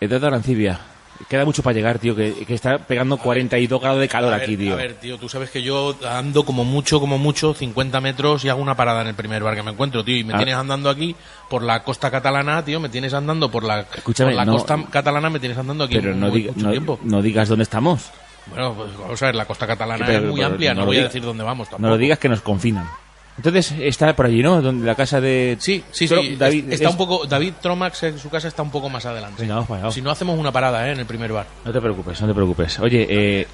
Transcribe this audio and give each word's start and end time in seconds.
Edad 0.00 0.24
Arancibia. 0.24 0.80
Queda 1.28 1.44
mucho 1.44 1.62
para 1.62 1.74
llegar, 1.74 2.00
tío, 2.00 2.16
que, 2.16 2.34
que 2.44 2.54
está 2.54 2.78
pegando 2.78 3.16
42 3.18 3.80
grados 3.80 4.00
de 4.00 4.08
calor 4.08 4.32
ver, 4.32 4.42
aquí, 4.42 4.56
tío. 4.56 4.72
A 4.72 4.76
ver, 4.76 4.94
tío, 4.94 5.16
tú 5.16 5.28
sabes 5.28 5.48
que 5.48 5.62
yo 5.62 5.96
ando 6.10 6.44
como 6.44 6.64
mucho, 6.64 6.98
como 6.98 7.18
mucho, 7.18 7.54
50 7.54 8.00
metros 8.00 8.44
y 8.44 8.48
hago 8.48 8.60
una 8.60 8.74
parada 8.74 9.02
en 9.02 9.06
el 9.08 9.14
primer 9.14 9.42
bar 9.44 9.54
que 9.54 9.62
me 9.62 9.70
encuentro, 9.70 10.04
tío. 10.04 10.16
Y 10.16 10.24
me 10.24 10.34
Ah. 10.34 10.38
tienes 10.38 10.56
andando 10.56 10.90
aquí 10.90 11.14
por 11.48 11.62
la 11.62 11.84
costa 11.84 12.10
catalana, 12.10 12.64
tío. 12.64 12.80
Me 12.80 12.88
tienes 12.88 13.14
andando 13.14 13.48
por 13.48 13.62
la, 13.62 13.86
Escúchame, 13.94 14.30
por 14.32 14.36
la 14.38 14.44
no- 14.44 14.52
costa 14.54 14.76
catalana, 14.90 15.30
me 15.30 15.38
tienes 15.38 15.56
andando 15.56 15.84
aquí 15.84 15.94
Pero 15.94 16.14
no, 16.16 16.28
muy- 16.30 16.42
diga- 16.42 16.52
mucho 16.52 16.66
no- 16.66 16.70
tiempo. 16.72 16.98
no 17.04 17.22
digas 17.22 17.48
dónde 17.48 17.62
estamos. 17.62 18.10
Bueno, 18.48 18.74
pues 18.74 18.90
vamos 18.98 19.22
a 19.22 19.26
ver, 19.26 19.34
la 19.36 19.44
costa 19.46 19.66
catalana 19.68 20.04
Pero- 20.06 20.18
es 20.18 20.24
muy 20.24 20.34
pero 20.40 20.46
amplia, 20.48 20.74
no 20.74 20.80
no, 20.80 20.86
voy 20.86 20.98
a 20.98 21.04
decir 21.04 21.22
dónde 21.22 21.44
vamos 21.44 21.68
tampoco. 21.68 21.82
No 21.82 21.90
lo 21.90 21.96
digas 21.96 22.18
que 22.18 22.28
nos 22.28 22.40
confinan. 22.42 22.88
Entonces, 23.36 23.72
está 23.80 24.14
por 24.14 24.26
allí, 24.26 24.42
¿no? 24.42 24.62
Donde 24.62 24.86
la 24.86 24.94
casa 24.94 25.20
de... 25.20 25.56
Sí, 25.58 25.82
sí, 25.90 26.06
sí. 26.06 26.36
David, 26.36 26.72
está 26.72 26.84
es- 26.84 26.90
un 26.90 26.96
poco, 26.96 27.26
David 27.26 27.54
Tromax 27.60 28.04
en 28.04 28.18
su 28.18 28.30
casa 28.30 28.46
está 28.48 28.62
un 28.62 28.70
poco 28.70 28.88
más 28.88 29.04
adelante. 29.06 29.42
Venga, 29.42 29.56
vamos 29.56 29.70
allá. 29.72 29.90
Si 29.90 30.00
no 30.00 30.10
hacemos 30.10 30.38
una 30.38 30.52
parada, 30.52 30.88
¿eh? 30.88 30.92
En 30.92 31.00
el 31.00 31.06
primer 31.06 31.32
bar. 31.32 31.46
No 31.64 31.72
te 31.72 31.80
preocupes, 31.80 32.20
no 32.20 32.28
te 32.28 32.34
preocupes. 32.34 32.78
Oye, 32.78 33.06
eh, 33.10 33.46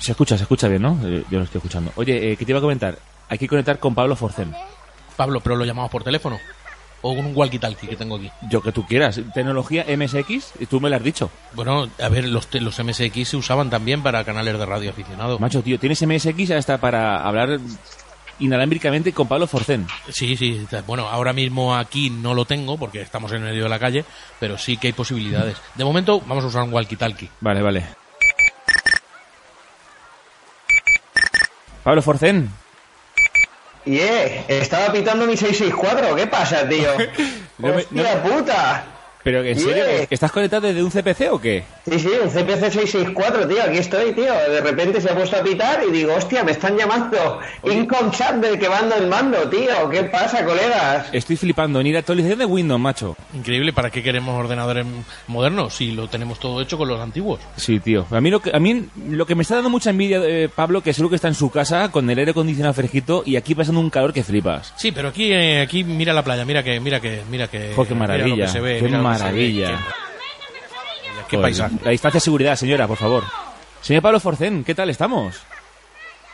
se 0.00 0.10
escucha, 0.10 0.36
se 0.36 0.42
escucha 0.42 0.66
bien, 0.68 0.82
¿no? 0.82 0.98
Eh, 1.04 1.22
Yo 1.30 1.38
lo 1.38 1.44
estoy 1.44 1.58
escuchando. 1.58 1.92
Oye, 1.96 2.32
eh, 2.32 2.36
¿qué 2.36 2.44
te 2.44 2.50
iba 2.52 2.58
a 2.58 2.62
comentar? 2.62 2.98
Hay 3.28 3.38
que 3.38 3.46
conectar 3.46 3.78
con 3.78 3.94
Pablo 3.94 4.16
Forcén. 4.16 4.52
Pablo, 5.16 5.40
pero 5.40 5.54
lo 5.56 5.64
llamamos 5.64 5.90
por 5.90 6.02
teléfono. 6.02 6.38
O 7.00 7.14
con 7.14 7.26
un 7.26 7.34
walkie-talkie 7.36 7.88
que 7.88 7.94
tengo 7.94 8.16
aquí. 8.16 8.28
Yo 8.50 8.60
que 8.60 8.72
tú 8.72 8.84
quieras. 8.84 9.20
Tecnología 9.32 9.84
MSX, 9.86 10.54
y 10.58 10.66
tú 10.66 10.80
me 10.80 10.90
lo 10.90 10.96
has 10.96 11.02
dicho. 11.04 11.30
Bueno, 11.54 11.88
a 12.02 12.08
ver, 12.08 12.24
los, 12.26 12.48
los 12.54 12.76
MSX 12.84 13.28
se 13.28 13.36
usaban 13.36 13.70
también 13.70 14.02
para 14.02 14.24
canales 14.24 14.58
de 14.58 14.66
radio 14.66 14.90
aficionado. 14.90 15.38
Macho, 15.38 15.62
tío, 15.62 15.78
tienes 15.78 16.02
MSX 16.04 16.50
hasta 16.50 16.78
para 16.78 17.22
hablar 17.22 17.60
inalámbricamente 18.40 19.12
con 19.12 19.26
Pablo 19.28 19.46
Forcén. 19.46 19.86
Sí, 20.10 20.36
sí. 20.36 20.66
Bueno, 20.86 21.08
ahora 21.08 21.32
mismo 21.32 21.74
aquí 21.74 22.10
no 22.10 22.34
lo 22.34 22.44
tengo 22.44 22.76
porque 22.78 23.00
estamos 23.02 23.32
en 23.32 23.42
medio 23.42 23.64
de 23.64 23.68
la 23.68 23.78
calle, 23.78 24.04
pero 24.40 24.56
sí 24.58 24.76
que 24.76 24.88
hay 24.88 24.92
posibilidades. 24.92 25.56
De 25.74 25.84
momento 25.84 26.20
vamos 26.26 26.44
a 26.44 26.48
usar 26.48 26.62
un 26.62 26.72
walkie-talkie. 26.72 27.28
Vale, 27.40 27.62
vale. 27.62 27.84
Pablo 31.82 32.02
Forcén. 32.02 32.50
Y 33.84 33.98
eh, 33.98 34.44
estaba 34.48 34.92
pitando 34.92 35.26
mi 35.26 35.36
664, 35.36 36.14
¿qué 36.16 36.26
pasa, 36.26 36.68
tío? 36.68 36.90
No 37.58 37.74
me- 37.74 37.84
no- 37.90 38.02
¡Hostia 38.02 38.22
puta! 38.22 38.86
Pero 39.28 39.44
en 39.44 39.58
serio, 39.58 39.84
Yeah. 39.84 40.06
¿estás 40.08 40.32
conectado 40.32 40.66
desde 40.68 40.82
un 40.82 40.90
CPC 40.90 41.30
o 41.30 41.38
qué? 41.38 41.62
Sí, 41.86 41.98
sí, 41.98 42.08
un 42.08 42.30
CPC 42.30 42.72
664, 42.72 43.46
tío, 43.46 43.62
aquí 43.62 43.76
estoy, 43.76 44.12
tío. 44.14 44.32
De 44.32 44.62
repente 44.62 45.02
se 45.02 45.10
ha 45.10 45.14
puesto 45.14 45.36
a 45.36 45.42
pitar 45.42 45.80
y 45.86 45.92
digo, 45.92 46.14
hostia, 46.14 46.42
me 46.44 46.52
están 46.52 46.78
llamando. 46.78 47.38
Incom 47.70 48.10
chat 48.10 48.36
del 48.36 48.58
que 48.58 48.70
mando 48.70 48.94
el 48.94 49.06
mando, 49.06 49.46
tío. 49.50 49.90
¿Qué 49.90 50.04
pasa, 50.04 50.46
colegas? 50.46 51.08
Estoy 51.12 51.36
flipando. 51.36 51.82
Ni 51.82 51.92
la 51.92 51.98
actualización 51.98 52.38
de 52.38 52.46
Windows, 52.46 52.80
macho. 52.80 53.16
Increíble, 53.34 53.74
¿para 53.74 53.90
qué 53.90 54.02
queremos 54.02 54.34
ordenadores 54.34 54.86
modernos 55.26 55.74
si 55.74 55.92
lo 55.92 56.08
tenemos 56.08 56.38
todo 56.40 56.62
hecho 56.62 56.78
con 56.78 56.88
los 56.88 56.98
antiguos? 56.98 57.38
Sí, 57.56 57.80
tío. 57.80 58.06
A 58.10 58.22
mí 58.22 58.30
lo 58.30 58.40
que, 58.40 58.50
a 58.56 58.58
mí 58.58 58.86
lo 59.10 59.26
que 59.26 59.34
me 59.34 59.42
está 59.42 59.56
dando 59.56 59.68
mucha 59.68 59.90
envidia, 59.90 60.20
eh, 60.24 60.48
Pablo, 60.54 60.80
que 60.82 60.94
seguro 60.94 61.10
que 61.10 61.16
está 61.16 61.28
en 61.28 61.34
su 61.34 61.50
casa 61.50 61.90
con 61.90 62.08
el 62.08 62.18
aire 62.18 62.30
acondicionado 62.30 62.72
fresquito 62.72 63.22
y 63.26 63.36
aquí 63.36 63.54
pasando 63.54 63.80
un 63.80 63.90
calor 63.90 64.14
que 64.14 64.24
flipas. 64.24 64.72
Sí, 64.76 64.90
pero 64.90 65.08
aquí, 65.08 65.30
eh, 65.32 65.60
aquí 65.60 65.84
mira 65.84 66.14
la 66.14 66.24
playa, 66.24 66.46
mira 66.46 66.62
que, 66.62 66.80
mira 66.80 66.98
que, 67.00 67.20
mira 67.30 67.46
que. 67.48 67.58
Qué 67.58 67.64
mira 67.66 67.76
lo 67.76 67.84
que 67.86 67.94
maravilla, 67.94 68.48
se 68.48 68.60
ve, 68.60 68.78
qué 68.78 68.84
mira 68.84 68.98
maravilla. 69.18 69.68
qué- 69.68 69.98
Qué 71.28 71.36
Joder, 71.36 71.42
paisaje. 71.50 71.74
La 71.84 71.90
distancia 71.90 72.18
de 72.18 72.24
seguridad, 72.24 72.56
señora, 72.56 72.86
por 72.86 72.96
favor. 72.96 73.24
Señor 73.82 74.02
Pablo 74.02 74.18
Forcén, 74.20 74.64
¿qué 74.64 74.74
tal 74.74 74.88
estamos? 74.90 75.36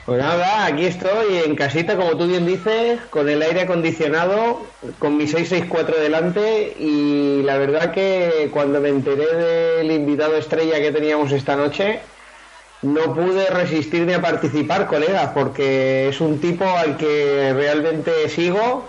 Pues 0.07 0.19
nada, 0.23 0.67
aquí 0.67 0.85
estoy 0.85 1.39
en 1.47 1.57
casita, 1.57 1.97
como 1.97 2.17
tú 2.17 2.27
bien 2.27 2.45
dices, 2.47 3.01
con 3.11 3.29
el 3.29 3.41
aire 3.43 3.63
acondicionado, 3.63 4.61
con 4.99 5.17
mi 5.17 5.27
664 5.27 5.97
delante 5.99 6.77
y 6.79 7.43
la 7.43 7.57
verdad 7.57 7.91
que 7.91 8.51
cuando 8.53 8.81
me 8.81 8.91
enteré 8.91 9.25
del 9.79 9.91
invitado 9.91 10.37
estrella 10.37 10.79
que 10.79 10.93
teníamos 10.93 11.33
esta 11.33 11.57
noche, 11.57 12.01
no 12.83 13.15
pude 13.15 13.48
resistirme 13.48 14.15
a 14.15 14.21
participar, 14.21 14.87
colegas, 14.87 15.31
porque 15.35 16.08
es 16.11 16.20
un 16.20 16.39
tipo 16.39 16.64
al 16.69 16.98
que 16.98 17.53
realmente 17.55 18.29
sigo, 18.29 18.87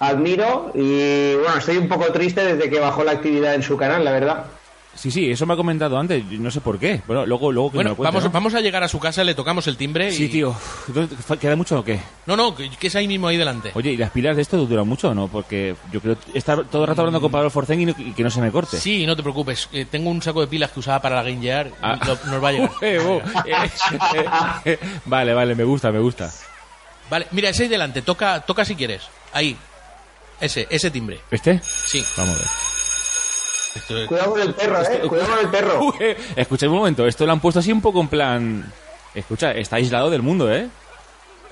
admiro 0.00 0.72
y 0.74 1.34
bueno, 1.34 1.56
estoy 1.58 1.76
un 1.76 1.88
poco 1.88 2.06
triste 2.12 2.42
desde 2.42 2.68
que 2.70 2.80
bajó 2.80 3.04
la 3.04 3.12
actividad 3.12 3.54
en 3.54 3.62
su 3.62 3.76
canal, 3.76 4.04
la 4.04 4.12
verdad. 4.12 4.44
Sí, 4.92 5.10
sí, 5.10 5.30
eso 5.30 5.46
me 5.46 5.54
ha 5.54 5.56
comentado 5.56 5.96
antes, 5.98 6.24
no 6.32 6.50
sé 6.50 6.60
por 6.60 6.78
qué. 6.78 7.00
Bueno, 7.06 7.24
luego, 7.24 7.52
luego 7.52 7.70
que 7.70 7.74
me 7.74 7.78
Bueno, 7.78 7.90
lo 7.90 7.96
cuente, 7.96 8.08
vamos, 8.12 8.24
¿no? 8.24 8.30
vamos 8.32 8.54
a 8.54 8.60
llegar 8.60 8.82
a 8.82 8.88
su 8.88 8.98
casa, 8.98 9.22
le 9.22 9.34
tocamos 9.34 9.66
el 9.68 9.76
timbre 9.76 10.08
y... 10.08 10.12
Sí, 10.12 10.28
tío. 10.28 10.54
Entonces, 10.88 11.38
¿Queda 11.38 11.54
mucho 11.54 11.78
o 11.78 11.84
qué? 11.84 12.00
No, 12.26 12.36
no, 12.36 12.54
que, 12.56 12.68
es 12.80 12.96
ahí 12.96 13.06
mismo, 13.06 13.28
ahí 13.28 13.36
delante. 13.36 13.70
Oye, 13.74 13.92
¿y 13.92 13.96
las 13.96 14.10
pilas 14.10 14.34
de 14.36 14.42
esto 14.42 14.56
duran 14.66 14.88
mucho 14.88 15.10
o 15.10 15.14
no? 15.14 15.28
Porque 15.28 15.76
yo 15.92 16.00
creo 16.00 16.16
estar 16.34 16.64
todo 16.64 16.82
el 16.82 16.88
rato 16.88 17.02
hablando 17.02 17.20
con 17.20 17.30
Pablo 17.30 17.50
Forcén 17.50 17.80
y, 17.80 17.86
no- 17.86 17.94
y 17.96 18.12
que 18.12 18.22
no 18.24 18.30
se 18.30 18.40
me 18.40 18.50
corte. 18.50 18.78
Sí, 18.78 19.06
no 19.06 19.14
te 19.14 19.22
preocupes. 19.22 19.68
eh, 19.72 19.86
tengo 19.88 20.10
un 20.10 20.20
saco 20.22 20.40
de 20.40 20.48
pilas 20.48 20.72
que 20.72 20.80
usaba 20.80 21.00
para 21.00 21.16
la 21.16 21.22
Game 21.22 21.40
Gear 21.40 21.68
y 21.68 21.72
Ah. 21.80 21.98
lo- 22.04 22.30
nos 22.32 22.42
va 22.44 22.48
a 22.48 22.52
llegar. 22.52 22.70
Eh, 22.82 22.98
eh, 23.46 24.24
eh, 24.64 24.78
vale, 25.06 25.32
vale, 25.34 25.54
me 25.54 25.64
gusta, 25.64 25.92
me 25.92 26.00
gusta. 26.00 26.30
Vale, 27.08 27.26
mira, 27.30 27.48
ese 27.50 27.62
ahí 27.62 27.68
delante. 27.68 28.02
Toca, 28.02 28.40
toca 28.40 28.64
si 28.64 28.74
quieres. 28.74 29.02
Ahí. 29.32 29.56
Ese, 30.40 30.66
ese 30.70 30.90
timbre. 30.90 31.20
¿Este? 31.30 31.60
Sí. 31.62 32.04
Vamos 32.16 32.36
a 32.36 32.38
ver. 32.38 32.48
Esto- 33.76 34.06
Cuidado 34.08 34.30
con 34.32 34.40
el 34.42 34.54
perro, 34.54 34.82
eh, 34.82 35.00
cuidado 35.08 35.30
con 35.30 35.38
el 35.38 35.48
perro. 35.50 35.80
Uy, 35.84 35.94
eh, 36.00 36.16
escucha 36.36 36.66
un 36.68 36.74
momento, 36.74 37.06
esto 37.06 37.24
lo 37.26 37.32
han 37.32 37.40
puesto 37.40 37.60
así 37.60 37.70
un 37.72 37.80
poco 37.80 38.00
en 38.00 38.08
plan... 38.08 38.72
Escucha, 39.14 39.52
está 39.52 39.76
aislado 39.76 40.10
del 40.10 40.22
mundo, 40.22 40.52
¿eh? 40.52 40.68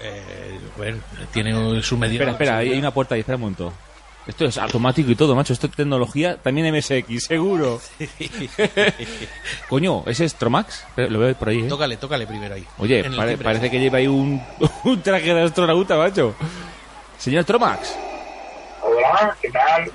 eh, 0.01 0.59
bueno, 0.77 0.99
tiene 1.33 1.81
su 1.83 1.97
medida. 1.97 2.19
Espera, 2.25 2.33
espera, 2.33 2.57
hay 2.59 2.73
hay 2.73 2.79
una 2.79 2.93
puerta 2.93 3.15
ahí, 3.15 3.21
espera 3.21 3.37
un 3.37 3.43
momento. 3.43 3.73
Esto 4.27 4.45
es 4.45 4.59
automático 4.59 5.11
y 5.11 5.15
todo, 5.17 5.35
macho. 5.35 5.53
Esto 5.55 5.67
es 5.69 5.73
tecnología, 5.75 6.37
también 6.37 6.73
MSX, 6.77 7.25
seguro. 7.29 7.81
Coño, 9.69 10.03
¿ese 10.07 10.25
es 10.25 10.35
Tromax? 10.35 10.85
Espera, 10.89 11.09
Lo 11.09 11.19
veo 11.19 11.35
por 11.35 11.49
ahí, 11.49 11.61
¿eh? 11.61 11.69
Tócale, 11.69 11.97
tócale 11.97 12.27
primero 12.27 12.55
ahí. 12.55 12.65
Oye, 12.79 13.01
En 13.01 13.07
el 13.13 13.17
pare- 13.17 13.31
timbre. 13.33 13.45
parece 13.45 13.71
que 13.71 13.81
lleva 13.81 13.99
ahí 13.99 14.07
un, 14.07 14.41
un 14.85 15.03
traje 15.03 15.35
de 15.35 15.43
astronauta, 15.43 15.97
macho. 15.97 16.35
Señor 17.19 17.45
Tromax. 17.45 17.97
Hola, 18.99 19.37
¿qué 19.41 19.51
tal? 19.51 19.91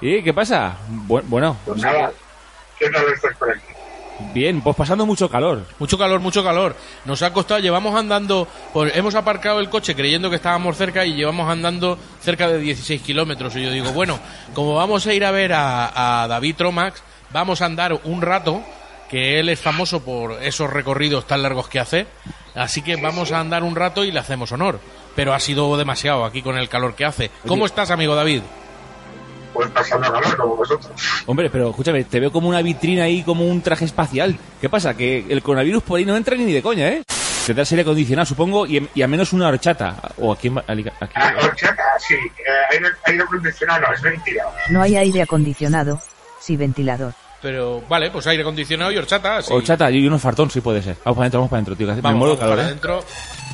¿Y 0.00 0.22
qué 0.22 0.32
pasa? 0.32 0.76
Bu- 1.06 1.22
bueno, 1.26 1.56
Pues 1.66 1.80
nada, 1.82 2.10
¿qué 2.78 2.88
tal 2.90 3.04
estás 3.12 3.36
por 3.36 3.50
aquí? 3.50 3.60
bien, 4.32 4.62
pues 4.62 4.74
pasando 4.74 5.04
mucho 5.04 5.28
calor. 5.28 5.66
Mucho 5.78 5.98
calor, 5.98 6.20
mucho 6.20 6.42
calor. 6.42 6.74
Nos 7.04 7.20
ha 7.22 7.32
costado, 7.34 7.60
llevamos 7.60 7.94
andando, 7.94 8.48
por, 8.72 8.88
hemos 8.96 9.14
aparcado 9.14 9.60
el 9.60 9.68
coche 9.68 9.94
creyendo 9.94 10.30
que 10.30 10.36
estábamos 10.36 10.76
cerca 10.78 11.04
y 11.04 11.12
llevamos 11.14 11.50
andando 11.50 11.98
cerca 12.22 12.48
de 12.48 12.58
16 12.58 13.02
kilómetros. 13.02 13.54
Y 13.56 13.62
yo 13.64 13.70
digo, 13.70 13.92
bueno, 13.92 14.18
como 14.54 14.74
vamos 14.74 15.06
a 15.06 15.12
ir 15.12 15.22
a 15.24 15.30
ver 15.32 15.52
a, 15.52 16.22
a 16.22 16.28
David 16.28 16.56
Tromax, 16.56 17.02
vamos 17.30 17.60
a 17.60 17.66
andar 17.66 18.00
un 18.04 18.22
rato, 18.22 18.62
que 19.10 19.38
él 19.38 19.50
es 19.50 19.60
famoso 19.60 20.02
por 20.02 20.42
esos 20.42 20.70
recorridos 20.72 21.26
tan 21.26 21.42
largos 21.42 21.68
que 21.68 21.78
hace, 21.78 22.06
así 22.54 22.80
que 22.80 22.96
vamos 22.96 23.32
a 23.32 23.40
andar 23.40 23.62
un 23.64 23.76
rato 23.76 24.02
y 24.02 24.12
le 24.12 24.18
hacemos 24.20 24.50
honor. 24.52 24.80
Pero 25.16 25.34
ha 25.34 25.40
sido 25.40 25.76
demasiado 25.76 26.24
aquí 26.24 26.42
con 26.42 26.56
el 26.58 26.68
calor 26.68 26.94
que 26.94 27.04
hace. 27.04 27.30
¿Cómo 27.46 27.66
estás, 27.66 27.90
amigo 27.90 28.14
David? 28.14 28.42
Pues 29.52 29.70
pasando 29.70 30.12
calor 30.12 30.36
como 30.36 30.56
vosotros. 30.56 30.92
Hombre, 31.24 31.48
pero 31.50 31.70
escúchame, 31.70 32.04
te 32.04 32.20
veo 32.20 32.30
como 32.30 32.48
una 32.48 32.60
vitrina 32.60 33.04
ahí, 33.04 33.22
como 33.22 33.46
un 33.46 33.62
traje 33.62 33.86
espacial. 33.86 34.36
¿Qué 34.60 34.68
pasa? 34.68 34.94
Que 34.94 35.24
el 35.28 35.42
coronavirus 35.42 35.82
por 35.82 35.98
ahí 35.98 36.04
no 36.04 36.14
entra 36.16 36.36
ni 36.36 36.52
de 36.52 36.60
coña, 36.62 36.88
¿eh? 36.88 37.02
Tendrás 37.46 37.70
aire 37.72 37.82
acondicionado, 37.82 38.26
supongo, 38.26 38.66
y, 38.66 38.86
y 38.94 39.02
a 39.02 39.08
menos 39.08 39.32
una 39.32 39.48
horchata. 39.48 39.96
O 40.18 40.32
aquí, 40.32 40.48
en- 40.48 40.58
aquí, 40.58 40.84
aquí- 41.00 41.12
Ah, 41.14 41.32
horchata, 41.42 41.82
sí, 42.06 42.14
eh, 42.14 42.72
aire, 42.72 42.88
aire 43.06 43.22
acondicionado 43.22 43.80
no, 43.86 43.94
es 43.94 44.02
ventilado. 44.02 44.50
No 44.68 44.82
hay 44.82 44.96
aire 44.96 45.22
acondicionado, 45.22 46.00
sí 46.40 46.56
ventilador. 46.56 47.14
Pero 47.40 47.82
vale, 47.88 48.10
pues 48.10 48.26
aire 48.26 48.42
acondicionado 48.42 48.90
y 48.92 48.98
horchata. 48.98 49.40
sí. 49.40 49.52
Horchata 49.54 49.90
y 49.90 50.06
unos 50.06 50.20
fartón, 50.20 50.50
sí 50.50 50.60
puede 50.60 50.82
ser. 50.82 50.96
Vamos 51.04 51.16
para 51.16 51.22
adentro, 51.24 51.40
vamos 51.40 51.50
para 51.50 51.58
adentro, 51.58 51.76
tío. 51.76 51.86
que 51.86 51.92
hace- 51.92 52.02
me 52.02 52.08
Vamos, 52.08 52.18
muero 52.18 52.36
vamos 52.36 52.40
calor, 52.40 52.56
para 52.56 52.68
¿eh? 52.68 52.72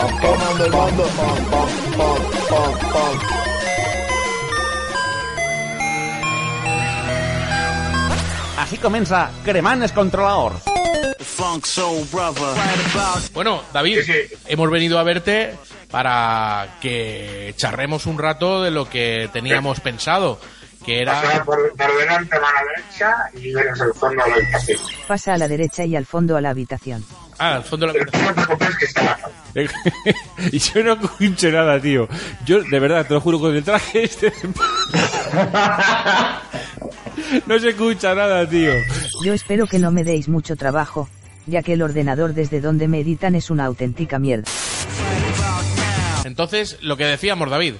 Pam, 0.00 0.18
quemando 0.18 0.64
el 0.64 0.72
bando. 0.72 1.02
Pam, 1.02 1.36
pam, 1.50 1.68
pam, 1.98 2.22
pam, 2.48 2.92
pam. 2.92 3.20
Així 8.60 8.78
comença 8.80 9.26
Cremant 9.44 9.82
els 9.86 9.92
controladors. 9.96 10.68
Bueno, 13.32 13.62
David, 13.72 14.02
Sí, 14.04 14.12
sí. 14.12 14.34
hemos 14.46 14.70
venido 14.70 14.98
a 14.98 15.02
verte 15.02 15.54
para 15.90 16.76
que 16.80 17.54
charremos 17.56 18.06
un 18.06 18.18
rato 18.18 18.62
de 18.62 18.70
lo 18.70 18.88
que 18.88 19.28
teníamos 19.32 19.80
pensado. 19.80 20.38
Que 20.84 21.00
era... 21.02 21.44
por, 21.44 21.72
por 21.76 21.98
delante 21.98 22.36
a 22.36 22.40
la 22.40 22.48
derecha 22.74 23.14
y 23.34 23.52
verás 23.52 23.80
el 23.80 23.92
fondo 23.94 24.22
de 24.24 24.30
la 24.30 24.36
habitación. 24.36 24.78
Pasa 25.06 25.34
a 25.34 25.38
la 25.38 25.48
derecha 25.48 25.84
y 25.84 25.96
al 25.96 26.06
fondo 26.06 26.36
a 26.36 26.40
la 26.40 26.50
habitación. 26.50 27.04
Ah, 27.38 27.56
al 27.56 27.64
fondo 27.64 27.86
de 27.86 27.94
la... 27.94 28.00
Y 30.52 30.58
yo 30.58 30.84
no 30.84 30.92
escucho 30.92 31.50
nada, 31.50 31.80
tío. 31.80 32.06
Yo, 32.44 32.62
de 32.62 32.78
verdad, 32.78 33.06
te 33.06 33.14
lo 33.14 33.20
juro, 33.20 33.40
con 33.40 33.54
el 33.56 33.64
traje 33.64 34.04
este... 34.04 34.32
no 37.46 37.58
se 37.58 37.68
escucha 37.70 38.14
nada, 38.14 38.48
tío. 38.48 38.72
Yo 39.24 39.32
espero 39.32 39.66
que 39.66 39.78
no 39.78 39.90
me 39.90 40.04
deis 40.04 40.28
mucho 40.28 40.56
trabajo, 40.56 41.08
ya 41.46 41.62
que 41.62 41.74
el 41.74 41.82
ordenador 41.82 42.34
desde 42.34 42.60
donde 42.60 42.88
me 42.88 43.00
editan 43.00 43.34
es 43.34 43.50
una 43.50 43.64
auténtica 43.66 44.18
mierda. 44.18 44.50
Entonces, 46.24 46.78
lo 46.82 46.96
que 46.96 47.04
decíamos, 47.04 47.50
David, 47.50 47.74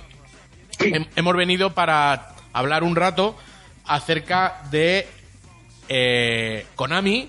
hem- 0.78 1.08
hemos 1.16 1.36
venido 1.36 1.74
para 1.74 2.34
hablar 2.52 2.82
un 2.82 2.96
rato 2.96 3.36
acerca 3.84 4.62
de 4.70 5.06
eh, 5.88 6.66
Konami 6.74 7.28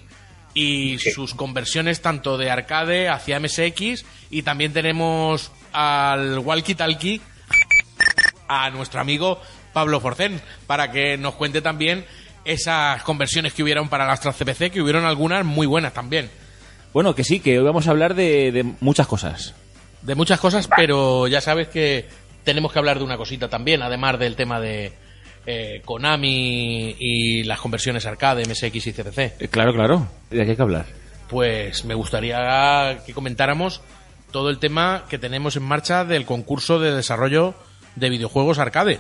y 0.54 1.00
sus 1.00 1.34
conversiones 1.34 2.02
tanto 2.02 2.38
de 2.38 2.52
arcade 2.52 3.10
hacia 3.10 3.40
MSX 3.40 4.06
y 4.30 4.44
también 4.44 4.74
tenemos 4.74 5.52
al 5.72 6.40
walkie 6.40 6.76
talkie 6.76 7.22
a 8.48 8.70
nuestro 8.70 9.00
amigo 9.00 9.42
Pablo 9.74 10.00
Forcén 10.02 10.42
para 10.68 10.92
que 10.92 11.18
nos 11.18 11.36
cuente 11.36 11.62
también 11.62 12.06
esas 12.44 13.02
conversiones 13.04 13.54
que 13.54 13.64
hubieron 13.64 13.88
para 13.88 14.12
Astra 14.12 14.34
CPC, 14.34 14.72
que 14.72 14.82
hubieron 14.82 15.06
algunas 15.06 15.46
muy 15.46 15.68
buenas 15.68 15.94
también. 15.94 16.30
Bueno, 16.92 17.16
que 17.16 17.24
sí, 17.24 17.40
que 17.40 17.58
hoy 17.58 17.64
vamos 17.64 17.88
a 17.88 17.92
hablar 17.92 18.16
de, 18.16 18.52
de 18.52 18.64
muchas 18.82 19.08
cosas. 19.08 19.54
de 20.02 20.16
muchas 20.16 20.40
cosas, 20.40 20.68
pero 20.76 21.28
ya 21.28 21.40
sabes 21.40 21.70
que 21.70 22.10
tenemos 22.44 22.74
que 22.74 22.80
hablar 22.80 22.98
de 22.98 23.06
una 23.06 23.18
cosita 23.18 23.48
también, 23.48 23.82
además 23.82 24.20
del 24.20 24.36
tema 24.36 24.60
de 24.60 24.94
eh, 25.46 25.82
Konami 25.84 26.96
y 27.00 27.44
las 27.44 27.60
conversiones 27.60 28.06
arcade, 28.06 28.46
MSX 28.46 28.88
y 28.88 28.94
CPC. 28.94 29.20
Eh, 29.40 29.48
claro, 29.50 29.74
claro. 29.74 30.08
¿De 30.30 30.44
qué 30.44 30.52
hay 30.52 30.56
que 30.56 30.62
hablar? 30.62 30.86
Pues 31.30 31.86
me 31.86 31.94
gustaría 31.94 33.00
que 33.06 33.14
comentáramos 33.14 33.82
todo 34.32 34.50
el 34.50 34.60
tema 34.60 35.06
que 35.10 35.18
tenemos 35.18 35.56
en 35.56 35.64
marcha 35.64 36.06
del 36.06 36.26
concurso 36.26 36.80
de 36.80 36.92
desarrollo 36.92 37.54
de 37.96 38.10
videojuegos 38.10 38.60
arcade. 38.60 39.00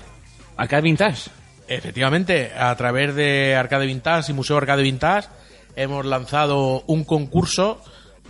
Arcade 0.57 0.81
Vintage. 0.81 1.29
Efectivamente, 1.67 2.51
a 2.57 2.75
través 2.75 3.15
de 3.15 3.55
Arcade 3.55 3.85
Vintage 3.85 4.31
y 4.31 4.35
Museo 4.35 4.57
Arcade 4.57 4.83
Vintage 4.83 5.29
hemos 5.75 6.05
lanzado 6.05 6.83
un 6.87 7.05
concurso 7.05 7.81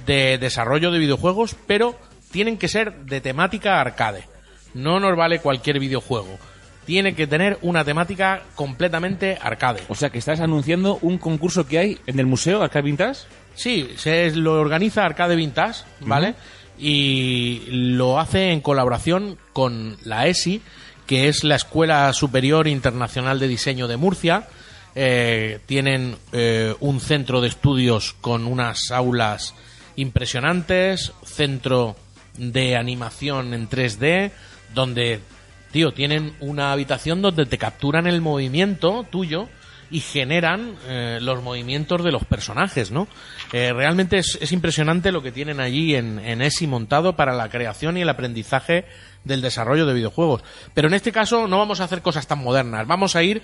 de 0.06 0.38
desarrollo 0.38 0.92
de 0.92 1.00
videojuegos, 1.00 1.56
pero 1.66 1.96
tienen 2.32 2.58
que 2.58 2.68
ser 2.68 3.06
de 3.06 3.22
temática 3.22 3.82
arcade. 3.82 4.28
No 4.74 5.00
nos 5.00 5.18
vale 5.18 5.40
cualquier 5.40 5.80
videojuego. 5.80 6.38
Tiene 6.86 7.14
que 7.14 7.28
tener 7.28 7.58
una 7.62 7.86
temática 7.86 8.42
completamente 8.56 9.38
arcade. 9.42 9.82
O 9.88 9.96
sea, 9.96 10.10
que 10.10 10.18
estás 10.18 10.40
anunciando 10.40 10.98
un 11.02 11.18
concurso 11.18 11.68
que 11.68 11.78
hay 11.78 12.00
en 12.08 12.20
el 12.20 12.26
museo 12.26 12.64
Arcade 12.64 12.86
Vintage. 12.86 13.22
Sí, 13.54 13.90
se 13.98 14.32
lo 14.32 14.60
organiza 14.60 15.06
Arcade 15.06 15.36
Vintage, 15.36 15.84
¿vale? 16.00 16.36
Y 16.80 17.62
lo 17.68 18.20
hace 18.20 18.52
en 18.52 18.62
colaboración 18.62 19.38
con 19.54 19.98
la 20.04 20.28
ESI, 20.28 20.62
que 21.06 21.28
es 21.28 21.44
la 21.44 21.56
Escuela 21.56 22.12
Superior 22.14 22.68
Internacional 22.68 23.40
de 23.40 23.48
Diseño 23.48 23.88
de 23.88 23.98
Murcia. 23.98 24.48
Eh, 24.96 25.60
tienen 25.68 26.16
eh, 26.32 26.74
un 26.80 27.00
centro 27.00 27.42
de 27.42 27.48
estudios 27.48 28.16
con 28.20 28.48
unas 28.48 28.92
aulas 28.92 29.54
impresionantes, 29.96 31.14
centro 31.24 31.96
de 32.38 32.76
animación 32.76 33.54
en 33.54 33.70
3D, 33.70 34.32
donde, 34.74 35.20
tío, 35.72 35.92
tienen 35.92 36.36
una 36.40 36.72
habitación 36.72 37.22
donde 37.22 37.46
te 37.46 37.58
capturan 37.58 38.08
el 38.08 38.22
movimiento 38.22 39.06
tuyo 39.10 39.48
y 39.90 40.00
generan 40.00 40.76
eh, 40.88 41.20
los 41.22 41.44
movimientos 41.44 42.04
de 42.04 42.12
los 42.12 42.24
personajes, 42.24 42.92
¿no? 42.92 43.08
Eh, 43.52 43.74
realmente 43.74 44.18
es, 44.18 44.38
es 44.42 44.54
impresionante 44.54 45.12
lo 45.12 45.22
que 45.22 45.34
tienen 45.34 45.60
allí 45.60 45.96
en, 45.96 46.20
en 46.20 46.42
ESI 46.42 46.66
montado 46.68 47.16
para 47.16 47.34
la 47.34 47.50
creación 47.50 47.98
y 47.98 48.02
el 48.02 48.10
aprendizaje 48.10 48.86
del 49.26 49.42
desarrollo 49.42 49.86
de 49.86 49.94
videojuegos. 49.94 50.44
Pero 50.74 50.88
en 50.88 50.94
este 50.94 51.12
caso 51.12 51.48
no 51.48 51.58
vamos 51.58 51.82
a 51.82 51.84
hacer 51.84 52.02
cosas 52.02 52.26
tan 52.26 52.40
modernas, 52.40 52.88
vamos 52.88 53.16
a 53.18 53.24
ir 53.24 53.42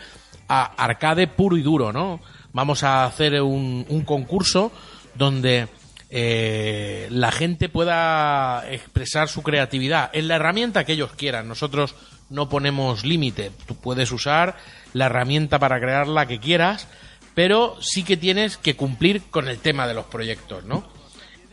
a 0.48 0.64
arcade 0.82 1.28
puro 1.28 1.58
y 1.58 1.62
duro, 1.62 1.92
¿no? 1.92 2.22
Vamos 2.54 2.84
a 2.84 3.04
hacer 3.04 3.42
un, 3.42 3.86
un 3.90 4.02
concurso 4.06 4.72
donde 5.16 5.68
eh, 6.10 7.08
la 7.12 7.32
gente 7.32 7.68
pueda 7.68 8.64
expresar 8.72 9.28
su 9.28 9.44
creatividad 9.44 10.10
en 10.14 10.30
la 10.30 10.36
herramienta 10.36 10.86
que 10.86 10.94
ellos 10.94 11.12
quieran. 11.18 11.48
Nosotros 11.48 11.96
no 12.30 12.50
ponemos 12.50 13.06
límite. 13.06 13.52
Tú 13.66 13.76
puedes 13.76 14.12
usar 14.12 14.58
la 14.94 15.06
herramienta 15.06 15.60
para 15.60 15.80
crear 15.80 16.08
la 16.08 16.26
que 16.26 16.40
quieras, 16.40 16.88
pero 17.34 17.76
sí 17.82 18.04
que 18.04 18.18
tienes 18.18 18.58
que 18.58 18.76
cumplir 18.76 19.24
con 19.30 19.48
el 19.48 19.60
tema 19.60 19.88
de 19.88 19.94
los 19.94 20.06
proyectos, 20.06 20.66
¿no? 20.66 20.84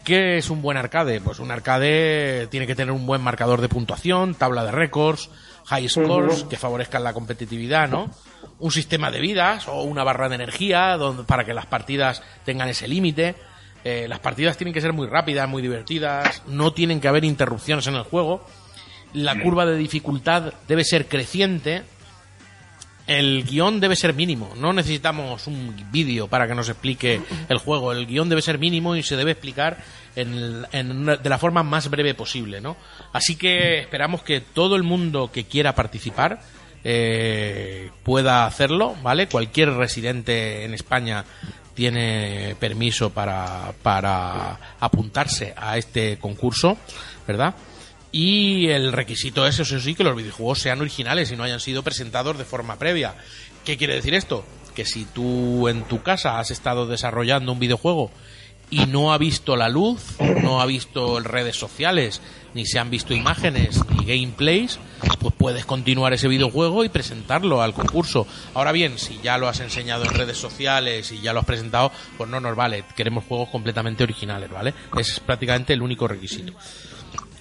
¿Qué 0.05 0.37
es 0.37 0.51
un 0.51 0.61
buen 0.61 0.77
arcade? 0.77 1.21
Pues 1.23 1.39
un 1.39 1.51
arcade 1.51 2.47
tiene 2.49 2.67
que 2.67 2.75
tener 2.75 2.93
un 2.93 3.07
buen 3.07 3.23
marcador 3.23 3.63
de 3.63 3.71
puntuación, 3.71 4.35
tabla 4.35 4.63
de 4.63 4.71
récords, 4.71 5.31
high 5.65 5.89
scores 5.89 6.45
que 6.45 6.59
favorezcan 6.59 7.03
la 7.03 7.15
competitividad, 7.15 7.89
¿no? 7.89 8.11
Un 8.59 8.71
sistema 8.71 9.11
de 9.11 9.21
vidas 9.21 9.67
o 9.67 9.83
una 9.83 10.05
barra 10.05 10.29
de 10.29 10.35
energía 10.35 10.99
donde, 10.99 11.25
para 11.25 11.45
que 11.45 11.55
las 11.55 11.65
partidas 11.65 12.23
tengan 12.45 12.69
ese 12.69 12.87
límite. 12.87 13.35
Eh, 13.83 14.07
las 14.07 14.19
partidas 14.19 14.59
tienen 14.59 14.75
que 14.75 14.83
ser 14.83 14.93
muy 14.93 15.07
rápidas, 15.07 15.49
muy 15.49 15.63
divertidas, 15.63 16.43
no 16.47 16.75
tienen 16.75 17.01
que 17.01 17.09
haber 17.09 17.25
interrupciones 17.25 17.87
en 17.87 17.95
el 17.95 18.03
juego. 18.03 18.47
La 19.15 19.41
curva 19.41 19.65
de 19.65 19.77
dificultad 19.77 20.53
debe 20.69 20.85
ser 20.85 21.07
creciente. 21.07 21.83
El 23.07 23.45
guion 23.45 23.81
debe 23.81 23.97
ser 23.97 24.15
mínimo. 24.15 24.55
No 24.57 24.73
necesitamos 24.73 25.47
un 25.47 25.75
vídeo 25.93 26.27
para 26.27 26.49
que 26.49 26.55
nos 26.55 26.69
explique 26.69 27.21
el 27.49 27.59
juego. 27.59 27.93
El 27.93 28.07
guion 28.07 28.29
debe 28.29 28.43
ser 28.43 28.59
mínimo 28.59 28.97
y 28.97 29.03
se 29.03 29.17
debe 29.17 29.33
explicar 29.33 29.79
en 30.17 30.67
en 30.73 31.07
de 31.07 31.29
la 31.29 31.39
forma 31.39 31.63
más 31.63 31.91
breve 31.91 32.15
posible, 32.15 32.61
¿no? 32.61 32.77
Así 33.13 33.37
que 33.37 33.81
esperamos 33.81 34.23
que 34.23 34.41
todo 34.41 34.75
el 34.75 34.83
mundo 34.83 35.31
que 35.31 35.45
quiera 35.45 35.75
participar 35.75 36.41
eh, 36.83 37.91
pueda 38.03 38.47
hacerlo, 38.47 38.95
¿vale? 39.03 39.27
Cualquier 39.27 39.73
residente 39.73 40.65
en 40.65 40.75
España 40.75 41.25
tiene 41.75 42.57
permiso 42.61 43.11
para, 43.11 43.73
para 43.83 44.77
apuntarse 44.81 45.55
a 45.57 45.77
este 45.77 46.19
concurso, 46.19 46.77
¿verdad? 47.27 47.55
Y 48.17 48.69
el 48.69 48.93
requisito 48.93 49.45
es, 49.45 49.59
eso 49.59 49.81
sí, 49.81 49.97
que 49.97 50.05
los 50.05 50.15
videojuegos 50.15 50.61
sean 50.61 50.81
originales 50.81 51.33
y 51.33 51.37
no 51.37 51.43
hayan 51.43 51.59
sido 51.59 51.83
presentados 51.83 52.39
de 52.39 52.45
forma 52.45 52.79
previa. 52.79 53.17
¿Qué 53.65 53.77
quiere 53.77 53.97
decir 53.97 54.15
esto? 54.15 54.45
Que 54.73 54.85
si 54.85 55.05
tú 55.05 55.67
en 55.67 55.83
tu 55.83 56.01
casa 56.05 56.39
has 56.39 56.53
estado 56.53 56.87
desarrollando 56.87 57.51
un 57.51 57.59
videojuego 57.59 58.13
y 58.71 58.87
no 58.87 59.13
ha 59.13 59.19
visto 59.19 59.57
la 59.57 59.69
luz, 59.69 60.15
no 60.45 60.61
ha 60.61 60.67
visto 60.67 61.19
redes 61.19 61.57
sociales, 61.57 62.21
ni 62.55 62.67
se 62.67 62.79
han 62.79 62.89
visto 62.89 63.15
imágenes 63.15 63.81
ni 63.91 64.05
gameplays, 64.05 64.79
pues 65.19 65.35
puedes 65.37 65.65
continuar 65.65 66.13
ese 66.13 66.29
videojuego 66.29 66.85
y 66.85 66.91
presentarlo 66.91 67.63
al 67.63 67.75
concurso. 67.75 68.29
Ahora 68.55 68.71
bien, 68.71 68.97
si 68.97 69.19
ya 69.25 69.39
lo 69.39 69.49
has 69.49 69.59
enseñado 69.59 70.05
en 70.05 70.15
redes 70.15 70.39
sociales 70.39 71.11
y 71.11 71.21
ya 71.21 71.33
lo 71.33 71.41
has 71.41 71.47
presentado, 71.47 71.91
pues 72.17 72.31
no 72.31 72.39
nos 72.39 72.55
vale. 72.55 72.85
Queremos 72.95 73.25
juegos 73.25 73.49
completamente 73.49 74.05
originales, 74.05 74.51
¿vale? 74.53 74.73
Es 74.97 75.19
prácticamente 75.19 75.73
el 75.73 75.83
único 75.83 76.07
requisito 76.07 76.53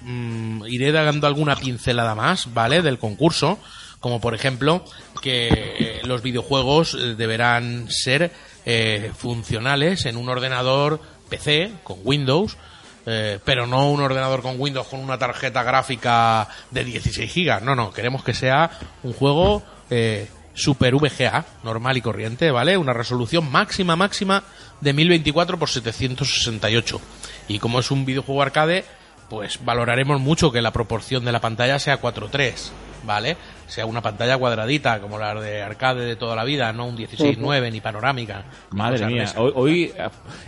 mm, 0.04 0.66
iré 0.68 0.92
dando 0.92 1.28
alguna 1.28 1.56
pincelada 1.56 2.16
más, 2.16 2.54
¿vale? 2.54 2.82
Del 2.82 3.00
concurso, 3.00 3.60
como 4.00 4.20
por 4.20 4.36
ejemplo 4.36 4.84
que 5.22 5.48
eh, 5.50 6.02
los 6.04 6.22
videojuegos 6.22 6.94
eh, 6.94 7.16
deberán 7.16 7.90
ser 7.90 8.32
eh, 8.66 9.12
funcionales 9.18 10.06
en 10.06 10.18
un 10.18 10.30
ordenador 10.30 11.02
PC 11.30 11.72
con 11.84 11.98
Windows, 12.04 12.58
eh, 13.06 13.40
pero 13.44 13.68
no 13.68 13.92
un 13.92 14.02
ordenador 14.02 14.42
con 14.42 14.60
Windows 14.60 14.88
con 14.88 15.02
una 15.02 15.18
tarjeta 15.18 15.64
gráfica 15.64 16.48
de 16.72 16.86
16 16.86 17.32
gigas. 17.32 17.62
No, 17.62 17.76
no, 17.76 17.92
queremos 17.92 18.24
que 18.24 18.34
sea 18.34 18.72
un 19.04 19.14
juego 19.14 19.64
eh, 19.90 20.30
Super 20.54 20.96
VGA, 20.96 21.46
normal 21.64 21.98
y 21.98 22.02
corriente, 22.02 22.52
¿vale? 22.52 22.78
Una 22.78 22.94
resolución 22.94 23.52
máxima, 23.52 23.96
máxima 23.96 24.44
de 24.80 24.94
1024 24.94 25.58
x 25.58 25.72
768. 25.72 27.02
Y 27.48 27.60
como 27.60 27.80
es 27.80 27.92
un 27.92 28.06
videojuego 28.06 28.44
arcade, 28.44 28.86
pues 29.34 29.66
valoraremos 29.66 30.22
mucho 30.22 30.52
que 30.52 30.62
la 30.62 30.70
proporción 30.70 31.26
de 31.26 31.32
la 31.32 31.42
pantalla 31.42 31.80
sea 31.80 32.00
4.3, 32.00 32.70
¿vale? 33.04 33.36
Sea 33.66 33.88
una 33.88 34.00
pantalla 34.00 34.38
cuadradita, 34.38 35.00
como 35.00 35.18
la 35.18 35.34
de 35.34 35.64
arcade 35.64 36.06
de 36.06 36.16
toda 36.16 36.36
la 36.36 36.44
vida, 36.44 36.72
no 36.72 36.86
un 36.86 36.96
16.9 36.96 37.72
ni 37.72 37.82
panorámica. 37.82 38.44
Madre 38.70 39.00
de 39.00 39.08
mía, 39.08 39.34
hoy, 39.36 39.52
hoy 39.56 39.94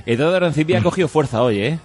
Eduardo 0.05 0.35
Arancibia 0.35 0.77
ha 0.77 0.83
cogido 0.83 1.07
fuerza 1.07 1.41
hoy, 1.41 1.61
¿eh? 1.61 1.79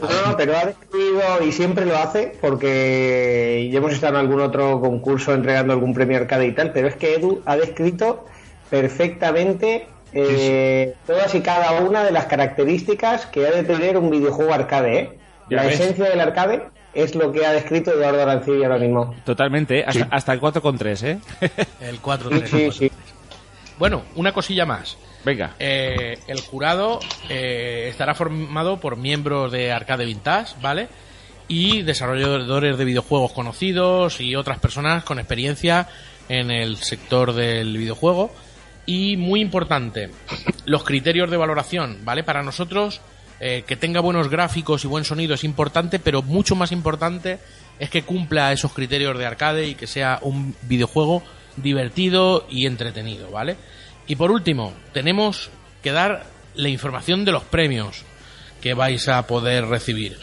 No, 0.00 0.28
no, 0.28 0.36
pero 0.36 0.56
ha 0.56 0.66
descrito 0.66 1.44
y 1.44 1.50
siempre 1.50 1.84
lo 1.84 1.98
hace 1.98 2.38
porque 2.40 3.68
ya 3.72 3.78
hemos 3.78 3.92
estado 3.92 4.14
en 4.14 4.20
algún 4.20 4.40
otro 4.40 4.80
concurso 4.80 5.34
entregando 5.34 5.72
algún 5.72 5.92
premio 5.92 6.18
arcade 6.18 6.46
y 6.46 6.52
tal, 6.52 6.70
pero 6.70 6.86
es 6.86 6.94
que 6.94 7.14
Edu 7.14 7.42
ha 7.46 7.56
descrito 7.56 8.26
perfectamente 8.70 9.88
eh, 10.12 10.94
todas 11.04 11.34
y 11.34 11.40
cada 11.40 11.80
una 11.80 12.04
de 12.04 12.12
las 12.12 12.26
características 12.26 13.26
que 13.26 13.44
ha 13.44 13.50
de 13.50 13.64
tener 13.64 13.98
un 13.98 14.08
videojuego 14.08 14.54
arcade. 14.54 14.98
¿eh? 15.00 15.18
Ya 15.50 15.56
La 15.58 15.62
ves. 15.64 15.80
esencia 15.80 16.04
del 16.06 16.20
arcade 16.20 16.62
es 16.94 17.14
lo 17.14 17.30
que 17.32 17.44
ha 17.46 17.52
descrito 17.52 17.92
Eduardo 17.92 18.22
Arancibia 18.22 18.66
ahora 18.66 18.78
mismo. 18.78 19.14
Totalmente, 19.24 19.80
¿eh? 19.80 19.84
hasta, 19.86 20.08
hasta 20.10 20.32
el 20.32 20.40
4,3, 20.40 21.02
¿eh? 21.06 21.18
El 21.80 22.00
4.3. 22.02 22.46
Sí, 22.46 22.70
sí, 22.70 22.70
sí. 22.72 22.92
Bueno, 23.78 24.02
una 24.16 24.32
cosilla 24.32 24.66
más. 24.66 24.96
Venga. 25.24 25.54
Eh, 25.58 26.18
el 26.26 26.40
jurado 26.40 27.00
eh, 27.28 27.86
estará 27.90 28.14
formado 28.14 28.78
por 28.80 28.96
miembros 28.96 29.52
de 29.52 29.72
Arcade 29.72 30.04
Vintage, 30.04 30.54
¿vale? 30.60 30.88
Y 31.48 31.82
desarrolladores 31.82 32.76
de 32.76 32.84
videojuegos 32.84 33.32
conocidos 33.32 34.20
y 34.20 34.34
otras 34.36 34.58
personas 34.58 35.04
con 35.04 35.18
experiencia 35.18 35.88
en 36.28 36.50
el 36.50 36.76
sector 36.78 37.32
del 37.32 37.76
videojuego. 37.76 38.30
Y 38.86 39.16
muy 39.16 39.40
importante, 39.40 40.10
los 40.64 40.82
criterios 40.82 41.30
de 41.30 41.36
valoración, 41.36 41.98
¿vale? 42.04 42.24
Para 42.24 42.42
nosotros, 42.42 43.00
eh, 43.40 43.62
que 43.66 43.76
tenga 43.76 44.00
buenos 44.00 44.28
gráficos 44.28 44.84
y 44.84 44.88
buen 44.88 45.04
sonido 45.04 45.34
es 45.34 45.44
importante, 45.44 45.98
pero 45.98 46.22
mucho 46.22 46.56
más 46.56 46.72
importante 46.72 47.38
es 47.78 47.88
que 47.90 48.02
cumpla 48.02 48.52
esos 48.52 48.72
criterios 48.72 49.16
de 49.16 49.26
arcade 49.26 49.68
y 49.68 49.74
que 49.74 49.86
sea 49.86 50.18
un 50.22 50.56
videojuego 50.62 51.22
divertido 51.56 52.46
y 52.50 52.66
entretenido, 52.66 53.30
¿vale? 53.30 53.56
Y 54.06 54.16
por 54.16 54.30
último, 54.30 54.72
tenemos 54.92 55.50
que 55.82 55.92
dar 55.92 56.26
la 56.54 56.68
información 56.68 57.24
de 57.24 57.32
los 57.32 57.44
premios 57.44 58.02
que 58.60 58.74
vais 58.74 59.06
a 59.08 59.26
poder 59.26 59.66
recibir. 59.66 60.18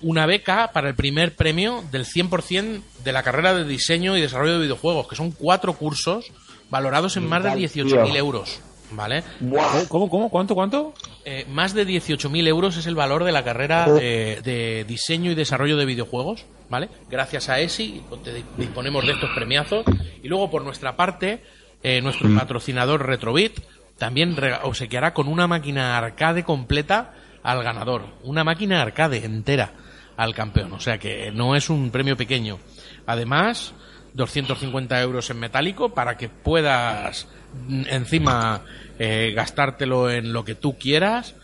Una 0.00 0.26
beca 0.26 0.70
para 0.72 0.88
el 0.88 0.94
primer 0.94 1.34
premio 1.34 1.84
del 1.90 2.06
100% 2.06 2.82
de 3.04 3.12
la 3.12 3.22
carrera 3.22 3.54
de 3.54 3.64
diseño 3.64 4.16
y 4.16 4.20
desarrollo 4.20 4.54
de 4.54 4.64
videojuegos, 4.64 5.08
que 5.08 5.16
son 5.16 5.30
cuatro 5.30 5.74
cursos 5.74 6.32
valorados 6.70 7.16
en 7.16 7.26
más 7.26 7.42
de 7.42 7.50
18.000 7.50 8.16
euros, 8.16 8.60
¿vale? 8.90 9.22
¿Cómo, 9.40 9.88
¿Cómo? 9.88 10.08
cómo? 10.10 10.28
¿Cuánto? 10.30 10.54
¿Cuánto? 10.54 10.94
Eh, 11.24 11.46
más 11.48 11.74
de 11.74 11.86
18.000 11.86 12.46
euros 12.48 12.76
es 12.76 12.86
el 12.86 12.94
valor 12.94 13.24
de 13.24 13.32
la 13.32 13.42
carrera 13.44 13.86
eh, 14.00 14.40
de 14.44 14.84
diseño 14.86 15.30
y 15.30 15.34
desarrollo 15.34 15.76
de 15.76 15.84
videojuegos, 15.86 16.44
¿vale? 16.68 16.88
Gracias 17.10 17.48
a 17.48 17.60
ESI 17.60 18.02
te- 18.22 18.44
disponemos 18.56 19.06
de 19.06 19.12
estos 19.12 19.30
premiazos. 19.34 19.84
Y 20.22 20.28
luego, 20.28 20.50
por 20.50 20.62
nuestra 20.64 20.96
parte, 20.96 21.42
eh, 21.82 22.00
nuestro 22.00 22.28
patrocinador 22.34 23.06
Retrobit 23.06 23.60
también 23.98 24.36
obsequiará 24.64 25.14
con 25.14 25.28
una 25.28 25.46
máquina 25.46 25.96
arcade 25.96 26.42
completa 26.44 27.14
al 27.42 27.62
ganador. 27.62 28.06
Una 28.22 28.42
máquina 28.44 28.82
arcade 28.82 29.24
entera 29.24 29.72
al 30.16 30.34
campeón. 30.34 30.72
O 30.72 30.80
sea 30.80 30.98
que 30.98 31.30
no 31.32 31.54
es 31.56 31.68
un 31.70 31.90
premio 31.90 32.16
pequeño. 32.16 32.58
Además, 33.06 33.74
250 34.14 35.00
euros 35.02 35.28
en 35.30 35.38
metálico 35.40 35.90
para 35.92 36.16
que 36.16 36.28
puedas 36.28 37.26
mm, 37.26 37.43
encima 37.68 38.62
eh, 38.98 39.32
gastártelo 39.34 40.10
en 40.10 40.32
lo 40.32 40.44
que 40.44 40.54
tú 40.54 40.78
quieras. 40.78 41.34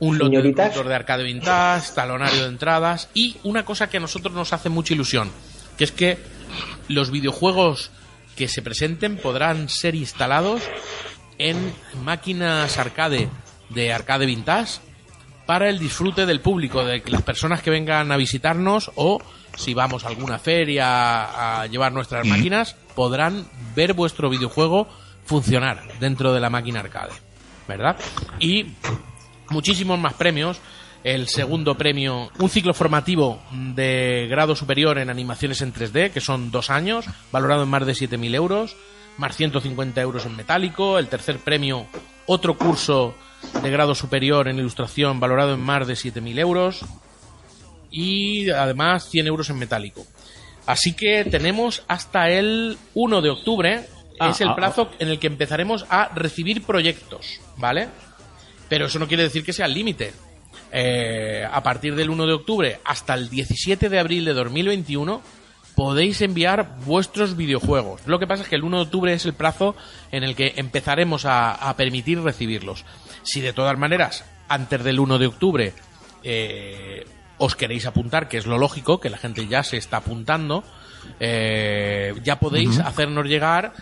Un 0.00 0.18
lote 0.18 0.40
de 0.40 0.52
de 0.52 0.94
arcade 0.94 1.24
vintage, 1.24 1.92
talonario 1.92 2.42
de 2.42 2.48
entradas 2.48 3.08
y 3.14 3.36
una 3.42 3.64
cosa 3.64 3.88
que 3.88 3.96
a 3.96 4.00
nosotros 4.00 4.32
nos 4.32 4.52
hace 4.52 4.68
mucha 4.68 4.94
ilusión, 4.94 5.30
que 5.76 5.84
es 5.84 5.90
que 5.90 6.18
los 6.86 7.10
videojuegos 7.10 7.90
que 8.36 8.46
se 8.46 8.62
presenten 8.62 9.16
podrán 9.16 9.68
ser 9.68 9.96
instalados 9.96 10.62
en 11.38 11.56
máquinas 12.04 12.78
arcade 12.78 13.28
de 13.70 13.92
arcade 13.92 14.26
vintage 14.26 14.80
para 15.46 15.68
el 15.68 15.78
disfrute 15.78 16.26
del 16.26 16.40
público, 16.40 16.84
de 16.84 17.02
que 17.02 17.10
las 17.10 17.22
personas 17.22 17.62
que 17.62 17.70
vengan 17.70 18.12
a 18.12 18.16
visitarnos 18.16 18.92
o 18.94 19.20
si 19.56 19.74
vamos 19.74 20.04
a 20.04 20.08
alguna 20.08 20.38
feria 20.38 21.60
a 21.60 21.66
llevar 21.66 21.92
nuestras 21.92 22.26
máquinas, 22.26 22.76
podrán 22.94 23.48
ver 23.74 23.94
vuestro 23.94 24.30
videojuego 24.30 24.88
funcionar 25.28 25.82
dentro 26.00 26.32
de 26.32 26.40
la 26.40 26.48
máquina 26.48 26.80
arcade, 26.80 27.12
¿verdad? 27.68 27.96
Y 28.40 28.64
muchísimos 29.50 29.98
más 29.98 30.14
premios. 30.14 30.58
El 31.04 31.28
segundo 31.28 31.76
premio, 31.76 32.30
un 32.38 32.48
ciclo 32.48 32.74
formativo 32.74 33.40
de 33.52 34.26
grado 34.28 34.56
superior 34.56 34.98
en 34.98 35.10
animaciones 35.10 35.60
en 35.60 35.72
3D, 35.72 36.10
que 36.10 36.20
son 36.20 36.50
dos 36.50 36.70
años, 36.70 37.04
valorado 37.30 37.62
en 37.62 37.68
más 37.68 37.86
de 37.86 37.92
7.000 37.92 38.34
euros, 38.34 38.76
más 39.16 39.36
150 39.36 40.00
euros 40.00 40.26
en 40.26 40.34
metálico. 40.34 40.98
El 40.98 41.08
tercer 41.08 41.38
premio, 41.38 41.86
otro 42.26 42.56
curso 42.56 43.14
de 43.62 43.70
grado 43.70 43.94
superior 43.94 44.48
en 44.48 44.58
ilustración, 44.58 45.20
valorado 45.20 45.54
en 45.54 45.60
más 45.60 45.86
de 45.86 45.94
7.000 45.94 46.38
euros. 46.40 46.84
Y 47.90 48.50
además 48.50 49.08
100 49.08 49.26
euros 49.26 49.50
en 49.50 49.58
metálico. 49.58 50.04
Así 50.66 50.94
que 50.94 51.24
tenemos 51.24 51.82
hasta 51.86 52.28
el 52.28 52.76
1 52.94 53.22
de 53.22 53.30
octubre, 53.30 53.88
Ah, 54.18 54.30
es 54.30 54.40
el 54.40 54.48
ah, 54.48 54.56
plazo 54.56 54.90
en 54.98 55.08
el 55.08 55.18
que 55.18 55.26
empezaremos 55.26 55.86
a 55.88 56.08
recibir 56.14 56.62
proyectos, 56.62 57.40
¿vale? 57.56 57.88
Pero 58.68 58.86
eso 58.86 58.98
no 58.98 59.08
quiere 59.08 59.22
decir 59.22 59.44
que 59.44 59.52
sea 59.52 59.66
el 59.66 59.74
límite. 59.74 60.12
Eh, 60.70 61.46
a 61.50 61.62
partir 61.62 61.94
del 61.94 62.10
1 62.10 62.26
de 62.26 62.32
octubre 62.34 62.80
hasta 62.84 63.14
el 63.14 63.30
17 63.30 63.88
de 63.88 63.98
abril 63.98 64.26
de 64.26 64.34
2021 64.34 65.22
podéis 65.74 66.20
enviar 66.20 66.76
vuestros 66.84 67.36
videojuegos. 67.36 68.06
Lo 68.06 68.18
que 68.18 68.26
pasa 68.26 68.42
es 68.42 68.48
que 68.48 68.56
el 68.56 68.64
1 68.64 68.76
de 68.76 68.82
octubre 68.82 69.12
es 69.12 69.24
el 69.24 69.32
plazo 69.32 69.76
en 70.10 70.24
el 70.24 70.34
que 70.34 70.54
empezaremos 70.56 71.24
a, 71.24 71.54
a 71.54 71.76
permitir 71.76 72.20
recibirlos. 72.20 72.84
Si 73.22 73.40
de 73.40 73.52
todas 73.52 73.78
maneras, 73.78 74.24
antes 74.48 74.82
del 74.82 74.98
1 74.98 75.18
de 75.18 75.26
octubre, 75.26 75.72
eh, 76.24 77.06
os 77.38 77.54
queréis 77.54 77.86
apuntar, 77.86 78.28
que 78.28 78.38
es 78.38 78.46
lo 78.46 78.58
lógico, 78.58 79.00
que 79.00 79.10
la 79.10 79.18
gente 79.18 79.46
ya 79.46 79.62
se 79.62 79.76
está 79.76 79.98
apuntando, 79.98 80.64
eh, 81.20 82.14
ya 82.24 82.40
podéis 82.40 82.78
hacernos 82.80 83.26
llegar 83.26 83.72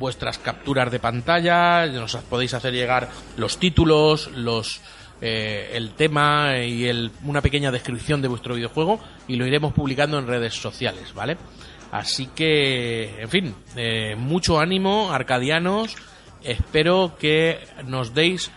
vuestras 0.00 0.38
capturas 0.38 0.90
de 0.90 0.98
pantalla, 0.98 1.86
nos 1.86 2.16
podéis 2.16 2.54
hacer 2.54 2.72
llegar 2.72 3.10
los 3.36 3.58
títulos, 3.58 4.30
los 4.34 4.80
eh, 5.20 5.72
el 5.74 5.90
tema 5.90 6.56
y 6.56 6.86
el, 6.86 7.12
una 7.24 7.42
pequeña 7.42 7.70
descripción 7.70 8.22
de 8.22 8.28
vuestro 8.28 8.54
videojuego 8.54 8.98
y 9.28 9.36
lo 9.36 9.46
iremos 9.46 9.74
publicando 9.74 10.18
en 10.18 10.26
redes 10.26 10.54
sociales, 10.54 11.12
¿vale? 11.14 11.36
Así 11.92 12.28
que, 12.34 13.20
en 13.20 13.28
fin, 13.28 13.54
eh, 13.76 14.16
mucho 14.16 14.58
ánimo, 14.58 15.12
arcadianos. 15.12 15.94
Espero 16.42 17.16
que 17.18 17.58
nos 17.84 18.14
deis 18.14 18.50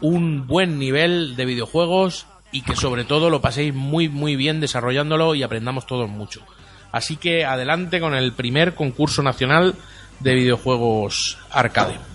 un 0.00 0.48
buen 0.48 0.80
nivel 0.80 1.36
de 1.36 1.44
videojuegos 1.44 2.26
y 2.50 2.62
que 2.62 2.74
sobre 2.74 3.04
todo 3.04 3.30
lo 3.30 3.40
paséis 3.40 3.72
muy 3.72 4.08
muy 4.08 4.34
bien 4.34 4.60
desarrollándolo 4.60 5.36
y 5.36 5.44
aprendamos 5.44 5.86
todos 5.86 6.10
mucho. 6.10 6.42
Así 6.90 7.16
que 7.16 7.44
adelante 7.44 8.00
con 8.00 8.14
el 8.14 8.32
primer 8.32 8.74
concurso 8.74 9.22
nacional 9.22 9.76
de 10.20 10.34
videojuegos 10.34 11.38
arcade. 11.50 12.10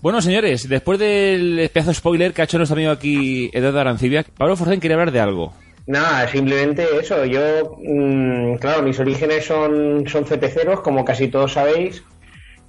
Bueno, 0.00 0.22
señores, 0.22 0.68
después 0.68 0.98
del 0.98 1.68
pedazo 1.72 1.92
spoiler 1.92 2.32
que 2.32 2.40
ha 2.40 2.44
hecho 2.44 2.56
nuestro 2.56 2.76
amigo 2.76 2.92
aquí 2.92 3.50
Eduardo 3.52 3.80
Arancibia, 3.80 4.24
Pablo 4.36 4.56
Forcén 4.56 4.78
quería 4.78 4.94
hablar 4.94 5.10
de 5.10 5.20
algo. 5.20 5.52
Nada, 5.88 6.28
simplemente 6.28 6.86
eso. 7.00 7.24
Yo, 7.24 7.78
mm, 7.82 8.56
claro, 8.56 8.82
mis 8.82 9.00
orígenes 9.00 9.46
son, 9.46 10.06
son 10.06 10.24
CPCeros, 10.24 10.82
como 10.82 11.04
casi 11.04 11.28
todos 11.28 11.54
sabéis. 11.54 12.04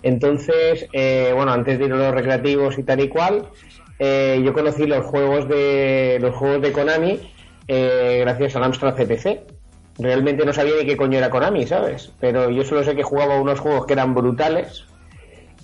Entonces, 0.01 0.87
eh, 0.93 1.31
bueno, 1.35 1.51
antes 1.51 1.77
de 1.77 1.85
ir 1.85 1.93
a 1.93 1.97
los 1.97 2.13
recreativos 2.13 2.79
y 2.79 2.83
tal 2.83 3.01
y 3.01 3.09
cual, 3.09 3.49
eh, 3.99 4.41
yo 4.43 4.53
conocí 4.53 4.85
los 4.87 5.05
juegos 5.05 5.47
de 5.47 6.17
los 6.21 6.35
juegos 6.35 6.61
de 6.61 6.71
Konami 6.71 7.33
eh, 7.67 8.19
gracias 8.21 8.55
al 8.55 8.63
Amstrad 8.63 8.95
CPC. 8.95 9.41
Realmente 9.99 10.45
no 10.45 10.53
sabía 10.53 10.73
ni 10.79 10.85
qué 10.87 10.95
coño 10.97 11.17
era 11.17 11.29
Konami, 11.29 11.67
¿sabes? 11.67 12.11
Pero 12.19 12.49
yo 12.49 12.63
solo 12.63 12.83
sé 12.83 12.95
que 12.95 13.03
jugaba 13.03 13.39
unos 13.39 13.59
juegos 13.59 13.85
que 13.85 13.93
eran 13.93 14.15
brutales 14.15 14.85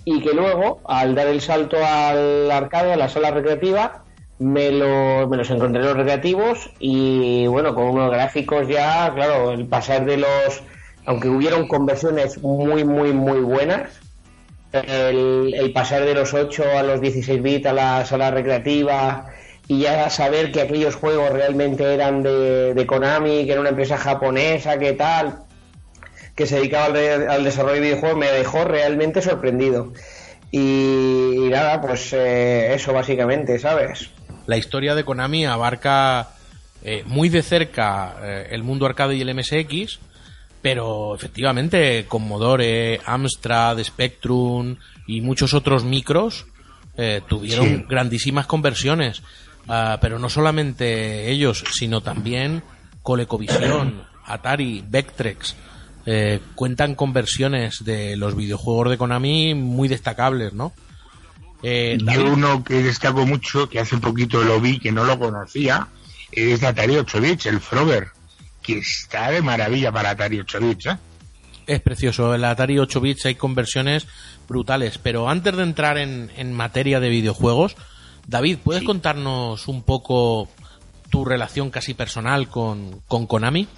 y 0.04 0.20
que 0.20 0.34
luego, 0.34 0.82
al 0.86 1.14
dar 1.14 1.26
el 1.26 1.40
salto 1.40 1.78
al 1.84 2.50
arcade, 2.50 2.92
a 2.92 2.96
la 2.96 3.08
sala 3.08 3.30
recreativa, 3.30 4.04
me, 4.38 4.70
lo- 4.70 5.26
me 5.28 5.38
los 5.38 5.50
encontré 5.50 5.80
en 5.80 5.86
los 5.88 5.96
recreativos 5.96 6.70
y 6.78 7.46
bueno, 7.46 7.74
con 7.74 7.84
unos 7.88 8.10
gráficos 8.10 8.68
ya, 8.68 9.10
claro, 9.14 9.52
el 9.52 9.66
pasar 9.66 10.04
de 10.04 10.18
los, 10.18 10.62
aunque 11.06 11.28
hubieron 11.28 11.66
conversiones 11.66 12.40
muy, 12.42 12.84
muy, 12.84 13.12
muy 13.14 13.40
buenas, 13.40 13.98
el, 14.80 15.72
pasar 15.74 16.04
de 16.04 16.14
los 16.14 16.34
8 16.34 16.64
a 16.78 16.82
los 16.82 17.00
16 17.00 17.42
bits 17.42 17.66
a 17.66 17.72
la 17.72 18.04
sala 18.04 18.30
recreativa 18.30 19.26
y 19.68 19.80
ya 19.80 20.08
saber 20.10 20.52
que 20.52 20.60
aquellos 20.60 20.94
juegos 20.94 21.30
realmente 21.30 21.94
eran 21.94 22.22
de, 22.22 22.84
Konami, 22.86 23.44
que 23.44 23.52
era 23.52 23.60
una 23.60 23.70
empresa 23.70 23.96
japonesa, 23.96 24.78
que 24.78 24.92
tal, 24.92 25.40
que 26.34 26.46
se 26.46 26.56
dedicaba 26.56 26.86
al, 26.86 27.28
al 27.28 27.44
desarrollo 27.44 27.74
de 27.74 27.80
videojuegos, 27.80 28.18
me 28.18 28.30
dejó 28.30 28.64
realmente 28.64 29.22
sorprendido. 29.22 29.92
Y, 30.50 31.46
y 31.46 31.48
nada, 31.50 31.80
pues 31.80 32.12
eh, 32.12 32.74
eso 32.74 32.92
básicamente, 32.92 33.58
¿sabes? 33.58 34.10
La 34.46 34.56
historia 34.56 34.94
de 34.94 35.04
Konami 35.04 35.44
abarca 35.44 36.28
eh, 36.84 37.02
muy 37.06 37.28
de 37.28 37.42
cerca 37.42 38.14
eh, 38.22 38.48
el 38.50 38.62
mundo 38.62 38.86
arcade 38.86 39.16
y 39.16 39.20
el 39.20 39.34
MSX, 39.34 39.98
pero 40.66 41.14
efectivamente 41.14 42.06
Commodore, 42.08 43.00
Amstrad, 43.06 43.78
Spectrum 43.84 44.74
y 45.06 45.20
muchos 45.20 45.54
otros 45.54 45.84
micros 45.84 46.46
eh, 46.96 47.20
tuvieron 47.28 47.86
grandísimas 47.88 48.48
conversiones. 48.48 49.22
Ah, 49.68 49.98
pero 50.00 50.18
no 50.18 50.28
solamente 50.28 51.30
ellos, 51.30 51.62
sino 51.70 52.00
también 52.00 52.64
ColecoVision, 53.02 54.02
Atari, 54.24 54.82
Vectrex. 54.88 55.54
eh, 56.04 56.40
cuentan 56.56 56.96
con 56.96 57.12
versiones 57.12 57.84
de 57.84 58.16
los 58.16 58.34
videojuegos 58.34 58.90
de 58.90 58.98
Konami 58.98 59.54
muy 59.54 59.86
destacables, 59.86 60.52
¿no? 60.52 60.72
Eh, 61.62 61.96
Yo 62.12 62.32
uno 62.32 62.64
que 62.64 62.82
destaco 62.82 63.24
mucho, 63.24 63.68
que 63.68 63.78
hace 63.78 63.98
poquito 63.98 64.42
lo 64.42 64.60
vi, 64.60 64.80
que 64.80 64.90
no 64.90 65.04
lo 65.04 65.16
conocía, 65.16 65.86
es 66.32 66.60
de 66.60 66.66
Atari 66.66 66.96
8 66.96 67.20
bits, 67.20 67.46
el 67.46 67.60
Frogger, 67.60 68.15
que 68.66 68.78
está 68.78 69.30
de 69.30 69.42
maravilla 69.42 69.92
para 69.92 70.10
Atari 70.10 70.40
8 70.40 70.60
bits, 70.60 70.86
¿eh? 70.86 70.98
es 71.66 71.80
precioso. 71.80 72.34
El 72.34 72.44
Atari 72.44 72.78
8 72.78 73.00
bits 73.00 73.26
hay 73.26 73.34
conversiones 73.34 74.06
brutales. 74.48 74.98
Pero 74.98 75.28
antes 75.28 75.56
de 75.56 75.62
entrar 75.62 75.98
en, 75.98 76.30
en 76.36 76.52
materia 76.52 77.00
de 77.00 77.08
videojuegos, 77.08 77.76
David, 78.26 78.58
¿puedes 78.62 78.82
contarnos 78.82 79.68
un 79.68 79.82
poco 79.82 80.48
tu 81.10 81.24
relación 81.24 81.70
casi 81.70 81.94
personal 81.94 82.48
con, 82.48 83.02
con 83.08 83.26
Konami? 83.26 83.68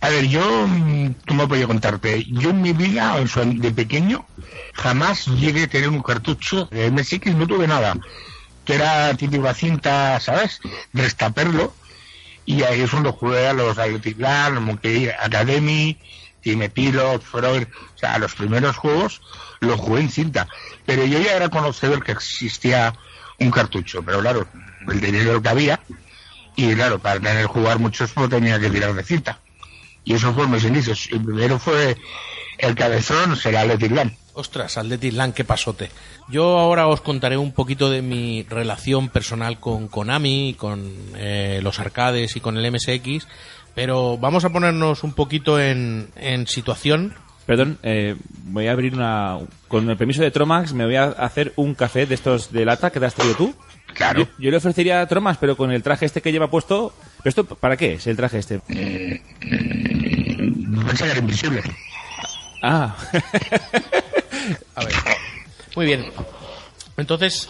A 0.00 0.10
ver, 0.10 0.26
yo, 0.28 0.66
mm, 0.66 1.14
¿cómo 1.26 1.48
podía 1.48 1.66
contarte? 1.66 2.24
Yo 2.28 2.50
en 2.50 2.62
mi 2.62 2.72
vida, 2.72 3.16
de 3.18 3.70
pequeño, 3.72 4.26
jamás 4.74 5.26
llegué 5.26 5.64
a 5.64 5.68
tener 5.68 5.88
un 5.88 6.02
cartucho 6.02 6.66
de 6.66 6.90
MSX, 6.90 7.34
no 7.34 7.46
tuve 7.46 7.66
nada. 7.66 7.94
Que 8.64 8.74
era 8.74 9.14
típica 9.14 9.54
cinta, 9.54 10.20
¿sabes? 10.20 10.60
Restaperlo. 10.92 11.72
Y 12.46 12.62
ahí 12.62 12.80
es 12.80 12.90
donde 12.90 13.10
jugué 13.10 13.48
a 13.48 13.52
los 13.52 13.76
Athletic 13.78 14.18
Monkey 14.60 15.08
Academy, 15.08 15.98
Pilot, 16.72 17.22
Frogger, 17.22 17.68
o 17.94 17.98
sea, 17.98 18.18
los 18.18 18.34
primeros 18.34 18.76
juegos 18.76 19.20
los 19.60 19.80
jugué 19.80 20.02
en 20.02 20.10
cinta. 20.10 20.48
Pero 20.84 21.04
yo 21.04 21.18
ya 21.18 21.34
era 21.34 21.48
conocedor 21.48 22.04
que 22.04 22.12
existía 22.12 22.94
un 23.38 23.50
cartucho, 23.50 24.02
pero 24.02 24.20
claro, 24.20 24.46
el 24.88 25.00
dinero 25.00 25.42
que 25.42 25.48
había, 25.48 25.80
y 26.54 26.74
claro, 26.74 26.98
para 26.98 27.20
tener 27.20 27.46
jugar 27.46 27.78
muchos 27.78 28.12
pues 28.12 28.30
tenía 28.30 28.58
que 28.60 28.70
tirar 28.70 28.94
de 28.94 29.02
cinta. 29.02 29.40
Y 30.04 30.14
eso 30.14 30.32
fue 30.32 30.46
mis 30.46 30.64
inicios. 30.64 31.08
El 31.10 31.24
primero 31.24 31.58
fue 31.58 31.96
el 32.58 32.74
cabezón, 32.76 33.36
será 33.36 33.62
Athletic 33.62 33.90
Land. 33.90 34.16
Ostras, 34.36 34.76
Athletic 34.76 35.14
Land, 35.14 35.32
qué 35.32 35.44
pasote. 35.44 35.88
Yo 36.28 36.58
ahora 36.58 36.88
os 36.88 37.00
contaré 37.00 37.38
un 37.38 37.52
poquito 37.52 37.88
de 37.90 38.02
mi 38.02 38.42
relación 38.42 39.08
personal 39.08 39.58
con 39.58 39.88
Konami, 39.88 40.54
con 40.58 40.92
eh, 41.16 41.60
los 41.62 41.80
arcades 41.80 42.36
y 42.36 42.40
con 42.40 42.58
el 42.58 42.70
MSX, 42.70 43.26
pero 43.74 44.18
vamos 44.18 44.44
a 44.44 44.50
ponernos 44.50 45.04
un 45.04 45.14
poquito 45.14 45.58
en, 45.58 46.08
en 46.16 46.46
situación. 46.46 47.14
Perdón, 47.46 47.78
eh, 47.82 48.16
voy 48.44 48.66
a 48.66 48.72
abrir 48.72 48.92
una... 48.94 49.38
Con 49.68 49.88
el 49.88 49.96
permiso 49.96 50.20
de 50.20 50.30
Tromax 50.30 50.74
me 50.74 50.84
voy 50.84 50.96
a 50.96 51.04
hacer 51.04 51.54
un 51.56 51.74
café 51.74 52.04
de 52.04 52.14
estos 52.14 52.52
de 52.52 52.66
lata 52.66 52.90
que 52.90 53.00
te 53.00 53.06
has 53.06 53.14
traído 53.14 53.36
tú. 53.36 53.54
Claro. 53.94 54.20
Yo, 54.20 54.28
yo 54.38 54.50
le 54.50 54.58
ofrecería 54.58 55.00
a 55.00 55.06
Tromax, 55.06 55.38
pero 55.38 55.56
con 55.56 55.72
el 55.72 55.82
traje 55.82 56.04
este 56.04 56.20
que 56.20 56.30
lleva 56.32 56.50
puesto... 56.50 56.92
¿Pero 57.22 57.28
esto 57.30 57.44
para 57.44 57.78
qué 57.78 57.94
es 57.94 58.06
el 58.06 58.16
traje 58.16 58.38
este? 58.38 58.58
Pensé 58.58 59.22
que 61.04 61.10
era 61.10 61.18
invisible. 61.20 61.62
Ah, 62.62 62.96
A 64.74 64.84
ver. 64.84 64.94
Muy 65.74 65.86
bien. 65.86 66.10
Entonces, 66.96 67.48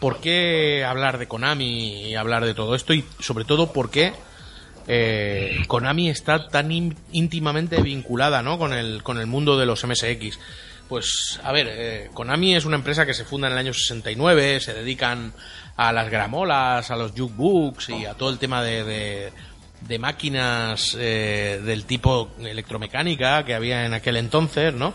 ¿por 0.00 0.20
qué 0.20 0.84
hablar 0.84 1.18
de 1.18 1.26
Konami 1.28 2.10
y 2.10 2.14
hablar 2.14 2.44
de 2.44 2.54
todo 2.54 2.74
esto? 2.74 2.94
Y 2.94 3.04
sobre 3.20 3.44
todo, 3.44 3.72
¿por 3.72 3.90
qué 3.90 4.12
eh, 4.86 5.62
Konami 5.66 6.08
está 6.08 6.48
tan 6.48 6.70
ín- 6.70 6.96
íntimamente 7.12 7.80
vinculada 7.82 8.42
¿no? 8.42 8.58
con, 8.58 8.72
el, 8.72 9.02
con 9.02 9.18
el 9.18 9.26
mundo 9.26 9.58
de 9.58 9.66
los 9.66 9.84
MSX? 9.84 10.38
Pues, 10.88 11.40
a 11.42 11.50
ver, 11.50 11.66
eh, 11.68 12.10
Konami 12.14 12.54
es 12.54 12.64
una 12.64 12.76
empresa 12.76 13.04
que 13.04 13.14
se 13.14 13.24
funda 13.24 13.48
en 13.48 13.54
el 13.54 13.58
año 13.58 13.74
69, 13.74 14.60
se 14.60 14.72
dedican 14.72 15.32
a 15.76 15.92
las 15.92 16.08
gramolas, 16.10 16.90
a 16.92 16.96
los 16.96 17.10
jukebooks 17.12 17.88
y 17.88 18.06
a 18.06 18.14
todo 18.14 18.30
el 18.30 18.38
tema 18.38 18.62
de, 18.62 18.84
de, 18.84 19.32
de 19.80 19.98
máquinas 19.98 20.96
eh, 20.96 21.60
del 21.64 21.84
tipo 21.86 22.30
electromecánica 22.38 23.44
que 23.44 23.54
había 23.54 23.84
en 23.84 23.94
aquel 23.94 24.16
entonces, 24.16 24.72
¿no? 24.74 24.94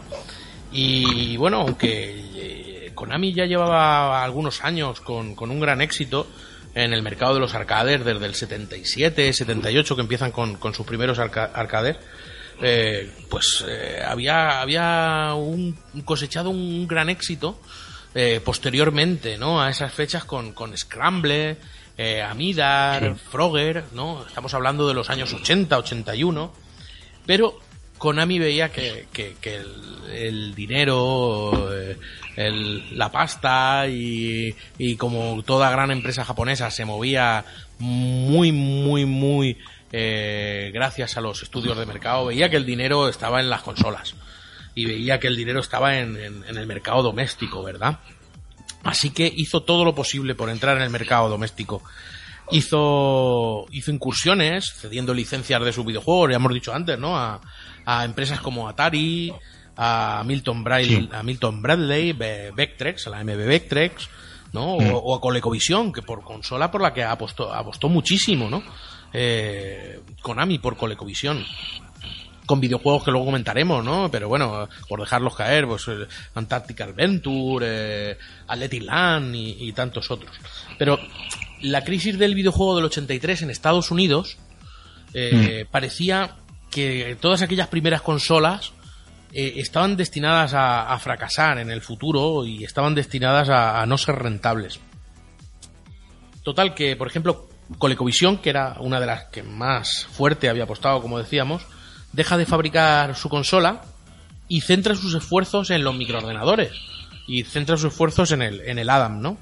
Y 0.72 1.36
bueno, 1.38 1.62
aunque 1.62 2.14
eh, 2.36 2.92
Konami 2.96 3.34
ya 3.34 3.46
llevaba 3.46 4.24
algunos 4.24 4.64
años 4.64 5.02
con, 5.02 5.36
con 5.36 5.52
un 5.52 5.60
gran 5.60 5.82
éxito 5.82 6.28
en 6.74 6.94
el 6.94 7.02
mercado 7.02 7.34
de 7.34 7.40
los 7.42 7.54
arcades, 7.54 8.06
desde 8.06 8.26
el 8.26 8.34
77, 8.36 9.34
78, 9.34 9.96
que 9.96 10.02
empiezan 10.02 10.32
con, 10.32 10.56
con 10.56 10.74
sus 10.74 10.86
primeros 10.86 11.20
arca- 11.20 11.52
arcades, 11.54 11.98
eh, 12.62 13.12
pues 13.30 13.66
eh, 13.68 14.02
había, 14.06 14.62
había 14.62 15.34
un, 15.36 15.78
cosechado 16.06 16.50
un 16.50 16.88
gran 16.88 17.10
éxito 17.10 17.60
eh, 18.16 18.40
posteriormente, 18.44 19.38
¿no? 19.38 19.62
A 19.62 19.70
esas 19.70 19.94
fechas 19.94 20.24
con, 20.24 20.54
con 20.54 20.78
Scramble, 20.78 21.58
Amidar, 22.28 23.16
Frogger, 23.16 23.84
¿no? 23.94 24.26
Estamos 24.26 24.54
hablando 24.54 24.88
de 24.88 24.94
los 24.94 25.10
años 25.12 25.32
80, 25.34 25.78
81. 25.78 26.52
Pero 27.28 27.60
Konami 28.02 28.40
veía 28.40 28.72
que, 28.72 29.06
el, 30.12 30.56
dinero, 30.56 31.70
eh, 31.72 31.98
la 32.94 33.12
pasta 33.12 33.88
y, 33.88 34.56
y 34.80 34.96
como 34.96 35.44
toda 35.44 35.70
gran 35.70 35.92
empresa 35.92 36.26
japonesa 36.26 36.72
se 36.72 36.84
movía 36.84 37.46
muy, 37.78 38.52
muy, 38.52 39.06
muy 39.06 39.56
eh, 39.92 40.72
gracias 40.74 41.18
a 41.18 41.22
los 41.22 41.44
estudios 41.44 41.78
de 41.78 41.86
mercado, 41.86 42.26
veía 42.26 42.50
que 42.50 42.58
el 42.58 42.66
dinero 42.66 43.08
estaba 43.08 43.40
en 43.40 43.52
las 43.52 43.62
consolas 43.62 44.16
y 44.74 44.86
veía 44.86 45.20
que 45.20 45.28
el 45.28 45.36
dinero 45.36 45.60
estaba 45.60 46.00
en, 46.00 46.16
el 46.18 46.66
mercado 46.66 47.04
doméstico, 47.04 47.62
¿verdad? 47.62 48.00
Así 48.84 49.12
que 49.12 49.32
hizo 49.36 49.62
todo 49.62 49.86
lo 49.86 49.94
posible 49.94 50.34
por 50.34 50.50
entrar 50.50 50.78
en 50.78 50.84
el 50.84 50.90
mercado 50.90 51.30
doméstico. 51.30 51.84
Hizo, 52.50 53.68
incursiones 53.72 54.74
cediendo 54.74 55.14
licencias 55.14 55.64
de 55.64 55.72
sus 55.72 55.86
videojuegos, 55.86 56.32
ya 56.32 56.38
hemos 56.38 56.54
dicho 56.54 56.74
antes, 56.74 56.98
¿no? 56.98 57.42
A 57.86 58.06
empresas 58.06 58.40
como 58.40 58.68
Atari, 58.68 59.34
a 59.78 60.24
Milton, 60.26 60.64
Bradley, 60.64 61.10
a 61.12 61.24
Milton 61.24 61.62
Bradley, 61.62 62.14
Vectrex, 62.14 63.08
a 63.08 63.10
la 63.10 63.24
MB 63.24 63.46
Vectrex, 63.46 64.10
¿no? 64.54 64.76
O, 64.76 64.98
o 64.98 65.16
a 65.16 65.22
ColecoVision, 65.22 65.92
que 65.92 66.02
por 66.02 66.24
consola 66.24 66.70
por 66.70 66.82
la 66.82 66.94
que 66.94 67.04
apostó, 67.04 67.54
apostó 67.54 67.90
muchísimo, 67.90 68.50
¿no? 68.50 68.64
Eh, 69.14 70.00
Konami 70.22 70.60
por 70.60 70.78
ColecoVision 70.78 71.44
con 72.46 72.60
videojuegos 72.60 73.06
que 73.06 73.12
luego 73.12 73.28
comentaremos, 73.28 73.84
¿no? 73.84 74.12
Pero 74.12 74.28
bueno, 74.28 74.68
por 74.90 75.00
dejarlos 75.00 75.36
caer, 75.36 75.66
pues 75.68 75.88
eh, 75.88 76.06
Antarctic 76.36 76.82
Adventure, 76.82 77.66
eh, 77.66 78.18
Athletic 78.48 78.84
Land 78.84 79.36
y, 79.36 79.70
y 79.70 79.72
tantos 79.72 80.12
otros. 80.12 80.32
Pero 80.78 81.00
la 81.62 81.84
crisis 81.84 82.18
del 82.18 82.36
videojuego 82.36 82.76
del 82.76 82.86
83 82.86 83.44
en 83.44 83.52
Estados 83.52 83.90
Unidos 83.90 84.38
eh, 85.14 85.66
parecía 85.70 86.36
que 86.72 87.16
todas 87.20 87.42
aquellas 87.42 87.68
primeras 87.68 88.02
consolas 88.02 88.74
eh, 89.34 89.54
estaban 89.58 89.96
destinadas 89.98 90.54
a, 90.54 90.92
a 90.92 90.98
fracasar 91.00 91.60
en 91.60 91.70
el 91.70 91.82
futuro 91.82 92.46
y 92.46 92.64
estaban 92.64 92.96
destinadas 92.96 93.50
a, 93.50 93.82
a 93.82 93.86
no 93.86 93.98
ser 93.98 94.16
rentables. 94.16 94.80
Total 96.44 96.74
que, 96.74 96.96
por 96.96 97.08
ejemplo, 97.08 97.48
ColecoVision, 97.78 98.38
que 98.38 98.50
era 98.50 98.78
una 98.80 99.00
de 99.00 99.06
las 99.06 99.26
que 99.26 99.44
más 99.44 100.08
fuerte 100.12 100.50
había 100.50 100.64
apostado, 100.64 101.02
como 101.02 101.20
decíamos, 101.20 101.64
deja 102.14 102.38
de 102.38 102.46
fabricar 102.46 103.16
su 103.16 103.30
consola 103.30 103.84
y 104.48 104.62
centra 104.62 104.96
sus 104.96 105.14
esfuerzos 105.14 105.70
en 105.70 105.84
los 105.84 105.96
microordenadores 105.96 106.72
y 107.28 107.44
centra 107.44 107.78
sus 107.78 107.92
esfuerzos 107.92 108.32
en 108.32 108.42
el, 108.42 108.62
en 108.62 108.80
el 108.80 108.90
Adam, 108.90 109.22
¿no? 109.22 109.38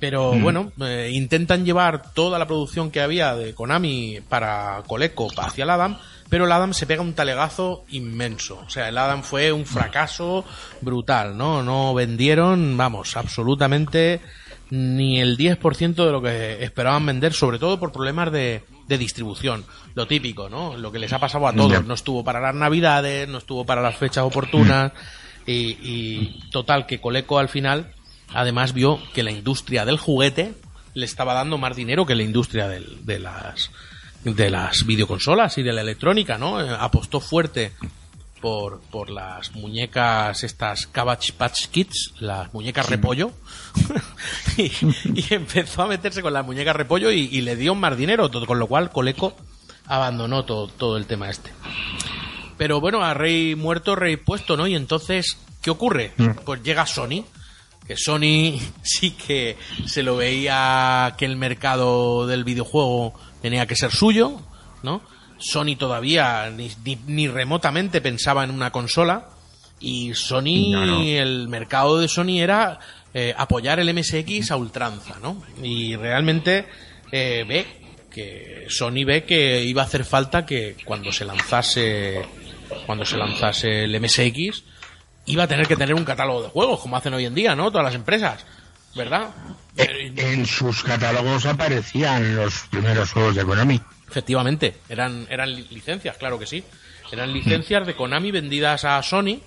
Pero 0.00 0.32
bueno, 0.32 0.70
eh, 0.80 1.10
intentan 1.12 1.64
llevar 1.64 2.12
toda 2.12 2.38
la 2.38 2.46
producción 2.46 2.92
que 2.92 3.00
había 3.00 3.34
de 3.34 3.54
Konami 3.54 4.20
para 4.28 4.82
Coleco 4.86 5.28
hacia 5.36 5.64
el 5.64 5.70
Adam, 5.70 5.98
pero 6.28 6.44
el 6.46 6.52
Adam 6.52 6.74
se 6.74 6.86
pega 6.86 7.02
un 7.02 7.14
talegazo 7.14 7.84
inmenso. 7.90 8.62
O 8.66 8.70
sea, 8.70 8.88
el 8.88 8.98
Adam 8.98 9.22
fue 9.22 9.52
un 9.52 9.64
fracaso 9.66 10.44
brutal, 10.80 11.36
¿no? 11.36 11.62
No 11.62 11.94
vendieron, 11.94 12.76
vamos, 12.76 13.16
absolutamente 13.16 14.20
ni 14.70 15.20
el 15.20 15.38
10% 15.38 15.94
de 15.94 16.12
lo 16.12 16.20
que 16.20 16.62
esperaban 16.62 17.06
vender, 17.06 17.32
sobre 17.32 17.58
todo 17.58 17.80
por 17.80 17.90
problemas 17.90 18.30
de, 18.30 18.62
de 18.86 18.98
distribución. 18.98 19.64
Lo 19.94 20.06
típico, 20.06 20.50
¿no? 20.50 20.76
Lo 20.76 20.92
que 20.92 20.98
les 20.98 21.12
ha 21.14 21.18
pasado 21.18 21.46
a 21.48 21.52
todos. 21.54 21.70
No 21.86 21.94
estuvo 21.94 22.22
para 22.22 22.40
las 22.40 22.54
navidades, 22.54 23.26
no 23.28 23.38
estuvo 23.38 23.64
para 23.64 23.80
las 23.80 23.96
fechas 23.96 24.24
oportunas. 24.24 24.92
Y, 25.46 25.78
y 25.80 26.40
total, 26.50 26.84
que 26.84 27.00
Coleco 27.00 27.38
al 27.38 27.48
final, 27.48 27.94
además 28.34 28.74
vio 28.74 29.00
que 29.14 29.22
la 29.22 29.30
industria 29.30 29.86
del 29.86 29.96
juguete 29.96 30.52
le 30.92 31.06
estaba 31.06 31.32
dando 31.32 31.56
más 31.56 31.74
dinero 31.74 32.04
que 32.04 32.14
la 32.14 32.22
industria 32.24 32.68
del- 32.68 33.06
de 33.06 33.18
las 33.20 33.70
de 34.24 34.50
las 34.50 34.84
videoconsolas 34.84 35.58
y 35.58 35.62
de 35.62 35.72
la 35.72 35.82
electrónica, 35.82 36.38
¿no? 36.38 36.60
Eh, 36.60 36.76
Apostó 36.78 37.20
fuerte 37.20 37.72
por, 38.40 38.80
por 38.80 39.10
las 39.10 39.54
muñecas 39.54 40.44
estas 40.44 40.86
Cabbage 40.86 41.32
Patch 41.32 41.66
Kids, 41.68 42.14
las 42.20 42.52
muñecas 42.54 42.88
repollo, 42.88 43.32
y, 44.56 44.70
y 45.14 45.26
empezó 45.30 45.82
a 45.82 45.86
meterse 45.86 46.22
con 46.22 46.32
las 46.32 46.44
muñecas 46.44 46.76
repollo 46.76 47.10
y, 47.10 47.28
y 47.32 47.40
le 47.40 47.56
dio 47.56 47.74
más 47.74 47.96
dinero, 47.96 48.28
todo, 48.30 48.46
con 48.46 48.58
lo 48.58 48.66
cual 48.66 48.90
Coleco 48.90 49.34
abandonó 49.86 50.44
todo, 50.44 50.68
todo 50.68 50.96
el 50.96 51.06
tema 51.06 51.30
este. 51.30 51.50
Pero 52.56 52.80
bueno, 52.80 53.02
a 53.02 53.14
rey 53.14 53.54
muerto, 53.54 53.94
rey 53.94 54.16
puesto, 54.16 54.56
¿no? 54.56 54.66
Y 54.66 54.74
entonces, 54.74 55.38
¿qué 55.62 55.70
ocurre? 55.70 56.12
Pues 56.44 56.62
llega 56.62 56.86
Sony, 56.86 57.24
que 57.88 57.96
Sony 57.96 58.60
sí 58.82 59.10
que 59.12 59.56
se 59.86 60.04
lo 60.04 60.16
veía 60.16 61.14
que 61.18 61.24
el 61.24 61.36
mercado 61.36 62.26
del 62.28 62.44
videojuego 62.44 63.14
tenía 63.42 63.66
que 63.66 63.74
ser 63.74 63.90
suyo, 63.90 64.40
¿no? 64.84 65.02
Sony 65.38 65.76
todavía 65.78 66.50
ni, 66.50 66.70
ni- 66.84 66.98
ni 67.06 67.28
remotamente 67.28 68.00
pensaba 68.00 68.44
en 68.44 68.50
una 68.50 68.70
consola 68.70 69.30
y 69.80 70.12
Sony, 70.14 70.70
No, 70.72 70.84
no. 70.86 71.02
el 71.02 71.48
mercado 71.48 71.98
de 72.00 72.08
Sony 72.08 72.40
era 72.40 72.80
eh, 73.14 73.32
apoyar 73.36 73.78
el 73.80 73.94
MSX 73.94 74.50
a 74.50 74.56
ultranza, 74.56 75.16
¿no? 75.22 75.40
Y 75.62 75.94
realmente 75.96 76.66
eh, 77.12 77.44
ve 77.48 77.66
que 78.10 78.66
Sony 78.68 79.04
ve 79.06 79.22
que 79.24 79.62
iba 79.62 79.82
a 79.82 79.84
hacer 79.86 80.04
falta 80.04 80.44
que 80.44 80.76
cuando 80.84 81.12
se 81.12 81.24
lanzase 81.24 82.22
cuando 82.84 83.04
se 83.04 83.16
lanzase 83.16 83.84
el 83.84 83.98
MSX 84.00 84.64
iba 85.28 85.44
a 85.44 85.48
tener 85.48 85.66
que 85.66 85.76
tener 85.76 85.94
un 85.94 86.04
catálogo 86.04 86.42
de 86.42 86.48
juegos 86.48 86.80
como 86.80 86.96
hacen 86.96 87.14
hoy 87.14 87.24
en 87.26 87.34
día, 87.34 87.54
¿no? 87.54 87.70
Todas 87.70 87.84
las 87.86 87.94
empresas, 87.94 88.44
¿verdad? 88.94 89.28
Eh, 89.76 90.12
En 90.16 90.46
sus 90.46 90.82
catálogos 90.82 91.46
aparecían 91.46 92.34
los 92.36 92.54
primeros 92.70 93.12
juegos 93.12 93.36
de 93.36 93.44
Konami. 93.44 93.80
Efectivamente, 94.10 94.76
eran, 94.88 95.26
eran 95.30 95.54
li- 95.54 95.66
licencias, 95.70 96.16
claro 96.16 96.38
que 96.38 96.46
sí. 96.46 96.64
Eran 97.12 97.32
licencias 97.32 97.86
de 97.86 97.94
Konami 97.94 98.30
vendidas 98.30 98.84
a 98.84 99.02
Sony 99.02 99.38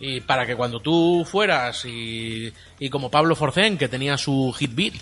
y 0.00 0.20
para 0.20 0.46
que 0.46 0.56
cuando 0.56 0.80
tú 0.80 1.26
fueras 1.30 1.84
y, 1.84 2.52
y 2.78 2.90
como 2.90 3.10
Pablo 3.10 3.34
Forcén, 3.36 3.76
que 3.78 3.88
tenía 3.88 4.16
su 4.18 4.54
Hitbit, 4.58 4.94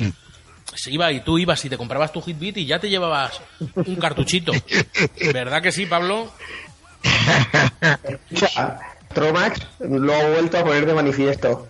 se 0.74 0.90
iba 0.90 1.11
y 1.12 1.20
tú 1.20 1.38
ibas 1.38 1.64
y 1.64 1.68
te 1.68 1.76
comprabas 1.76 2.12
tu 2.12 2.22
Hitbit 2.24 2.56
y 2.58 2.66
ya 2.66 2.78
te 2.78 2.88
llevabas 2.88 3.40
un 3.74 3.96
cartuchito. 3.96 4.52
¿Verdad 5.32 5.61
que 5.62 5.72
sí, 5.72 5.87
Pablo? 5.87 6.32
Tromax 9.12 9.61
lo 9.81 10.14
ha 10.14 10.29
vuelto 10.31 10.59
a 10.59 10.64
poner 10.64 10.87
de 10.87 10.94
manifiesto. 10.94 11.68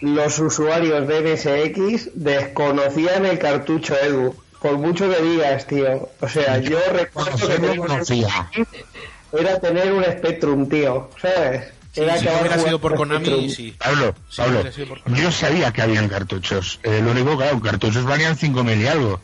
Los 0.00 0.38
usuarios 0.38 1.06
de 1.08 1.20
MSX 1.22 2.10
desconocían 2.14 3.24
el 3.26 3.38
cartucho 3.38 3.94
Edu. 3.98 4.34
Por 4.60 4.78
mucho 4.78 5.08
que 5.10 5.22
digas, 5.22 5.66
tío. 5.66 6.08
O 6.20 6.28
sea, 6.28 6.58
yo 6.58 6.78
recuerdo 6.92 7.36
que 7.36 7.46
teníamos 7.46 7.86
conocía. 7.86 8.50
era 9.32 9.60
tener 9.60 9.92
un 9.92 10.04
Spectrum, 10.04 10.68
tío. 10.68 11.10
¿Sabes? 11.20 11.72
Era 11.94 12.18
si 12.18 12.24
no 12.26 12.30
acabar 12.32 12.46
hubiera 12.48 12.62
sido 12.62 12.78
por 12.78 12.94
Konami, 12.94 13.48
sí. 13.50 13.74
Pablo, 13.78 14.14
Sí, 14.28 14.36
Pablo, 14.42 14.64
yo 15.06 15.32
sabía 15.32 15.72
que 15.72 15.80
habían 15.80 16.08
cartuchos. 16.08 16.78
Eh, 16.82 17.00
lo 17.02 17.12
único, 17.12 17.36
claro, 17.38 17.58
cartuchos 17.60 18.04
valían 18.04 18.36
5.000 18.36 18.80
y 18.82 18.86
algo. 18.86 19.20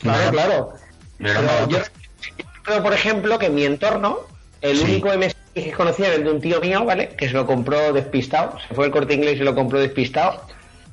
Claro, 0.00 0.20
Era- 0.22 0.30
claro. 0.32 0.72
era 1.20 1.34
Pero 1.40 1.68
yo 1.68 1.78
recuerdo, 2.56 2.82
por 2.82 2.92
ejemplo, 2.94 3.38
que 3.38 3.46
en 3.46 3.54
mi 3.54 3.64
entorno, 3.64 4.18
el 4.60 4.78
Sí. 4.78 4.84
único 4.84 5.08
MSX 5.12 5.36
que 5.54 5.72
conocía 5.72 6.10
de 6.18 6.30
un 6.30 6.40
tío 6.40 6.60
mío, 6.60 6.84
¿vale? 6.84 7.08
Que 7.10 7.28
se 7.28 7.34
lo 7.34 7.46
compró 7.46 7.92
despistado. 7.92 8.56
Se 8.66 8.74
fue 8.74 8.86
al 8.86 8.90
corte 8.90 9.14
inglés 9.14 9.34
y 9.34 9.38
se 9.38 9.44
lo 9.44 9.54
compró 9.54 9.78
despistado. 9.80 10.42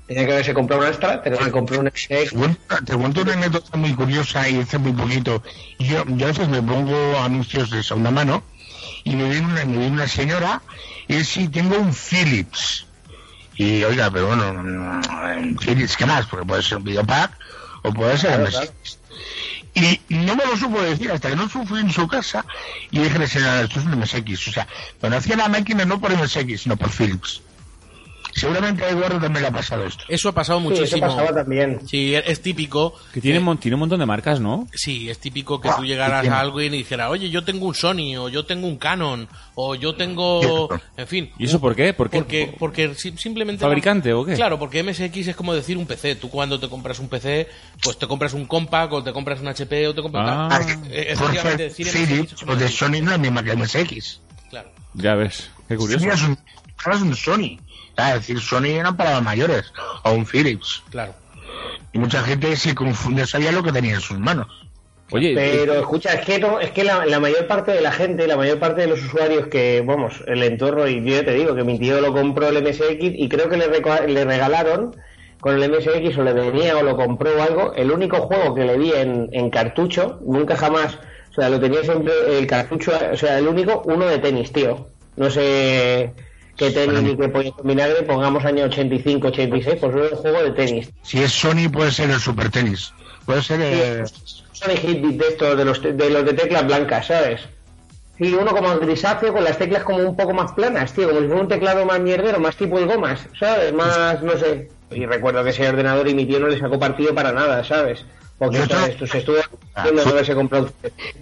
Tenía 0.07 0.25
que 0.25 0.33
haberse 0.33 0.53
comprado 0.53 0.83
un 0.83 0.87
Astra, 0.87 1.21
pero 1.23 1.43
se 1.43 1.51
compró 1.51 1.79
un 1.79 1.87
MSX. 1.87 2.35
Te 2.85 2.95
cuento, 2.95 3.21
una 3.21 3.33
anécdota 3.33 3.75
muy 3.75 3.93
curiosa 3.95 4.47
y 4.47 4.59
hace 4.59 4.77
muy 4.77 4.91
poquito. 4.91 5.41
Yo, 5.79 6.03
yo 6.05 6.25
a 6.25 6.29
veces 6.29 6.47
me 6.47 6.61
pongo 6.61 7.17
anuncios 7.19 7.71
de 7.71 7.81
segunda 7.81 8.11
mano 8.11 8.43
y 9.03 9.15
me 9.15 9.29
viene 9.29 9.47
una, 9.47 9.65
me 9.65 9.77
viene 9.77 9.91
una 9.91 10.07
señora 10.07 10.61
y 11.07 11.23
sí, 11.23 11.47
tengo 11.47 11.77
un 11.77 11.93
Philips. 11.93 12.85
Y 13.55 13.83
oiga, 13.83 14.11
pero 14.11 14.27
bueno, 14.27 14.53
mm, 14.53 15.57
Philips, 15.57 15.97
¿qué 15.97 16.05
más? 16.05 16.27
Porque 16.27 16.45
puede 16.45 16.61
ser 16.61 16.77
un 16.77 16.83
videopack 16.83 17.31
o 17.83 17.93
puede 17.93 18.17
ser 18.17 18.47
Claro, 18.47 18.47
MSX. 18.47 18.99
Y 19.75 19.99
no 20.09 20.37
me 20.37 20.45
lo 20.45 20.55
supo 20.55 20.81
decir 20.81 21.11
hasta 21.11 21.29
que 21.29 21.35
no 21.35 21.49
fui 21.49 21.81
en 21.81 21.91
su 21.91 22.07
casa 22.07 22.45
y 22.91 22.99
dije, 22.99 23.21
esto 23.21 23.79
es 23.79 23.85
un 23.85 23.99
MSX. 23.99 24.47
O 24.47 24.51
sea, 24.53 24.67
conocía 25.01 25.35
la 25.35 25.49
máquina 25.49 25.83
no 25.83 25.99
por 25.99 26.15
MSX, 26.15 26.61
sino 26.61 26.77
por 26.77 26.89
Philips. 26.89 27.41
Seguramente 28.37 28.83
a 28.83 28.89
Eduardo 28.89 29.17
también 29.17 29.43
le 29.43 29.47
ha 29.47 29.51
pasado 29.51 29.85
esto. 29.85 30.03
Eso 30.09 30.27
ha 30.27 30.33
pasado 30.33 30.59
Sí, 30.59 30.65
eso 30.65 30.75
muchísimo. 30.81 31.07
pasaba 31.07 31.33
también. 31.33 31.79
Sí, 31.87 32.13
es 32.13 32.41
típico. 32.41 32.93
Que 33.13 33.21
tiene, 33.21 33.39
mon- 33.39 33.57
tiene 33.57 33.75
un 33.75 33.79
montón 33.79 33.99
de 34.01 34.05
marcas, 34.05 34.41
¿no? 34.41 34.67
Sí, 34.73 35.09
es 35.09 35.19
típico 35.19 35.61
que 35.61 35.69
Ah, 35.69 35.75
tú 35.77 35.85
llegaras 35.85 36.27
a 36.27 36.39
alguien 36.41 36.73
y 36.73 36.79
dijeras, 36.79 37.09
oye, 37.09 37.29
yo 37.29 37.45
tengo 37.45 37.65
un 37.65 37.73
Sony, 37.73 38.17
o 38.19 38.27
yo 38.27 38.45
tengo 38.45 38.67
un 38.67 38.75
Canon, 38.77 39.29
o 39.55 39.75
yo 39.75 39.95
tengo... 39.95 40.67
En 40.97 41.07
fin. 41.07 41.31
¿Y 41.39 41.45
eso 41.45 41.61
por 41.61 41.75
qué? 41.77 41.93
¿Por 41.93 42.09
qué? 42.09 42.17
Porque, 42.17 42.55
porque 42.59 42.93
si- 42.95 43.15
simplemente... 43.17 43.61
¿Fabricante 43.61 44.11
o 44.11 44.25
qué? 44.25 44.33
Claro, 44.33 44.59
porque 44.59 44.83
MSX 44.83 45.27
es 45.29 45.35
como 45.37 45.53
decir 45.53 45.77
un 45.77 45.85
PC. 45.85 46.15
Tú 46.17 46.29
cuando 46.29 46.59
te 46.59 46.67
compras 46.67 46.99
un 46.99 47.07
PC, 47.07 47.47
pues 47.81 47.97
te 47.97 48.05
compras 48.05 48.33
un 48.33 48.45
Compaq, 48.47 48.91
o 48.91 49.01
te 49.01 49.13
compras 49.13 49.39
un 49.39 49.47
HP, 49.47 49.87
o 49.87 49.95
te 49.95 50.01
compras... 50.01 50.25
Ah. 50.27 50.59
Eh, 50.89 51.15
Por 51.17 51.29
efectivamente, 51.29 51.63
decir 51.63 51.87
es 51.87 51.93
Philips 51.95 52.35
o 52.45 52.53
de 52.55 52.67
Sony 52.67 52.89
no 52.89 52.97
es 52.97 53.11
la 53.11 53.17
misma 53.17 53.43
que 53.43 53.55
MSX. 53.55 54.19
Claro. 54.49 54.69
Ya 54.93 55.15
ves. 55.15 55.49
Qué 55.69 55.77
curioso. 55.77 56.05
Un, 56.05 56.37
serías 56.83 57.01
un 57.01 57.15
Sony. 57.15 57.57
Es 57.97 58.13
decir, 58.13 58.39
Sony 58.39 58.65
eran 58.65 58.97
para 58.97 59.15
los 59.15 59.23
mayores, 59.23 59.71
o 60.03 60.11
un 60.11 60.25
Philips. 60.25 60.83
Claro. 60.89 61.13
Y 61.93 61.99
mucha 61.99 62.21
gente 62.23 62.55
se 62.55 62.75
confunde, 62.75 63.25
sabía 63.25 63.51
lo 63.51 63.63
que 63.63 63.71
tenía 63.71 63.95
en 63.95 64.01
sus 64.01 64.19
manos. 64.19 64.47
Oye, 65.11 65.33
Pero 65.35 65.75
escucha, 65.75 66.13
es 66.13 66.25
que 66.25 66.39
no, 66.39 66.59
es 66.59 66.71
que 66.71 66.83
la, 66.83 67.05
la 67.05 67.19
mayor 67.19 67.45
parte 67.45 67.71
de 67.71 67.81
la 67.81 67.91
gente, 67.91 68.25
la 68.27 68.37
mayor 68.37 68.59
parte 68.59 68.81
de 68.81 68.87
los 68.87 69.03
usuarios 69.03 69.47
que, 69.47 69.83
vamos, 69.85 70.23
el 70.25 70.41
entorno, 70.41 70.87
y 70.87 70.95
yo 71.05 71.17
ya 71.17 71.25
te 71.25 71.33
digo 71.33 71.55
que 71.55 71.63
mi 71.63 71.77
tío 71.77 72.01
lo 72.01 72.11
compró 72.11 72.49
el 72.49 72.63
MSX 72.63 72.97
y 72.99 73.29
creo 73.29 73.47
que 73.47 73.57
le, 73.57 73.67
le 74.07 74.25
regalaron 74.25 74.95
con 75.39 75.61
el 75.61 75.71
MSX 75.71 76.17
o 76.17 76.23
le 76.23 76.33
venía 76.33 76.75
o 76.75 76.81
lo 76.81 76.97
compró 76.97 77.37
o 77.37 77.41
algo, 77.41 77.73
el 77.75 77.91
único 77.91 78.17
juego 78.21 78.55
que 78.55 78.65
le 78.65 78.77
vi 78.79 78.93
en, 78.93 79.29
en 79.31 79.51
cartucho, 79.51 80.19
nunca 80.25 80.57
jamás, 80.57 80.97
o 81.29 81.33
sea, 81.35 81.49
lo 81.49 81.59
tenía 81.59 81.83
siempre 81.83 82.11
el 82.35 82.47
cartucho, 82.47 82.91
o 83.11 83.15
sea, 83.15 83.37
el 83.37 83.47
único, 83.47 83.83
uno 83.85 84.07
de 84.07 84.17
tenis, 84.17 84.51
tío. 84.51 84.89
No 85.17 85.29
sé 85.29 86.13
qué 86.57 86.71
tenis 86.71 87.01
ni 87.01 87.15
qué 87.17 87.27
pollo 87.29 87.51
con 87.53 87.67
vinagre, 87.67 88.03
pongamos 88.03 88.43
año 88.45 88.65
85, 88.65 89.27
86, 89.27 89.77
pues 89.79 89.95
es 89.95 90.11
un 90.13 90.17
juego 90.17 90.43
de 90.43 90.51
tenis. 90.51 90.89
Si 91.03 91.21
es 91.21 91.31
Sony, 91.31 91.69
puede 91.71 91.91
ser 91.91 92.09
el 92.09 92.19
Super 92.19 92.49
Tenis. 92.49 92.93
Puede 93.25 93.41
ser 93.41 93.61
el... 93.61 94.05
Son 94.53 94.71
el 94.71 94.77
Hitbit 94.77 95.19
de 95.19 95.27
estos, 95.27 95.57
de 95.57 95.65
los, 95.65 95.81
de 95.81 96.09
los 96.09 96.25
de 96.25 96.33
teclas 96.33 96.65
blancas, 96.65 97.07
¿sabes? 97.07 97.41
Sí, 98.17 98.33
uno 98.33 98.51
como 98.55 98.77
grisáceo 98.79 99.33
con 99.33 99.43
las 99.43 99.57
teclas 99.57 99.83
como 99.83 99.97
un 99.97 100.15
poco 100.15 100.33
más 100.33 100.53
planas, 100.53 100.93
tío, 100.93 101.09
como 101.09 101.19
si 101.19 101.27
fuera 101.27 101.41
un 101.41 101.47
teclado 101.49 101.85
más 101.85 101.99
mierdero, 101.99 102.39
más 102.39 102.55
tipo 102.55 102.79
el 102.79 102.85
gomas, 102.85 103.19
¿sabes? 103.37 103.73
Más, 103.73 104.21
no 104.23 104.37
sé. 104.37 104.69
Y 104.91 105.05
recuerdo 105.05 105.43
que 105.43 105.49
ese 105.49 105.67
ordenador 105.67 106.07
y 106.07 106.13
mi 106.13 106.25
tío 106.25 106.39
no 106.39 106.47
le 106.47 106.57
sacó 106.57 106.79
partido 106.79 107.13
para 107.13 107.33
nada, 107.33 107.63
¿sabes? 107.65 108.05
Porque, 108.37 108.65
¿sabes? 108.65 108.95
Tú 108.95 109.05
se 109.07 109.17
estuvo 109.17 109.37
Ah, 109.73 109.85
fue- 109.91 110.11
haberse 110.11 110.33
comprado. 110.35 110.71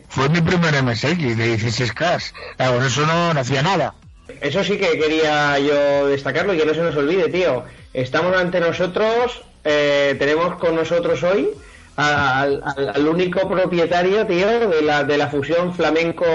Fue 0.09 0.29
mi 0.29 0.41
primer 0.41 0.75
MSX 0.83 1.35
de 1.37 1.57
16K. 1.57 2.33
Claro, 2.57 2.75
con 2.75 2.85
eso 2.85 3.05
no, 3.07 3.33
no 3.33 3.39
hacía 3.39 3.63
nada. 3.63 3.95
Eso 4.41 4.63
sí 4.63 4.77
que 4.77 4.97
quería 4.97 5.59
yo 5.59 6.07
destacarlo 6.07 6.53
y 6.53 6.57
que 6.57 6.65
no 6.65 6.73
se 6.73 6.81
nos 6.81 6.95
olvide, 6.95 7.29
tío. 7.29 7.63
Estamos 7.93 8.35
ante 8.35 8.59
nosotros, 8.59 9.41
eh, 9.63 10.15
tenemos 10.17 10.55
con 10.57 10.75
nosotros 10.75 11.21
hoy 11.23 11.49
al, 11.97 12.61
al- 12.65 12.89
al 12.95 13.07
único 13.07 13.47
propietario, 13.49 14.25
tío, 14.25 14.69
de 14.69 14.81
la, 14.81 15.03
de 15.03 15.17
la 15.17 15.27
fusión 15.27 15.73
flamenco 15.75 16.25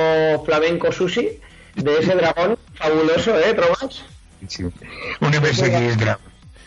flamenco 0.44 0.92
sushi, 0.92 1.30
de 1.74 1.98
ese 1.98 2.14
dragón 2.14 2.56
fabuloso, 2.74 3.38
¿eh, 3.38 3.54
Tromas? 3.54 4.04
Sí. 4.46 4.62
Un 4.64 4.72
MSX 5.20 5.98
Drag. 5.98 6.18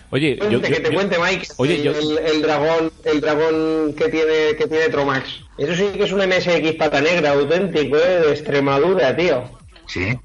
oye, 0.10 0.38
yo, 0.49 0.62
que 0.62 0.69
yo- 0.69 0.81
te 0.81 0.84
yo- 0.89 0.93
cuente, 0.93 1.17
Mike, 1.19 1.47
Oye, 1.57 1.75
el, 1.75 1.84
yo- 1.84 1.91
el- 1.97 2.17
el 2.17 2.41
dragón, 2.41 2.91
el 3.05 3.21
dragón 3.21 3.93
que 3.97 4.10
tiene, 4.10 4.55
que 4.57 4.67
tiene 4.67 4.89
Tromax. 4.89 5.29
Eso 5.57 5.75
sí 5.75 5.89
que 5.95 6.03
es 6.03 6.12
un 6.12 6.21
MSX 6.21 6.75
pata 6.77 6.99
negra 6.99 7.31
auténtico, 7.31 7.95
¿eh? 7.97 8.21
de 8.25 8.31
Extremadura, 8.31 9.15
tío. 9.15 9.43
Sí. 9.88 10.17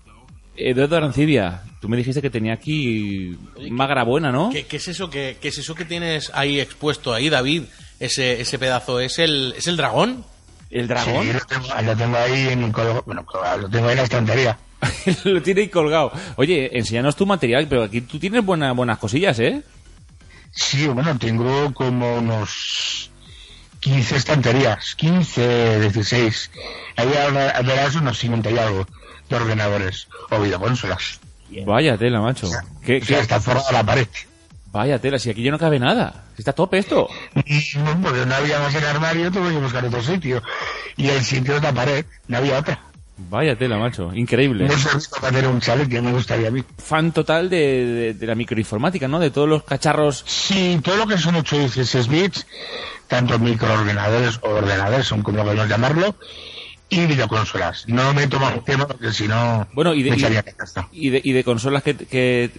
Eduardo 0.57 0.97
Arancibia, 0.97 1.63
tú 1.81 1.89
me 1.89 1.97
dijiste 1.97 2.23
que 2.23 2.31
tenía 2.31 2.55
aquí 2.55 3.37
magra 3.71 4.05
buena, 4.05 4.33
¿no? 4.33 4.51
¿Qué, 4.51 4.67
qué 4.67 4.77
es 4.77 4.89
eso 4.89 5.11
que, 5.11 5.37
qué 5.41 5.49
es 5.49 5.59
eso 5.59 5.75
que 5.75 5.85
tienes 5.85 6.31
ahí 6.35 6.61
expuesto 6.61 7.13
ahí, 7.13 7.29
David? 7.29 7.65
Ese, 7.99 8.41
ese 8.41 8.59
pedazo, 8.59 9.01
¿es 9.01 9.19
el, 9.19 9.55
¿es 9.57 9.67
el 9.67 9.77
dragón? 9.77 10.25
¿El 10.71 10.89
dragón? 10.89 11.27
Sí, 11.27 11.33
lo 11.33 11.41
tengo, 11.41 11.83
lo 11.83 11.97
tengo 11.97 12.17
ahí 12.17 12.49
en. 12.49 12.73
Bueno, 13.07 13.25
lo 13.61 13.69
tengo 13.69 13.87
ahí 13.87 13.93
en 13.93 13.99
la 13.99 14.03
estantería. 14.05 14.59
Lo 15.25 15.41
tiene 15.41 15.63
ahí 15.63 15.69
colgado. 15.69 16.13
Oye, 16.37 16.77
enséñanos 16.77 17.17
tu 17.17 17.25
material, 17.25 17.67
pero 17.67 17.85
aquí 17.85 18.03
tú 18.03 18.19
tienes 18.19 18.45
buena, 18.45 18.73
buenas 18.73 18.99
cosillas, 18.99 19.39
¿eh? 19.39 19.63
Sí, 20.51 20.87
bueno, 20.87 21.17
tengo 21.19 21.73
como 21.73 22.19
unos 22.19 23.11
15 23.81 24.17
estanterías, 24.17 24.95
15, 24.97 25.81
16. 25.81 26.51
Ahí 26.97 27.09
verás 27.65 27.95
unos 27.95 28.19
50 28.19 28.51
y 28.51 28.59
algo 28.59 28.87
de 29.29 29.37
ordenadores 29.37 30.09
o 30.31 30.41
videoconsolas. 30.41 31.21
Vaya 31.65 31.97
tela, 31.97 32.21
macho. 32.21 32.49
¿Qué, 32.85 32.99
O 32.99 33.05
sea, 33.05 33.17
qué- 33.19 33.23
está 33.23 33.41
forrada 33.41 33.71
la 33.73 33.85
pared. 33.85 34.09
Vaya 34.73 34.99
tela, 35.01 35.19
si 35.19 35.31
aquí 35.31 35.43
ya 35.43 35.51
no 35.51 35.59
cabe 35.59 35.79
nada. 35.79 36.25
Está 36.37 36.53
tope 36.53 36.79
esto. 36.79 37.09
No, 37.35 38.01
porque 38.03 38.27
no 38.27 38.35
había 38.35 38.59
más 38.61 38.75
el 38.75 38.85
armario, 38.85 39.31
tuve 39.31 39.51
que 39.51 39.59
buscar 39.59 39.85
otro 39.85 40.03
sitio. 40.03 40.43
Y 40.97 41.09
el 41.09 41.23
sitio 41.25 41.57
es 41.57 41.63
la 41.63 41.73
pared, 41.73 42.05
no 42.29 42.37
había 42.39 42.59
otra. 42.59 42.81
Vaya 43.31 43.57
tela, 43.57 43.79
macho. 43.79 44.13
Increíble. 44.13 44.67
No 44.69 44.77
sé 44.77 44.91
para 45.19 45.29
tener 45.33 45.47
un 45.49 45.59
chalet 45.61 45.89
que 45.89 46.03
me 46.03 46.13
gustaría 46.13 46.49
a 46.49 46.51
mí. 46.51 46.63
Fan 46.77 47.13
total 47.13 47.49
de, 47.49 47.57
de- 47.57 48.15
de 48.15 48.27
la 48.27 48.35
microinformática, 48.35 49.09
¿no? 49.09 49.19
De 49.19 49.31
todos 49.31 49.49
los 49.49 49.63
cacharros. 49.63 50.23
Sí, 50.27 50.79
todo 50.85 50.97
lo 50.97 51.07
que 51.07 51.17
son 51.17 51.37
8 51.37 51.57
y 51.57 51.59
16 51.61 52.09
bits, 52.09 52.47
tanto 53.09 53.39
microordenadores 53.39 54.39
o 54.43 54.51
ordenadores, 54.51 55.07
son 55.07 55.23
como 55.23 55.43
queremos 55.45 55.69
llamarlo, 55.69 56.15
y 56.89 57.07
videoconsolas. 57.07 57.85
No 57.89 58.15
me 58.15 58.27
tomo 58.29 58.49
el 58.49 58.63
tema 58.63 58.87
porque 58.87 59.13
si 59.13 59.27
no 59.27 59.67
Bueno, 59.73 59.93
y 59.95 60.03
de, 60.03 60.11
me 60.11 60.17
y, 60.17 60.19
echaría 60.21 60.43
casa. 60.43 60.89
y 60.93 61.11
de, 61.11 61.21
y 61.25 61.33
de 61.33 61.43
consolas 61.45 61.83
que, 61.83 61.97
que... 61.97 62.51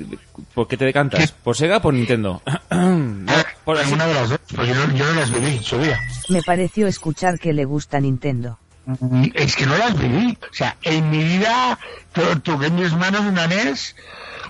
¿Por 0.53 0.67
qué 0.67 0.75
te 0.77 0.85
decantas? 0.85 1.31
¿Por 1.31 1.55
Sega 1.55 1.77
o 1.77 1.81
por 1.81 1.93
Nintendo? 1.93 2.41
No, 2.71 3.33
por 3.63 3.77
así- 3.77 3.93
Una 3.93 4.05
de 4.05 4.13
las 4.13 4.29
dos, 4.29 4.39
pues 4.55 4.67
yo 4.67 4.75
no, 4.75 4.93
yo 4.93 5.05
no 5.05 5.13
las 5.19 5.31
viví 5.31 5.59
su 5.63 5.77
día. 5.79 5.99
Me 6.29 6.41
pareció 6.41 6.87
escuchar 6.87 7.39
que 7.39 7.53
le 7.53 7.65
gusta 7.65 7.99
Nintendo. 7.99 8.59
Mm, 8.85 9.25
Es 9.33 9.55
que 9.55 9.65
no 9.65 9.77
las 9.77 9.97
viví. 9.97 10.37
O 10.49 10.53
sea, 10.53 10.75
en 10.83 11.09
mi 11.09 11.23
vida 11.23 11.77
to- 12.13 12.39
toqué 12.41 12.67
en 12.67 12.75
mis 12.75 12.93
manos 12.93 13.21
una 13.21 13.47
NES, 13.47 13.95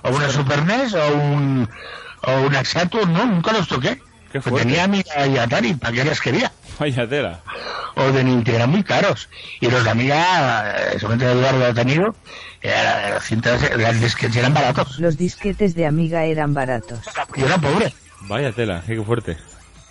o 0.03 0.09
una 0.15 0.29
Super 0.29 0.63
NES, 0.65 0.93
o 0.93 1.15
un, 1.17 1.69
o 2.23 2.41
una 2.41 2.63
Saturn, 2.65 3.11
no, 3.13 3.25
nunca 3.25 3.51
los 3.53 3.67
toqué. 3.67 3.99
Qué 4.31 4.41
Pues 4.41 4.63
tenía 4.63 4.83
Amiga 4.83 5.25
y 5.27 5.37
Atari, 5.37 5.73
¿para 5.75 5.93
qué 5.93 6.03
las 6.03 6.19
quería? 6.21 6.51
Vaya 6.79 7.07
tela. 7.07 7.39
O 7.95 8.11
de 8.11 8.23
Nintendo 8.23 8.57
eran 8.57 8.69
muy 8.69 8.83
caros. 8.83 9.29
Y 9.61 9.69
los 9.69 9.83
de 9.83 9.89
Amiga, 9.89 10.75
eh, 10.93 10.99
solamente 10.99 11.25
Eduardo 11.31 11.65
ha 11.65 11.73
tenido, 11.73 12.15
eh, 12.61 12.73
las 13.77 14.01
disquetes 14.01 14.35
eran 14.37 14.53
baratos. 14.53 14.99
Los 14.99 15.17
disquetes 15.17 15.73
de 15.75 15.85
Amiga 15.87 16.23
eran 16.25 16.53
baratos. 16.53 16.99
Yo 17.35 17.45
era 17.45 17.57
pobre. 17.57 17.93
Vaya 18.21 18.51
tela, 18.51 18.83
qué 18.85 19.01
fuerte. 19.01 19.37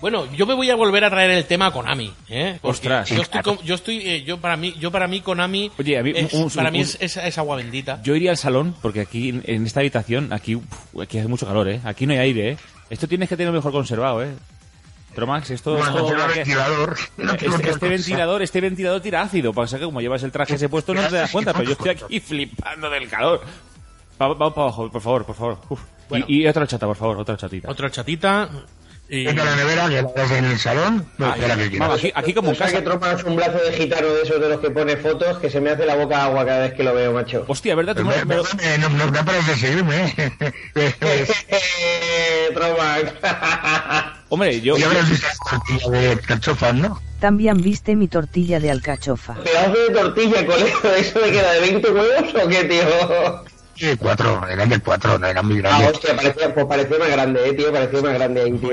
Bueno, 0.00 0.30
yo 0.34 0.44
me 0.46 0.52
voy 0.52 0.68
a 0.68 0.76
volver 0.76 1.04
a 1.04 1.10
traer 1.10 1.30
el 1.30 1.46
tema 1.46 1.72
Konami, 1.72 2.12
¿eh? 2.28 2.58
Porque 2.60 2.76
Ostras. 2.76 3.08
Yo 3.08 3.22
estoy, 3.22 3.40
con- 3.40 3.58
yo 3.62 3.74
estoy, 3.74 3.96
eh, 4.06 4.22
yo 4.24 4.38
para 4.38 4.56
mí, 4.58 4.74
yo 4.78 4.90
para 4.92 5.08
mí 5.08 5.22
Konami, 5.22 5.72
Oye, 5.78 5.98
a 5.98 6.02
mí, 6.02 6.12
es- 6.14 6.34
un- 6.34 6.42
un- 6.44 6.50
para 6.50 6.70
mí 6.70 6.78
un- 6.80 6.84
es, 6.84 6.98
es- 7.00 7.16
es 7.16 7.38
agua 7.38 7.56
bendita. 7.56 8.00
Yo 8.02 8.14
iría 8.14 8.30
al 8.32 8.36
salón, 8.36 8.74
porque 8.82 9.00
aquí, 9.00 9.30
en- 9.30 9.42
en 9.46 9.64
esta 9.64 9.80
habitación, 9.80 10.34
aquí, 10.34 10.54
uf, 10.56 10.64
aquí 11.02 11.18
hace 11.18 11.28
mucho 11.28 11.46
calor, 11.46 11.66
¿eh? 11.70 11.80
Aquí 11.84 12.06
no 12.06 12.12
hay 12.12 12.18
aire, 12.18 12.50
¿eh? 12.50 12.56
Esto 12.90 13.08
tienes 13.08 13.28
que 13.28 13.36
tener 13.36 13.52
mejor 13.52 13.72
conservado, 13.72 14.22
¿eh? 14.22 14.34
Pero 15.14 15.26
Max, 15.26 15.50
esto... 15.50 15.76
Bueno, 15.76 15.86
esto- 15.98 16.14
no 16.16 16.28
ventilador. 16.28 16.96
No 17.16 17.32
Este, 17.40 17.70
este 17.70 17.88
ventilador, 17.88 18.42
este 18.42 18.60
ventilador 18.60 19.00
tira 19.00 19.22
ácido, 19.22 19.52
pasa 19.54 19.78
que 19.78 19.84
como 19.86 20.00
llevas 20.00 20.22
el 20.22 20.30
traje 20.32 20.54
ese 20.56 20.68
puesto 20.68 20.92
no 20.94 21.02
te 21.08 21.16
das 21.16 21.30
cuenta, 21.30 21.52
pero 21.52 21.64
yo 21.64 21.72
estoy 21.72 21.90
aquí 21.90 22.20
flipando 22.20 22.90
del 22.90 23.08
calor. 23.08 23.40
Va- 24.20 24.28
Vamos 24.34 24.52
para 24.54 24.66
abajo, 24.66 24.90
por 24.90 25.00
favor, 25.00 25.24
por 25.24 25.34
favor. 25.34 25.58
Uf. 25.70 25.80
Bueno. 26.08 26.24
Y, 26.28 26.42
y 26.42 26.46
otra 26.46 26.66
chata, 26.66 26.86
por 26.86 26.96
favor, 26.96 27.16
otra 27.18 27.36
chatita. 27.36 27.70
Otra 27.70 27.90
chatita. 27.90 28.48
Y... 29.08 29.24
Venga 29.24 29.42
a 29.42 29.46
la 29.46 29.56
nevera, 29.56 29.88
que 29.88 30.02
la 30.02 30.38
en 30.38 30.44
el 30.46 30.58
salón, 30.58 31.06
no, 31.18 31.26
Ahí, 31.26 31.32
espera 31.40 31.56
que 31.56 31.68
quieras. 31.70 31.88
vamos, 31.88 31.98
aquí, 32.00 32.12
aquí 32.14 32.34
como 32.34 32.54
sea 32.54 32.66
casa. 32.66 32.78
que 32.78 32.82
tropa 32.84 33.12
es 33.12 33.22
un 33.22 33.36
brazo 33.36 33.58
de 33.58 33.72
gitano 33.72 34.08
de 34.08 34.22
esos 34.22 34.40
de 34.40 34.48
los 34.48 34.60
que 34.60 34.70
pone 34.70 34.96
fotos 34.96 35.38
que 35.38 35.48
se 35.48 35.60
me 35.60 35.70
hace 35.70 35.86
la 35.86 35.94
boca 35.94 36.24
agua 36.24 36.44
cada 36.44 36.60
vez 36.66 36.74
que 36.74 36.82
lo 36.82 36.92
veo, 36.92 37.12
macho. 37.12 37.44
Hostia, 37.46 37.76
¿verdad? 37.76 37.94
Tú 37.94 38.04
me- 38.04 38.16
Me- 38.24 38.24
me- 38.24 38.36
me- 38.36 38.78
No, 38.78 38.88
no, 38.88 39.06
no 39.10 39.24
pares 39.24 39.46
de 39.46 39.54
seguirme, 39.56 40.12
¿eh? 40.16 40.32
Tropa. 42.54 44.16
Hombre, 44.28 44.60
yo... 44.60 44.76
Ya 44.76 44.86
habrás 44.86 45.08
visto 45.08 45.26
esta 45.26 45.50
tortilla 45.58 45.90
de 45.90 46.18
cachofas, 46.20 46.74
¿no? 46.74 47.00
También 47.20 47.62
viste 47.62 47.94
mi 47.96 48.08
tortilla 48.08 48.58
de 48.60 48.70
alcachofa. 48.70 49.34
Pedazo 49.34 49.72
de 49.72 49.90
tortilla, 49.90 50.44
colegio, 50.46 50.94
¿eso 50.96 51.20
de 51.20 51.30
queda 51.30 51.52
de 51.52 51.60
20 51.60 51.90
huevos 51.90 52.34
o 52.44 52.48
qué, 52.48 52.64
tío? 52.64 53.44
Sí, 53.76 53.96
cuatro, 53.98 54.46
eran 54.48 54.68
de 54.70 54.80
cuatro, 54.80 55.18
no 55.18 55.26
eran 55.26 55.46
muy 55.46 55.58
Ah, 55.58 55.60
grandes. 55.62 55.92
hostia, 55.92 56.16
parecía, 56.16 56.54
pues 56.54 56.66
parecía 56.66 56.98
más 56.98 57.08
grande, 57.10 57.48
eh, 57.48 57.52
tío, 57.52 57.72
parecía 57.72 58.00
más 58.02 58.14
grande 58.14 58.42
ahí, 58.42 58.52
tío. 58.52 58.70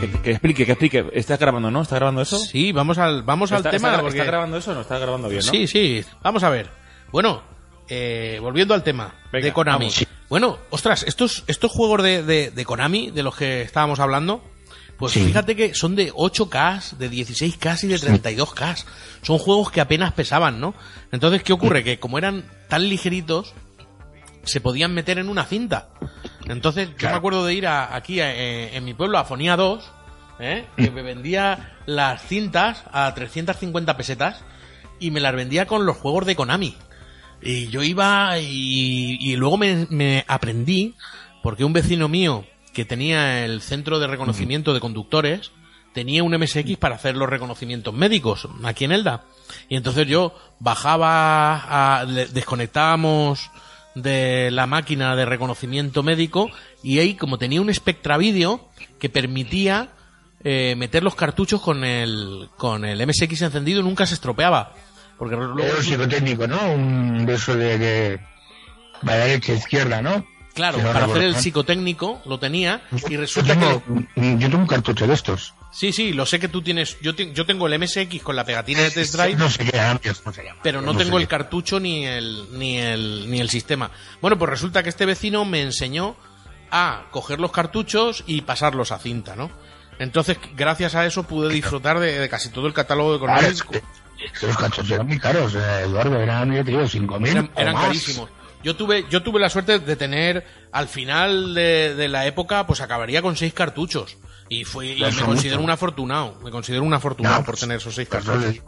Que, 0.00 0.10
que 0.10 0.30
explique, 0.32 0.66
que 0.66 0.72
explique. 0.72 1.06
¿Estás 1.12 1.38
grabando, 1.38 1.70
no? 1.70 1.82
¿Estás 1.82 1.98
grabando 1.98 2.22
eso? 2.22 2.38
Sí, 2.38 2.72
vamos 2.72 2.98
al, 2.98 3.22
vamos 3.22 3.52
al 3.52 3.58
¿Está, 3.58 3.70
tema. 3.70 3.88
está- 3.90 4.00
porque- 4.00 4.18
está 4.18 4.24
grabando 4.30 4.56
eso 4.56 4.72
o 4.72 4.74
no? 4.74 4.80
Está 4.80 4.98
grabando 4.98 5.28
bien, 5.28 5.44
¿no? 5.44 5.50
Sí, 5.52 5.66
sí. 5.66 6.04
Vamos 6.22 6.42
a 6.42 6.50
ver. 6.50 6.68
Bueno, 7.12 7.42
eh, 7.88 8.38
volviendo 8.40 8.74
al 8.74 8.82
tema 8.82 9.14
Venga, 9.32 9.46
de 9.46 9.52
Konami. 9.52 9.84
vamos. 9.86 10.06
Bueno, 10.28 10.58
ostras, 10.70 11.04
estos, 11.06 11.44
estos 11.46 11.70
juegos 11.70 12.02
de, 12.02 12.22
de, 12.24 12.50
de 12.50 12.64
Konami, 12.64 13.10
de 13.12 13.22
los 13.22 13.36
que 13.36 13.62
estábamos 13.62 14.00
hablando, 14.00 14.42
pues 15.02 15.14
Sí. 15.14 15.24
fíjate 15.24 15.56
que 15.56 15.74
son 15.74 15.96
de 15.96 16.12
8K, 16.12 16.92
de 16.96 17.10
16K 17.10 17.82
y 17.82 17.86
de 17.88 17.98
32K. 17.98 18.84
Son 19.22 19.36
juegos 19.38 19.72
que 19.72 19.80
apenas 19.80 20.12
pesaban, 20.12 20.60
¿no? 20.60 20.74
Entonces, 21.10 21.42
¿qué 21.42 21.52
ocurre? 21.52 21.82
Que 21.82 21.98
como 21.98 22.18
eran 22.18 22.44
tan 22.68 22.88
ligeritos, 22.88 23.52
se 24.44 24.60
podían 24.60 24.94
meter 24.94 25.18
en 25.18 25.28
una 25.28 25.44
cinta. 25.44 25.88
Entonces, 26.46 26.90
yo 26.98 27.08
me 27.10 27.16
acuerdo 27.16 27.44
de 27.44 27.52
ir 27.52 27.66
a- 27.66 27.96
aquí 27.96 28.20
a- 28.20 28.32
eh, 28.32 28.76
en 28.76 28.84
mi 28.84 28.94
pueblo 28.94 29.18
a 29.18 29.24
Fonía 29.24 29.56
2, 29.56 29.82
¿eh? 30.38 30.66
que 30.76 30.92
me 30.92 31.02
vendía 31.02 31.76
las 31.86 32.22
cintas 32.22 32.84
a 32.92 33.12
350 33.12 33.96
pesetas 33.96 34.44
y 35.00 35.10
me 35.10 35.18
las 35.18 35.34
vendía 35.34 35.66
con 35.66 35.84
los 35.84 35.96
juegos 35.96 36.26
de 36.26 36.36
Konami. 36.36 36.76
Y 37.42 37.66
yo 37.70 37.82
iba 37.82 38.38
y, 38.38 39.18
y 39.20 39.34
luego 39.34 39.56
me, 39.58 39.88
me 39.90 40.24
aprendí, 40.28 40.94
porque 41.42 41.64
un 41.64 41.72
vecino 41.72 42.08
mío 42.08 42.44
que 42.72 42.84
tenía 42.84 43.44
el 43.44 43.60
centro 43.60 43.98
de 43.98 44.06
reconocimiento 44.06 44.72
de 44.74 44.80
conductores, 44.80 45.52
tenía 45.92 46.22
un 46.22 46.34
MSX 46.36 46.76
para 46.78 46.94
hacer 46.94 47.16
los 47.16 47.28
reconocimientos 47.28 47.92
médicos 47.92 48.48
aquí 48.64 48.84
en 48.84 48.92
Elda. 48.92 49.24
Y 49.68 49.76
entonces 49.76 50.06
yo 50.06 50.34
bajaba, 50.58 51.98
a, 52.00 52.04
le- 52.04 52.26
desconectábamos 52.26 53.50
de 53.94 54.50
la 54.50 54.66
máquina 54.66 55.14
de 55.16 55.26
reconocimiento 55.26 56.02
médico 56.02 56.50
y 56.82 56.98
ahí 56.98 57.14
como 57.14 57.36
tenía 57.38 57.60
un 57.60 57.72
Spectra 57.74 58.16
Video 58.16 58.70
que 58.98 59.10
permitía 59.10 59.90
eh, 60.44 60.74
meter 60.78 61.02
los 61.02 61.14
cartuchos 61.14 61.60
con 61.60 61.84
el, 61.84 62.48
con 62.56 62.84
el 62.86 63.06
MSX 63.06 63.42
encendido 63.42 63.82
nunca 63.82 64.06
se 64.06 64.14
estropeaba. 64.14 64.72
Porque 65.18 65.36
luego 65.36 65.58
Era 65.60 65.76
un 65.76 65.82
psicotécnico, 65.84 66.46
¿no? 66.48 66.72
Un 66.72 67.24
beso 67.26 67.54
de, 67.54 67.78
de... 67.78 68.20
Para 69.04 69.18
la 69.18 69.24
derecha 69.26 69.52
izquierda, 69.52 70.00
¿no? 70.00 70.24
Claro, 70.54 70.78
no 70.78 70.92
para 70.92 71.06
hacer 71.06 71.22
el 71.22 71.32
¿no? 71.32 71.38
psicotécnico 71.40 72.20
lo 72.26 72.38
tenía 72.38 72.82
y 73.08 73.12
Yo 73.14 73.20
resulta 73.20 73.58
que... 73.58 73.80
yo 74.16 74.38
tengo 74.50 74.58
un 74.58 74.66
cartucho 74.66 75.06
de 75.06 75.14
estos. 75.14 75.54
Sí, 75.72 75.92
sí, 75.92 76.12
lo 76.12 76.26
sé 76.26 76.38
que 76.38 76.48
tú 76.48 76.60
tienes... 76.60 76.98
Yo, 77.00 77.14
te- 77.14 77.32
yo 77.32 77.46
tengo 77.46 77.66
el 77.66 77.78
MSX 77.78 78.22
con 78.22 78.36
la 78.36 78.44
pegatina 78.44 78.80
de 78.82 78.90
test 78.90 79.14
drive, 79.14 79.36
No 79.36 79.48
sé 79.48 79.64
qué 79.64 79.80
amplios, 79.80 80.20
¿cómo 80.20 80.34
se 80.34 80.44
llama? 80.44 80.60
pero 80.62 80.82
no 80.82 80.94
tengo 80.96 81.16
el 81.18 81.26
cartucho 81.28 81.80
ni 81.80 82.04
el, 82.06 82.58
ni, 82.58 82.76
el, 82.78 83.30
ni 83.30 83.40
el 83.40 83.48
sistema. 83.48 83.90
Bueno, 84.20 84.38
pues 84.38 84.50
resulta 84.50 84.82
que 84.82 84.90
este 84.90 85.06
vecino 85.06 85.44
me 85.46 85.62
enseñó 85.62 86.14
a 86.70 87.04
coger 87.10 87.40
los 87.40 87.52
cartuchos 87.52 88.22
y 88.26 88.42
pasarlos 88.42 88.92
a 88.92 88.98
cinta, 88.98 89.34
¿no? 89.36 89.50
Entonces, 89.98 90.38
gracias 90.56 90.94
a 90.94 91.06
eso 91.06 91.22
pude 91.22 91.52
disfrutar 91.52 91.98
de, 92.00 92.18
de 92.18 92.28
casi 92.28 92.50
todo 92.50 92.66
el 92.66 92.72
catálogo 92.74 93.12
de 93.14 93.18
Claro, 93.20 93.34
Konami. 93.36 93.54
es 93.54 93.62
que- 93.62 93.82
es 94.26 94.38
que 94.38 94.46
los 94.46 94.56
cartuchos 94.56 94.90
eran 94.90 95.06
muy 95.06 95.18
caros, 95.18 95.54
eh, 95.54 95.80
Eduardo, 95.84 96.18
eran, 96.20 96.52
yo 96.54 96.64
te 96.64 96.70
digo, 96.70 96.82
5.000 96.82 97.28
eran, 97.28 97.50
o 97.54 97.60
eran 97.60 97.74
más. 97.74 97.86
carísimos. 97.86 98.30
Yo 98.62 98.76
tuve, 98.76 99.06
yo 99.10 99.22
tuve 99.22 99.40
la 99.40 99.50
suerte 99.50 99.78
de 99.78 99.96
tener, 99.96 100.46
al 100.70 100.88
final 100.88 101.54
de, 101.54 101.94
de 101.94 102.08
la 102.08 102.26
época, 102.26 102.66
pues 102.66 102.80
acabaría 102.80 103.22
con 103.22 103.36
seis 103.36 103.52
cartuchos. 103.52 104.16
Y 104.48 104.64
fue, 104.64 104.88
y 104.88 105.00
me 105.00 105.12
considero 105.22 105.60
un 105.62 105.70
afortunado. 105.70 106.38
Me 106.44 106.50
considero 106.50 106.82
un 106.82 106.92
afortunado 106.94 107.42
por 107.44 107.56
tener 107.56 107.78
esos 107.78 107.94
seis 107.94 108.08
Pues, 108.08 108.24
cartuchos. 108.24 108.62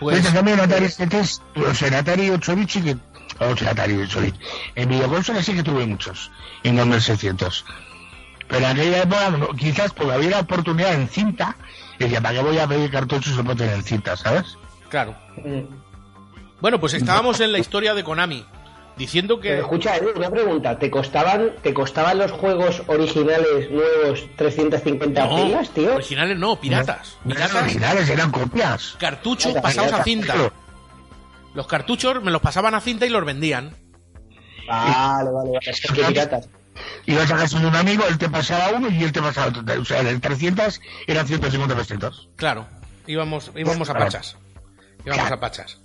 Pues, 0.00 0.22
Pues 0.22 0.34
también 0.34 0.58
Atari 0.60 0.86
ST, 0.86 1.16
o 1.56 1.74
sea, 1.74 1.88
en 1.88 1.94
Atari 1.94 2.30
8 2.30 2.56
bits 2.56 2.72
sí 2.72 2.82
que... 2.82 2.96
O 3.38 3.56
sea, 3.56 3.70
Atari 3.70 3.94
8 3.94 4.20
bits. 4.20 4.38
En 4.74 4.88
videoconsolas 4.88 5.44
sí 5.44 5.54
que 5.54 5.62
tuve 5.62 5.86
muchos, 5.86 6.30
en 6.62 6.76
2600. 6.76 7.64
Pero 8.48 8.58
en 8.58 8.64
aquella 8.64 9.02
época, 9.02 9.38
quizás 9.58 9.92
porque 9.92 10.12
había 10.12 10.30
la 10.30 10.40
oportunidad 10.40 10.94
en 10.94 11.08
cinta, 11.08 11.56
y 11.98 12.04
decía, 12.04 12.20
¿para 12.20 12.36
qué 12.36 12.42
voy 12.42 12.58
a 12.58 12.66
pedir 12.66 12.90
cartuchos 12.90 13.36
tener 13.56 13.74
en 13.74 13.82
cinta, 13.82 14.16
¿sabes? 14.16 14.56
claro. 14.88 15.16
Bueno, 16.60 16.80
pues 16.80 16.94
estábamos 16.94 17.40
en 17.40 17.52
la 17.52 17.58
historia 17.58 17.92
de 17.92 18.02
Konami. 18.02 18.44
Diciendo 18.96 19.38
que... 19.40 19.50
Pero 19.50 19.62
escucha, 19.62 19.96
Edu, 19.96 20.10
una 20.16 20.30
pregunta. 20.30 20.78
¿Te 20.78 20.90
costaban, 20.90 21.52
¿Te 21.62 21.74
costaban 21.74 22.16
los 22.18 22.30
juegos 22.32 22.82
originales 22.86 23.70
nuevos 23.70 24.26
350 24.36 25.26
No, 25.26 25.36
pilas, 25.44 25.70
tío? 25.70 25.94
originales 25.96 26.38
no, 26.38 26.58
piratas. 26.58 27.16
No 27.24 27.34
eran 27.34 27.48
Piratas, 27.48 27.62
originales, 27.62 28.08
eran 28.08 28.30
copias. 28.30 28.96
cartuchos 28.98 29.52
pasados 29.54 29.92
a 29.92 30.02
cinta. 30.02 30.32
Claro. 30.32 30.52
Los 31.54 31.66
cartuchos 31.66 32.22
me 32.22 32.30
los 32.30 32.40
pasaban 32.40 32.74
a 32.74 32.80
cinta 32.80 33.04
y 33.04 33.10
los 33.10 33.24
vendían. 33.24 33.74
Vale, 34.66 35.30
vale, 35.30 35.50
vale. 35.52 35.58
Es 35.60 35.80
que 35.80 36.02
piratas. 36.02 36.48
Ibas 37.06 37.30
a 37.30 37.36
casa 37.36 37.58
de 37.58 37.66
un 37.66 37.76
amigo, 37.76 38.04
él 38.08 38.18
te 38.18 38.28
pasaba 38.28 38.70
uno 38.76 38.88
y 38.90 39.02
él 39.04 39.12
te 39.12 39.20
pasaba 39.22 39.48
otro. 39.48 39.62
O 39.80 39.84
sea, 39.84 40.00
el 40.00 40.20
300 40.20 40.80
eran 41.06 41.26
150 41.26 41.74
pesetas. 41.76 42.28
Claro, 42.36 42.66
íbamos, 43.06 43.50
íbamos 43.56 43.88
a 43.90 43.94
pachas. 43.94 44.36
Íbamos 45.04 45.30
a 45.30 45.40
pachas. 45.40 45.78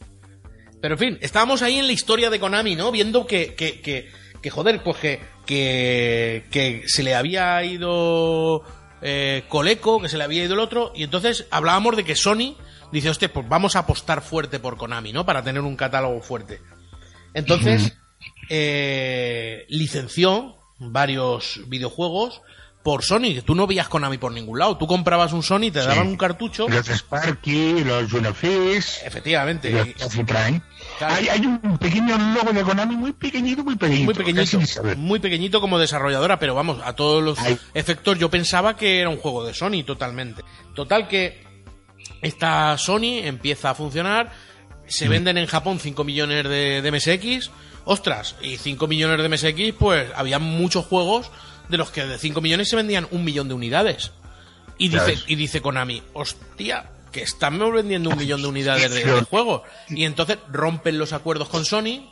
Pero 0.81 0.95
en 0.95 0.99
fin, 0.99 1.17
estábamos 1.21 1.61
ahí 1.61 1.77
en 1.77 1.87
la 1.87 1.93
historia 1.93 2.29
de 2.29 2.39
Konami, 2.39 2.75
¿no? 2.75 2.91
Viendo 2.91 3.27
que, 3.27 3.53
que, 3.53 3.81
que, 3.81 4.09
que 4.41 4.49
joder, 4.49 4.81
pues 4.83 4.97
que, 4.97 5.19
que, 5.45 6.45
que 6.49 6.83
se 6.87 7.03
le 7.03 7.13
había 7.13 7.63
ido 7.63 8.63
eh, 9.01 9.43
Coleco, 9.47 10.01
que 10.01 10.09
se 10.09 10.17
le 10.17 10.23
había 10.23 10.43
ido 10.43 10.53
el 10.53 10.59
otro, 10.59 10.91
y 10.95 11.03
entonces 11.03 11.45
hablábamos 11.51 11.95
de 11.95 12.03
que 12.03 12.15
Sony 12.15 12.55
dice, 12.91 13.09
hostia, 13.09 13.31
pues 13.31 13.47
vamos 13.47 13.75
a 13.75 13.79
apostar 13.79 14.21
fuerte 14.21 14.59
por 14.59 14.77
Konami, 14.77 15.13
¿no? 15.13 15.25
Para 15.25 15.43
tener 15.43 15.61
un 15.61 15.75
catálogo 15.75 16.21
fuerte. 16.21 16.61
Entonces, 17.33 17.95
eh, 18.49 19.65
licenció 19.69 20.57
varios 20.79 21.61
videojuegos 21.67 22.41
por 22.83 23.03
Sony, 23.03 23.33
que 23.35 23.41
tú 23.43 23.55
no 23.55 23.67
veías 23.67 23.87
Konami 23.87 24.17
por 24.17 24.31
ningún 24.31 24.59
lado. 24.59 24.77
Tú 24.77 24.87
comprabas 24.87 25.33
un 25.33 25.43
Sony, 25.43 25.71
te 25.71 25.79
daban 25.79 26.07
un 26.07 26.17
cartucho. 26.17 26.67
Los 26.67 26.87
Sparky, 26.87 27.83
los 27.83 28.11
Unofish, 28.11 28.99
Efectivamente. 29.05 29.71
los 29.99 30.15
y-. 30.15 30.61
Claro. 31.01 31.15
Hay, 31.15 31.29
hay 31.29 31.45
un 31.47 31.79
pequeño 31.79 32.15
logo 32.35 32.53
de 32.53 32.61
Konami 32.61 32.95
muy 32.95 33.11
pequeñito, 33.11 33.63
muy 33.63 33.75
pequeñito. 33.75 34.05
muy 34.05 34.13
pequeñito, 34.13 34.59
muy 34.97 35.19
pequeñito 35.19 35.59
como 35.59 35.79
desarrolladora, 35.79 36.37
pero 36.37 36.53
vamos, 36.53 36.79
a 36.83 36.93
todos 36.93 37.23
los 37.23 37.39
Ay. 37.39 37.57
efectos 37.73 38.19
yo 38.19 38.29
pensaba 38.29 38.75
que 38.75 38.99
era 38.99 39.09
un 39.09 39.17
juego 39.17 39.43
de 39.43 39.55
Sony 39.55 39.83
totalmente. 39.83 40.43
Total 40.75 41.07
que 41.07 41.41
esta 42.21 42.77
Sony 42.77 43.17
empieza 43.23 43.71
a 43.71 43.73
funcionar, 43.73 44.31
se 44.85 45.07
venden 45.07 45.39
en 45.39 45.47
Japón 45.47 45.79
5 45.79 46.03
millones 46.03 46.43
de, 46.43 46.83
de 46.83 46.91
MSX, 46.91 47.49
ostras, 47.83 48.35
y 48.43 48.57
5 48.57 48.85
millones 48.85 49.17
de 49.17 49.27
MSX, 49.27 49.77
pues 49.79 50.07
había 50.15 50.37
muchos 50.37 50.85
juegos 50.85 51.31
de 51.67 51.77
los 51.77 51.89
que 51.89 52.05
de 52.05 52.19
5 52.19 52.41
millones 52.41 52.69
se 52.69 52.75
vendían 52.75 53.07
un 53.09 53.23
millón 53.23 53.47
de 53.47 53.55
unidades. 53.55 54.11
Y 54.77 54.89
dice, 54.89 55.17
y 55.25 55.33
dice 55.33 55.61
Konami, 55.63 56.03
hostia, 56.13 56.91
que 57.11 57.21
estamos 57.21 57.71
vendiendo 57.73 58.09
un 58.09 58.17
millón 58.17 58.41
de 58.41 58.47
unidades 58.47 58.91
de, 58.91 59.03
de 59.03 59.21
juegos. 59.21 59.61
Y 59.89 60.05
entonces 60.05 60.37
rompen 60.51 60.97
los 60.97 61.13
acuerdos 61.13 61.49
con 61.49 61.65
Sony 61.65 62.09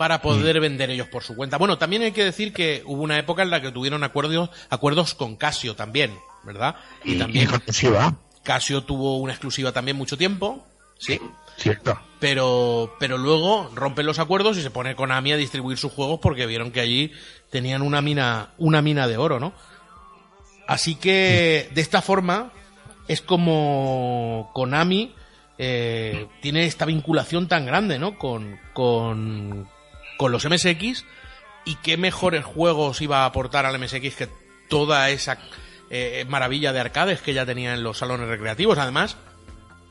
para 0.00 0.22
poder 0.22 0.60
vender 0.60 0.88
ellos 0.88 1.08
por 1.08 1.22
su 1.22 1.36
cuenta. 1.36 1.58
Bueno, 1.58 1.76
también 1.76 2.00
hay 2.00 2.12
que 2.12 2.24
decir 2.24 2.54
que 2.54 2.82
hubo 2.86 3.02
una 3.02 3.18
época 3.18 3.42
en 3.42 3.50
la 3.50 3.60
que 3.60 3.70
tuvieron 3.70 4.02
acuerdos, 4.02 4.48
acuerdos 4.70 5.12
con 5.12 5.36
Casio 5.36 5.76
también, 5.76 6.18
¿verdad? 6.42 6.76
Y, 7.04 7.18
también 7.18 7.50
y 7.50 7.54
exclusiva. 7.54 8.16
Casio 8.42 8.82
tuvo 8.84 9.18
una 9.18 9.34
exclusiva 9.34 9.72
también 9.72 9.98
mucho 9.98 10.16
tiempo, 10.16 10.66
sí. 10.98 11.20
Cierto. 11.58 12.00
Pero, 12.18 12.96
pero 12.98 13.18
luego 13.18 13.70
rompen 13.74 14.06
los 14.06 14.18
acuerdos 14.18 14.56
y 14.56 14.62
se 14.62 14.70
pone 14.70 14.96
Konami 14.96 15.32
a 15.32 15.36
distribuir 15.36 15.76
sus 15.76 15.92
juegos 15.92 16.18
porque 16.22 16.46
vieron 16.46 16.70
que 16.70 16.80
allí 16.80 17.12
tenían 17.50 17.82
una 17.82 18.00
mina, 18.00 18.54
una 18.56 18.80
mina 18.80 19.06
de 19.06 19.18
oro, 19.18 19.38
¿no? 19.38 19.52
Así 20.66 20.94
que 20.94 21.68
de 21.74 21.80
esta 21.82 22.00
forma 22.00 22.52
es 23.08 23.20
como 23.20 24.50
Konami 24.54 25.14
eh, 25.58 26.26
tiene 26.40 26.64
esta 26.64 26.84
vinculación 26.86 27.48
tan 27.48 27.66
grande, 27.66 27.98
¿no? 27.98 28.18
Con, 28.18 28.58
con, 28.72 29.68
con 30.16 30.32
los 30.32 30.44
MSX 30.48 31.04
y 31.66 31.74
qué 31.82 31.96
mejores 31.96 32.44
juegos 32.44 33.00
iba 33.02 33.22
a 33.22 33.26
aportar 33.26 33.66
al 33.66 33.78
MSX 33.78 34.14
que 34.16 34.28
toda 34.68 35.10
esa 35.10 35.38
eh, 35.90 36.24
maravilla 36.28 36.72
de 36.72 36.80
arcades 36.80 37.20
que 37.20 37.34
ya 37.34 37.44
tenía 37.44 37.74
en 37.74 37.82
los 37.82 37.98
salones 37.98 38.28
recreativos. 38.28 38.78
Además, 38.78 39.16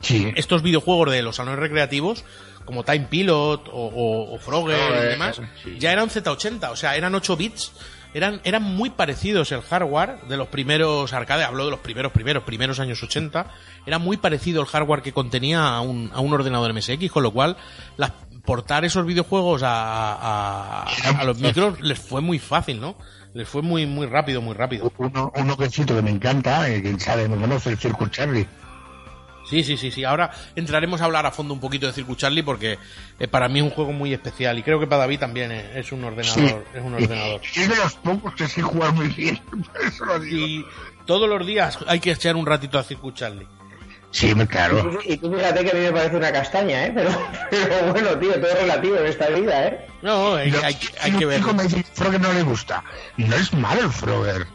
Sí. 0.02 0.32
estos 0.38 0.64
videojuegos 0.64 1.12
de 1.12 1.22
los 1.22 1.36
salones 1.36 1.60
recreativos, 1.60 2.24
como 2.64 2.86
Time 2.86 3.08
Pilot 3.10 3.68
o, 3.68 3.72
o- 3.74 4.34
o 4.34 4.40
Frogger 4.40 4.78
y 5.04 5.08
demás, 5.10 5.42
sí. 5.62 5.76
ya 5.78 5.92
eran 5.92 6.10
Z80, 6.10 6.70
o 6.72 6.76
sea, 6.78 6.96
eran 6.96 7.14
8 7.16 7.36
bits. 7.36 7.74
Eran, 8.14 8.42
eran 8.44 8.64
muy 8.64 8.90
parecidos 8.90 9.52
el 9.52 9.62
hardware 9.62 10.22
de 10.28 10.38
los 10.38 10.48
primeros 10.48 11.14
arcades, 11.14 11.46
hablo 11.46 11.66
de 11.66 11.72
los 11.72 11.80
primeros, 11.80 12.12
primeros, 12.12 12.44
primeros 12.44 12.80
años 12.80 13.02
80. 13.04 13.46
Era 13.86 14.00
muy 14.00 14.18
parecido 14.18 14.62
el 14.62 14.68
hardware 14.68 15.02
que 15.02 15.14
contenía 15.14 15.76
a 15.76 15.82
un, 15.82 16.10
a 16.14 16.20
un 16.20 16.34
ordenador 16.34 16.74
MSX, 16.74 17.12
con 17.12 17.24
lo 17.24 17.32
cual 17.32 17.58
las, 17.98 18.12
portar 18.46 18.84
esos 18.84 19.06
videojuegos 19.06 19.62
a, 19.64 20.14
a, 20.14 20.84
a 21.20 21.24
los 21.24 21.40
micros 21.40 21.80
les 21.82 22.00
fue 22.00 22.22
muy 22.22 22.40
fácil, 22.40 22.82
¿no? 22.82 22.96
Les 23.34 23.48
fue 23.48 23.62
muy, 23.62 23.86
muy 23.86 24.08
rápido, 24.08 24.42
muy 24.42 24.56
rápido. 24.56 24.92
Uno, 24.98 25.32
uno 25.36 25.58
que 25.58 25.70
siento 25.70 25.96
que 25.96 26.02
me 26.02 26.10
encanta, 26.10 26.68
eh, 26.68 26.82
que 26.82 27.00
sabe, 27.00 27.28
me 27.28 27.38
conoce, 27.38 27.70
el 27.70 27.78
Circuit 27.78 28.12
Charlie. 28.12 28.48
Sí, 29.50 29.64
sí, 29.64 29.78
sí, 29.78 29.90
sí. 29.90 30.04
Ahora 30.04 30.30
entraremos 30.56 31.02
a 31.02 31.06
hablar 31.06 31.26
a 31.26 31.32
fondo 31.32 31.54
un 31.54 31.60
poquito 31.60 31.88
de 31.88 31.94
Circuit 31.94 32.20
Charlie 32.20 32.44
porque 32.44 32.78
eh, 33.20 33.28
para 33.28 33.50
mí 33.50 33.60
es 33.60 33.66
un 33.66 33.72
juego 33.72 33.92
muy 33.92 34.14
especial 34.14 34.60
y 34.60 34.64
creo 34.64 34.80
que 34.80 34.86
para 34.86 35.02
David 35.02 35.20
también 35.20 35.52
es, 35.52 35.76
es 35.76 35.92
un 35.92 36.04
ordenador, 36.04 36.66
es 36.74 36.84
un 36.84 36.94
ordenador. 36.94 37.42
Y 37.56 37.60
es 37.62 37.70
de 37.70 37.76
los 37.76 37.96
pocos 37.96 38.36
que 38.36 38.48
sé 38.48 38.62
jugar 38.62 38.94
muy 38.94 39.08
bien. 39.08 39.38
Por 39.50 39.82
eso 39.82 40.06
lo 40.06 40.20
digo. 40.20 40.46
Y 40.46 40.66
todos 41.06 41.28
los 41.28 41.46
días 41.48 41.80
hay 41.88 42.00
que 42.00 42.12
echar 42.12 42.36
un 42.36 42.46
ratito 42.46 42.78
a 42.78 42.84
Circuit 42.84 43.16
Charlie. 43.16 43.48
Sí, 44.12 44.34
claro. 44.48 45.00
Y 45.04 45.18
tú 45.18 45.32
fíjate 45.34 45.64
que 45.64 45.72
a 45.72 45.74
mí 45.74 45.80
me 45.82 45.92
parece 45.92 46.16
una 46.16 46.32
castaña, 46.32 46.86
¿eh? 46.86 46.92
Pero, 46.94 47.10
pero 47.50 47.92
bueno, 47.92 48.18
tío, 48.18 48.34
todo 48.34 48.48
es 48.48 48.60
relativo 48.60 48.98
en 48.98 49.06
esta 49.06 49.30
vida, 49.30 49.68
¿eh? 49.68 49.88
No, 50.02 50.36
hay, 50.36 50.54
hay, 50.64 50.78
hay 51.02 51.12
que 51.12 51.26
ver. 51.26 51.42
me 51.54 51.64
dice 51.64 51.84
Frogger 51.94 52.22
no 52.22 52.34
le 52.34 52.44
gusta. 52.44 52.84
No 53.18 53.36
es 53.36 53.54
malo 53.54 53.82
el 53.82 53.92
Frogger. 53.92 54.48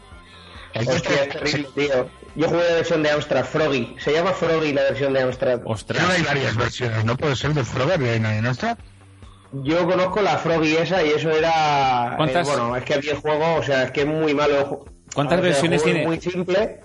Hostia, 0.75 1.23
es 1.23 1.29
terrible, 1.29 1.69
tío. 1.73 2.09
Yo 2.35 2.47
jugué 2.49 2.63
la 2.69 2.75
versión 2.75 3.01
de 3.03 3.11
Amstrad, 3.11 3.45
Froggy. 3.45 3.95
Se 3.99 4.11
llama 4.11 4.31
Froggy 4.33 4.73
la 4.73 4.83
versión 4.83 5.13
de 5.13 5.21
Amstrad. 5.21 5.59
Pero 5.59 5.69
Ostras. 5.71 6.09
hay 6.09 6.21
varias 6.23 6.55
versiones, 6.57 7.05
¿no 7.05 7.15
puede 7.15 7.35
ser 7.35 7.53
de 7.53 7.63
Frogger 7.63 7.99
de 7.99 8.15
en 8.15 8.41
nuestra? 8.43 8.77
Yo 9.63 9.85
conozco 9.87 10.21
la 10.21 10.37
Froggy 10.37 10.75
esa 10.75 11.01
y 11.03 11.11
eso 11.11 11.29
era... 11.31 12.15
¿Cuántas- 12.17 12.47
eh, 12.47 12.51
bueno, 12.51 12.75
es 12.75 12.83
que 12.83 12.95
había 12.95 13.15
juego, 13.15 13.55
o 13.55 13.63
sea, 13.63 13.83
es 13.83 13.91
que 13.91 14.01
es 14.01 14.07
muy 14.07 14.33
malo. 14.33 14.85
¿Cuántas 15.13 15.37
O 15.39 15.41
sea, 15.41 15.47
el 15.47 15.53
versiones 15.53 15.83
tiene? 15.83 16.05
muy 16.05 16.19
simple. 16.19 16.81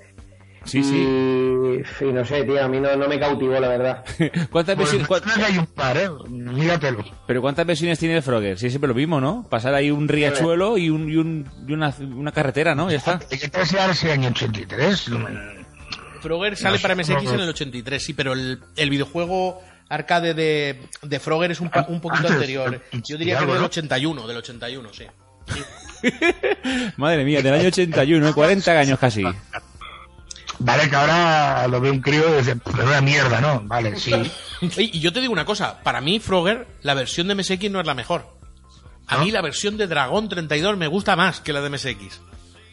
Sí, 0.64 0.84
sí. 0.84 0.94
Y, 0.96 2.04
y 2.04 2.12
no 2.12 2.24
sé, 2.24 2.42
tío, 2.44 2.62
a 2.62 2.68
mí 2.68 2.78
no, 2.80 2.94
no 2.96 3.08
me 3.08 3.18
cautivó, 3.18 3.58
la 3.58 3.68
verdad. 3.68 4.04
¿Cuántas 4.50 4.76
Pues 4.76 4.92
versiones, 4.92 5.22
que 5.36 5.44
hay 5.44 5.58
un 5.58 5.66
par, 5.66 5.96
¿eh? 5.96 6.08
Míratelo. 6.28 7.02
pero 7.26 7.40
cuántas 7.40 7.66
versiones 7.66 7.98
tiene 7.98 8.16
el 8.16 8.22
Frogger? 8.22 8.58
Sí, 8.58 8.68
siempre 8.68 8.88
lo 8.88 8.94
mismo, 8.94 9.20
¿no? 9.20 9.46
Pasar 9.48 9.74
ahí 9.74 9.90
un 9.90 10.06
riachuelo 10.06 10.76
y, 10.78 10.90
un, 10.90 11.08
y, 11.10 11.16
un- 11.16 11.50
y 11.66 11.72
una, 11.72 11.94
una 12.00 12.32
carretera, 12.32 12.74
¿no? 12.74 12.90
Ya 12.90 12.98
está. 12.98 13.20
Ese 13.30 14.12
año 14.12 14.28
83. 14.28 15.10
Frogger 16.20 16.56
sale 16.56 16.76
No, 16.76 16.82
para 16.82 16.94
MSX 16.94 17.22
no. 17.24 17.34
en 17.34 17.40
el 17.40 17.48
83, 17.48 18.02
sí, 18.04 18.12
pero 18.12 18.34
el, 18.34 18.60
el 18.76 18.90
videojuego 18.90 19.62
arcade 19.88 20.34
de, 20.34 20.82
de 21.02 21.20
Frogger 21.20 21.50
es 21.52 21.60
un, 21.60 21.70
pa- 21.70 21.86
un 21.88 22.00
poquito 22.00 22.18
Antes, 22.28 22.32
anterior. 22.34 22.82
Yo 23.04 23.16
diría 23.16 23.38
que 23.38 23.46
del 23.46 23.58
¿no? 23.60 23.64
81, 23.64 24.26
del 24.28 24.36
81, 24.36 24.90
sí. 24.92 25.04
Madre 26.96 27.24
mía, 27.24 27.40
del 27.42 27.54
año 27.54 27.68
81, 27.68 28.34
40 28.34 28.78
años 28.78 28.98
casi. 28.98 29.24
Vale, 30.62 30.88
que 30.90 30.96
ahora 30.96 31.66
lo 31.68 31.80
ve 31.80 31.90
un 31.90 32.00
crío 32.00 32.34
y 32.34 32.38
dice, 32.38 32.54
pero 32.56 32.86
una 32.86 33.00
mierda, 33.00 33.40
¿no? 33.40 33.62
Vale, 33.64 33.96
sí. 33.98 34.12
Y 34.76 35.00
yo 35.00 35.12
te 35.12 35.20
digo 35.20 35.32
una 35.32 35.44
cosa, 35.46 35.82
para 35.82 36.00
mí 36.00 36.20
Frogger, 36.20 36.66
la 36.82 36.94
versión 36.94 37.28
de 37.28 37.34
MSX 37.34 37.70
no 37.70 37.80
es 37.80 37.86
la 37.86 37.94
mejor. 37.94 38.26
A 39.06 39.16
¿No? 39.16 39.24
mí 39.24 39.30
la 39.30 39.40
versión 39.42 39.76
de 39.76 39.86
Dragon 39.86 40.28
32 40.28 40.76
me 40.76 40.86
gusta 40.86 41.16
más 41.16 41.40
que 41.40 41.52
la 41.52 41.60
de 41.60 41.70
MSX. 41.70 42.20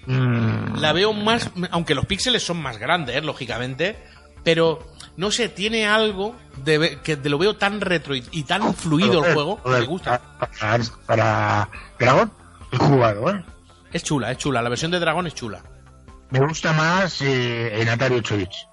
Mm, 0.05 0.75
La 0.79 0.93
veo 0.93 1.11
más, 1.13 1.49
aunque 1.71 1.95
los 1.95 2.05
píxeles 2.05 2.43
son 2.45 2.61
más 2.61 2.77
grandes, 2.77 3.23
lógicamente, 3.23 3.97
pero 4.43 4.85
no 5.15 5.31
sé, 5.31 5.49
tiene 5.49 5.87
algo 5.87 6.35
de 6.63 6.99
que 7.03 7.17
te 7.17 7.29
lo 7.29 7.37
veo 7.37 7.55
tan 7.55 7.81
retro 7.81 8.15
y, 8.15 8.23
y 8.31 8.43
tan 8.43 8.73
fluido 8.75 9.25
el 9.25 9.33
juego, 9.33 9.57
Joder, 9.63 9.81
me 9.81 9.87
gusta. 9.87 10.21
Para, 10.59 10.83
para 11.05 11.69
Dragon, 11.99 12.31
he 12.71 12.77
jugado, 12.77 13.29
¿eh? 13.31 13.43
Es 13.91 14.03
chula, 14.03 14.31
es 14.31 14.37
chula, 14.37 14.61
la 14.61 14.69
versión 14.69 14.91
de 14.91 14.99
Dragon 14.99 15.25
es 15.25 15.33
chula. 15.33 15.63
Me 16.29 16.39
gusta 16.39 16.73
más 16.73 17.21
eh, 17.21 17.81
en 17.81 17.89
Atari 17.89 18.15
8 18.15 18.37
bits. 18.37 18.67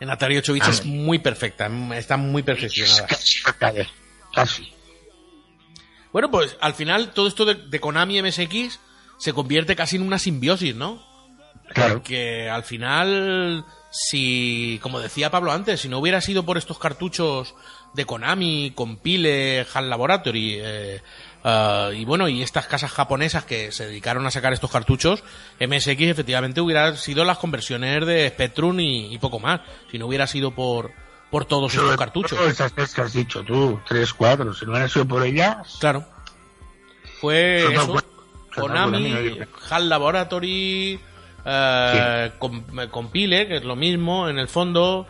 En 0.00 0.10
Atari 0.10 0.36
8 0.38 0.52
bits 0.54 0.68
es 0.68 0.86
muy 0.86 1.18
perfecta, 1.18 1.70
está 1.94 2.16
muy 2.16 2.40
Es 2.40 2.46
perfeccionada. 2.46 3.06
casi 3.06 3.42
casi. 4.34 4.72
Bueno, 6.12 6.30
pues 6.30 6.56
al 6.60 6.74
final 6.74 7.12
todo 7.12 7.28
esto 7.28 7.44
de, 7.44 7.54
de 7.54 7.80
Konami 7.80 8.20
MSX 8.22 8.80
se 9.18 9.32
convierte 9.32 9.76
casi 9.76 9.96
en 9.96 10.02
una 10.02 10.18
simbiosis, 10.18 10.74
¿no? 10.74 11.04
Claro. 11.68 11.94
Porque 11.94 12.48
al 12.48 12.64
final, 12.64 13.64
si, 13.92 14.80
como 14.82 14.98
decía 14.98 15.30
Pablo 15.30 15.52
antes, 15.52 15.80
si 15.82 15.88
no 15.88 15.98
hubiera 15.98 16.20
sido 16.20 16.44
por 16.44 16.58
estos 16.58 16.78
cartuchos 16.80 17.54
de 17.94 18.04
Konami, 18.06 18.72
Compile, 18.74 19.64
HAL 19.72 19.88
Laboratory, 19.88 20.58
eh, 20.60 21.02
ah, 21.44 21.90
y 21.94 22.04
bueno, 22.04 22.28
y 22.28 22.42
estas 22.42 22.66
casas 22.66 22.90
japonesas 22.92 23.44
que 23.44 23.72
se 23.72 23.86
dedicaron 23.86 24.26
a 24.26 24.30
sacar 24.30 24.52
estos 24.52 24.70
cartuchos, 24.70 25.22
MSX 25.60 26.00
efectivamente 26.02 26.60
hubiera 26.60 26.96
sido 26.96 27.24
las 27.24 27.38
conversiones 27.38 28.06
de 28.06 28.28
Spectrum 28.28 28.78
y, 28.80 29.14
y 29.14 29.18
poco 29.18 29.38
más, 29.38 29.60
si 29.90 29.98
no 29.98 30.06
hubiera 30.06 30.26
sido 30.26 30.50
por, 30.52 30.90
por 31.30 31.44
todos 31.44 31.72
Sobre 31.72 31.96
cartuchos. 31.96 32.38
todo 32.38 32.48
esas 32.48 32.72
tres 32.72 32.94
que 32.94 33.00
has 33.02 33.12
dicho 33.12 33.42
tú, 33.42 33.80
tres, 33.86 34.12
cuatro, 34.12 34.52
si 34.54 34.64
no 34.64 34.72
hubiera 34.72 34.88
sido 34.88 35.06
por 35.06 35.22
ellas, 35.24 35.76
Claro. 35.80 36.04
Fue 37.20 37.72
eso. 37.72 37.96
Konami, 38.54 39.38
HAL 39.70 39.88
Laboratory, 39.88 40.98
eh, 41.44 42.32
Com- 42.38 42.64
Compile, 42.90 43.46
que 43.46 43.56
es 43.58 43.64
lo 43.64 43.76
mismo 43.76 44.28
en 44.28 44.38
el 44.38 44.48
fondo. 44.48 45.06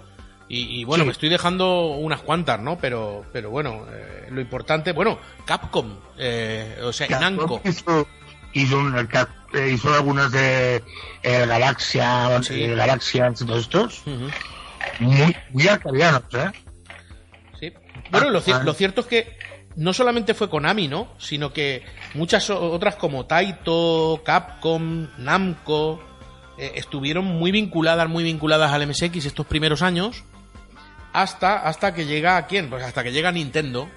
Y, 0.53 0.81
y 0.81 0.85
bueno, 0.85 1.05
Sí. 1.05 1.07
me 1.07 1.13
estoy 1.13 1.29
dejando 1.29 1.93
unas 1.93 2.21
cuantas, 2.23 2.61
¿no? 2.61 2.77
Pero, 2.79 3.25
pero 3.33 3.51
bueno, 3.51 3.87
eh, 3.91 4.27
lo 4.31 4.41
importante, 4.41 4.91
bueno, 4.93 5.19
Capcom, 5.47 5.97
eh, 6.19 6.77
o 6.83 6.93
sea, 6.93 7.07
Namco. 7.21 7.61
hizo, 7.65 8.07
hizo, 8.53 8.81
eh, 9.55 9.71
hizo 9.73 9.95
algunas 9.95 10.33
de 10.33 10.83
eh, 11.23 11.47
Galaxia, 11.47 12.43
Sí. 12.43 12.65
eh, 12.65 12.75
Galaxia 12.75 13.33
todos 13.33 13.61
estos, 13.61 14.03
muy, 14.99 15.37
muy 15.51 15.69
arcadianos, 15.69 16.23
¿eh? 16.35 16.51
sí. 17.61 17.73
Bueno, 18.11 18.31
lo, 18.31 18.43
Ah, 18.53 18.63
lo 18.65 18.75
cierto 18.75 19.03
es 19.03 19.07
que 19.07 19.39
no 19.77 19.93
solamente 19.93 20.35
fue 20.35 20.51
Konami, 20.51 20.89
¿no? 20.89 21.15
Sino 21.19 21.53
que 21.53 21.85
muchas 22.15 22.51
otras 22.51 22.97
como 22.97 23.25
Taito, 23.27 24.21
Capcom, 24.25 25.07
Namco, 25.19 26.03
eh, 26.59 26.73
estuvieron 26.75 27.25
muy 27.25 27.53
vinculadas, 27.53 28.09
muy 28.09 28.25
vinculadas 28.25 28.73
al 28.73 28.83
MSX 28.89 29.27
estos 29.27 29.47
primeros 29.47 29.83
años, 29.83 30.25
hasta, 31.13 31.59
hasta 31.59 31.95
que 31.95 32.07
llega 32.07 32.37
a 32.37 32.47
quién, 32.47 32.71
pues 32.71 32.83
hasta 32.83 33.03
que 33.03 33.13
llega 33.13 33.33
Nintendo. 33.33 33.89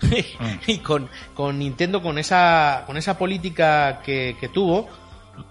y 0.66 0.78
con, 0.78 1.08
con 1.34 1.58
Nintendo 1.58 2.02
con 2.02 2.18
esa 2.18 2.84
con 2.86 2.98
esa 2.98 3.16
política 3.16 4.02
que, 4.04 4.36
que 4.38 4.50
tuvo 4.50 4.90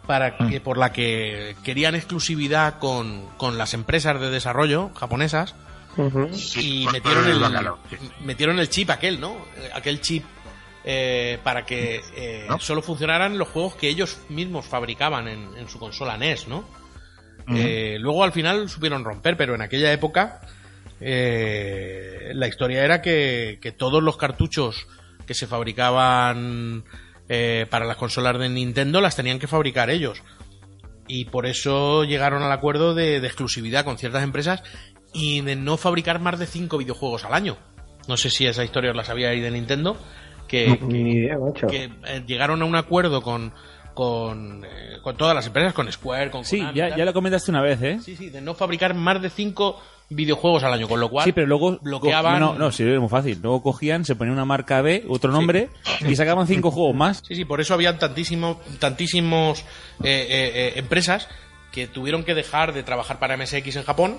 para 0.06 0.38
que, 0.38 0.62
por 0.62 0.78
la 0.78 0.92
que 0.92 1.56
querían 1.64 1.96
exclusividad 1.96 2.78
con, 2.78 3.26
con 3.38 3.58
las 3.58 3.74
empresas 3.74 4.22
de 4.22 4.30
desarrollo 4.30 4.92
japonesas 4.94 5.56
Sí, 6.34 6.84
y 6.84 6.88
metieron 6.88 7.28
el, 7.28 7.40
bacalao, 7.40 7.80
sí. 7.90 7.98
metieron 8.22 8.60
el 8.60 8.70
chip 8.70 8.90
aquel, 8.90 9.20
¿no? 9.20 9.38
Aquel 9.74 10.02
chip 10.02 10.26
eh, 10.84 11.40
para 11.44 11.66
que 11.66 12.02
eh, 12.16 12.46
¿No? 12.50 12.60
solo 12.60 12.82
funcionaran 12.82 13.38
los 13.38 13.48
juegos 13.48 13.76
que 13.76 13.88
ellos 13.88 14.20
mismos 14.30 14.66
fabricaban 14.66 15.28
en, 15.28 15.58
en 15.58 15.70
su 15.70 15.80
consola 15.80 16.18
NES, 16.18 16.48
¿no? 16.48 16.66
Eh, 17.48 17.98
luego 18.00 18.24
al 18.24 18.32
final 18.32 18.68
supieron 18.70 19.04
romper, 19.04 19.38
pero 19.38 19.54
en 19.54 19.62
aquella 19.62 19.94
época 19.94 20.42
eh, 21.02 22.32
la 22.34 22.48
historia 22.48 22.84
era 22.84 23.02
que, 23.02 23.60
que 23.62 23.72
todos 23.72 24.02
los 24.02 24.18
cartuchos 24.18 24.88
que 25.26 25.34
se 25.34 25.48
fabricaban 25.48 26.84
eh, 27.30 27.66
para 27.70 27.86
las 27.86 27.98
consolas 27.98 28.38
de 28.40 28.50
Nintendo 28.50 29.02
las 29.02 29.16
tenían 29.16 29.40
que 29.40 29.48
fabricar 29.48 29.90
ellos. 29.90 30.22
Y 31.08 31.26
por 31.26 31.46
eso 31.46 32.04
llegaron 32.04 32.42
al 32.44 32.52
acuerdo 32.52 32.96
de, 32.96 33.20
de 33.20 33.28
exclusividad 33.28 33.86
con 33.86 33.98
ciertas 33.98 34.24
empresas 34.24 34.64
y 35.14 35.42
de 35.42 35.56
no 35.56 35.78
fabricar 35.78 36.20
más 36.20 36.40
de 36.40 36.48
cinco 36.48 36.78
videojuegos 36.78 37.26
al 37.26 37.34
año. 37.34 37.58
No 38.08 38.18
sé 38.18 38.30
si 38.30 38.46
esa 38.46 38.64
historia 38.64 38.92
os 38.92 38.98
la 38.98 39.04
sabía 39.04 39.30
ahí 39.30 39.40
de 39.40 39.52
Nintendo, 39.52 39.98
que, 40.48 40.78
Ni 40.82 41.12
idea, 41.12 41.38
macho. 41.38 41.68
que, 41.68 41.86
eh, 42.06 42.24
llegaron 42.28 42.62
a 42.62 42.66
un 42.66 42.76
acuerdo 42.76 43.22
con 43.22 43.54
con, 43.96 44.66
eh, 44.66 44.98
con 45.02 45.16
todas 45.16 45.34
las 45.34 45.48
empresas, 45.48 45.74
con 45.74 45.90
Square, 45.90 46.30
con 46.30 46.44
Sí, 46.44 46.58
Konami 46.60 46.78
ya, 46.78 46.98
ya 46.98 47.06
lo 47.06 47.14
comentaste 47.14 47.50
una 47.50 47.62
vez, 47.62 47.82
¿eh? 47.82 47.98
Sí, 48.04 48.18
sí, 48.18 48.30
de 48.30 48.42
no 48.42 48.54
fabricar 48.54 48.94
más 48.94 49.22
de 49.22 49.30
cinco 49.30 49.82
videojuegos 50.10 50.64
al 50.64 50.74
año, 50.74 50.88
con 50.88 51.00
lo 51.00 51.10
cual 51.10 51.26
Sí, 51.26 51.32
pero 51.32 51.48
luego 51.48 51.80
bloqueaban. 51.82 52.40
No, 52.40 52.54
no, 52.56 52.72
sí, 52.72 52.84
es 52.84 53.00
muy 53.00 53.10
fácil. 53.10 53.40
Luego 53.42 53.64
cogían, 53.64 54.06
se 54.06 54.16
ponían 54.16 54.34
una 54.36 54.46
marca 54.46 54.82
B, 54.82 55.04
otro 55.10 55.32
nombre, 55.32 55.70
y 56.08 56.16
sacaban 56.16 56.48
cinco 56.48 56.72
juegos 56.72 56.96
más. 56.96 57.24
Sí, 57.28 57.36
sí, 57.36 57.46
por 57.46 57.60
eso 57.62 57.74
habían 57.74 57.98
tantísimo, 57.98 58.60
tantísimos 58.80 59.60
eh, 60.04 60.28
eh, 60.30 60.52
eh, 60.56 60.74
empresas 60.76 61.28
que 61.72 61.88
tuvieron 61.88 62.24
que 62.24 62.34
dejar 62.36 62.74
de 62.74 62.84
trabajar 62.84 63.20
para 63.20 63.36
MSX 63.38 63.76
en 63.78 63.84
Japón. 63.84 64.18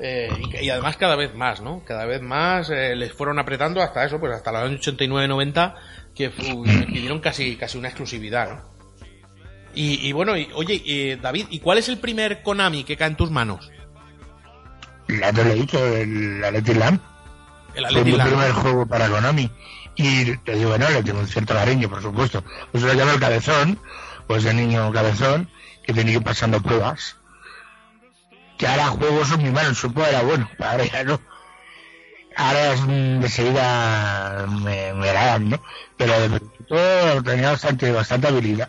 eh, 0.00 0.28
y, 0.60 0.66
y 0.66 0.70
además 0.70 0.96
cada 0.96 1.16
vez 1.16 1.34
más, 1.34 1.60
¿no? 1.60 1.82
Cada 1.84 2.06
vez 2.06 2.22
más 2.22 2.70
eh, 2.70 2.94
les 2.94 3.12
fueron 3.12 3.38
apretando 3.40 3.82
hasta 3.82 4.04
eso, 4.04 4.20
pues 4.20 4.32
hasta 4.32 4.52
los 4.52 4.62
años 4.62 4.86
89-90, 4.86 5.74
que 6.14 6.30
pidieron 6.30 7.18
casi, 7.20 7.56
casi 7.56 7.76
una 7.78 7.88
exclusividad, 7.88 8.48
¿no? 8.50 8.78
Y, 9.74 10.08
y 10.08 10.12
bueno, 10.12 10.36
y, 10.36 10.48
oye, 10.54 11.18
David, 11.20 11.46
¿y 11.50 11.58
cuál 11.60 11.78
es 11.78 11.88
el 11.88 11.98
primer 11.98 12.42
Konami 12.42 12.84
que 12.84 12.96
cae 12.96 13.08
en 13.08 13.16
tus 13.16 13.30
manos? 13.30 13.70
Ya 15.08 15.32
te 15.32 15.44
lo 15.44 15.50
he 15.50 15.54
dicho, 15.54 15.78
el 15.96 16.44
Athletic 16.44 16.76
Land. 16.76 17.00
El 17.74 17.86
Fue 17.86 18.04
mi 18.04 18.12
primer 18.12 18.52
juego 18.52 18.86
para 18.86 19.08
Konami. 19.08 19.50
Y 19.96 20.36
te 20.38 20.52
digo, 20.52 20.78
no, 20.78 20.88
le 20.88 21.02
tengo 21.02 21.20
un 21.20 21.26
cierto 21.26 21.54
cariño, 21.54 21.88
por 21.88 22.02
supuesto. 22.02 22.44
Pues 22.70 22.84
lo 22.84 22.94
llamo 22.94 23.12
el 23.12 23.20
cabezón, 23.20 23.78
pues 24.26 24.44
el 24.44 24.56
niño 24.56 24.92
cabezón, 24.92 25.50
que 25.84 25.92
tenía 25.92 26.12
que 26.12 26.18
ir 26.18 26.24
pasando 26.24 26.62
pruebas. 26.62 27.16
Que 28.56 28.66
ahora 28.66 28.88
juegos 28.88 29.28
son 29.28 29.42
mi 29.42 29.50
mano, 29.50 29.70
en 29.70 29.74
su 29.74 29.88
época 29.88 30.08
era 30.08 30.22
bueno, 30.22 30.48
ahora 30.58 30.84
ya 30.84 31.04
no. 31.04 31.20
Ahora 32.36 32.72
es, 32.72 32.86
de 32.86 33.28
seguida 33.28 34.46
me, 34.48 34.92
me 34.94 35.12
dan, 35.12 35.50
¿no? 35.50 35.62
Pero 35.96 36.28
de 36.28 36.40
todo 36.68 37.22
tenía 37.24 37.50
bastante, 37.50 37.90
bastante 37.90 38.28
habilidad. 38.28 38.68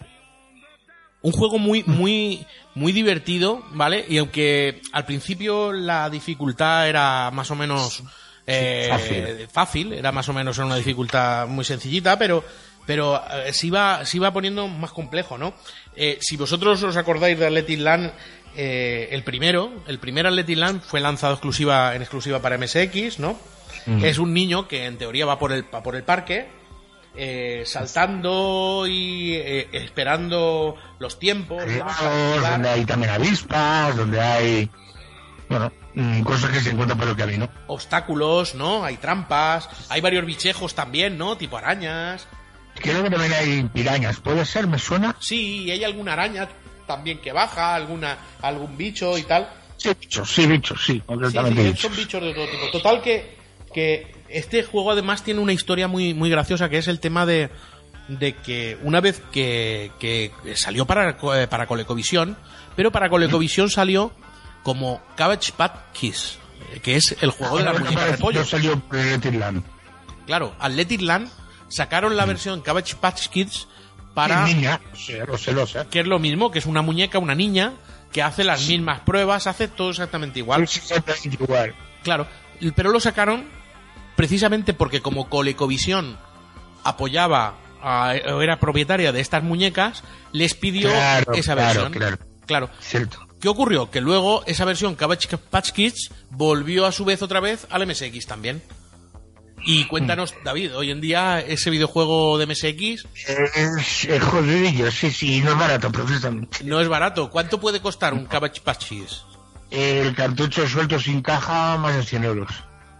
Un 1.21 1.31
juego 1.31 1.59
muy 1.59 1.83
muy 1.85 2.45
muy 2.75 2.91
divertido 2.91 3.63
vale 3.71 4.05
y 4.07 4.17
aunque 4.17 4.81
al 4.91 5.05
principio 5.05 5.73
la 5.73 6.09
dificultad 6.09 6.87
era 6.87 7.29
más 7.31 7.51
o 7.51 7.55
menos 7.55 8.03
eh, 8.47 8.87
fácil. 8.89 9.47
fácil, 9.51 9.93
era 9.93 10.11
más 10.11 10.29
o 10.29 10.33
menos 10.33 10.57
una 10.57 10.75
dificultad 10.75 11.47
muy 11.47 11.65
sencillita 11.65 12.17
pero 12.17 12.43
pero 12.85 13.21
eh, 13.45 13.53
se 13.53 13.67
iba 13.67 14.05
se 14.05 14.17
iba 14.17 14.31
poniendo 14.31 14.67
más 14.67 14.91
complejo 14.91 15.37
no 15.37 15.53
Eh, 15.95 16.17
si 16.21 16.37
vosotros 16.37 16.81
os 16.83 16.95
acordáis 16.95 17.37
de 17.37 17.45
Athletic 17.45 17.79
Land 17.79 18.13
eh, 18.55 19.09
el 19.11 19.23
primero 19.23 19.73
el 19.87 19.99
primer 19.99 20.25
Athletic 20.25 20.57
Land 20.57 20.81
fue 20.81 21.01
lanzado 21.01 21.33
exclusiva 21.33 21.93
en 21.95 22.01
exclusiva 22.01 22.39
para 22.41 22.57
MSX 22.57 23.19
no 23.19 23.37
es 24.03 24.19
un 24.19 24.33
niño 24.33 24.67
que 24.67 24.85
en 24.85 24.97
teoría 24.97 25.25
va 25.25 25.39
por 25.39 25.51
el 25.51 25.63
va 25.73 25.81
por 25.81 25.95
el 25.95 26.03
parque 26.03 26.47
eh, 27.21 27.63
saltando 27.65 28.85
y 28.87 29.33
eh, 29.35 29.67
esperando 29.73 30.75
los 30.99 31.19
tiempos 31.19 31.63
donde 32.41 32.69
hay 32.69 32.85
también 32.85 33.11
avispas, 33.11 33.95
donde 33.97 34.21
hay, 34.21 34.69
bueno, 35.49 35.69
mm, 35.95 36.21
cosas 36.21 36.49
que 36.51 36.61
se 36.61 36.69
encuentran 36.69 36.97
por 36.97 37.09
el 37.09 37.15
camino. 37.17 37.49
obstáculos, 37.67 38.55
¿no? 38.55 38.85
Hay 38.85 38.95
trampas, 38.97 39.69
hay 39.89 39.99
varios 39.99 40.25
bichejos 40.25 40.73
también, 40.73 41.17
¿no? 41.17 41.35
Tipo 41.37 41.57
arañas. 41.57 42.25
Creo 42.75 43.03
que 43.03 43.09
también 43.09 43.33
hay 43.33 43.63
pirañas, 43.65 44.21
¿puede 44.21 44.45
ser? 44.45 44.65
¿Me 44.67 44.79
suena? 44.79 45.13
Sí, 45.19 45.69
hay 45.69 45.83
alguna 45.83 46.13
araña 46.13 46.47
también 46.87 47.17
que 47.19 47.33
baja, 47.33 47.75
alguna 47.75 48.17
algún 48.41 48.77
bicho 48.77 49.17
y 49.17 49.23
tal. 49.23 49.49
Sí, 49.75 49.89
bichos, 49.99 50.33
sí, 50.33 50.45
bichos, 50.47 50.79
sí, 50.85 50.93
Sí, 50.93 51.01
concretamente 51.05 51.61
sí, 51.61 51.67
bichos. 51.67 51.81
son 51.81 51.95
bichos 51.97 52.23
de 52.23 52.33
todo 52.33 52.47
tipo. 52.47 52.71
Total 52.71 53.01
que, 53.01 53.37
que 53.73 54.15
este 54.31 54.63
juego 54.63 54.91
además 54.91 55.23
tiene 55.23 55.39
una 55.39 55.53
historia 55.53 55.87
muy, 55.87 56.13
muy 56.13 56.29
graciosa, 56.29 56.69
que 56.69 56.77
es 56.77 56.87
el 56.87 56.99
tema 56.99 57.25
de, 57.25 57.49
de 58.07 58.33
que 58.35 58.77
una 58.83 59.01
vez 59.01 59.21
que, 59.31 59.91
que 59.99 60.31
salió 60.55 60.85
para, 60.85 61.11
eh, 61.11 61.47
para 61.47 61.67
Colecovisión, 61.67 62.37
pero 62.75 62.91
para 62.91 63.09
Colecovisión 63.09 63.69
salió 63.69 64.11
como 64.63 65.01
Cabbage 65.15 65.53
Patch 65.53 65.91
Kiss, 65.93 66.37
eh, 66.73 66.79
que 66.79 66.95
es 66.95 67.15
el 67.21 67.31
juego 67.31 67.57
de 67.57 67.63
las 67.63 67.79
muñecas 67.79 68.11
de 68.11 68.17
pollo. 68.17 68.45
Salió 68.45 68.81
Land. 68.91 69.63
Claro, 70.25 70.55
Athletic 70.59 71.01
Land 71.01 71.29
sacaron 71.67 72.15
la 72.17 72.25
versión 72.25 72.61
Cabbage 72.61 72.95
Patch 72.95 73.27
Kids 73.27 73.67
para 74.13 74.45
niña, 74.45 74.81
que 75.89 75.99
es 75.99 76.07
lo 76.07 76.19
mismo, 76.19 76.51
que 76.51 76.59
es 76.59 76.65
una 76.65 76.81
muñeca, 76.81 77.19
una 77.19 77.35
niña 77.35 77.73
que 78.11 78.23
hace 78.23 78.43
las 78.43 78.67
mismas 78.67 79.01
pruebas, 79.01 79.47
hace 79.47 79.67
todo 79.67 79.91
exactamente 79.91 80.39
igual. 80.39 80.67
Sí, 80.67 80.79
exactamente 80.79 81.37
igual. 81.41 81.75
Claro, 82.03 82.27
pero 82.75 82.91
lo 82.91 82.99
sacaron 82.99 83.58
precisamente 84.19 84.73
porque 84.73 84.99
como 85.01 85.29
Colecovisión 85.29 86.17
apoyaba 86.83 87.55
a- 87.81 88.15
o 88.33 88.41
era 88.41 88.59
propietaria 88.59 89.13
de 89.13 89.21
estas 89.21 89.43
muñecas, 89.43 90.03
les 90.33 90.55
pidió 90.55 90.89
Claro, 90.89 91.31
esa 91.35 91.53
claro, 91.53 91.67
versión. 91.83 91.91
claro. 91.93 92.17
Claro. 92.45 92.69
Cierto. 92.81 93.17
¿Qué 93.39 93.47
ocurrió? 93.47 93.89
Que 93.89 94.01
luego 94.01 94.43
esa 94.45 94.65
versión 94.65 94.95
Cabbage 94.95 95.37
Patch 95.37 95.71
Kids 95.71 96.11
volvió 96.31 96.85
a 96.85 96.91
su 96.91 97.05
vez 97.05 97.21
otra 97.21 97.39
vez 97.39 97.65
al 97.69 97.83
MSX 97.87 98.25
también. 98.27 98.61
Y 99.63 99.85
cuéntanos, 99.85 100.33
David, 100.43 100.75
hoy 100.75 100.91
en 100.91 100.99
día 100.99 101.39
ese 101.39 101.69
videojuego 101.69 102.37
de 102.37 102.45
MSX 102.45 103.05
Es, 103.25 104.03
es 104.03 104.21
jodidillo, 104.21 104.91
sí, 104.91 105.11
sí, 105.11 105.39
no 105.39 105.51
es 105.51 105.57
barato, 105.57 105.89
precisamente. 105.93 106.57
no 106.65 106.81
es 106.81 106.89
barato. 106.89 107.29
¿Cuánto 107.29 107.61
puede 107.61 107.79
costar 107.79 108.13
un 108.13 108.25
Cabbage 108.25 108.59
Patch 108.59 108.85
Kids? 108.89 109.23
El 109.71 110.13
cartucho 110.13 110.67
suelto 110.67 110.99
sin 110.99 111.21
caja, 111.21 111.77
más 111.77 111.95
de 111.95 112.03
100 112.03 112.25
euros. 112.25 112.49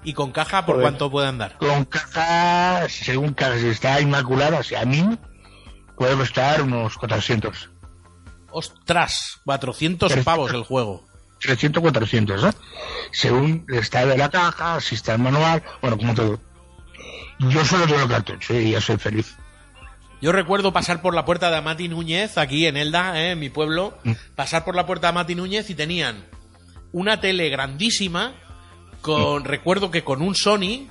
¿Y 0.04 0.14
con 0.14 0.32
caja 0.32 0.66
por 0.66 0.80
cuánto 0.82 1.12
puede 1.12 1.28
andar? 1.28 1.58
Con 1.58 1.86
caja, 1.86 2.88
según 2.90 3.34
caja, 3.34 3.58
si 3.60 3.68
está 3.68 4.00
inmaculada, 4.00 4.60
o 4.60 4.64
sea, 4.64 4.82
a 4.82 4.86
mí, 4.86 5.06
puede 5.98 6.16
costar 6.16 6.62
unos 6.62 6.98
400. 6.98 7.70
¡Ostras! 8.52 9.40
400 9.46 10.12
Pero- 10.12 10.24
pavos 10.24 10.54
el 10.54 10.64
juego. 10.64 11.06
300, 11.42 11.82
400, 11.82 12.42
¿no? 12.44 12.50
Según 13.12 13.66
el 13.70 13.76
estado 13.80 14.08
de 14.10 14.18
la 14.18 14.30
caja, 14.30 14.80
si 14.82 14.96
está 14.96 15.14
el 15.14 15.20
manual, 15.20 15.64
bueno, 15.82 15.98
como 15.98 16.14
todo. 16.14 16.40
Yo 17.40 17.64
solo 17.64 17.86
tengo 17.88 18.08
cartucho 18.10 18.54
y 18.56 18.72
ya 18.72 18.82
soy 18.82 18.98
feliz. 18.98 19.38
Yo 20.22 20.34
recuerdo 20.34 20.74
pasar 20.74 21.02
por 21.02 21.14
la 21.16 21.24
puerta 21.24 21.50
de 21.50 21.56
Amati 21.58 21.88
Núñez, 21.88 22.38
aquí 22.38 22.66
en 22.66 22.76
Elda, 22.76 23.18
¿eh? 23.22 23.32
en 23.32 23.40
mi 23.40 23.50
pueblo, 23.50 23.98
Mm. 24.04 24.12
pasar 24.36 24.66
por 24.66 24.76
la 24.76 24.86
puerta 24.86 25.08
de 25.08 25.10
Amati 25.12 25.36
Núñez 25.36 25.70
y 25.70 25.76
tenían 25.76 26.26
una 26.92 27.22
tele 27.22 27.48
grandísima, 27.50 28.34
con 29.02 29.44
recuerdo 29.46 29.92
que 29.92 30.04
con 30.04 30.22
un 30.22 30.36
Sony 30.36 30.88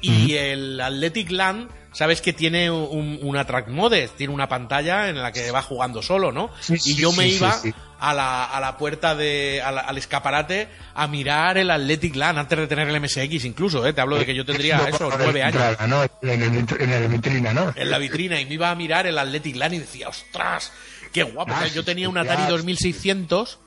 y 0.00 0.34
el 0.34 0.80
Athletic 0.80 1.30
Land, 1.30 1.68
sabes 1.92 2.20
que 2.20 2.32
tiene 2.32 2.68
un, 2.70 3.20
una 3.22 3.44
track 3.46 3.68
mode, 3.68 4.08
tiene 4.16 4.32
una 4.34 4.48
pantalla 4.48 5.08
en 5.08 5.22
la 5.22 5.30
que 5.30 5.50
va 5.52 5.62
jugando 5.62 6.02
solo, 6.02 6.32
¿no? 6.32 6.50
Sí, 6.60 6.74
y 6.86 6.94
yo 6.96 7.12
me 7.12 7.28
sí, 7.28 7.36
iba 7.36 7.52
sí. 7.52 7.72
A, 8.00 8.12
la, 8.12 8.44
a 8.46 8.58
la 8.58 8.76
puerta 8.78 9.14
de, 9.14 9.60
la- 9.62 9.82
al 9.82 9.96
escaparate 9.98 10.66
a 10.94 11.06
mirar 11.06 11.56
el 11.56 11.70
Athletic 11.70 12.16
Land 12.16 12.36
antes 12.40 12.58
de 12.58 12.66
tener 12.66 12.88
el 12.88 13.00
MSX 13.00 13.44
incluso, 13.44 13.86
¿eh? 13.86 13.92
Te 13.92 14.00
hablo 14.00 14.18
de 14.18 14.26
que 14.26 14.34
yo 14.34 14.44
tendría 14.44 14.78
No, 14.78 14.86
eso, 14.88 15.08
nueve 15.16 15.40
años 15.44 15.62
entrada, 15.62 15.86
¿no? 15.86 16.02
En, 16.28 16.42
el, 16.42 16.66
en 16.80 16.90
la 16.90 17.06
vitrina, 17.06 17.52
¿no? 17.54 17.72
en 17.76 17.88
la 17.90 17.98
vitrina 17.98 18.40
y 18.40 18.46
me 18.46 18.54
iba 18.54 18.70
a 18.70 18.74
mirar 18.74 19.06
el 19.06 19.16
Athletic 19.18 19.54
Land 19.54 19.74
y 19.74 19.78
decía, 19.78 20.08
ostras, 20.08 20.72
qué 21.12 21.22
guapo. 21.22 21.52
Ah, 21.54 21.58
O 21.58 21.62
sea, 21.64 21.68
yo 21.72 21.84
tenía 21.84 22.08
un 22.08 22.18
Atari 22.18 22.38
claro. 22.38 22.54
2600 22.56 23.60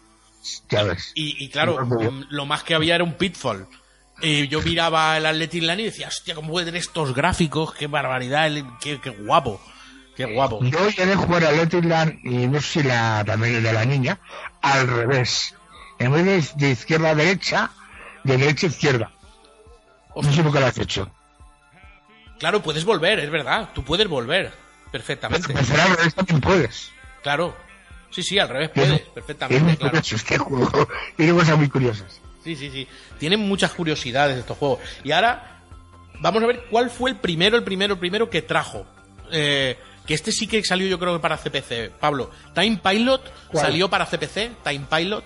Ya 0.69 0.83
ves. 0.83 1.11
y, 1.15 1.43
y 1.43 1.49
claro, 1.49 1.85
mm, 1.85 2.25
lo 2.29 2.45
más 2.45 2.63
que 2.63 2.75
había 2.75 2.95
era 2.95 3.03
un 3.03 3.13
Pitfall. 3.13 3.67
Y 4.21 4.47
yo 4.47 4.61
miraba 4.61 5.17
el 5.17 5.25
Athletic 5.25 5.63
Land 5.63 5.81
y 5.81 5.83
decía, 5.85 6.07
hostia, 6.07 6.35
cómo 6.35 6.51
puede 6.51 6.67
tener 6.67 6.79
estos 6.79 7.13
gráficos, 7.13 7.73
qué 7.73 7.87
barbaridad, 7.87 8.49
qué, 8.79 8.99
qué 9.01 9.09
guapo, 9.09 9.61
qué 10.15 10.25
guapo. 10.25 10.63
Yo 10.63 10.89
llegué 10.89 11.13
a 11.13 11.17
jugar 11.17 11.43
a 11.43 11.49
Athletic 11.49 11.83
Land 11.83 12.19
y 12.23 12.47
no 12.47 12.61
sé 12.61 12.81
si 12.81 12.87
la, 12.87 13.23
también 13.25 13.55
el 13.55 13.63
de 13.63 13.73
la 13.73 13.83
niña, 13.83 14.19
al 14.61 14.87
revés. 14.87 15.53
En 15.99 16.13
vez 16.13 16.55
de, 16.55 16.65
de 16.65 16.71
izquierda 16.71 17.09
a 17.09 17.15
derecha, 17.15 17.71
de 18.23 18.37
derecha 18.37 18.67
a 18.67 18.69
izquierda. 18.69 19.11
No 20.15 20.31
sé 20.31 20.43
por 20.43 20.53
qué 20.53 20.59
lo 20.61 20.65
has 20.65 20.77
hecho. 20.77 21.11
Claro, 22.39 22.61
puedes 22.61 22.85
volver, 22.85 23.19
es 23.19 23.29
verdad, 23.29 23.69
tú 23.73 23.83
puedes 23.83 24.07
volver 24.07 24.53
perfectamente. 24.91 25.53
Al 25.53 25.97
revés 25.97 26.15
también 26.15 26.39
puedes. 26.39 26.91
Claro, 27.21 27.55
sí, 28.15 28.23
sí, 28.23 28.39
al 28.39 28.49
revés 28.49 28.69
puedes, 28.73 28.91
Es 28.93 29.01
perfectamente, 29.01 29.77
claro. 29.77 29.97
este 29.99 30.37
juego. 30.37 30.87
Tiene 31.17 31.33
cosas 31.33 31.57
muy 31.57 31.69
curiosas. 31.69 32.21
Sí, 32.43 32.55
sí, 32.55 32.69
sí. 32.71 32.87
Tienen 33.17 33.39
muchas 33.41 33.71
curiosidades 33.73 34.37
estos 34.37 34.57
juegos. 34.57 34.79
Y 35.03 35.11
ahora 35.11 35.61
vamos 36.19 36.43
a 36.43 36.47
ver 36.47 36.63
cuál 36.69 36.89
fue 36.89 37.09
el 37.09 37.17
primero, 37.17 37.57
el 37.57 37.63
primero, 37.63 37.93
el 37.95 37.99
primero 37.99 38.29
que 38.29 38.41
trajo. 38.41 38.85
Eh, 39.31 39.77
que 40.05 40.13
este 40.13 40.31
sí 40.31 40.45
que 40.47 40.63
salió 40.63 40.87
yo 40.87 40.99
creo 40.99 41.13
que 41.13 41.19
para 41.19 41.37
CPC. 41.37 41.91
Pablo, 41.99 42.29
Time 42.53 42.79
Pilot 42.83 43.21
¿Cuál? 43.51 43.65
salió 43.65 43.89
para 43.89 44.05
CPC, 44.05 44.51
Time 44.63 44.85
Pilot. 44.89 45.23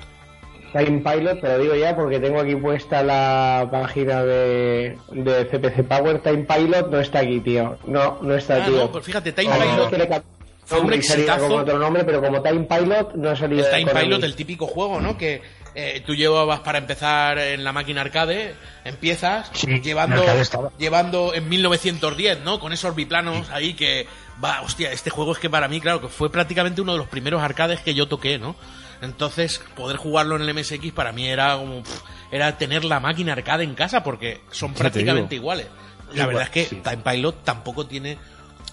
Time 0.72 1.00
Pilot, 1.00 1.42
te 1.42 1.48
lo 1.48 1.58
digo 1.60 1.76
ya 1.76 1.96
porque 1.96 2.20
tengo 2.20 2.40
aquí 2.40 2.56
puesta 2.56 3.02
la 3.04 3.68
página 3.72 4.24
de, 4.24 4.98
de 5.12 5.46
CPC 5.48 5.84
Power. 5.88 6.20
Time 6.22 6.46
Pilot 6.46 6.90
no 6.90 7.00
está 7.00 7.20
aquí, 7.20 7.40
tío. 7.42 7.78
No, 7.88 8.20
no 8.22 8.36
está, 8.36 8.64
Ah, 8.64 8.66
tío. 8.68 8.78
no, 8.78 8.92
pues 8.92 9.04
fíjate, 9.04 9.32
Time 9.34 9.50
ver, 9.58 9.90
Pilot 9.90 10.24
fue 10.70 10.80
un 10.80 10.94
exitazo. 10.94 11.42
como 11.44 11.56
otro 11.58 11.78
nombre, 11.80 12.04
pero 12.04 12.22
como 12.22 12.42
Time 12.42 12.66
Pilot 12.66 13.16
no 13.16 13.30
ha 13.30 13.36
salido 13.36 13.66
El 13.68 13.86
Time. 13.86 13.92
Pilot, 14.02 14.24
el 14.24 14.36
típico 14.36 14.68
juego, 14.68 15.02
¿no? 15.02 15.18
Que, 15.18 15.42
eh, 15.76 16.02
tú 16.06 16.16
llevabas 16.16 16.62
para 16.62 16.78
empezar 16.80 17.38
en 17.38 17.64
la 17.64 17.72
máquina 17.72 18.02
arcade, 18.02 18.56
empiezas 18.84 19.50
Sí, 19.54 19.70
en 19.72 19.84
llevando, 19.84 20.22
estaba. 20.24 20.72
llevando 20.80 21.34
en 21.34 21.48
1910, 21.48 22.40
¿no? 22.44 22.60
Con 22.60 22.74
esos 22.74 22.96
biplanos 22.96 23.50
ahí 23.52 23.74
que, 23.76 24.08
va, 24.44 24.62
hostia, 24.62 24.92
este 24.92 25.10
juego 25.10 25.32
es 25.34 25.38
que 25.40 25.50
para 25.50 25.68
mí, 25.68 25.80
claro, 25.80 26.02
que 26.02 26.08
fue 26.08 26.32
prácticamente 26.32 26.82
uno 26.82 26.94
de 26.94 26.98
los 26.98 27.08
primeros 27.08 27.42
arcades 27.42 27.82
que 27.82 27.94
yo 27.94 28.08
toqué, 28.08 28.40
¿no? 28.40 28.56
Entonces, 29.02 29.62
poder 29.76 29.98
jugarlo 29.98 30.36
en 30.36 30.42
el 30.42 30.54
MSX 30.54 30.92
para 30.92 31.12
mí 31.14 31.28
era 31.28 31.56
como, 31.56 31.84
pf, 31.84 32.02
era 32.32 32.58
tener 32.58 32.84
la 32.84 33.00
máquina 33.00 33.34
arcade 33.34 33.64
en 33.64 33.74
casa 33.76 34.04
porque 34.04 34.42
son 34.52 34.74
prácticamente 34.74 35.36
iguales. 35.36 35.68
La 36.10 36.24
Igual, 36.24 36.28
verdad 36.28 36.44
es 36.44 36.50
que 36.50 36.66
sí. 36.66 36.82
Time 36.84 36.98
Pilot 37.04 37.44
tampoco 37.44 37.86
tiene 37.86 38.18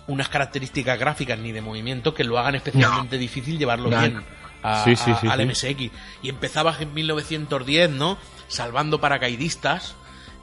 unas 0.09 0.29
características 0.29 0.99
gráficas 0.99 1.39
ni 1.39 1.53
de 1.53 1.61
movimiento 1.61 2.15
que 2.15 2.25
lo 2.25 2.39
hagan 2.39 2.55
especialmente 2.55 3.19
difícil 3.19 3.59
llevarlo 3.59 3.91
No. 3.91 3.99
bien 4.01 4.23
a- 4.63 4.85
Sí, 4.85 4.97
sí, 4.97 5.11
a- 5.11 5.17
sí, 5.21 5.27
al. 5.29 5.41
MSX. 5.47 5.91
Y 6.23 6.29
empezabas 6.29 6.81
en 6.81 6.93
1910, 6.95 7.91
¿no? 7.91 8.19
Salvando 8.49 9.01
paracaidistas. 9.01 9.95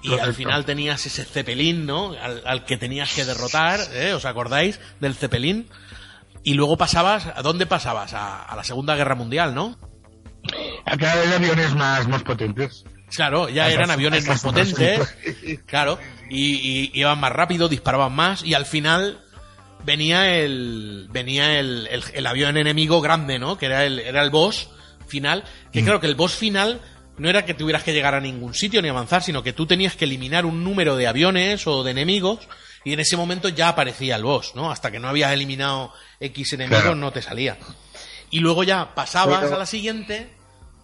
Y 0.01 0.14
al 0.20 0.34
final 0.34 0.66
tenías 0.66 1.05
ese 1.05 1.24
Zeppelin, 1.24 1.86
¿no? 1.86 2.11
Al, 2.22 2.41
al 2.45 2.66
que 2.66 2.76
tenías 2.76 3.14
que 3.14 3.24
derrotar, 3.24 3.80
¿eh? 3.93 4.11
¿Os 4.14 4.26
acordáis 4.26 4.80
del 4.99 5.16
Zeppelin? 5.16 5.70
Y 6.43 6.55
luego 6.55 6.76
pasabas, 6.76 7.28
¿a 7.28 7.41
dónde 7.41 7.66
pasabas? 7.66 8.14
A, 8.14 8.43
a 8.43 8.53
la 8.57 8.66
Segunda 8.66 8.95
Guerra 8.97 9.16
Mundial, 9.16 9.55
¿no? 9.55 9.78
A 10.86 10.97
cada 10.97 11.16
vez 11.16 11.34
aviones 11.34 11.74
más, 11.76 12.05
más 12.09 12.22
potentes. 12.24 12.84
Claro, 13.16 13.47
ya 13.47 13.70
eran 13.70 13.91
aviones 13.91 14.28
más 14.28 14.41
potentes, 14.41 15.16
claro, 15.68 15.99
y, 16.30 16.55
y 16.55 16.91
iban 16.95 17.20
más 17.20 17.32
rápido, 17.32 17.70
disparaban 17.70 18.11
más, 18.11 18.43
y 18.43 18.55
al 18.55 18.66
final 18.66 19.23
venía 19.86 20.38
el 20.40 21.08
venía 21.12 21.60
el, 21.60 21.88
el- 21.92 22.04
el 22.14 22.26
avión 22.28 22.58
enemigo 22.58 23.02
grande, 23.02 23.40
¿no? 23.40 23.58
Que 23.58 23.66
era 23.68 23.86
el, 23.86 24.00
era 24.00 24.22
el 24.24 24.30
boss 24.30 24.70
final, 25.08 25.44
que 25.72 25.84
claro 25.84 26.00
que 26.00 26.08
el 26.08 26.16
boss 26.16 26.34
final 26.34 26.82
no 27.18 27.30
era 27.30 27.46
que 27.46 27.54
tuvieras 27.54 27.84
que 27.84 27.94
llegar 27.94 28.16
a 28.16 28.20
ningún 28.22 28.54
sitio 28.56 28.82
ni 28.82 28.90
avanzar, 28.90 29.22
sino 29.22 29.44
que 29.44 29.54
tú 29.54 29.66
tenías 29.68 29.96
que 29.96 30.06
eliminar 30.06 30.46
un 30.46 30.64
número 30.64 30.96
de 30.96 31.06
aviones 31.08 31.68
o 31.68 31.84
de 31.84 31.92
enemigos, 31.92 32.40
y 32.84 32.94
en 32.94 33.00
ese 33.00 33.16
momento 33.16 33.50
ya 33.50 33.70
aparecía 33.70 34.16
el 34.16 34.24
boss, 34.24 34.54
¿no? 34.56 34.72
Hasta 34.72 34.90
que 34.92 35.00
no 35.00 35.08
habías 35.08 35.32
eliminado 35.32 35.94
X 36.20 36.54
enemigos 36.54 36.82
Claro. 36.82 36.96
no 36.96 37.12
te 37.12 37.22
salía. 37.22 37.58
Y 38.32 38.40
luego 38.40 38.64
ya 38.64 38.96
pasabas 38.96 39.42
Pero- 39.42 39.56
a 39.56 39.60
la 39.60 39.66
siguiente, 39.68 40.30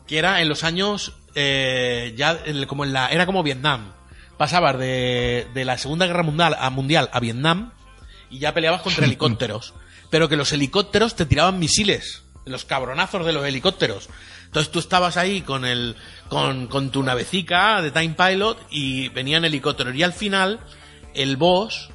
que 0.08 0.20
era 0.20 0.42
en 0.42 0.50
los 0.50 0.64
años 0.64 1.14
eh, 1.36 2.14
ya 2.16 2.40
el- 2.46 2.68
como 2.68 2.84
en 2.86 2.94
la 2.94 3.08
era 3.10 3.26
como 3.26 3.42
Vietnam 3.44 3.94
pasabas 4.38 4.78
de, 4.80 5.48
de 5.54 5.66
la 5.66 5.78
segunda 5.78 6.06
guerra 6.08 6.24
mundial 6.24 6.56
a 6.60 6.70
mundial 6.70 7.10
a 7.14 7.20
Vietnam 7.20 7.72
y 8.30 8.40
ya 8.40 8.54
peleabas 8.54 8.82
contra 8.82 9.06
helicópteros. 9.06 9.74
Pero 10.10 10.28
que 10.28 10.36
los 10.38 10.52
helicópteros 10.54 11.16
te 11.16 11.26
tiraban 11.26 11.60
misiles 11.60 12.24
los 12.46 12.66
cabronazos 12.66 13.26
de 13.28 13.34
los 13.34 13.46
helicópteros. 13.46 14.10
Entonces 14.46 14.72
tú 14.72 14.80
estabas 14.80 15.18
ahí 15.18 15.42
con 15.42 15.66
el 15.66 15.96
con, 16.30 16.66
con 16.66 16.90
tu 16.90 17.04
navecica 17.04 17.80
de 17.84 17.92
Time 17.92 18.16
Pilot 18.18 18.58
y 18.72 19.10
venían 19.10 19.46
helicópteros. 19.46 19.94
Y 19.94 20.02
al 20.02 20.14
final 20.14 20.60
el 21.14 21.38
boss 21.38 21.92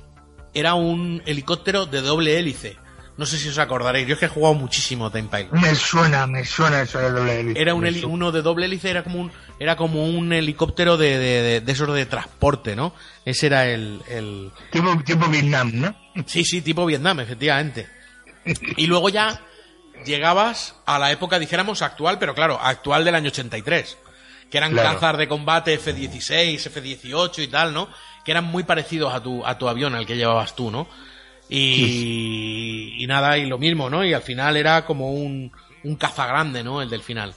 era 0.52 0.74
un 0.74 1.22
helicóptero 1.26 1.86
de 1.86 2.00
doble 2.02 2.38
hélice. 2.38 2.76
No 3.16 3.26
sé 3.26 3.38
si 3.38 3.48
os 3.48 3.58
acordaréis 3.58 4.06
yo 4.06 4.14
es 4.14 4.20
que 4.20 4.26
he 4.26 4.28
jugado 4.28 4.54
muchísimo 4.54 5.06
a 5.06 5.10
Time 5.10 5.28
Pilot. 5.28 5.52
Me 5.52 5.74
suena, 5.74 6.24
me 6.28 6.44
suena 6.44 6.82
eso 6.82 6.98
de 7.00 7.10
doble 7.10 7.40
hélice. 7.40 7.60
era 7.60 7.74
un 7.74 7.84
heli- 7.86 8.04
uno 8.04 8.30
de 8.30 8.42
doble 8.42 8.66
hélice, 8.66 8.90
era 8.90 9.02
como 9.02 9.18
un, 9.20 9.32
era 9.58 9.76
como 9.76 10.04
un 10.04 10.32
helicóptero 10.32 10.96
de, 10.96 11.18
de, 11.18 11.42
de, 11.42 11.60
de 11.60 11.72
esos 11.72 11.94
de 11.94 12.06
transporte, 12.06 12.74
¿no? 12.76 12.94
Ese 13.24 13.46
era 13.46 13.66
el, 13.66 14.00
el... 14.08 14.50
Tipo, 14.70 14.96
tipo 15.04 15.26
Vietnam, 15.28 15.70
¿no? 15.74 15.96
Sí, 16.26 16.44
sí, 16.44 16.60
tipo 16.62 16.84
Vietnam, 16.86 17.20
efectivamente. 17.20 17.88
Y 18.76 18.86
luego 18.86 19.08
ya 19.08 19.40
llegabas 20.04 20.74
a 20.86 20.98
la 20.98 21.10
época, 21.12 21.38
dijéramos, 21.38 21.82
actual, 21.82 22.18
pero 22.18 22.34
claro, 22.34 22.58
actual 22.60 23.04
del 23.04 23.14
año 23.14 23.28
83. 23.28 23.96
Que 24.50 24.58
eran 24.58 24.72
Claro. 24.72 24.94
cazas 25.00 25.18
de 25.18 25.26
combate 25.28 25.74
F-16, 25.74 26.66
F-18 26.66 27.42
y 27.42 27.48
tal, 27.48 27.72
¿no? 27.72 27.88
Que 28.24 28.30
eran 28.32 28.44
muy 28.44 28.62
parecidos 28.64 29.14
a 29.14 29.22
tu, 29.22 29.44
a 29.46 29.56
tu 29.58 29.68
avión, 29.68 29.94
al 29.94 30.06
que 30.06 30.16
llevabas 30.16 30.54
tú, 30.54 30.70
¿no? 30.70 30.86
Y, 31.48 32.94
y 33.02 33.06
nada, 33.06 33.36
y 33.38 33.46
lo 33.46 33.58
mismo, 33.58 33.88
¿no? 33.90 34.04
Y 34.04 34.12
al 34.12 34.22
final 34.22 34.56
era 34.56 34.84
como 34.84 35.12
un, 35.12 35.50
un 35.82 35.96
caza 35.96 36.26
grande, 36.26 36.62
¿no? 36.62 36.82
El 36.82 36.90
del 36.90 37.02
final. 37.02 37.34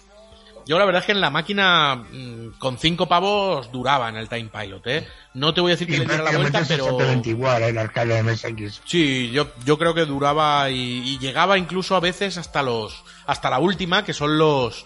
Yo 0.68 0.78
la 0.78 0.86
verdad 0.86 1.00
es 1.02 1.06
que 1.06 1.12
en 1.14 1.22
la 1.22 1.30
máquina 1.30 1.96
mm, 1.96 2.58
con 2.60 2.78
cinco 2.78 3.08
pavos 3.08 3.72
duraba 3.72 4.10
en 4.10 4.18
el 4.18 4.28
Time 4.30 4.50
Pilot, 4.50 4.86
¿eh? 4.88 5.08
No 5.34 5.54
te 5.54 5.62
voy 5.62 5.72
a 5.72 5.76
decir 5.76 5.88
que 5.88 5.96
Y 5.96 6.00
le 6.00 6.06
diera 6.06 6.24
la 6.24 6.38
vuelta, 6.38 6.60
es 6.60 6.68
pero... 6.68 6.84
exactamente 6.86 7.30
igual 7.30 7.64
el 7.64 7.78
arcade 7.78 8.22
de 8.22 8.24
MSX. 8.24 8.82
Sí, 8.86 9.32
yo, 9.32 9.48
yo 9.66 9.78
creo 9.78 9.94
que 9.94 10.06
duraba 10.06 10.70
y, 10.70 10.76
y 11.08 11.20
llegaba 11.20 11.58
incluso 11.58 11.96
a 11.96 12.00
veces 12.00 12.38
hasta 12.38 12.62
los 12.64 13.04
hasta 13.26 13.50
la 13.50 13.60
última, 13.60 14.04
que 14.04 14.14
son 14.14 14.38
los 14.38 14.86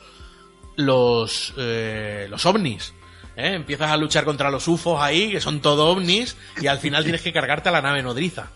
los 0.75 1.53
eh, 1.57 2.27
los 2.29 2.45
ovnis. 2.45 2.93
¿eh? 3.35 3.53
Empiezas 3.55 3.91
a 3.91 3.97
luchar 3.97 4.23
contra 4.25 4.49
los 4.51 4.67
UFOs 4.67 5.01
ahí, 5.01 5.31
que 5.31 5.41
son 5.41 5.61
todo 5.61 5.87
ovnis, 5.89 6.37
y 6.61 6.67
al 6.67 6.79
final 6.79 7.03
tienes 7.03 7.21
que 7.21 7.33
cargarte 7.33 7.69
a 7.69 7.71
la 7.71 7.81
nave 7.81 8.01
nodriza, 8.03 8.47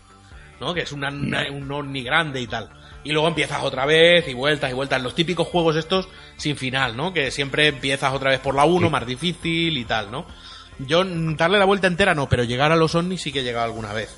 ¿no? 0.59 0.73
Que 0.73 0.82
es 0.82 0.91
una, 0.91 1.09
una- 1.09 1.45
un 1.51 1.71
ovni 1.71 2.03
grande 2.03 2.41
y 2.41 2.47
tal. 2.47 2.69
Y 3.05 3.11
luego 3.11 3.27
empiezas 3.27 3.63
otra 3.63 3.85
vez 3.85 4.27
y 4.27 4.33
vueltas 4.33 4.71
y 4.71 4.73
vueltas. 4.73 5.01
Los 5.01 5.15
típicos 5.15 5.47
juegos 5.47 5.75
estos 5.77 6.09
sin 6.37 6.57
final, 6.57 6.97
¿no? 6.97 7.13
Que 7.13 7.31
siempre 7.31 7.67
empiezas 7.67 8.13
otra 8.13 8.31
vez 8.31 8.39
por 8.39 8.55
la 8.55 8.65
1, 8.65 8.89
más 8.89 9.05
difícil 9.05 9.77
y 9.77 9.85
tal, 9.85 10.11
¿no? 10.11 10.25
Yo 10.79 11.05
mm, 11.05 11.37
darle 11.37 11.59
la 11.59 11.65
vuelta 11.65 11.87
entera 11.87 12.15
no, 12.15 12.27
pero 12.27 12.43
llegar 12.43 12.71
a 12.71 12.75
los 12.75 12.95
ovnis 12.95 13.21
sí 13.21 13.31
que 13.31 13.39
he 13.39 13.43
llegado 13.43 13.65
alguna 13.65 13.93
vez. 13.93 14.09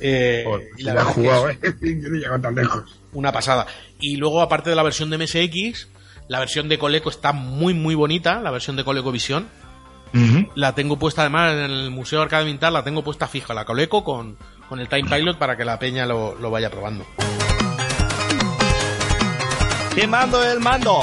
Eh, 0.00 0.44
y 0.76 0.82
la 0.84 0.94
la 0.94 1.02
he 1.02 1.04
verdad 1.04 1.10
es 1.10 1.14
que 1.14 1.20
jugado, 1.22 1.48
es 1.50 1.58
¿eh? 1.62 2.00
Yo 2.02 2.08
no 2.08 2.16
he 2.16 2.18
llegado 2.18 2.40
tan 2.40 2.54
lejos. 2.54 3.00
una 3.12 3.30
pasada. 3.30 3.66
Y 4.00 4.16
luego, 4.16 4.40
aparte 4.40 4.70
de 4.70 4.76
la 4.76 4.82
versión 4.82 5.10
de 5.10 5.18
MSX, 5.18 5.88
la 6.28 6.38
versión 6.38 6.68
de 6.68 6.78
Coleco 6.78 7.10
está 7.10 7.32
muy, 7.32 7.74
muy 7.74 7.94
bonita, 7.94 8.40
la 8.40 8.50
versión 8.50 8.76
de 8.76 8.84
ColecoVision. 8.84 9.48
Ujú. 10.14 10.50
La 10.54 10.74
tengo 10.74 10.98
puesta 10.98 11.20
además 11.22 11.52
en 11.52 11.58
el 11.58 11.90
Museo 11.90 12.22
Arcade 12.22 12.46
Vintage, 12.46 12.72
la 12.72 12.82
tengo 12.84 13.04
puesta 13.04 13.28
fija, 13.28 13.52
la 13.52 13.66
Coleco 13.66 14.02
con, 14.02 14.38
con 14.68 14.80
el 14.80 14.88
Time 14.88 15.10
Pilot 15.10 15.36
para 15.36 15.56
que 15.58 15.66
la 15.66 15.78
peña 15.78 16.06
lo, 16.06 16.34
lo 16.36 16.50
vaya 16.50 16.70
probando. 16.70 17.04
Quemando 19.98 20.44
el 20.44 20.60
mando. 20.60 21.00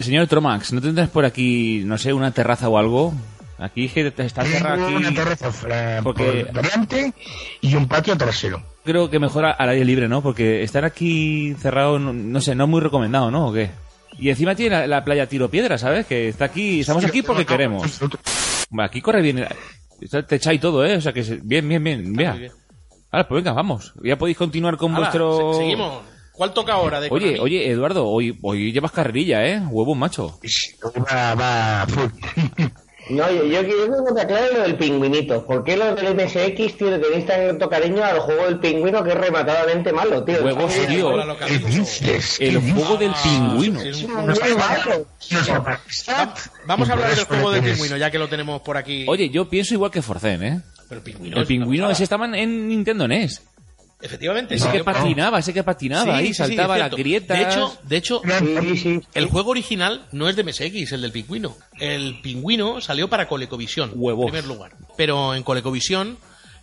Señor 0.00 0.26
Tromax, 0.26 0.72
¿no 0.72 0.80
tendrás 0.80 1.08
por 1.08 1.24
aquí, 1.24 1.82
no 1.84 1.96
sé, 1.98 2.12
una 2.12 2.30
terraza 2.32 2.68
o 2.68 2.76
algo? 2.78 3.14
Aquí 3.58 3.86
es 3.86 3.92
que 3.92 4.06
está 4.18 4.44
cerrada 4.44 4.74
Tengo 4.76 4.88
aquí. 4.88 4.94
una 4.96 5.14
terraza 5.14 5.50
porque- 6.02 6.46
por 6.52 6.62
delante 6.62 7.14
y 7.60 7.74
un 7.74 7.86
patio 7.86 8.16
trasero. 8.16 8.62
Creo 8.84 9.08
que 9.08 9.18
mejor 9.18 9.46
al 9.46 9.68
aire 9.68 9.84
libre, 9.84 10.08
¿no? 10.08 10.20
Porque 10.22 10.62
estar 10.62 10.84
aquí 10.84 11.54
cerrado, 11.58 11.98
no, 11.98 12.12
no 12.12 12.40
sé, 12.40 12.54
no 12.54 12.64
es 12.64 12.70
muy 12.70 12.80
recomendado, 12.80 13.30
¿no? 13.30 13.46
¿O 13.48 13.52
qué? 13.52 13.70
Y 14.18 14.30
encima 14.30 14.54
tiene 14.54 14.76
la, 14.76 14.86
la 14.86 15.04
playa 15.04 15.28
Tiro 15.28 15.50
Piedra, 15.50 15.76
¿sabes? 15.78 16.06
Que 16.06 16.28
está 16.28 16.46
aquí, 16.46 16.80
estamos 16.80 17.04
aquí 17.04 17.22
porque 17.22 17.44
queremos. 17.46 18.00
Aquí 18.78 19.00
corre 19.00 19.22
bien, 19.22 19.46
está 20.00 20.26
techado 20.26 20.54
y 20.54 20.58
todo, 20.58 20.84
¿eh? 20.84 20.96
O 20.96 21.00
sea 21.00 21.12
que 21.12 21.22
se- 21.24 21.40
bien, 21.42 21.68
bien, 21.68 21.82
bien, 21.82 22.12
vea. 22.12 22.32
bien. 22.32 22.52
Ahora, 23.10 23.28
pues 23.28 23.42
venga, 23.44 23.52
vamos. 23.52 23.92
Ya 24.02 24.16
podéis 24.18 24.36
continuar 24.36 24.76
con 24.76 24.90
Hala, 24.92 25.00
vuestro... 25.00 25.52
se- 25.54 25.60
seguimos. 25.60 26.02
¿Cuál 26.32 26.52
toca 26.52 26.72
ahora 26.72 27.00
de 27.00 27.06
Oye, 27.12 27.36
Konami? 27.36 27.38
oye, 27.38 27.70
Eduardo, 27.70 28.06
hoy, 28.08 28.36
hoy 28.42 28.72
llevas 28.72 28.90
carrerilla, 28.90 29.46
¿eh? 29.46 29.60
Huevo 29.70 29.94
macho. 29.94 30.40
Va, 31.08 31.34
va, 31.36 31.86
full. 31.88 32.10
No, 33.10 33.30
yo, 33.30 33.44
yo 33.44 33.62
quiero 33.64 34.04
que 34.06 34.12
me 34.14 34.20
aclare 34.22 34.52
lo 34.54 34.62
del 34.62 34.76
pingüinito. 34.76 35.44
¿Por 35.44 35.62
qué 35.62 35.76
los 35.76 35.94
del 35.94 36.14
MSX, 36.14 36.76
tío, 36.78 36.98
tenéis 37.00 37.26
tanto 37.26 37.68
cariño 37.68 38.02
al 38.02 38.18
juego 38.20 38.44
del 38.46 38.58
pingüino 38.58 39.04
que 39.04 39.10
es 39.10 39.16
rematadamente 39.16 39.92
malo, 39.92 40.24
tío? 40.24 40.38
El 40.38 40.44
¿Qué 40.44 40.52
juego 42.72 42.96
del 42.96 43.12
pingüino. 43.22 43.80
Es 43.82 44.06
majestad. 45.64 46.28
Vamos 46.66 46.88
a 46.88 46.92
hablar 46.94 47.14
del 47.14 47.24
juego 47.26 47.50
del 47.50 47.62
pingüino, 47.62 47.96
ya 47.96 48.10
que 48.10 48.18
lo 48.18 48.28
tenemos 48.28 48.62
por 48.62 48.76
aquí. 48.76 49.04
Oye, 49.08 49.28
yo 49.30 49.48
pienso 49.48 49.74
igual 49.74 49.90
que 49.90 50.02
Forcen, 50.02 50.42
¿eh? 50.42 50.60
Pero 50.88 50.98
el 50.98 51.04
pingüino, 51.04 51.36
El 51.36 51.42
es 51.42 51.48
pingüino 51.48 51.84
pasada. 51.84 51.92
ese 51.92 52.02
estaba 52.04 52.26
en- 52.26 52.34
en 52.34 52.68
Nintendo 52.68 53.08
NES. 53.08 53.42
Efectivamente. 54.00 54.54
Ese 54.54 54.70
que 54.70 54.84
patinaba, 54.84 55.38
ese 55.38 55.54
que 55.54 55.62
patinaba 55.62 56.04
Sí, 56.04 56.10
ahí, 56.10 56.26
sí, 56.28 56.32
sí, 56.34 56.38
saltaba 56.38 56.76
cierto. 56.76 56.96
grietas. 56.96 57.38
De 57.38 57.44
hecho, 57.44 57.78
de 57.84 57.96
hecho, 57.96 58.22
Sí, 58.60 58.76
sí. 58.76 59.00
El 59.14 59.26
juego 59.26 59.50
original 59.52 60.06
no 60.12 60.28
es 60.28 60.36
de 60.36 60.44
MSX, 60.44 60.92
el 60.92 61.00
del 61.02 61.12
pingüino. 61.12 61.56
El 61.78 62.20
pingüino 62.20 62.80
salió 62.80 63.08
para 63.08 63.28
Colecovisión, 63.28 63.92
Huevos. 63.94 64.26
en 64.26 64.32
primer 64.32 64.46
lugar. 64.48 64.72
Pero 64.96 65.34
en 65.34 65.42
Colecovisión 65.42 66.18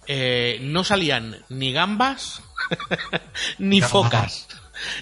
eh, 0.08 0.60
no 0.62 0.84
salían 0.84 1.38
ni 1.50 1.72
gambas 1.74 2.42
ni 3.58 3.82
focas, 3.82 4.48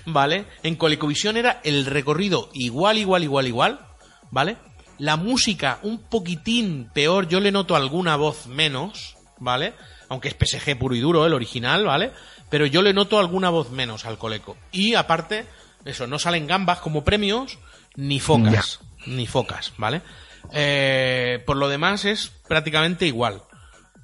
¿vale? 0.05 0.45
En 0.63 0.75
Colecovisión 0.75 1.35
era 1.37 1.59
el 1.63 1.85
recorrido 1.85 2.49
igual, 2.53 2.97
igual, 2.97 3.23
igual, 3.23 3.47
igual, 3.47 3.79
¿vale? 4.31 4.57
La 4.97 5.15
música 5.15 5.79
un 5.83 5.99
poquitín 5.99 6.89
peor, 6.93 7.27
yo 7.27 7.39
le 7.39 7.51
noto 7.51 7.75
alguna 7.75 8.15
voz 8.17 8.47
menos, 8.47 9.15
¿vale? 9.39 9.73
Aunque 10.09 10.27
es 10.29 10.35
PSG 10.35 10.77
puro 10.77 10.95
y 10.95 10.99
duro, 10.99 11.25
el 11.25 11.33
original, 11.33 11.85
¿vale? 11.85 12.11
Pero 12.49 12.65
yo 12.65 12.81
le 12.81 12.93
noto 12.93 13.19
alguna 13.19 13.49
voz 13.49 13.69
menos 13.71 14.05
al 14.05 14.17
Coleco. 14.17 14.57
Y 14.71 14.95
aparte, 14.95 15.45
eso, 15.85 16.07
no 16.07 16.19
salen 16.19 16.47
gambas 16.47 16.79
como 16.79 17.03
premios, 17.03 17.59
ni 17.95 18.19
focas, 18.19 18.79
ni 19.05 19.27
focas, 19.27 19.73
¿vale? 19.77 20.01
Eh, 20.51 21.43
por 21.45 21.57
lo 21.57 21.69
demás 21.69 22.05
es 22.05 22.29
prácticamente 22.47 23.05
igual. 23.05 23.43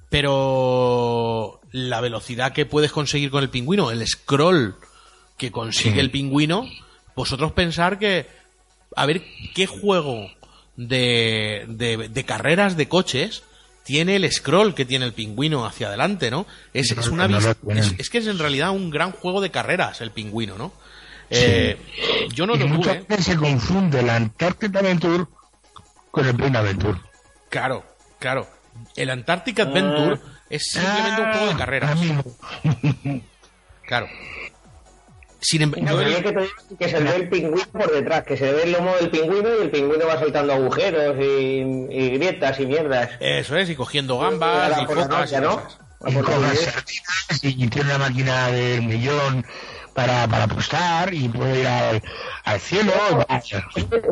Pero 0.10 1.60
la 1.72 2.02
velocidad 2.02 2.54
que 2.54 2.66
puedes 2.66 2.92
conseguir 2.92 3.32
con 3.32 3.44
el 3.44 3.50
pingüino, 3.50 3.92
el 3.92 4.06
scroll 4.08 4.76
que 5.38 5.52
consigue 5.52 5.96
Sí. 5.96 6.00
el 6.00 6.12
pingüino, 6.12 6.66
vosotros 7.16 7.52
pensar 7.52 8.00
que, 8.00 8.28
a 8.96 9.06
ver, 9.06 9.24
¿qué 9.54 9.68
juego 9.68 10.30
de, 10.78 11.66
de, 11.68 12.08
de 12.10 12.24
carreras 12.26 12.78
de 12.78 12.88
coches 12.88 13.44
tiene 13.86 14.16
el 14.16 14.30
scroll 14.32 14.74
que 14.74 14.84
tiene 14.84 15.06
el 15.06 15.14
pingüino 15.14 15.66
hacia 15.66 15.88
adelante, 15.88 16.32
¿no? 16.32 16.48
Es, 16.74 16.92
es 16.92 17.08
una 17.08 17.28
No 17.28 17.38
es, 17.38 17.96
es 17.98 18.10
que 18.10 18.18
es 18.18 18.28
en 18.28 18.40
realidad 18.40 18.72
un 18.72 18.90
gran 18.90 19.12
juego 19.12 19.42
de 19.42 19.52
carreras 19.52 20.02
el 20.02 20.12
pingüino, 20.12 20.58
¿no? 20.58 20.74
Eh, 21.30 21.78
yo 22.34 22.46
no 22.46 22.56
y 22.56 22.60
lo 22.60 22.68
muchas 22.68 23.08
veces 23.08 23.26
se 23.26 23.36
confunde 23.36 24.02
la 24.02 24.16
Antártida 24.16 24.80
Adventure 24.80 25.26
con 26.12 26.26
el 26.26 26.36
Plane 26.36 26.58
Adventure. 26.58 27.00
Claro, 27.50 27.86
claro. 28.20 28.48
El 28.96 29.10
Antarctic 29.10 29.60
Adventure 29.60 30.20
es 30.50 30.64
simplemente 30.64 31.22
un 31.22 31.32
juego 31.32 31.48
de 31.48 31.56
carreras. 31.56 31.92
Amigo. 31.92 32.24
Claro. 33.88 34.08
Sin 35.46 35.62
embargo, 35.62 35.86
No, 35.86 35.96
pero 35.98 36.10
es 36.10 36.16
que, 36.18 36.32
te 36.32 36.42
digo 36.42 36.78
que 36.80 36.90
se 36.90 37.00
ve 37.00 37.16
el 37.16 37.30
pingüino 37.30 37.68
por 37.72 37.92
detrás, 37.92 38.24
que 38.24 38.36
se 38.36 38.52
ve 38.52 38.64
el 38.64 38.72
lomo 38.72 38.96
del 38.96 39.12
pingüino 39.12 39.48
y 39.60 39.62
el 39.62 39.70
pingüino 39.70 40.08
va 40.08 40.18
saltando 40.18 40.54
agujeros 40.54 41.16
y, 41.20 41.62
y 41.92 42.10
grietas 42.18 42.60
y 42.60 42.66
mierdas. 42.66 43.12
eso 43.20 43.56
es, 43.56 43.70
y 43.70 43.76
cogiendo 43.76 44.18
gambas 44.18 44.82
y 44.82 44.86
focas 44.88 45.32
y 45.32 45.36
cosas. 45.36 45.78
Y 46.08 46.14
coge 46.16 46.56
sardinas 46.56 47.42
tiene 47.42 47.82
una 47.82 47.98
máquina 48.00 48.48
del 48.48 48.82
millón 48.82 49.46
para, 49.94 50.28
para 50.28 50.46
apostar 50.46 51.14
y 51.14 51.30
puede 51.30 51.62
ir 51.62 51.68
al, 51.68 52.02
al 52.44 52.60
cielo. 52.60 52.92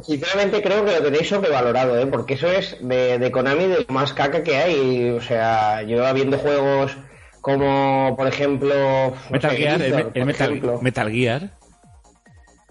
Sinceramente 0.03 0.61
creo 0.61 0.85
que 0.85 0.91
lo 0.91 1.01
tenéis 1.01 1.29
sobrevalorado, 1.29 1.99
¿eh? 1.99 2.05
porque 2.05 2.35
eso 2.35 2.47
es 2.47 2.77
de, 2.79 3.17
de 3.17 3.31
Konami 3.31 3.65
de 3.65 3.85
lo 3.87 3.93
más 3.93 4.13
caca 4.13 4.43
que 4.43 4.55
hay. 4.55 5.09
O 5.09 5.21
sea, 5.21 5.81
yo 5.81 6.05
habiendo 6.05 6.37
juegos 6.37 6.95
como, 7.43 8.15
por 8.17 8.25
ejemplo, 8.27 8.73
no 9.11 9.15
Metal 9.29 9.51
sé, 9.51 9.57
Gear, 9.57 9.81
el, 9.81 9.91
Grisor, 9.91 9.99
el 9.99 10.11
por 10.13 10.25
Metal, 10.25 10.49
ejemplo, 10.49 10.81
Metal 10.81 11.11
Gear. 11.11 11.49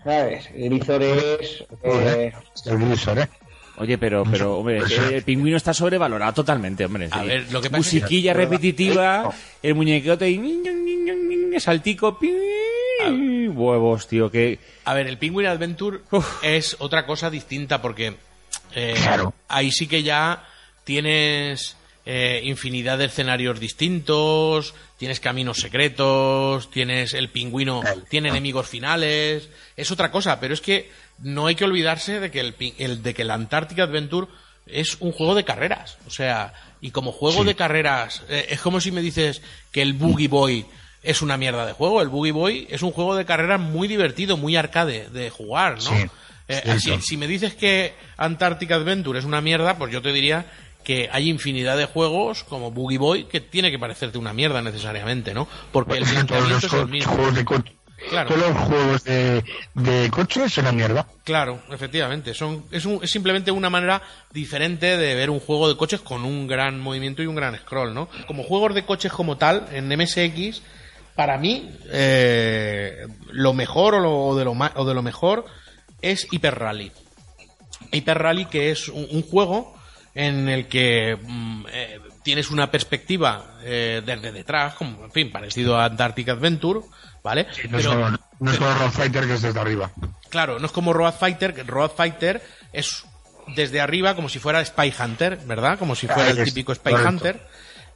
¿sabes? 0.03 0.49
Grisor 0.55 1.03
es... 1.03 1.65
eh, 1.85 2.33
El 2.67 2.79
Grisor, 2.79 3.19
¿eh? 3.21 3.29
Oye, 3.77 3.99
pero, 3.99 4.25
pero, 4.31 4.59
hombre, 4.59 4.79
es 4.79 4.85
que 4.93 5.17
el 5.17 5.23
pingüino 5.23 5.57
está 5.57 5.73
sobrevalorado 5.73 6.33
totalmente, 6.35 6.85
hombre. 6.85 7.09
A 7.11 7.21
Sí. 7.23 7.27
ver, 7.29 7.53
lo 7.53 7.61
que 7.61 7.71
pasa 7.71 7.81
es 7.83 7.91
que- 7.91 8.01
Musiquilla 8.01 8.33
repetitiva, 8.35 9.31
el 9.63 9.75
muñequote 9.75 10.29
y 10.31 10.39
ñin, 10.39 10.63
ñin, 10.63 10.85
ñin, 10.85 11.05
ñin, 11.05 11.51
ñin, 11.51 11.61
saltico, 11.61 12.19
pi, 12.19 12.33
huevos, 13.49 14.09
tío, 14.09 14.31
que... 14.31 14.59
A 14.85 14.95
ver, 14.95 15.07
el 15.07 15.19
Penguin 15.19 15.47
Adventure 15.49 15.99
es 16.43 16.77
otra 16.81 17.07
cosa 17.07 17.31
distinta 17.31 17.81
porque 17.83 18.15
eh, 18.75 18.95
Claro. 19.03 19.35
ahí 19.49 19.71
sí 19.71 19.87
que 19.87 20.03
ya 20.03 20.45
tienes 20.85 21.77
eh, 22.05 22.41
infinidad 22.45 22.99
de 22.99 23.05
escenarios 23.07 23.61
distintos, 23.61 24.75
tienes 24.99 25.21
caminos 25.21 25.59
secretos, 25.59 26.71
tienes 26.71 27.15
el 27.15 27.29
pingüino, 27.29 27.83
tiene 28.09 28.29
enemigos 28.29 28.69
finales, 28.69 29.49
es 29.77 29.91
otra 29.91 30.11
cosa, 30.11 30.41
pero 30.41 30.55
es 30.55 30.61
que 30.61 30.91
no 31.19 31.47
hay 31.47 31.55
que 31.55 31.65
olvidarse 31.65 32.19
de 32.21 32.31
que 32.31 32.41
el, 32.41 32.55
el- 32.79 33.03
de 33.03 33.15
que 33.15 33.23
el 33.23 33.31
Antarctic 33.31 33.79
Adventure 33.81 34.27
es 34.67 34.97
un 35.01 35.13
juego 35.13 35.35
de 35.35 35.45
carreras, 35.45 35.99
o 36.07 36.11
sea, 36.11 36.53
y 36.81 36.91
como 36.91 37.13
juego 37.13 37.45
de 37.45 37.55
carreras 37.55 38.23
eh, 38.29 38.47
es 38.51 38.61
como 38.61 38.81
si 38.81 38.91
me 38.93 39.01
dices 39.03 39.43
que 39.71 39.83
el 39.83 39.93
Boogie 39.93 40.29
Boy 40.29 40.67
es 41.03 41.21
una 41.23 41.37
mierda 41.37 41.67
de 41.67 41.73
juego, 41.73 42.01
el 42.03 42.09
Boogie 42.09 42.33
Boy 42.33 42.67
es 42.71 42.83
un 42.83 42.93
juego 42.93 43.15
de 43.17 43.25
carreras 43.25 43.61
muy 43.61 43.89
divertido, 43.89 44.37
muy 44.37 44.57
arcade 44.57 45.09
de 45.11 45.31
jugar, 45.31 45.75
¿no? 45.83 45.91
Sí, 45.91 46.07
Eh, 46.49 46.61
así, 46.73 46.91
si 47.03 47.17
me 47.17 47.29
dices 47.29 47.55
que 47.55 47.95
Antarctic 48.17 48.71
Adventure 48.73 49.19
es 49.19 49.25
una 49.25 49.41
mierda, 49.41 49.79
pues 49.79 49.93
yo 49.93 50.03
te 50.03 50.13
diría 50.13 50.45
que 50.85 51.09
hay 51.13 51.29
infinidad 51.31 51.77
de 51.77 51.87
juegos 51.87 52.45
como 52.45 52.71
Boogie 52.71 52.99
Boy 52.99 53.25
que 53.25 53.41
tiene 53.41 53.71
que 53.71 53.79
parecerte 53.79 54.19
una 54.19 54.33
mierda 54.33 54.61
necesariamente, 54.63 55.33
¿no? 55.35 55.49
Porque 55.73 55.99
el 55.99 56.05
planteamiento 56.05 56.67
es 56.67 56.73
el 56.73 56.89
mismo. 56.89 57.13
juegos 57.15 57.35
de 57.35 57.45
coche. 57.45 57.73
Claro. 58.11 58.31
Todos 58.35 58.49
los 58.49 58.59
juegos 58.65 59.05
de, 59.05 59.45
de 59.75 60.11
coches 60.11 60.53
son 60.53 60.65
una 60.65 60.73
mierda. 60.73 61.07
Claro, 61.23 61.63
efectivamente. 61.71 62.35
Son, 62.35 62.65
es, 62.73 62.85
un- 62.85 62.99
es 63.01 63.09
simplemente 63.11 63.53
una 63.53 63.71
manera 63.71 64.03
diferente 64.33 64.97
de 64.97 65.15
ver 65.15 65.31
un 65.31 65.39
juego 65.39 65.69
de 65.69 65.77
coches 65.77 66.01
con 66.01 66.25
un 66.25 66.49
gran 66.49 66.81
movimiento 66.81 67.23
y 67.23 67.27
un 67.27 67.37
gran 67.37 67.57
scroll, 67.57 67.95
¿no? 67.95 68.09
Como 68.27 68.43
juegos 68.43 68.75
de 68.75 68.85
coches 68.85 69.13
como 69.13 69.37
tal, 69.37 69.69
en 69.73 69.87
MSX, 69.89 70.63
para 71.15 71.39
mí, 71.39 71.71
eh, 71.93 73.07
lo 73.31 73.53
mejor 73.53 73.95
o, 73.95 74.01
lo- 74.01 74.19
o 74.19 74.37
de 74.37 74.45
lo 74.47 74.51
o 74.53 74.85
de 74.85 74.95
lo 74.95 75.03
mejor 75.03 75.45
es 76.01 76.27
Hyper 76.33 76.59
Rally. 76.59 76.91
Hyper 77.93 78.19
Rally, 78.19 78.47
que 78.47 78.73
es 78.73 78.89
un, 78.89 79.07
un 79.13 79.23
juego 79.23 79.77
en 80.15 80.49
el 80.49 80.67
que 80.67 81.17
mm, 81.21 81.65
eh, 81.73 82.01
tienes 82.23 82.51
una 82.51 82.71
perspectiva 82.71 83.57
eh, 83.63 84.03
desde 84.05 84.33
detrás, 84.33 84.75
como, 84.75 85.05
en 85.05 85.11
fin, 85.13 85.31
parecido 85.31 85.79
a 85.79 85.87
Antarctic 85.87 86.29
Adventure, 86.29 86.81
¿vale? 87.23 87.47
No 87.71 87.79
es 87.79 87.87
como, 87.87 88.09
no 88.41 88.51
es 88.53 88.59
como 88.59 88.75
Road 88.75 88.91
Fighter 88.91 89.27
que 89.27 89.35
es 89.35 89.43
desde 89.43 89.61
arriba. 89.61 89.91
Claro, 90.29 90.59
no 90.59 90.67
es 90.67 90.73
como 90.73 90.93
Road 90.93 91.15
Fighter, 91.15 91.55
que 91.55 91.63
Road 91.63 91.93
Fighter 91.97 92.43
es 92.73 93.05
desde 93.57 93.81
arriba 93.81 94.15
como 94.15 94.29
si 94.29 94.39
fuera 94.39 94.65
Spy 94.65 94.93
Hunter, 94.99 95.39
¿verdad? 95.47 95.79
Como 95.79 95.95
si 95.95 96.07
fuera 96.07 96.25
Ah, 96.27 96.31
el 96.31 96.45
típico 96.45 96.75
Spy 96.75 96.93
correcto. 96.93 97.11
Hunter. 97.11 97.47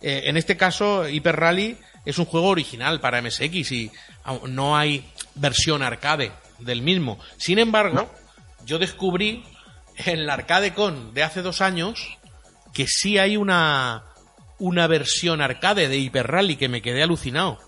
Eh, 0.03 0.23
en 0.27 0.37
este 0.37 0.57
caso, 0.57 1.09
Hyper 1.09 1.37
Rally 1.37 1.77
es 2.05 2.19
un 2.19 2.25
juego 2.25 2.49
original 2.49 3.01
para 3.01 3.21
MSX 3.23 3.73
y 3.73 3.91
no 4.49 4.77
hay 4.77 5.09
versión 5.35 5.83
arcade 5.83 6.33
del 6.59 6.83
mismo. 6.83 7.19
Sin 7.37 7.59
embargo, 7.59 8.11
yo 8.65 8.79
descubrí 8.79 9.45
en 9.97 10.27
la 10.27 10.35
Arcade 10.35 10.73
Con 10.75 11.15
de 11.15 11.23
hace 11.23 11.43
dos 11.43 11.61
años 11.61 12.19
que 12.75 12.87
sí 12.87 13.19
hay 13.19 13.37
una, 13.37 14.05
una 14.59 14.87
versión 14.87 15.41
arcade 15.41 15.89
de 15.89 15.99
Hyper 15.99 16.27
Rally 16.27 16.57
que 16.57 16.69
me 16.69 16.83
quedé 16.83 17.03
alucinado. 17.03 17.59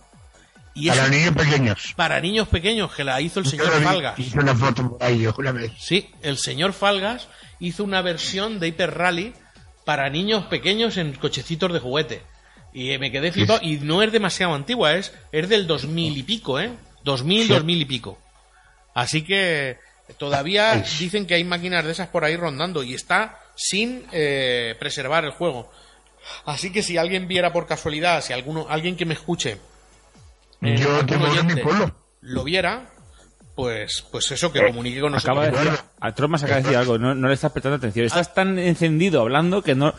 Y 0.74 0.88
Para 0.90 1.08
niños 1.08 1.34
pequeños. 1.34 1.94
para 1.96 2.20
niños 2.20 2.46
pequeños 2.48 2.94
que 2.94 3.02
la 3.02 3.20
hizo 3.20 3.40
el 3.40 3.46
señor 3.46 3.76
vi, 3.78 3.84
Falgas. 3.84 4.18
Hice 4.18 4.38
una 4.38 4.54
foto 4.54 4.90
por 4.90 5.02
ahí, 5.02 5.20
yo 5.22 5.34
una 5.38 5.50
vez. 5.52 5.72
Sí, 5.78 6.10
el 6.22 6.36
señor 6.38 6.72
Falgas 6.72 7.26
hizo 7.58 7.82
una 7.82 8.00
versión 8.02 8.60
de 8.60 8.68
Hyper 8.68 8.94
Rally 8.96 9.32
para 9.84 10.08
niños 10.10 10.44
pequeños 10.44 10.96
en 10.98 11.14
cochecitos 11.14 11.72
de 11.72 11.80
juguete. 11.80 12.22
Y 12.74 12.90
eh, 12.92 12.98
me 12.98 13.10
quedé 13.10 13.32
flipado. 13.32 13.60
Y 13.62 13.78
no 13.78 14.02
es 14.02 14.12
demasiado 14.12 14.54
antigua, 14.54 14.94
es, 14.94 15.12
es 15.32 15.48
del 15.48 15.66
2000 15.66 16.16
y 16.18 16.22
pico, 16.22 16.60
¿eh? 16.60 16.70
2000, 17.02 17.46
Sí. 17.46 17.52
2000 17.54 17.80
y 17.80 17.84
pico. 17.86 18.18
Así 18.94 19.22
que 19.22 19.78
todavía 20.16 20.82
dicen 20.98 21.26
que 21.26 21.34
hay 21.34 21.44
máquinas 21.44 21.84
de 21.84 21.92
esas 21.92 22.08
por 22.08 22.24
ahí 22.24 22.36
rondando 22.36 22.82
y 22.82 22.94
está 22.94 23.38
sin 23.56 24.04
eh, 24.12 24.74
preservar 24.78 25.24
el 25.24 25.32
juego. 25.32 25.70
Así 26.44 26.70
que 26.72 26.82
si 26.82 26.96
alguien 26.96 27.28
viera 27.28 27.52
por 27.52 27.66
casualidad, 27.66 28.22
si 28.22 28.32
alguno, 28.32 28.66
alguien 28.68 28.96
que 28.96 29.04
me 29.06 29.14
escuche, 29.14 29.58
eh, 30.62 30.76
Yo 30.76 31.04
tengo 31.06 31.26
en 31.34 31.46
mi 31.46 31.56
pueblo. 31.56 31.94
lo 32.20 32.44
viera, 32.44 32.90
pues, 33.54 34.04
pues 34.10 34.30
eso, 34.30 34.52
que 34.52 34.64
comunique 34.66 35.00
con 35.00 35.12
nosotros. 35.12 35.38
Acaba 35.38 35.46
de 35.46 35.52
decir, 35.52 35.80
Bueno. 35.82 35.90
a 36.00 36.14
Tromas 36.14 36.42
acaba 36.42 36.56
de 36.58 36.62
decir 36.64 36.76
algo, 36.78 36.98
no, 36.98 37.14
no 37.14 37.28
le 37.28 37.34
estás 37.34 37.52
prestando 37.52 37.76
atención. 37.76 38.04
Estás 38.06 38.34
tan 38.34 38.58
encendido 38.58 39.20
hablando 39.20 39.62
que 39.62 39.74
no... 39.74 39.94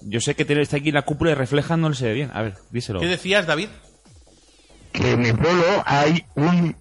Yo 0.00 0.20
sé 0.20 0.34
que 0.36 0.44
tiene- 0.44 0.62
está 0.62 0.76
aquí 0.76 0.90
en 0.90 0.94
la 0.94 1.02
cúpula 1.02 1.32
y 1.32 1.34
refleja, 1.34 1.76
no 1.76 1.88
le 1.88 1.96
se 1.96 2.06
ve 2.06 2.14
bien. 2.14 2.30
A 2.32 2.42
ver, 2.42 2.54
díselo. 2.70 3.00
¿Qué 3.00 3.06
decías, 3.06 3.46
David? 3.46 3.68
Que 4.92 5.12
en 5.12 5.20
mi 5.20 5.32
pueblo 5.32 5.82
hay 5.86 6.24
un, 6.36 6.76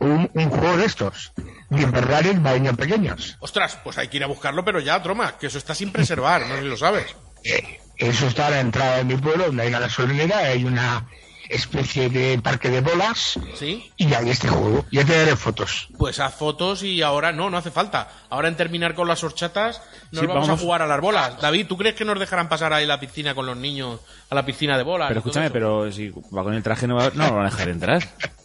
un, 0.00 0.30
un 0.32 0.50
juego 0.50 0.76
de 0.76 0.84
estos. 0.84 1.32
De 1.70 1.86
Ferrari 1.86 2.32
para 2.34 2.58
niños 2.58 2.76
pequeños. 2.76 3.36
Ostras, 3.40 3.78
pues 3.82 3.98
hay 3.98 4.08
que 4.08 4.18
ir 4.18 4.24
a 4.24 4.28
buscarlo, 4.28 4.64
pero 4.64 4.78
ya, 4.80 5.02
Troma, 5.02 5.36
que 5.38 5.46
eso 5.48 5.58
está 5.58 5.74
sin 5.74 5.90
preservar, 5.92 6.46
no 6.46 6.54
sé 6.56 6.62
si 6.62 6.68
lo 6.68 6.76
sabes. 6.76 7.16
Eh, 7.44 7.80
Eso 7.96 8.26
está 8.26 8.48
a 8.48 8.50
la 8.50 8.60
entrada 8.60 8.96
de 8.98 9.04
mi 9.04 9.16
pueblo, 9.16 9.46
donde 9.46 9.62
hay 9.62 9.68
una 9.70 9.78
gasolinera, 9.80 10.38
hay 10.38 10.64
una 10.64 11.06
especie 11.48 12.08
de 12.10 12.40
parque 12.40 12.68
de 12.70 12.80
bolas 12.80 13.38
¿Sí? 13.54 13.92
y 13.96 14.12
hay 14.14 14.30
este 14.30 14.48
juego. 14.48 14.84
Ya 14.90 15.04
te 15.04 15.16
daré 15.16 15.36
fotos. 15.36 15.88
Pues 15.96 16.18
haz 16.18 16.34
fotos 16.34 16.82
y 16.82 17.02
ahora 17.02 17.32
no, 17.32 17.48
no 17.50 17.56
hace 17.56 17.70
falta. 17.70 18.08
Ahora 18.30 18.48
en 18.48 18.56
terminar 18.56 18.94
con 18.94 19.06
las 19.08 19.22
horchatas 19.24 19.80
nos 20.10 20.20
Sí, 20.22 20.26
vamos, 20.26 20.46
vamos. 20.48 20.60
a 20.60 20.62
jugar 20.62 20.82
a 20.82 20.86
las 20.88 21.00
bolas. 21.00 21.40
David, 21.40 21.66
¿tú 21.68 21.76
crees 21.76 21.94
que 21.94 22.04
nos 22.04 22.18
dejarán 22.18 22.48
pasar 22.48 22.72
ahí 22.72 22.84
la 22.84 22.98
piscina 22.98 23.34
con 23.34 23.46
los 23.46 23.56
niños, 23.56 24.00
a 24.28 24.34
la 24.34 24.44
piscina 24.44 24.76
de 24.76 24.82
bolas? 24.82 25.06
Pero 25.08 25.18
y 25.18 25.20
escúchame, 25.20 25.50
pero 25.50 25.90
si 25.92 26.08
va 26.10 26.42
con 26.42 26.52
el 26.54 26.62
traje 26.64 26.86
no, 26.88 26.96
va- 26.96 27.10
no 27.14 27.26
lo 27.28 27.34
van 27.36 27.46
a 27.46 27.50
dejar 27.50 27.68
entrar. 27.68 28.02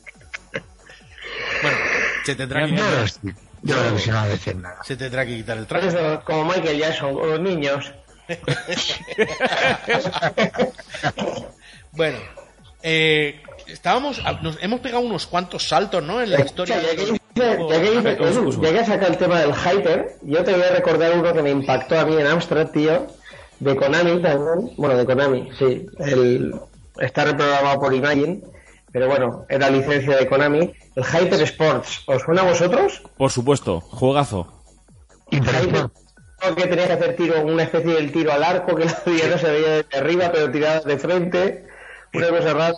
Se 2.24 2.36
tendrá 2.36 2.66
que 2.66 2.72
Yo, 2.72 2.78
quitar, 2.78 3.08
yo 3.64 3.92
no 3.92 4.00
sé 4.00 4.12
nada 4.12 4.28
decir 4.28 4.56
nada. 4.56 4.84
se 4.84 4.96
tendrá 4.96 5.26
que 5.26 5.36
quitar 5.38 5.58
el 5.58 5.66
traje. 5.68 5.90
como 6.24 6.46
Michael 6.46 6.78
Jackson, 6.78 7.14
con 7.14 7.30
los 7.30 7.40
niños. 7.40 7.92
Bueno, 11.94 12.20
eh, 12.84 13.42
estábamos, 13.68 14.22
nos 14.42 14.58
hemos 14.62 14.80
pegado 14.80 15.04
unos 15.04 15.28
cuantos 15.28 15.68
saltos, 15.68 16.02
¿no? 16.02 16.22
En 16.22 16.32
la 16.32 16.42
historia. 16.42 16.82
Ya 16.82 16.88
de 16.88 16.96
que, 16.96 17.06
ya 17.06 17.58
que 17.82 18.74
ya 18.86 19.00
que 19.00 19.06
el 19.06 19.18
tema 19.18 19.42
del 19.42 19.54
hyper, 19.54 20.16
yo 20.22 20.44
te 20.44 20.54
voy 20.54 20.64
a 20.64 20.72
recordar 20.72 21.18
uno 21.18 21.34
que 21.34 21.42
me 21.42 21.50
impactó 21.52 22.00
a 22.00 22.06
mí 22.06 22.16
en 22.16 22.28
Amstrad, 22.28 22.70
tío, 22.70 23.08
de 23.60 23.76
Konami 23.76 24.22
también. 24.22 24.74
Bueno, 24.78 24.98
de 24.98 25.06
Konami, 25.06 25.50
sí. 25.58 25.86
El, 26.00 26.54
está 27.00 27.26
reprogramado 27.26 27.80
por 27.80 27.94
Imagine, 27.94 28.42
pero 28.92 29.08
bueno, 29.08 29.46
era 29.50 29.70
licencia 29.70 30.18
de 30.18 30.28
Konami. 30.28 30.74
El 30.96 31.04
Hyper 31.04 31.42
Sports, 31.42 32.04
¿os 32.08 32.22
suena 32.22 32.42
a 32.42 32.46
vosotros? 32.46 33.02
Por 33.18 33.32
supuesto, 33.32 33.80
juegazo. 33.80 34.64
Interactor. 35.30 35.92
que 36.56 36.68
tenías 36.68 36.88
que 36.88 36.94
hacer 36.94 37.16
tiro, 37.16 37.42
una 37.42 37.64
especie 37.64 37.94
del 37.94 38.12
tiro 38.12 38.34
al 38.34 38.44
arco, 38.44 38.76
que 38.76 38.86
la 38.86 38.92
no 38.92 39.38
se 39.38 39.52
veía 39.52 39.70
desde 39.70 39.98
arriba, 39.98 40.32
pero 40.34 40.52
tiradas 40.52 40.84
de 40.86 40.98
frente, 40.98 41.66
una 42.14 42.30
cosa 42.30 42.54
rara. 42.54 42.76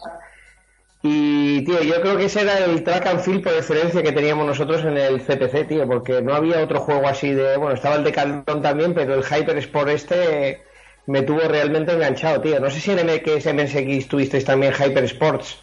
Y, 1.06 1.66
tío, 1.66 1.82
yo 1.82 2.00
creo 2.02 2.16
que 2.16 2.26
ese 2.26 2.42
era 2.42 2.60
el 2.60 2.82
track 2.84 3.08
and 3.08 3.20
field 3.20 3.44
por 3.44 3.52
excelencia 3.54 4.02
que 4.02 4.14
teníamos 4.14 4.46
nosotros 4.46 4.86
en 4.86 4.98
el 4.98 5.20
CPC, 5.20 5.68
tío, 5.68 5.86
porque 5.86 6.22
no 6.22 6.34
había 6.34 6.64
otro 6.64 6.80
juego 6.80 7.08
así 7.08 7.34
de... 7.34 7.58
Bueno, 7.58 7.76
estaba 7.76 7.96
el 7.96 8.06
de 8.06 8.12
Decathlon 8.12 8.62
también, 8.62 8.94
pero 8.94 9.16
el 9.16 9.24
Hyper 9.24 9.58
Sport 9.58 9.90
este 9.90 10.64
me 11.08 11.22
tuvo 11.24 11.40
realmente 11.42 11.92
enganchado, 11.94 12.42
tío. 12.42 12.60
No 12.60 12.70
sé 12.70 12.80
si 12.80 12.92
en 12.92 13.06
MX, 13.06 13.46
MSX 13.54 14.08
tuvisteis 14.08 14.46
también 14.46 14.74
Hyper 14.74 15.04
Sports. 15.06 15.58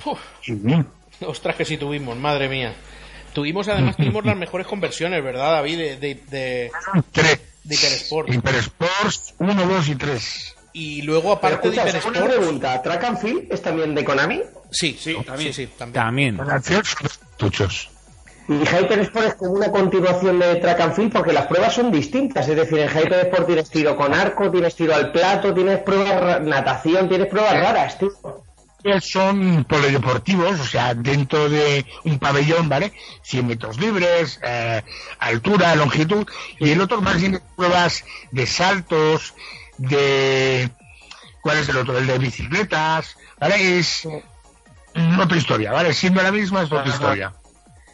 Ostras, 1.26 1.56
que 1.56 1.64
sí 1.64 1.76
tuvimos, 1.76 2.16
madre 2.16 2.48
mía. 2.48 2.74
Tuvimos, 3.32 3.68
además, 3.68 3.96
tuvimos 3.96 4.24
las 4.24 4.36
mejores 4.36 4.66
conversiones, 4.66 5.22
¿verdad, 5.22 5.52
David? 5.52 5.78
De, 5.78 5.96
de, 5.96 6.14
de, 6.30 6.70
Tres. 7.12 7.40
de 7.62 7.74
Hyper 7.76 7.92
Sport. 7.92 8.28
Hyper 8.32 8.54
Sports 8.56 9.34
1, 9.38 9.66
2 9.66 9.88
y 9.88 9.94
3. 9.94 10.56
Y 10.72 11.02
luego, 11.02 11.32
aparte 11.32 11.70
Pero, 11.70 11.82
de 11.84 11.90
escucha, 11.90 12.08
Hyper 12.08 12.22
una 12.22 12.34
pregunta, 12.34 12.82
¿Track 12.82 13.04
and 13.04 13.18
Field 13.18 13.52
es 13.52 13.62
también 13.62 13.94
de 13.94 14.04
Konami? 14.04 14.40
Sí, 14.70 14.96
sí, 15.00 15.16
también. 15.24 15.52
Sí, 15.52 15.66
sí, 15.66 15.72
también. 15.76 16.36
También. 16.36 16.82
Tuchos. 17.36 17.88
Y 18.48 18.54
Hyper 18.54 18.98
Sport 19.00 19.26
es 19.26 19.34
como 19.34 19.52
una 19.52 19.70
continuación 19.70 20.38
de 20.38 20.56
Track 20.56 20.80
and 20.80 20.94
Field 20.94 21.12
porque 21.12 21.32
las 21.32 21.46
pruebas 21.46 21.74
son 21.74 21.92
distintas. 21.92 22.48
Es 22.48 22.56
decir, 22.56 22.78
en 22.78 22.88
Hyper 22.88 23.26
Sport 23.26 23.46
tienes 23.46 23.70
tiro 23.70 23.96
con 23.96 24.12
arco, 24.12 24.50
tienes 24.50 24.74
tiro 24.74 24.94
al 24.94 25.12
plato, 25.12 25.54
tienes 25.54 25.78
pruebas 25.80 26.42
natación, 26.42 27.08
tienes 27.08 27.28
pruebas 27.28 27.52
raras, 27.52 27.98
tío. 27.98 28.10
Son 29.00 29.64
polideportivos, 29.64 30.58
o 30.58 30.64
sea, 30.64 30.94
dentro 30.94 31.50
de 31.50 31.84
un 32.04 32.18
pabellón, 32.18 32.68
¿vale? 32.68 32.92
100 33.22 33.46
metros 33.46 33.78
libres, 33.78 34.40
eh, 34.42 34.82
altura, 35.18 35.76
longitud, 35.76 36.26
y 36.58 36.70
el 36.70 36.80
otro 36.80 37.02
más 37.02 37.20
bien 37.20 37.32
de 37.32 37.40
pruebas 37.56 38.04
de 38.30 38.46
saltos, 38.46 39.34
de... 39.76 40.70
¿Cuál 41.42 41.58
es 41.58 41.68
el 41.68 41.76
otro? 41.76 41.96
El 41.96 42.06
de 42.06 42.18
bicicletas, 42.18 43.16
¿vale? 43.38 43.78
Es 43.78 44.08
otra 45.20 45.36
historia, 45.36 45.72
¿vale? 45.72 45.92
Siendo 45.92 46.22
la 46.22 46.32
misma, 46.32 46.62
es 46.62 46.66
otra 46.66 46.80
Ajá. 46.80 46.90
historia. 46.90 47.32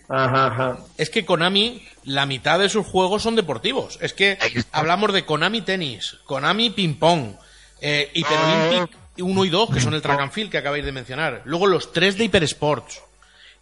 Ajá, 0.08 0.46
ajá. 0.46 0.78
Es 0.96 1.10
que 1.10 1.24
Konami, 1.24 1.82
la 2.04 2.26
mitad 2.26 2.58
de 2.58 2.68
sus 2.68 2.86
juegos 2.86 3.22
son 3.22 3.34
deportivos. 3.36 3.98
Es 4.00 4.12
que 4.12 4.38
hablamos 4.72 5.12
de 5.12 5.24
Konami 5.24 5.62
Tenis, 5.62 6.16
Konami 6.24 6.70
Ping 6.70 6.94
Pong, 6.94 7.32
eh, 7.80 8.10
Hyper 8.14 8.38
Olympic 8.38 8.96
1 9.18 9.44
y 9.44 9.50
2, 9.50 9.70
que 9.70 9.80
son 9.80 9.94
el 9.94 10.02
track 10.02 10.20
and 10.20 10.32
field 10.32 10.50
que 10.50 10.58
acabáis 10.58 10.84
de 10.84 10.92
mencionar. 10.92 11.42
Luego 11.44 11.66
los 11.66 11.92
tres 11.92 12.16
de 12.16 12.24
Hyper 12.24 12.44
Sports, 12.44 13.02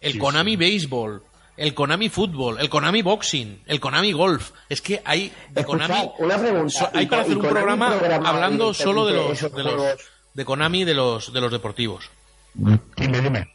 el 0.01 0.17
Konami 0.19 0.55
Baseball, 0.55 1.23
el 1.57 1.73
Konami 1.73 2.09
Fútbol, 2.09 2.59
el 2.59 2.69
Konami 2.69 3.01
Boxing, 3.01 3.63
el 3.65 3.79
Konami 3.79 4.11
Golf. 4.11 4.51
Es 4.69 4.81
que 4.81 5.01
hay 5.05 5.31
de 5.49 5.61
Escuchad, 5.61 5.87
Konami. 5.87 6.11
una 6.19 6.37
pregunta. 6.37 6.69
so- 6.79 6.89
hay 6.93 7.05
¿Y 7.05 7.07
para 7.07 7.21
hacer 7.23 7.37
un 7.37 7.43
programa 7.43 7.97
programa 7.97 8.29
hablando 8.29 8.73
solo 8.73 9.05
de 9.05 9.13
los, 9.13 9.41
de 9.41 9.63
los 9.63 9.97
de 10.33 10.45
Konami 10.45 10.83
de 10.83 10.93
los 10.93 11.31
de 11.33 11.41
los 11.41 11.51
deportivos. 11.51 12.09
Dime, 12.53 13.21
dime. 13.21 13.54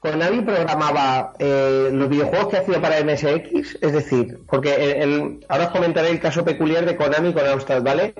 Konami 0.00 0.40
programaba 0.42 1.32
eh, 1.38 1.90
los 1.92 2.08
videojuegos 2.08 2.48
que 2.48 2.56
hacía 2.56 2.80
para 2.80 2.98
MSX, 3.04 3.78
es 3.82 3.92
decir, 3.92 4.38
porque 4.48 4.74
el- 4.74 5.02
el- 5.12 5.46
ahora 5.48 5.66
os 5.66 5.70
comentaré 5.70 6.08
el 6.10 6.18
caso 6.20 6.44
peculiar 6.44 6.86
de 6.86 6.96
Konami 6.96 7.32
con 7.34 7.46
Amstrad, 7.46 7.82
¿vale? 7.82 8.14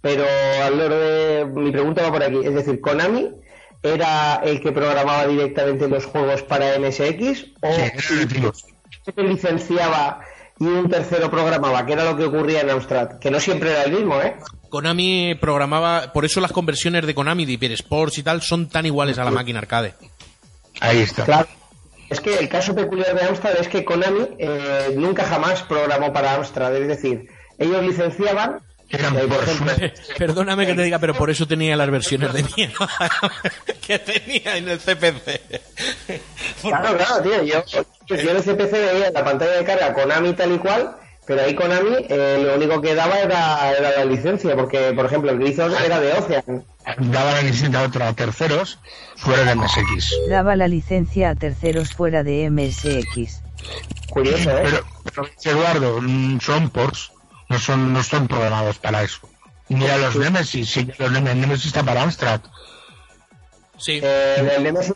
Pero 0.00 0.24
a 0.64 0.70
lo 0.70 0.76
largo 0.76 0.96
de 0.96 1.44
mi 1.56 1.70
pregunta 1.70 2.02
va 2.02 2.10
por 2.12 2.22
aquí, 2.22 2.40
es 2.42 2.54
decir, 2.54 2.80
Konami 2.80 3.30
era 3.82 4.36
el 4.44 4.60
que 4.62 4.72
programaba 4.72 5.26
directamente 5.26 5.88
los 5.88 6.06
juegos 6.06 6.42
para 6.42 6.78
MSX 6.78 7.52
o 7.60 7.70
Sí, 7.72 9.12
se 9.14 9.22
licenciaba 9.22 10.20
y 10.58 10.64
un 10.64 10.88
tercero 10.88 11.30
programaba, 11.30 11.84
que 11.86 11.92
era 11.94 12.04
lo 12.04 12.16
que 12.16 12.24
ocurría 12.24 12.60
en 12.62 12.70
Amstrad, 12.70 13.18
que 13.18 13.30
no 13.30 13.40
siempre 13.40 13.70
era 13.72 13.82
el 13.84 13.92
mismo, 13.92 14.20
¿eh? 14.22 14.36
Konami 14.70 15.34
programaba, 15.40 16.12
por 16.14 16.24
eso 16.24 16.40
las 16.40 16.52
conversiones 16.52 17.06
de 17.06 17.14
Konami 17.14 17.44
de 17.44 17.52
Hyper 17.52 17.72
Sports 17.72 18.18
y 18.18 18.22
tal 18.22 18.40
son 18.40 18.68
tan 18.68 18.86
iguales 18.86 19.18
a 19.18 19.24
la 19.24 19.30
máquina 19.30 19.58
arcade. 19.58 19.94
Ahí 20.80 21.00
está. 21.00 21.24
Claro. 21.24 21.48
Es 22.08 22.20
que 22.20 22.34
el 22.38 22.48
caso 22.48 22.74
peculiar 22.74 23.14
de 23.14 23.24
Amstrad 23.24 23.56
es 23.60 23.68
que 23.68 23.84
Konami 23.84 24.26
eh, 24.38 24.94
nunca 24.96 25.24
jamás 25.24 25.62
programó 25.62 26.12
para 26.12 26.34
Amstrad, 26.34 26.74
es 26.74 26.88
decir, 26.88 27.30
ellos 27.56 27.84
licenciaban, 27.84 28.60
Eran 28.88 29.16
eh, 29.16 29.20
por 29.20 29.36
por 29.36 29.44
ejemplo, 29.44 29.72
Perdóname 30.18 30.66
que 30.66 30.74
te 30.74 30.82
diga, 30.82 30.98
pero 30.98 31.14
por 31.14 31.30
eso 31.30 31.46
tenía 31.46 31.76
las 31.76 31.88
versiones 31.88 32.32
de 32.32 32.44
mierda 32.56 32.88
que 33.86 34.00
tenía 34.00 34.56
en 34.56 34.68
el 34.68 34.80
CPC. 34.80 35.40
claro, 36.62 36.96
claro, 36.96 37.22
tío, 37.22 37.42
yo, 37.44 37.64
yo 37.64 37.84
en 38.16 38.36
el 38.36 38.42
CPC 38.42 38.72
veía 38.72 39.06
en 39.08 39.14
la 39.14 39.24
pantalla 39.24 39.52
de 39.52 39.64
carga 39.64 39.94
Konami 39.94 40.32
tal 40.32 40.52
y 40.52 40.58
cual, 40.58 40.96
pero 41.30 41.42
ahí 41.44 41.54
Konami 41.54 41.94
eh, 42.08 42.42
lo 42.44 42.56
único 42.56 42.80
que 42.80 42.92
daba 42.96 43.20
era, 43.20 43.70
era 43.70 43.98
la 43.98 44.04
licencia, 44.04 44.56
porque 44.56 44.92
por 44.96 45.06
ejemplo 45.06 45.30
el 45.30 45.38
Grisor 45.38 45.70
era 45.80 46.00
de 46.00 46.12
Ocean, 46.14 46.64
Daba 46.98 47.34
la 47.34 47.42
licencia 47.42 47.78
a 47.78 47.84
otra 47.84 48.08
a 48.08 48.12
terceros 48.14 48.80
fuera 49.14 49.44
de 49.44 49.54
MSX. 49.54 50.12
Daba 50.28 50.56
la 50.56 50.66
licencia 50.66 51.30
a 51.30 51.36
terceros 51.36 51.94
fuera 51.94 52.24
de 52.24 52.50
MSX. 52.50 53.42
curioso, 54.08 54.50
¿eh? 54.58 54.62
Pero, 54.64 54.84
pero, 55.04 55.28
Eduardo, 55.44 56.00
mm, 56.02 56.40
son 56.40 56.68
ports, 56.70 57.12
no 57.48 57.60
son, 57.60 57.92
no 57.92 58.02
son 58.02 58.26
programados 58.26 58.78
para 58.78 59.04
eso. 59.04 59.20
Mira 59.68 59.98
los 59.98 60.16
Nemesis, 60.16 60.68
sí, 60.68 60.88
los 60.98 61.12
Nemesis, 61.12 61.40
Nemesis 61.40 61.66
está 61.66 61.84
para 61.84 62.02
Amstrad. 62.02 62.40
Sí. 63.80 63.98
Eh, 64.02 64.54
el 64.56 64.62
Nemesis 64.62 64.94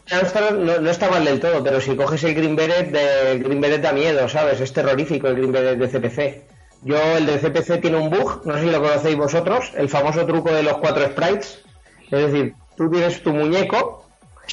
no, 0.52 0.80
no 0.80 0.90
está 0.90 1.08
mal 1.08 1.24
del 1.24 1.40
todo, 1.40 1.64
pero 1.64 1.80
si 1.80 1.96
coges 1.96 2.22
el 2.24 2.34
Green 2.34 2.54
Beret, 2.54 2.90
de, 2.90 3.32
el 3.32 3.42
Green 3.42 3.60
Beret 3.60 3.80
da 3.80 3.92
miedo, 3.92 4.28
¿sabes? 4.28 4.60
Es 4.60 4.74
terrorífico 4.74 5.26
el 5.26 5.36
Green 5.36 5.52
Beret 5.52 5.78
de 5.78 5.88
CPC. 5.88 6.42
Yo, 6.82 6.98
el 7.16 7.24
de 7.24 7.38
CPC 7.38 7.80
tiene 7.80 7.96
un 7.96 8.10
bug, 8.10 8.42
no 8.44 8.54
sé 8.54 8.64
si 8.64 8.70
lo 8.70 8.82
conocéis 8.82 9.16
vosotros, 9.16 9.72
el 9.74 9.88
famoso 9.88 10.26
truco 10.26 10.52
de 10.52 10.62
los 10.62 10.76
cuatro 10.76 11.06
sprites. 11.06 11.64
Es 12.10 12.30
decir, 12.30 12.54
tú 12.76 12.90
tienes 12.90 13.22
tu 13.22 13.32
muñeco, 13.32 14.06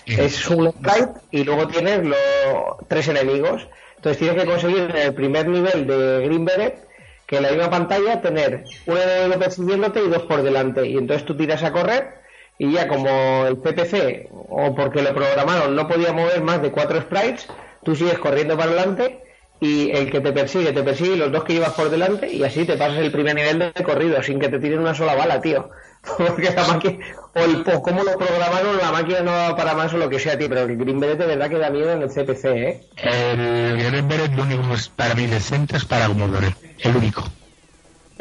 es 0.06 0.48
un 0.48 0.72
sprite, 0.72 1.20
y 1.32 1.44
luego 1.44 1.68
tienes 1.68 2.06
los 2.06 2.18
tres 2.88 3.10
enemigos. 3.10 3.68
Entonces 3.98 4.18
tienes 4.18 4.42
que 4.42 4.50
conseguir 4.50 4.90
en 4.92 4.96
el 4.96 5.14
primer 5.14 5.50
nivel 5.50 5.86
de 5.86 6.26
Green 6.26 6.46
Beret 6.46 6.88
que 7.28 7.38
en 7.38 7.44
la 7.44 7.52
misma 7.52 7.70
pantalla 7.70 8.22
tener 8.22 8.64
un 8.86 8.98
enemigo 8.98 9.40
persiguiéndote 9.40 10.02
y 10.02 10.08
dos 10.08 10.24
por 10.24 10.42
delante. 10.42 10.88
Y 10.88 10.98
entonces 10.98 11.26
tú 11.26 11.36
tiras 11.36 11.64
a 11.64 11.74
correr 11.74 12.21
y 12.62 12.74
ya 12.74 12.88
como 12.88 13.48
el 13.48 13.58
PPC 13.58 14.30
o 14.32 14.76
porque 14.76 15.02
lo 15.02 15.16
programaron 15.16 15.76
no 15.76 15.88
podía 15.88 16.14
mover 16.14 16.42
más 16.44 16.62
de 16.62 16.70
cuatro 16.70 17.02
sprites, 17.02 17.48
tú 17.84 17.96
sigues 17.96 18.20
corriendo 18.20 18.56
para 18.56 18.70
adelante 18.70 19.24
y 19.60 19.90
el 19.90 20.12
que 20.12 20.22
te 20.22 20.32
persigue 20.32 20.72
te 20.72 20.84
persigue 20.84 21.18
los 21.18 21.32
dos 21.32 21.44
que 21.44 21.54
llevas 21.54 21.74
por 21.74 21.90
delante 21.90 22.32
y 22.32 22.44
así 22.44 22.64
te 22.66 22.78
pasas 22.78 23.00
el 23.00 23.12
primer 23.12 23.34
nivel 23.34 23.58
de 23.58 23.84
corrido 23.84 24.22
sin 24.22 24.40
que 24.40 24.50
te 24.50 24.60
tiren 24.60 24.78
una 24.78 24.94
sola 24.94 25.16
bala, 25.16 25.42
tío. 25.42 25.72
Porque 26.18 26.52
la 26.52 26.68
máquina, 26.68 27.04
o 27.34 27.40
el 27.40 27.64
o 27.66 27.82
cómo 27.82 28.04
lo 28.04 28.16
programaron, 28.16 28.78
la 28.78 28.92
máquina 28.92 29.22
no 29.22 29.32
daba 29.32 29.56
para 29.56 29.74
más 29.74 29.92
o 29.96 29.98
lo 29.98 30.10
que 30.10 30.20
sea, 30.20 30.38
tío, 30.38 30.48
pero 30.48 30.62
el 30.62 30.78
Green 30.78 31.00
Beret 31.00 31.18
de 31.18 31.26
verdad 31.26 31.50
que 31.50 31.58
da 31.58 31.72
miedo 31.72 31.92
en 31.92 32.04
el 32.04 32.10
CPC, 32.10 32.46
¿eh? 32.46 32.82
El 32.98 33.84
Green 33.90 34.08
Beret, 34.08 34.34
lo 34.34 34.44
único 34.44 34.68
que 34.68 34.76
es 34.76 34.88
para 34.90 35.16
mí 35.16 35.26
decente 35.26 35.78
es 35.78 35.86
para 35.86 36.06
Commodore, 36.06 36.56
el 36.80 36.96
único. 36.96 37.24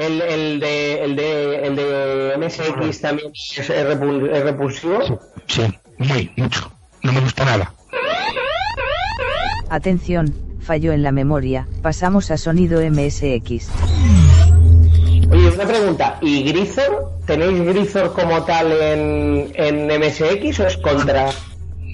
El, 0.01 0.23
el, 0.23 0.61
de, 0.61 1.05
el, 1.05 1.15
de, 1.17 1.57
el 1.67 1.77
de 1.77 2.35
MSX 2.39 3.01
también 3.03 3.31
es, 3.35 3.59
es 3.59 3.69
repul- 3.87 4.31
es 4.33 4.43
repulsivo. 4.45 5.21
Sí, 5.47 5.63
muy, 5.99 6.31
mucho. 6.37 6.73
No 7.03 7.13
me 7.13 7.21
gusta 7.21 7.45
nada. 7.45 7.73
Atención, 9.69 10.35
falló 10.63 10.93
en 10.93 11.03
la 11.03 11.13
memoria, 11.13 11.67
pasamos 11.83 12.31
a 12.31 12.37
sonido 12.37 12.81
MSX. 12.81 13.69
Oye, 15.31 15.49
una 15.51 15.65
pregunta, 15.67 16.19
¿y 16.23 16.43
Grisor? 16.45 17.11
¿Tenéis 17.27 17.61
Grisor 17.63 18.13
como 18.15 18.43
tal 18.45 18.73
en, 18.73 19.53
en 19.55 19.87
MSX 20.01 20.61
o 20.61 20.67
es 20.67 20.77
contra? 20.79 21.31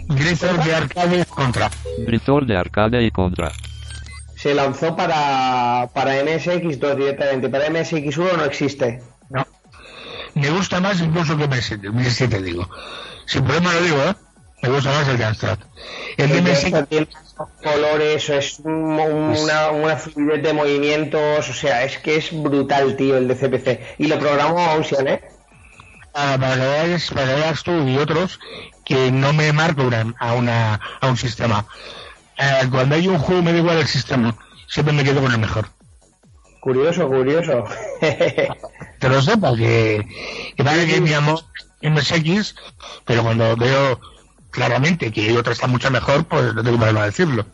Grisor 0.09 0.65
de 0.65 0.75
arcade 0.75 1.25
contra. 1.27 1.71
Grisor 2.07 2.47
de 2.47 2.57
arcade 2.57 3.03
y 3.05 3.11
contra. 3.11 3.53
Se 4.47 4.55
lanzó 4.55 4.95
para, 4.95 5.89
para 5.93 6.23
MSX2 6.23 6.95
directamente, 6.95 7.49
para 7.49 7.67
MSX1 7.67 8.37
no 8.37 8.45
existe. 8.45 9.03
No. 9.29 9.45
Me 10.35 10.51
gusta 10.51 10.81
más 10.81 11.01
incluso 11.01 11.37
que 11.37 11.49
MS7, 11.49 11.81
MS7 11.91 12.41
digo. 12.43 12.71
Sin 13.27 13.43
problema 13.43 13.73
lo 13.75 13.83
digo, 13.83 13.97
¿eh? 14.05 14.15
Me 14.63 14.69
gusta 14.69 14.91
más 14.93 15.09
el 15.09 15.21
Amstrad. 15.21 15.59
El 16.17 16.31
El 16.31 16.43
MSX, 16.45 16.89
tiene 16.89 17.09
colores, 17.61 18.31
es 18.31 18.61
un- 18.61 19.01
una, 19.01 19.71
una 19.71 19.97
fluidez 19.97 20.41
de 20.45 20.53
movimientos, 20.53 21.51
o 21.51 21.53
sea, 21.53 21.83
es 21.83 21.99
que 21.99 22.15
es 22.15 22.31
brutal, 22.33 22.95
tío, 22.95 23.17
el 23.17 23.27
de 23.27 23.35
CPC. 23.35 23.97
Y 23.99 24.07
lo 24.07 24.17
programó 24.21 24.75
Ocean, 24.75 25.09
¿eh? 25.09 25.23
para, 26.13 26.39
para, 26.39 26.55
que 26.55 26.61
veas, 26.61 27.11
para 27.11 27.27
que 27.27 27.35
veas 27.35 27.63
tú 27.65 27.73
y 27.89 27.99
otros 27.99 28.39
que 28.85 29.11
no 29.11 29.33
me 29.33 29.53
marco 29.53 29.91
a, 30.21 30.33
una, 30.35 30.81
a 31.01 31.09
un 31.09 31.17
sistema. 31.17 31.67
Eh, 32.39 32.69
cuando 32.71 32.95
hay 32.95 33.09
un 33.09 33.19
juego 33.19 33.43
me 33.43 33.53
da 33.53 33.59
igual 33.59 33.79
el 33.79 33.87
sistema. 33.87 34.37
Siempre 34.69 34.95
me 34.95 35.05
quedo 35.05 35.23
con 35.23 35.33
el 35.33 35.39
mejor. 35.39 35.69
Curioso, 36.61 37.09
curioso. 37.09 37.65
Te 38.99 39.09
lo 39.09 39.23
sepa, 39.23 39.55
que, 39.57 40.05
que 40.57 40.63
vale 40.63 40.87
que 40.87 41.01
mi 41.01 41.13
amor 41.13 41.41
MSX, 41.81 42.57
pero 43.05 43.23
cuando 43.23 43.57
veo 43.57 44.01
claramente 44.51 45.13
que 45.13 45.37
otra 45.39 45.53
está 45.53 45.67
mucho 45.67 45.91
mejor, 45.91 46.25
pues 46.25 46.55
no 46.55 46.65
tengo 46.65 46.79
problema 46.79 47.03
de 47.03 47.07
decirlo. 47.07 47.47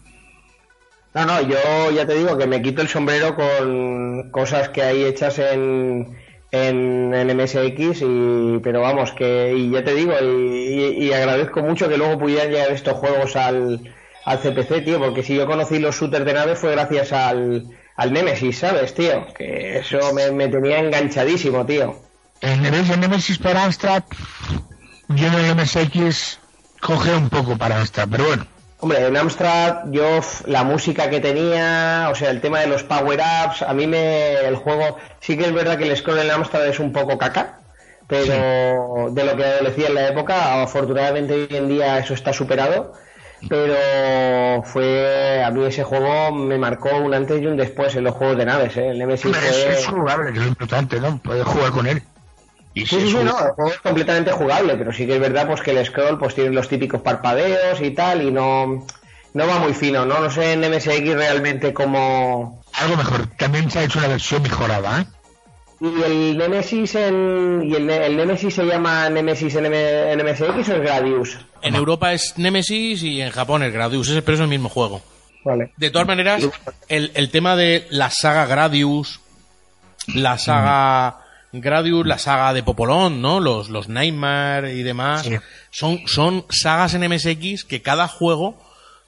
No, 1.14 1.26
no, 1.26 1.42
yo 1.42 1.90
ya 1.94 2.06
te 2.06 2.14
digo 2.14 2.38
que 2.38 2.46
me 2.46 2.62
quito 2.62 2.80
el 2.80 2.88
sombrero 2.88 3.34
con 3.34 4.30
cosas 4.30 4.70
que 4.70 4.82
hay 4.82 5.04
hechas 5.04 5.38
en, 5.38 6.16
en, 6.50 7.12
en 7.12 7.36
MSX, 7.36 8.00
y, 8.00 8.60
pero 8.62 8.80
vamos, 8.80 9.12
que 9.12 9.52
y 9.54 9.70
ya 9.72 9.84
te 9.84 9.94
digo, 9.94 10.14
y, 10.22 11.04
y 11.04 11.12
agradezco 11.12 11.60
mucho 11.60 11.88
que 11.88 11.98
luego 11.98 12.18
pudieran 12.18 12.50
llegar 12.50 12.70
estos 12.70 12.94
juegos 12.94 13.36
al, 13.36 13.92
al 14.24 14.38
CPC, 14.38 14.84
tío, 14.84 14.98
porque 14.98 15.22
si 15.22 15.34
yo 15.34 15.46
conocí 15.46 15.78
los 15.78 15.96
shooters 15.96 16.24
de 16.24 16.32
nave 16.32 16.56
fue 16.56 16.72
gracias 16.72 17.12
al, 17.12 17.66
al 17.96 18.12
Nemesis, 18.12 18.58
¿sabes, 18.58 18.94
tío? 18.94 19.26
Que 19.34 19.78
eso 19.78 19.98
me, 20.14 20.30
me 20.30 20.48
tenía 20.48 20.78
enganchadísimo, 20.78 21.66
tío. 21.66 21.96
El 22.40 22.62
Nemesis, 22.62 22.90
el 22.90 23.00
Nemesis 23.00 23.38
para 23.38 23.64
Amstrad, 23.64 24.02
yo 25.08 25.26
en 25.26 25.34
el 25.34 25.54
MSX 25.56 26.38
coge 26.80 27.14
un 27.14 27.28
poco 27.28 27.56
para 27.56 27.78
Amstrad, 27.78 28.08
pero 28.10 28.24
bueno. 28.24 28.46
Hombre, 28.82 29.06
en 29.06 29.16
Amstrad 29.16 29.84
yo 29.92 30.20
la 30.46 30.64
música 30.64 31.08
que 31.08 31.20
tenía, 31.20 32.08
o 32.10 32.16
sea, 32.16 32.30
el 32.30 32.40
tema 32.40 32.58
de 32.58 32.66
los 32.66 32.82
power-ups, 32.82 33.62
a 33.62 33.72
mí 33.74 33.86
me 33.86 34.34
el 34.40 34.56
juego 34.56 34.96
sí 35.20 35.38
que 35.38 35.44
es 35.44 35.52
verdad 35.52 35.78
que 35.78 35.84
el 35.84 35.96
scroll 35.96 36.18
en 36.18 36.32
Amstrad 36.32 36.66
es 36.66 36.80
un 36.80 36.92
poco 36.92 37.16
caca, 37.16 37.60
pero 38.08 39.10
de 39.12 39.24
lo 39.24 39.36
que 39.36 39.44
adolecía 39.44 39.86
en 39.86 39.94
la 39.94 40.08
época, 40.08 40.62
afortunadamente 40.62 41.32
hoy 41.32 41.48
en 41.50 41.68
día 41.68 41.98
eso 41.98 42.14
está 42.14 42.32
superado, 42.32 42.92
pero 43.48 44.62
fue 44.62 45.42
a 45.44 45.50
mí 45.50 45.64
ese 45.64 45.84
juego 45.84 46.32
me 46.32 46.58
marcó 46.58 46.96
un 46.96 47.14
antes 47.14 47.40
y 47.42 47.46
un 47.46 47.56
después 47.56 47.94
en 47.96 48.04
los 48.04 48.14
juegos 48.14 48.36
de 48.36 48.44
naves, 48.44 48.76
¿eh? 48.76 48.88
El 48.90 48.98
Nemesis 48.98 49.36
es, 49.36 49.62
fue... 49.64 49.72
es 49.72 49.86
jugable, 49.86 50.32
que 50.32 50.38
es 50.38 50.44
lo 50.44 50.48
importante, 50.48 51.00
¿no? 51.00 51.18
Puedes 51.18 51.44
jugar 51.44 51.70
con 51.70 51.86
él. 51.86 52.02
Y 52.74 52.86
Sí, 52.86 53.12
no, 53.12 53.20
el 53.20 53.52
juego 53.52 53.70
es 53.70 53.80
completamente 53.80 54.32
jugable, 54.32 54.76
pero 54.76 54.92
sí 54.92 55.06
que 55.06 55.14
es 55.14 55.20
verdad 55.20 55.46
pues 55.46 55.60
que 55.60 55.72
el 55.72 55.84
scroll 55.84 56.18
pues 56.18 56.34
tiene 56.34 56.50
los 56.50 56.68
típicos 56.68 57.02
parpadeos 57.02 57.80
y 57.80 57.90
tal 57.90 58.22
y 58.22 58.30
no 58.30 58.86
no 59.34 59.46
va 59.46 59.58
muy 59.58 59.74
fino, 59.74 60.06
¿no? 60.06 60.20
No 60.20 60.30
sé 60.30 60.52
en 60.52 60.60
MSX 60.60 61.14
realmente 61.14 61.74
cómo 61.74 62.62
Algo 62.74 62.96
mejor. 62.96 63.26
También 63.36 63.70
se 63.70 63.80
ha 63.80 63.84
hecho 63.84 63.98
una 63.98 64.08
versión 64.08 64.42
mejorada, 64.42 65.02
¿eh? 65.02 65.06
Y 65.82 66.02
el 66.02 66.38
Nemesis 66.38 66.94
en 66.94 67.62
y 67.68 67.74
el, 67.74 67.90
el 67.90 68.16
Nemesis 68.16 68.54
se 68.54 68.64
llama 68.64 69.08
Nemesis 69.10 69.54
en, 69.56 69.66
M- 69.66 70.12
en 70.12 70.18
MSX 70.24 70.68
o 70.68 70.76
es 70.76 70.80
Gradius. 70.82 71.38
En 71.62 71.74
Europa 71.74 72.12
es 72.12 72.34
Nemesis 72.38 73.02
y 73.02 73.20
en 73.20 73.30
Japón 73.30 73.62
es 73.64 73.72
Gradius, 73.72 74.08
ese- 74.08 74.22
pero 74.22 74.36
es 74.36 74.40
el 74.40 74.48
mismo 74.48 74.68
juego. 74.68 75.02
Vale. 75.44 75.72
De 75.76 75.90
todas 75.90 76.06
maneras, 76.06 76.46
el, 76.88 77.10
el 77.14 77.30
tema 77.30 77.56
de 77.56 77.86
la 77.90 78.10
saga 78.10 78.46
Gradius, 78.46 79.20
la 80.14 80.38
saga 80.38 81.18
Gradius, 81.52 82.06
la 82.06 82.18
saga 82.18 82.52
de 82.52 82.62
Popolón, 82.62 83.20
¿no? 83.20 83.40
Los, 83.40 83.68
los 83.68 83.88
Nightmare 83.88 84.74
y 84.74 84.82
demás, 84.84 85.22
Sí. 85.22 85.36
son, 85.70 86.00
son 86.06 86.44
sagas 86.48 86.94
en 86.94 87.08
MSX 87.12 87.64
que 87.64 87.82
cada 87.82 88.06
juego 88.08 88.60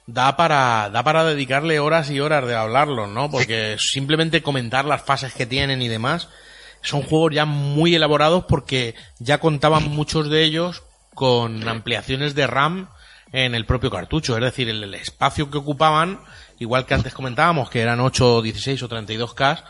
da 0.07 0.35
para, 0.37 0.89
da 0.91 1.03
para 1.03 1.23
dedicarle 1.25 1.79
horas 1.79 2.11
y 2.11 2.19
horas 2.19 2.45
de 2.45 2.53
hablarlos, 2.55 3.09
¿no? 3.09 3.31
Porque 3.31 3.77
simplemente 3.79 4.43
comentar 4.43 4.85
las 4.85 5.01
fases 5.03 5.33
que 5.33 5.45
tienen 5.45 5.81
y 5.81 5.87
demás, 5.87 6.27
son 6.85 7.01
juegos 7.03 7.33
ya 7.33 7.45
muy 7.45 7.95
elaborados 7.95 8.45
porque 8.47 8.95
ya 9.19 9.39
contaban 9.39 9.89
muchos 9.89 10.29
de 10.29 10.43
ellos 10.43 10.83
con 11.13 11.67
ampliaciones 11.67 12.35
de 12.35 12.47
RAM 12.47 12.89
en 13.31 13.55
el 13.55 13.65
propio 13.65 13.89
cartucho, 13.91 14.35
es 14.37 14.43
decir, 14.43 14.69
el, 14.69 14.83
el 14.83 14.93
espacio 14.93 15.49
que 15.49 15.57
ocupaban, 15.57 16.19
igual 16.59 16.85
que 16.85 16.93
antes 16.93 17.13
comentábamos 17.13 17.69
que 17.69 17.81
eran 17.81 17.99
8, 17.99 18.41
16 18.41 18.83
o 18.83 18.89
32K, 18.89 19.63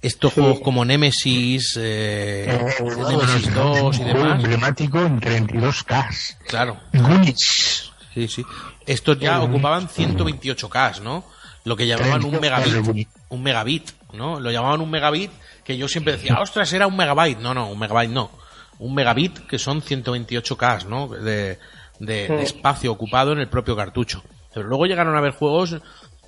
estos 0.00 0.32
juegos 0.32 0.60
como 0.60 0.84
Nemesis, 0.84 1.76
eh, 1.80 2.46
Nemesis 2.80 3.54
2 3.54 3.98
y 3.98 4.04
demás, 4.04 4.36
emblemático 4.36 5.00
en 5.00 5.20
32K. 5.20 6.36
claro, 6.46 6.78
Goonies. 6.92 7.92
sí, 8.14 8.28
sí. 8.28 8.44
Estos 8.86 9.18
ya 9.18 9.40
ocupaban 9.42 9.88
128K, 9.88 11.00
¿no? 11.00 11.24
Lo 11.64 11.76
que 11.76 11.86
llamaban 11.86 12.24
un 12.24 12.32
32K 12.32 12.34
de 12.34 12.40
megabit, 12.40 12.84
Goonies. 12.84 13.08
un 13.28 13.42
megabit, 13.42 13.90
¿no? 14.12 14.40
Lo 14.40 14.50
llamaban 14.50 14.80
un 14.80 14.90
megabit, 14.90 15.30
que 15.68 15.76
yo 15.76 15.86
siempre 15.86 16.14
decía, 16.14 16.40
ostras, 16.40 16.72
era 16.72 16.86
un 16.86 16.96
megabyte. 16.96 17.38
No, 17.40 17.52
no, 17.52 17.68
un 17.68 17.78
megabyte 17.78 18.10
no. 18.10 18.30
Un 18.78 18.94
megabit 18.94 19.40
que 19.46 19.58
son 19.58 19.82
128K, 19.82 20.86
¿no? 20.86 21.08
De, 21.08 21.58
de, 22.00 22.26
de 22.28 22.42
espacio 22.42 22.90
ocupado 22.90 23.32
en 23.32 23.38
el 23.38 23.48
propio 23.48 23.76
cartucho. 23.76 24.22
Pero 24.54 24.66
luego 24.66 24.86
llegaron 24.86 25.14
a 25.14 25.18
haber 25.18 25.32
juegos 25.32 25.76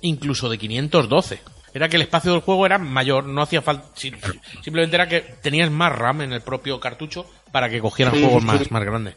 incluso 0.01 0.47
de 0.47 0.59
512. 0.59 1.41
Era 1.73 1.89
que 1.89 1.95
el 1.95 2.03
espacio 2.03 2.33
del 2.33 2.41
juego 2.41 2.65
era 2.67 2.77
mayor, 2.77 3.23
no 3.25 3.41
hacía 3.41 3.63
falta. 3.63 3.87
si- 3.95 4.13
Simplemente 4.61 4.95
era 4.95 5.07
que 5.07 5.21
tenías 5.41 5.71
más 5.71 5.91
RAM 5.91 6.21
en 6.21 6.33
el 6.33 6.41
propio 6.41 6.79
cartucho 6.79 7.25
para 7.51 7.67
que 7.69 7.79
cogieran 7.81 8.13
Sí, 8.13 8.21
juegos 8.21 8.41
sí, 8.43 8.47
más, 8.47 8.71
más 8.71 8.83
grandes. 8.83 9.15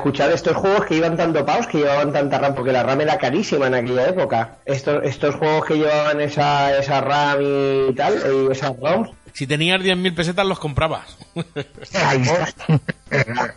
Pero 0.00 0.12
escuchad 0.12 0.32
estos 0.32 0.56
juegos 0.56 0.86
que 0.86 0.96
iban 0.96 1.16
tan 1.16 1.32
dopados, 1.32 1.66
que 1.66 1.78
llevaban 1.78 2.12
tanta 2.12 2.38
RAM, 2.38 2.54
porque 2.54 2.72
la 2.72 2.82
RAM 2.82 3.02
era 3.02 3.18
carísima 3.18 3.66
en 3.66 3.74
aquella 3.74 4.08
época. 4.08 4.56
Estos, 4.64 5.04
estos 5.04 5.34
juegos 5.34 5.66
que 5.66 5.74
llevaban 5.74 6.20
esa, 6.20 6.76
esa 6.78 7.00
RAM 7.02 7.38
y 7.42 7.94
tal, 7.94 8.14
y 8.14 8.50
esas 8.50 8.72
ROMs, 8.78 9.10
Si 9.34 9.46
tenías 9.46 9.80
10.000 9.80 10.14
pesetas, 10.14 10.46
los 10.46 10.58
comprabas. 10.58 11.18
Ahí 11.92 12.22
está. 12.22 12.46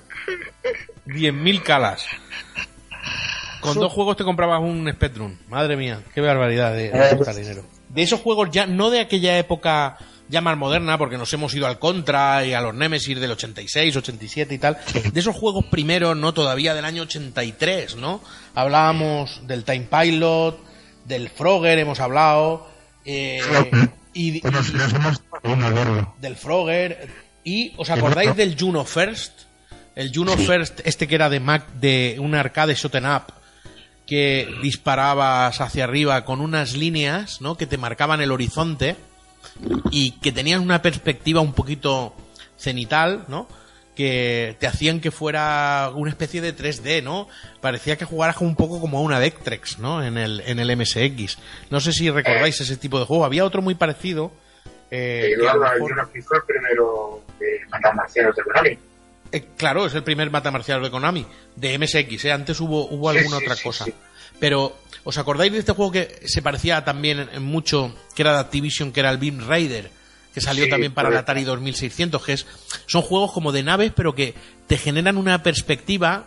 10.000 1.08 1.64
calas. 1.64 2.06
Con 3.62 3.76
dos 3.76 3.94
juegos 3.94 4.18
te 4.18 4.26
comprabas 4.26 4.60
un 4.62 4.92
Spectrum. 4.92 5.38
Madre 5.48 5.78
mía, 5.78 6.02
qué 6.14 6.20
barbaridad 6.20 6.74
de, 6.74 6.90
de 6.92 7.16
gastar 7.16 7.36
dinero. 7.36 7.64
De 7.88 8.02
esos 8.02 8.20
juegos 8.20 8.50
ya, 8.52 8.66
no 8.66 8.90
de 8.90 9.00
aquella 9.00 9.38
época 9.38 9.98
ya 10.34 10.42
más 10.42 10.58
moderna, 10.58 10.98
porque 10.98 11.18
nos 11.18 11.32
hemos 11.32 11.54
ido 11.56 11.68
al 11.68 11.80
Contra 11.80 12.46
y 12.46 12.54
a 12.54 12.60
los 12.60 12.74
Nemesis 12.76 13.18
del 13.22 13.32
86, 13.32 13.96
87 13.96 14.54
y 14.54 14.58
tal. 14.58 14.78
De 15.14 15.20
esos 15.20 15.36
juegos 15.36 15.66
primeros, 15.72 16.18
¿no? 16.18 16.34
Todavía 16.34 16.74
del 16.74 16.84
año 16.84 17.04
83, 17.04 17.96
¿no? 17.96 18.22
Hablábamos 18.56 19.48
del 19.48 19.64
Time 19.64 19.88
Pilot, 19.90 20.60
del 21.06 21.30
Frogger, 21.30 21.80
hemos 21.80 22.00
hablado. 22.02 22.68
eh, 23.06 23.42
y, 24.14 24.38
y- 24.38 24.42
del 26.20 26.36
Frogger. 26.36 27.10
¿Y 27.44 27.74
os 27.78 27.90
acordáis 27.90 28.36
del 28.36 28.56
Juno 28.60 28.86
First? 28.86 29.34
El 29.96 30.12
Juno 30.14 30.36
First, 30.38 30.80
este 30.86 31.08
que 31.08 31.16
era 31.16 31.30
de 31.30 31.40
Mac, 31.40 31.68
de 31.74 32.16
un 32.20 32.34
arcade 32.36 32.74
shoten 32.76 33.06
up, 33.06 33.24
que 34.08 34.48
disparabas 34.64 35.62
hacia 35.62 35.84
arriba 35.84 36.26
con 36.26 36.42
unas 36.42 36.74
líneas, 36.76 37.42
¿no? 37.42 37.56
Que 37.58 37.68
te 37.68 37.78
marcaban 37.78 38.22
el 38.22 38.32
horizonte 38.32 38.96
y 39.92 40.12
que 40.20 40.32
tenían 40.32 40.62
una 40.62 40.82
perspectiva 40.82 41.42
un 41.42 41.54
poquito 41.54 42.14
cenital, 42.58 43.26
¿no? 43.28 43.48
Que 43.96 44.56
te 44.60 44.66
hacían 44.66 45.00
que 45.00 45.12
fuera 45.12 45.92
una 45.94 46.10
especie 46.10 46.42
de 46.42 46.56
3D, 46.56 47.04
¿no? 47.04 47.28
Parecía 47.62 47.96
que 47.96 48.06
jugaras 48.06 48.38
un 48.42 48.56
poco 48.56 48.80
como 48.82 48.98
a 48.98 49.02
una 49.02 49.20
Vectrex, 49.20 49.78
¿no? 49.80 50.04
En 50.04 50.18
el, 50.18 50.42
en 50.48 50.60
el 50.60 50.76
MSX. 50.76 51.38
No 51.70 51.80
sé 51.80 51.94
si 51.94 52.10
recordáis 52.10 52.60
ese 52.60 52.78
tipo 52.78 53.00
de 53.00 53.06
juego. 53.06 53.24
Había 53.26 53.46
otro 53.46 53.62
muy 53.62 53.76
parecido. 53.76 54.32
eh, 54.90 55.34
que 55.40 55.48
a 55.48 55.54
lo 55.54 55.60
Eduardo, 55.64 55.74
mejor- 55.76 55.90
yo 55.92 55.96
no 55.96 56.08
fui 56.08 56.22
fue 56.22 56.38
el 56.38 56.44
primero 56.44 57.24
de 57.40 58.44
Konami. 58.44 58.78
eh, 59.32 59.46
claro, 59.58 59.86
es 59.86 59.94
el 59.96 60.04
primer 60.04 60.30
mata 60.30 60.52
marcial 60.52 60.82
de 60.84 60.92
Konami, 60.92 61.26
de 61.56 61.78
MSX, 61.78 62.26
¿eh? 62.26 62.32
antes 62.32 62.60
hubo, 62.60 62.86
hubo 62.88 63.12
Sí, 63.12 63.18
alguna 63.20 63.38
sí, 63.40 63.44
otra 63.44 63.56
sí, 63.56 63.64
cosa. 63.64 63.86
Sí. 64.44 64.48
Pero, 64.50 64.78
¿os 65.04 65.18
acordáis 65.18 65.52
de 65.52 65.60
este 65.60 65.72
juego 65.74 65.92
que 65.92 66.22
se 66.26 66.42
parecía 66.42 66.84
también 66.84 67.30
en- 67.34 67.44
mucho, 67.44 67.94
que 68.16 68.22
era 68.24 68.34
de 68.34 68.40
Activision, 68.40 68.92
que 68.92 69.00
era 69.00 69.10
el 69.10 69.18
Beam 69.18 69.48
Raider, 69.48 69.90
que 70.34 70.42
salió 70.42 70.66
Sí, 70.66 70.70
también 70.70 70.94
para 70.94 71.10
el. 71.10 71.18
Atari 71.18 71.44
2600, 71.44 72.24
que 72.24 72.34
es, 72.34 72.46
son 72.88 73.02
juegos 73.04 73.32
como 73.32 73.52
de 73.52 73.64
naves, 73.64 73.92
pero 73.96 74.16
que 74.16 74.34
te 74.68 74.78
generan 74.78 75.18
una 75.18 75.44
perspectiva 75.44 76.26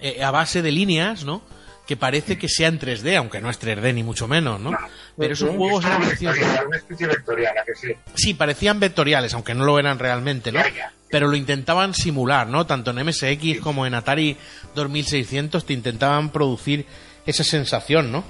eh, 0.00 0.22
a 0.24 0.30
base 0.30 0.60
de 0.60 0.72
líneas, 0.72 1.24
¿no? 1.24 1.42
Que 1.86 1.96
parece 1.96 2.36
que 2.38 2.48
sea 2.48 2.68
en 2.68 2.80
3D, 2.80 3.16
aunque 3.16 3.40
no 3.40 3.48
es 3.50 3.60
3D 3.60 3.94
ni 3.94 4.02
mucho 4.02 4.26
menos, 4.26 4.58
¿no? 4.58 4.72
Pero 5.16 5.34
esos 5.34 5.50
juegos 5.54 5.84
Es 5.84 5.90
eran 5.90 5.98
una 6.00 6.08
preciosos. 6.08 6.38
vectorial, 6.40 6.66
una 6.66 6.76
especie 6.78 7.06
vectorial, 7.06 7.58
¿a 7.58 7.64
que 7.64 7.74
sí? 7.74 7.88
Sí, 8.14 8.34
parecían 8.34 8.80
vectoriales, 8.80 9.34
aunque 9.34 9.54
no 9.54 9.64
lo 9.64 9.78
eran 9.78 9.98
realmente, 9.98 10.50
¿no? 10.50 10.60
Ya, 10.60 10.68
ya. 10.74 10.92
Pero 11.10 11.28
lo 11.28 11.36
intentaban 11.36 11.94
simular, 11.94 12.48
¿no? 12.48 12.66
Tanto 12.66 12.90
en 12.90 13.06
MSX 13.06 13.60
como 13.60 13.86
en 13.86 13.94
Atari 13.94 14.36
2600 14.74 15.64
te 15.64 15.72
intentaban 15.74 16.30
producir 16.30 16.86
esa 17.26 17.44
sensación, 17.44 18.12
¿no? 18.12 18.24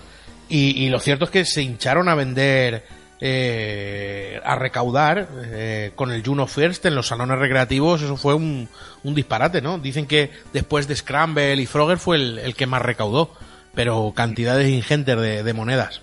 Y, 0.48 0.84
y 0.84 0.90
lo 0.90 1.00
cierto 1.00 1.24
es 1.24 1.30
que 1.30 1.44
se 1.44 1.62
hincharon 1.62 2.08
a 2.08 2.14
vender, 2.14 2.84
eh, 3.20 4.40
a 4.44 4.56
recaudar 4.56 5.28
eh, 5.46 5.92
con 5.94 6.12
el 6.12 6.24
Juno 6.24 6.46
First 6.46 6.84
en 6.86 6.94
los 6.94 7.06
salones 7.06 7.38
recreativos. 7.38 8.02
Eso 8.02 8.16
fue 8.16 8.34
un, 8.34 8.68
un 9.02 9.14
disparate, 9.14 9.62
¿no? 9.62 9.78
Dicen 9.78 10.06
que 10.06 10.30
después 10.52 10.86
de 10.86 10.96
Scramble 10.96 11.54
y 11.54 11.66
Frogger 11.66 11.98
fue 11.98 12.16
el, 12.16 12.38
el 12.38 12.54
que 12.54 12.66
más 12.66 12.82
recaudó, 12.82 13.34
pero 13.74 14.12
cantidades 14.14 14.68
ingentes 14.68 15.18
de, 15.18 15.42
de 15.42 15.52
monedas. 15.54 16.02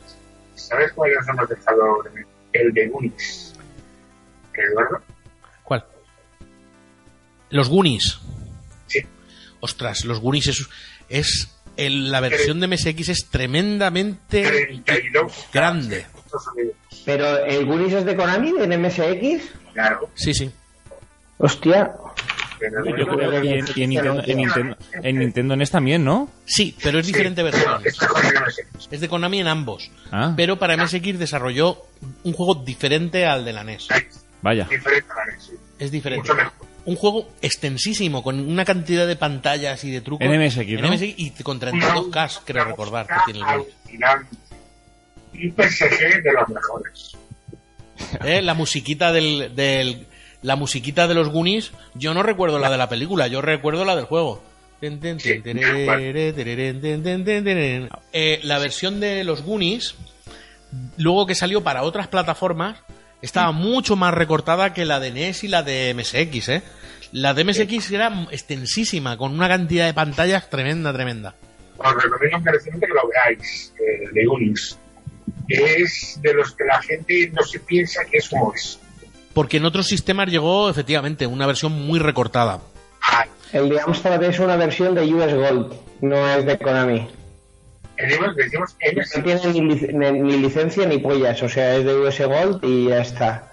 ¿Sabes 0.55 0.91
cuál 0.93 1.11
hemos 1.11 1.49
dejado? 1.49 2.03
El 2.53 2.73
de 2.73 2.89
Unix. 2.91 3.53
¿Eduardo? 4.53 5.01
¿Cuál? 5.63 5.85
Los 7.49 7.69
Goonies. 7.69 8.19
Sí. 8.87 8.99
Ostras, 9.59 10.03
los 10.03 10.19
Goonies 10.19 10.47
es, 10.47 10.69
es 11.07 11.55
el- 11.78 12.11
la 12.11 12.19
versión 12.19 12.59
de 12.59 12.67
MSX 12.67 13.09
es 13.09 13.28
tremendamente 13.30 14.43
32. 14.43 15.34
grande. 15.53 16.05
Pero 17.05 17.45
el 17.45 17.65
Goonies 17.65 17.93
es 17.93 18.05
de 18.05 18.15
Konami, 18.15 18.51
de 18.51 18.67
MSX. 18.78 19.49
Claro. 19.74 20.09
Sí, 20.15 20.34
sí. 20.34 20.51
Hostia. 21.38 21.93
Yo 22.61 23.07
creo 23.07 23.41
que 23.41 23.47
y 23.47 23.82
en, 23.84 23.89
Nintendo, 23.89 24.24
en, 24.24 24.38
Nintendo, 24.38 24.78
en 25.01 25.17
Nintendo 25.17 25.55
NES 25.55 25.72
también, 25.72 26.03
¿no? 26.03 26.30
Sí, 26.45 26.76
pero 26.84 26.99
es 26.99 27.07
diferente 27.07 27.41
versión. 27.41 27.82
Es 28.91 28.99
de 29.01 29.09
Konami 29.09 29.39
en 29.39 29.47
ambos. 29.47 29.89
Ah. 30.11 30.34
Pero 30.38 30.59
para 30.59 30.78
MSX 30.78 31.17
desarrolló 31.17 31.78
un 32.24 32.34
juego 32.34 32.53
diferente 32.63 33.26
al 33.26 33.43
de 33.45 33.53
la 33.53 33.63
NES. 33.63 33.88
Vaya. 34.43 34.67
Diferente 34.69 35.11
a 35.11 35.15
la 35.15 35.34
NES, 35.34 35.43
sí. 35.43 35.53
Es 35.80 35.89
diferente. 35.89 36.22
Mucho 36.30 36.36
mejor. 36.36 36.53
Un 36.86 36.95
juego 36.95 37.29
extensísimo, 37.41 38.23
con 38.23 38.39
una 38.39 38.65
cantidad 38.65 39.05
de 39.05 39.15
pantallas 39.15 39.84
y 39.84 39.91
de 39.91 40.01
trucos. 40.01 40.25
En 40.27 40.32
MSX, 40.43 40.82
¿no? 40.82 40.88
En 40.88 40.93
MSX 40.93 41.13
y 41.17 41.32
con 41.43 41.59
32K, 41.59 42.39
creo 42.45 42.65
recordar, 42.65 43.07
que 43.07 43.32
tiene 43.32 43.39
el. 43.53 43.65
Y 45.34 45.49
PSG 45.51 46.23
de 46.23 46.34
los 46.34 46.49
mejores. 46.49 47.17
¿Eh? 48.25 48.41
La 48.41 48.53
musiquita 48.53 49.11
del, 49.11 49.55
del- 49.55 50.07
la 50.41 50.55
musiquita 50.55 51.07
de 51.07 51.13
los 51.13 51.29
Goonies, 51.29 51.71
yo 51.93 52.15
no 52.15 52.23
recuerdo 52.23 52.57
la 52.57 52.71
de 52.71 52.77
la 52.77 52.89
película, 52.89 53.27
yo 53.27 53.41
recuerdo 53.41 53.86
la 53.86 53.95
del 53.95 54.05
juego. 54.05 54.43
Eh, 58.13 58.39
la 58.43 58.59
versión 58.59 58.99
de 58.99 59.23
los 59.23 59.43
Goonies, 59.43 59.95
luego 60.97 61.25
que 61.25 61.36
salió 61.36 61.61
para 61.63 61.84
otras 61.84 62.07
plataformas, 62.07 62.77
estaba 63.22 63.51
mucho 63.51 63.95
más 63.95 64.13
recortada 64.13 64.74
que 64.74 64.86
la 64.86 64.99
de 64.99 65.11
NES 65.11 65.43
y 65.43 65.47
la 65.47 65.63
de 65.63 65.93
MSX, 65.93 66.49
¿eh? 66.49 66.63
La 67.11 67.34
de 67.34 67.43
MSX 67.43 67.91
era 67.91 68.28
extensísima, 68.32 69.17
con 69.17 69.34
una 69.34 69.47
cantidad 69.47 69.86
de 69.86 69.93
pantallas 69.93 70.49
tremenda, 70.49 70.93
tremenda. 70.93 71.36
Os 71.78 71.93
recomiendo 71.93 72.38
encarecidamente 72.38 72.88
que 72.88 72.93
lo 72.93 73.09
veáis, 73.09 73.74
eh, 73.80 74.09
de 74.13 74.28
Unix. 74.28 74.78
Es 75.47 76.19
de 76.22 76.34
los 76.34 76.53
que 76.53 76.63
la 76.63 76.82
gente 76.82 77.32
no 77.34 77.43
se 77.43 77.59
piensa 77.59 78.05
que 78.05 78.17
es 78.17 78.30
como 78.30 78.53
es. 78.53 78.80
Porque 79.34 79.57
en 79.57 79.65
otros 79.65 79.88
sistemas 79.88 80.30
llegó, 80.30 80.69
efectivamente, 80.69 81.28
una 81.28 81.47
versión 81.47 81.74
muy 81.74 81.99
recortada. 81.99 82.61
El 83.51 83.67
de 83.67 83.82
Amstrad 83.82 84.24
es 84.24 84.39
una 84.39 84.55
versión 84.55 84.95
de 84.95 85.13
US 85.13 85.34
Gold, 85.34 85.74
no 86.01 86.30
es 86.30 86.45
de 86.45 86.57
Konami. 86.57 87.07
Decimos, 88.35 88.75
No 89.17 89.23
tiene 89.23 89.41
ni, 89.53 89.61
lic- 89.75 89.93
ni- 89.93 90.19
ni 90.19 90.37
licencia 90.37 90.85
ni 90.85 90.97
pollas, 90.97 91.41
o 91.43 91.49
sea, 91.49 91.75
es 91.75 91.85
de 91.85 91.95
US 91.95 92.19
Gold 92.25 92.63
y 92.63 92.87
ya 92.89 93.01
está. 93.01 93.47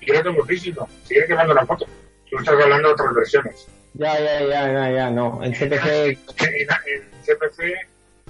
Yo 0.00 0.14
lo 0.14 0.22
tengo 0.22 0.44
físico. 0.46 0.88
Sigue 1.04 1.26
quemando 1.26 1.54
la 1.54 1.66
foto. 1.66 1.86
Tú 2.30 2.38
estás 2.38 2.54
hablando 2.60 2.88
de 2.88 2.94
otras 2.94 3.14
versiones. 3.14 3.66
Ya, 3.94 4.18
ya, 4.18 4.40
ya, 4.46 4.72
ya, 4.72 4.90
ya, 4.92 5.10
no. 5.10 5.40
En 5.42 5.52
CPC 5.52 5.84
En, 5.84 6.08
en 6.08 7.02
CPC, 7.24 7.86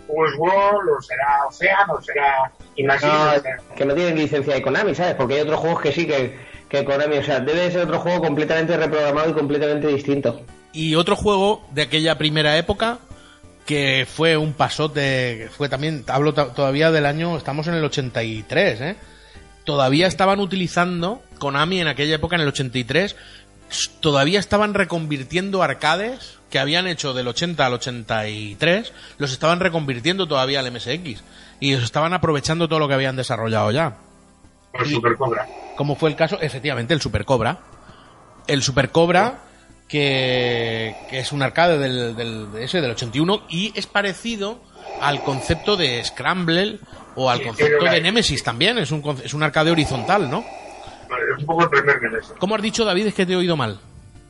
US 0.08 0.32
World, 0.38 0.90
o 0.98 1.02
será 1.02 1.46
Ocean, 1.48 1.90
o 1.90 2.00
será 2.00 2.50
Imagine. 2.76 3.12
no, 3.12 3.74
que 3.76 3.84
no 3.84 3.94
tienen 3.94 4.16
licencia 4.16 4.54
de 4.54 4.62
Konami, 4.62 4.94
¿sabes? 4.94 5.14
Porque 5.14 5.34
hay 5.34 5.40
otros 5.42 5.60
juegos 5.60 5.80
que 5.82 5.92
sí, 5.92 6.06
que, 6.06 6.36
que 6.68 6.84
Konami, 6.84 7.18
o 7.18 7.22
sea, 7.22 7.40
debe 7.40 7.60
de 7.60 7.70
ser 7.70 7.82
otro 7.82 8.00
juego 8.00 8.20
completamente 8.24 8.76
reprogramado 8.76 9.30
y 9.30 9.32
completamente 9.34 9.86
distinto. 9.88 10.40
Y 10.72 10.94
otro 10.94 11.14
juego 11.14 11.64
de 11.72 11.82
aquella 11.82 12.16
primera 12.16 12.56
época 12.56 12.98
que 13.70 14.04
fue 14.04 14.36
un 14.36 14.52
pasote, 14.52 15.48
fue 15.56 15.68
también, 15.68 16.02
hablo 16.08 16.34
todavía 16.34 16.90
del 16.90 17.06
año, 17.06 17.36
estamos 17.36 17.68
en 17.68 17.74
el 17.74 17.84
83, 17.84 18.80
¿eh? 18.80 18.96
Todavía 19.62 20.08
estaban 20.08 20.40
utilizando, 20.40 21.22
Konami 21.38 21.80
en 21.80 21.86
aquella 21.86 22.16
época, 22.16 22.34
en 22.34 22.42
el 22.42 22.48
83, 22.48 23.14
s- 23.70 23.90
todavía 24.00 24.40
estaban 24.40 24.74
reconvirtiendo 24.74 25.62
arcades 25.62 26.38
que 26.50 26.58
habían 26.58 26.88
hecho 26.88 27.14
del 27.14 27.28
80 27.28 27.64
al 27.64 27.74
83, 27.74 28.92
los 29.18 29.30
estaban 29.30 29.60
reconvirtiendo 29.60 30.26
todavía 30.26 30.58
al 30.58 30.72
MSX. 30.72 31.22
Y 31.60 31.72
los 31.76 31.84
estaban 31.84 32.12
aprovechando 32.12 32.66
todo 32.66 32.80
lo 32.80 32.88
que 32.88 32.94
habían 32.94 33.14
desarrollado 33.14 33.70
ya. 33.70 33.98
el 34.74 34.90
Super 34.90 35.14
Cobra. 35.14 35.46
Como 35.76 35.94
fue 35.94 36.10
el 36.10 36.16
caso, 36.16 36.40
efectivamente, 36.40 36.92
el 36.92 37.00
Super 37.00 37.24
Cobra. 37.24 37.58
El 38.48 38.64
Super 38.64 38.90
Cobra, 38.90 39.38
que, 39.90 40.94
que 41.10 41.18
es 41.18 41.32
un 41.32 41.42
arcade 41.42 41.76
del, 41.78 42.14
del, 42.16 42.52
de 42.52 42.64
ese, 42.64 42.80
del 42.80 42.92
81, 42.92 43.42
y 43.48 43.72
es 43.76 43.86
parecido 43.86 44.60
al 45.00 45.20
concepto 45.22 45.76
de 45.76 46.02
Scramble 46.04 46.78
o 47.16 47.28
al 47.28 47.38
Sí, 47.40 47.44
concepto 47.44 47.84
de 47.84 48.00
Nemesis 48.00 48.42
también. 48.44 48.78
Es 48.78 48.90
un, 48.92 49.02
es 49.24 49.34
un 49.34 49.42
arcade 49.42 49.70
horizontal, 49.70 50.30
¿no? 50.30 50.44
Es 51.34 51.40
un 51.40 51.46
poco 51.46 51.64
el 51.64 51.70
primer 51.70 52.00
Nemesis. 52.00 52.32
¿Cómo 52.38 52.54
has 52.54 52.62
dicho, 52.62 52.84
David? 52.84 53.08
Es 53.08 53.14
que 53.14 53.26
te 53.26 53.32
he 53.32 53.36
oído 53.36 53.56
mal. 53.56 53.80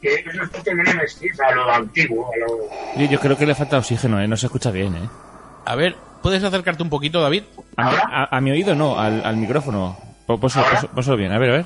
Que 0.00 0.14
es 0.14 0.26
una 0.34 0.44
especie 0.44 0.74
de 0.74 0.82
Nemesis 0.82 1.40
a 1.40 1.54
lo 1.54 1.70
antiguo, 1.70 2.30
a 2.32 2.38
lo... 2.38 3.00
Yo, 3.04 3.10
yo 3.10 3.20
creo 3.20 3.36
que 3.36 3.44
le 3.46 3.54
falta 3.54 3.76
oxígeno, 3.78 4.18
¿eh? 4.20 4.26
No 4.26 4.36
se 4.38 4.46
escucha 4.46 4.70
bien, 4.70 4.94
¿eh? 4.94 5.08
A 5.66 5.74
ver, 5.76 5.94
¿puedes 6.22 6.42
acercarte 6.42 6.82
un 6.82 6.88
poquito, 6.88 7.20
David? 7.20 7.42
A, 7.76 7.90
mi- 7.90 7.96
a- 7.96 8.28
a 8.36 8.40
mi 8.40 8.50
oído 8.50 8.74
no, 8.74 8.98
al, 8.98 9.22
al 9.26 9.36
micrófono. 9.36 9.98
Pónselo 10.26 11.16
bien, 11.16 11.32
a 11.32 11.38
ver, 11.38 11.50
a 11.50 11.52
ver. 11.58 11.64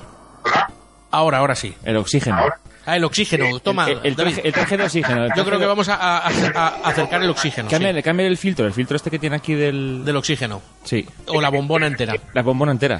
Ahora, 1.11 1.37
ahora 1.37 1.55
sí. 1.55 1.73
El 1.85 1.95
oxígeno. 1.95 2.37
Ah, 2.85 2.95
el 2.95 3.03
oxígeno, 3.03 3.59
toma. 3.59 3.87
El, 3.89 3.99
el 4.03 4.15
traje, 4.15 4.31
David. 4.35 4.45
el 4.45 4.53
traje 4.53 4.77
de 4.77 4.83
oxígeno. 4.83 5.27
Yo 5.35 5.43
creo 5.45 5.59
que 5.59 5.65
vamos 5.65 5.89
a, 5.89 5.95
a- 5.95 6.17
a- 6.27 6.67
a 6.67 6.67
acercar 6.89 7.21
el 7.23 7.29
oxígeno. 7.29 7.67
sí. 7.69 7.73
Cámbiale, 7.75 8.03
cámbiale 8.03 8.29
el 8.31 8.37
filtro, 8.37 8.65
el 8.65 8.73
filtro 8.73 8.95
este 8.95 9.09
que 9.09 9.17
tiene 9.19 9.35
aquí 9.37 9.53
del... 9.55 10.03
Del 10.05 10.15
oxígeno. 10.15 10.61
Sí. 10.83 11.05
O 11.27 11.41
la 11.41 11.49
bombona 11.49 11.87
entera. 11.87 12.13
La 12.33 12.43
bombona 12.43 12.71
entera. 12.71 12.97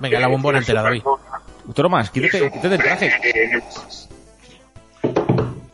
Venga, 0.00 0.18
la 0.18 0.28
bombona 0.28 0.58
entera, 0.58 0.82
David. 0.82 1.02
Tromas, 1.74 2.10
quítate, 2.10 2.50
quítate 2.50 2.74
el 2.76 2.80
traje. 2.82 3.12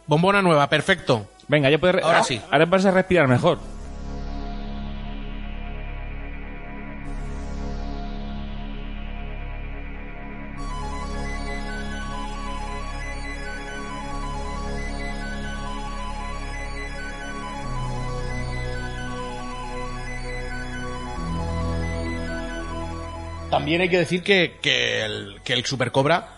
Bombona 0.07 0.43
nueva, 0.43 0.69
perfecto. 0.69 1.27
Venga, 1.49 1.71
ya 1.71 1.79
puedes... 1.79 2.03
Ahora 2.05 2.23
sí. 2.25 2.41
Ahora 2.51 2.65
vas 2.67 2.85
a 2.87 2.91
respirar 2.91 3.29
mejor. 3.29 3.59
También 23.67 23.81
hay 23.81 23.89
que 23.89 23.99
decir 23.99 24.23
que, 24.23 24.59
que 24.63 25.03
el, 25.03 25.41
que 25.45 25.53
el 25.53 25.65
Super 25.67 25.91
Cobra 25.91 26.29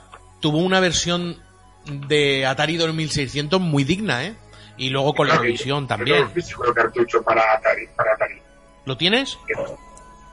tuvo 0.41 0.57
una 0.59 0.81
versión 0.81 1.37
de 1.85 2.47
Atari 2.47 2.76
2600 2.79 3.61
muy 3.61 3.85
digna, 3.85 4.24
¿eh? 4.24 4.35
Y 4.79 4.89
luego 4.89 5.12
con 5.12 5.29
la 5.29 5.37
revisión 5.37 5.87
también. 5.87 6.31
físico 6.31 6.64
el 6.64 6.72
cartucho 6.72 7.22
para 7.22 7.43
Atari. 7.53 7.87
Para 7.95 8.14
Atari. 8.14 8.41
¿Lo 8.87 8.97
tienes? 8.97 9.39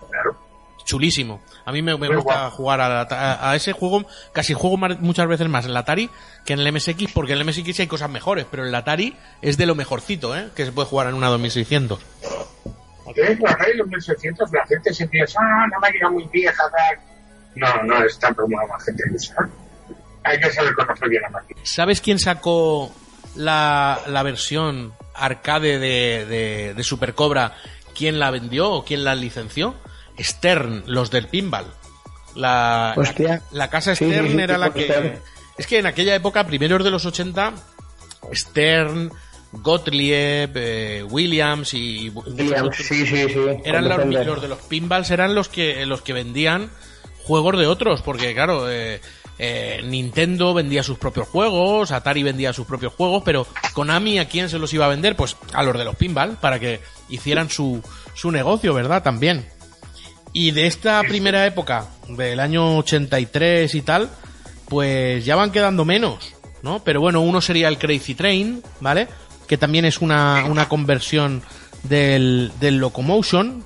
Claro. 0.09 0.37
Chulísimo. 0.85 1.41
A 1.65 1.73
mí 1.73 1.81
me, 1.81 1.97
me 1.97 2.07
gusta 2.07 2.21
guapo. 2.43 2.55
jugar 2.55 2.79
a, 2.79 2.87
la- 2.87 3.01
a- 3.09 3.51
a 3.51 3.55
ese 3.57 3.73
juego, 3.73 4.05
casi 4.31 4.53
juego 4.53 4.77
muchas 4.77 5.27
veces 5.27 5.49
más 5.49 5.65
en 5.65 5.71
el 5.71 5.77
Atari 5.77 6.09
que 6.45 6.53
en 6.53 6.59
el 6.61 6.71
MSX, 6.71 7.11
porque 7.13 7.33
en 7.33 7.39
el 7.39 7.45
MSX 7.45 7.81
hay 7.81 7.87
cosas 7.87 8.09
mejores, 8.09 8.45
pero 8.49 8.63
el 8.65 8.73
Atari 8.73 9.17
es 9.41 9.57
de 9.57 9.65
lo 9.65 9.75
mejorcito, 9.75 10.33
¿eh? 10.37 10.47
Que 10.55 10.63
se 10.63 10.71
puede 10.71 10.87
jugar 10.87 11.07
en 11.07 11.15
una 11.15 11.27
2600. 11.27 11.99
Entonces, 13.07 13.37
por 13.39 13.49
Atari 13.49 13.77
2600 13.77 14.51
la 14.51 14.65
gente 14.65 14.93
se 14.93 15.07
piensa, 15.07 15.39
ah, 15.41 15.65
una 15.67 15.79
máquina 15.79 16.09
muy 16.09 16.27
vieja, 16.31 16.63
tal. 16.71 16.99
No, 17.55 17.83
no 17.83 18.03
es 18.03 18.17
tan 18.19 18.33
como 18.33 18.57
la 18.57 18.79
gente 18.79 19.03
piensa. 19.07 19.35
Hay 20.23 20.39
que 20.39 20.51
saber 20.51 20.73
conocer 20.73 21.07
bien 21.09 21.21
la 21.21 21.29
máquina. 21.29 21.59
¿Sabes 21.63 22.01
quién 22.01 22.19
sacó 22.19 22.91
la, 23.35 24.01
la 24.07 24.23
versión 24.23 24.93
arcade 25.13 25.79
de, 25.79 26.25
de, 26.25 26.73
de 26.73 26.83
Super 26.83 27.13
Cobra? 27.13 27.53
¿Quién 27.95 28.19
la 28.19 28.31
vendió 28.31 28.71
o 28.71 28.83
quién 28.83 29.03
la 29.03 29.15
licenció? 29.15 29.75
Stern, 30.19 30.83
los 30.87 31.11
del 31.11 31.27
pinball. 31.27 31.65
La, 32.35 32.93
Hostia. 32.97 33.41
la, 33.51 33.57
la 33.57 33.69
casa 33.69 33.95
Sí, 33.95 34.05
sí, 34.05 34.11
Stern 34.11 34.31
sí, 34.31 34.39
era 34.41 34.57
la 34.57 34.71
que... 34.73 34.85
Stern. 34.85 35.19
Es 35.57 35.67
que 35.67 35.79
en 35.79 35.85
aquella 35.85 36.15
época, 36.15 36.45
primeros 36.45 36.83
de 36.83 36.91
los 36.91 37.05
80, 37.05 37.53
Stern, 38.33 39.11
Gottlieb, 39.61 40.51
eh, 40.55 41.03
Williams 41.09 41.73
y... 41.73 42.09
Williams, 42.09 42.75
sí, 42.77 43.05
sí, 43.05 43.29
sí. 43.29 43.39
eran 43.63 43.87
los, 43.87 44.41
de 44.41 44.47
los 44.47 44.59
pinballs 44.59 45.11
eran 45.11 45.35
los 45.35 45.49
que 45.49 45.85
los 45.85 46.01
que 46.01 46.13
vendían 46.13 46.69
juegos 47.23 47.57
de 47.57 47.67
otros 47.67 48.01
porque 48.01 48.33
claro 48.33 48.69
eh, 48.69 49.01
eh, 49.39 49.81
Nintendo 49.83 50.53
vendía 50.53 50.83
sus 50.83 50.97
propios 50.97 51.27
juegos 51.27 51.91
Atari 51.91 52.23
vendía 52.23 52.53
sus 52.53 52.67
propios 52.67 52.93
juegos 52.93 53.23
pero 53.25 53.47
Konami 53.73 54.19
a 54.19 54.27
quién 54.27 54.49
se 54.49 54.59
los 54.59 54.73
iba 54.73 54.85
a 54.85 54.89
vender 54.89 55.15
pues 55.15 55.35
a 55.53 55.63
los 55.63 55.77
de 55.77 55.85
los 55.85 55.95
pinball 55.95 56.37
para 56.39 56.59
que 56.59 56.79
hicieran 57.09 57.49
su 57.49 57.81
su 58.13 58.31
negocio 58.31 58.73
verdad 58.73 59.03
también. 59.03 59.45
Y 60.31 60.51
de 60.51 60.67
esta 60.67 61.01
primera 61.03 61.45
época 61.45 61.87
del 62.09 62.39
año 62.39 62.77
83 62.77 63.73
y 63.73 63.81
tal 63.81 64.09
pues 64.67 65.23
ya 65.23 65.35
van 65.35 65.51
quedando 65.51 65.85
menos 65.85 66.33
no 66.61 66.83
pero 66.83 66.99
bueno 66.99 67.21
uno 67.21 67.41
sería 67.41 67.67
el 67.67 67.77
Crazy 67.77 68.15
Train 68.15 68.61
vale 68.79 69.07
que 69.47 69.57
también 69.57 69.85
es 69.85 70.01
una, 70.01 70.45
una 70.45 70.67
conversión 70.67 71.41
del, 71.83 72.51
del 72.59 72.77
Locomotion, 72.77 73.63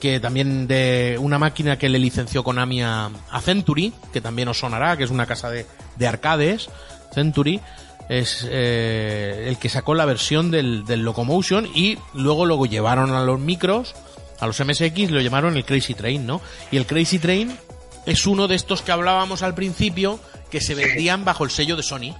que 0.00 0.20
también 0.20 0.66
de 0.66 1.16
una 1.20 1.38
máquina 1.38 1.78
que 1.78 1.88
le 1.88 1.98
licenció 1.98 2.44
Konami 2.44 2.82
a, 2.82 3.10
a 3.30 3.40
Century, 3.40 3.92
que 4.12 4.20
también 4.20 4.48
os 4.48 4.58
sonará, 4.58 4.96
que 4.96 5.04
es 5.04 5.10
una 5.10 5.26
casa 5.26 5.50
de, 5.50 5.66
de 5.96 6.06
arcades, 6.06 6.68
Century, 7.14 7.60
es 8.08 8.46
eh, 8.50 9.46
el 9.48 9.58
que 9.58 9.68
sacó 9.68 9.94
la 9.94 10.04
versión 10.04 10.50
del, 10.50 10.84
del 10.84 11.02
Locomotion 11.02 11.66
y 11.74 11.98
luego 12.12 12.44
lo 12.44 12.62
llevaron 12.66 13.12
a 13.12 13.22
los 13.22 13.40
micros 13.40 13.94
A 14.40 14.46
los 14.46 14.60
MSX 14.60 15.10
lo 15.10 15.20
llamaron 15.20 15.56
el 15.56 15.64
Crazy 15.64 15.94
Train, 15.94 16.26
¿no? 16.26 16.42
Y 16.70 16.76
el 16.76 16.86
Crazy 16.86 17.18
Train 17.18 17.56
es 18.04 18.26
uno 18.26 18.46
de 18.46 18.56
estos 18.56 18.82
que 18.82 18.92
hablábamos 18.92 19.42
al 19.42 19.54
principio 19.54 20.20
que 20.50 20.60
se 20.60 20.74
vendían 20.74 21.24
bajo 21.24 21.44
el 21.44 21.50
sello 21.50 21.76
de 21.76 21.82
Sony. 21.82 22.14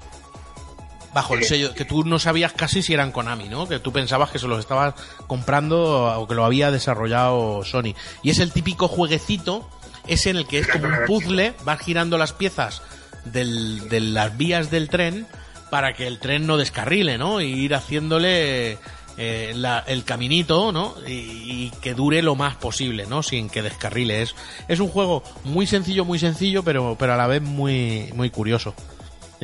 Bajo 1.15 1.35
el 1.35 1.45
sello, 1.45 1.73
que 1.75 1.85
tú 1.85 2.05
no 2.05 2.19
sabías 2.19 2.53
casi 2.53 2.83
si 2.83 2.93
eran 2.93 3.13
Konami, 3.13 3.49
¿no? 3.49 3.69
Que 3.69 3.79
tú 3.79 3.93
pensabas 3.93 4.31
que 4.31 4.39
se 4.41 4.49
los 4.49 4.59
estabas 4.59 4.95
comprando 5.29 6.21
o 6.21 6.27
que 6.27 6.35
lo 6.35 6.45
había 6.45 6.71
desarrollado 6.71 7.65
Sony. 7.65 7.95
Y 8.23 8.31
es 8.31 8.41
el 8.41 8.53
típico 8.53 8.89
jueguecito, 8.89 9.69
ese 10.07 10.31
en 10.31 10.37
el 10.37 10.47
que 10.47 10.59
es 10.59 10.67
como 10.67 10.87
un 10.89 10.95
puzzle, 11.07 11.55
vas 11.65 11.81
girando 11.81 12.19
las 12.19 12.33
piezas 12.33 12.83
del- 13.25 13.89
de 13.89 14.01
las 14.01 14.37
vías 14.37 14.71
del 14.71 14.89
tren 14.89 15.27
para 15.71 15.95
que 15.95 16.07
el 16.07 16.19
tren 16.19 16.47
no 16.47 16.57
descarrile, 16.57 17.17
¿no? 17.17 17.41
Y 17.41 17.47
ir 17.47 17.75
haciéndole 17.75 18.79
eh, 19.17 19.53
la- 19.55 19.85
el 19.87 20.03
caminito, 20.03 20.73
¿no? 20.73 20.97
Y, 21.07 21.13
y 21.13 21.73
que 21.81 21.95
dure 21.95 22.21
lo 22.23 22.35
más 22.35 22.57
posible, 22.57 23.07
¿no? 23.07 23.23
Sin 23.23 23.49
que 23.49 23.63
descarrile. 23.63 24.23
Es, 24.23 24.35
es 24.67 24.81
un 24.81 24.89
juego 24.89 25.23
muy 25.45 25.69
sencillo, 25.69 26.05
muy 26.05 26.19
sencillo, 26.19 26.65
pero, 26.65 26.97
pero 26.99 27.15
a 27.15 27.17
la 27.17 27.29
vez 27.29 27.41
muy, 27.41 28.11
muy 28.15 28.31
curioso. 28.31 28.75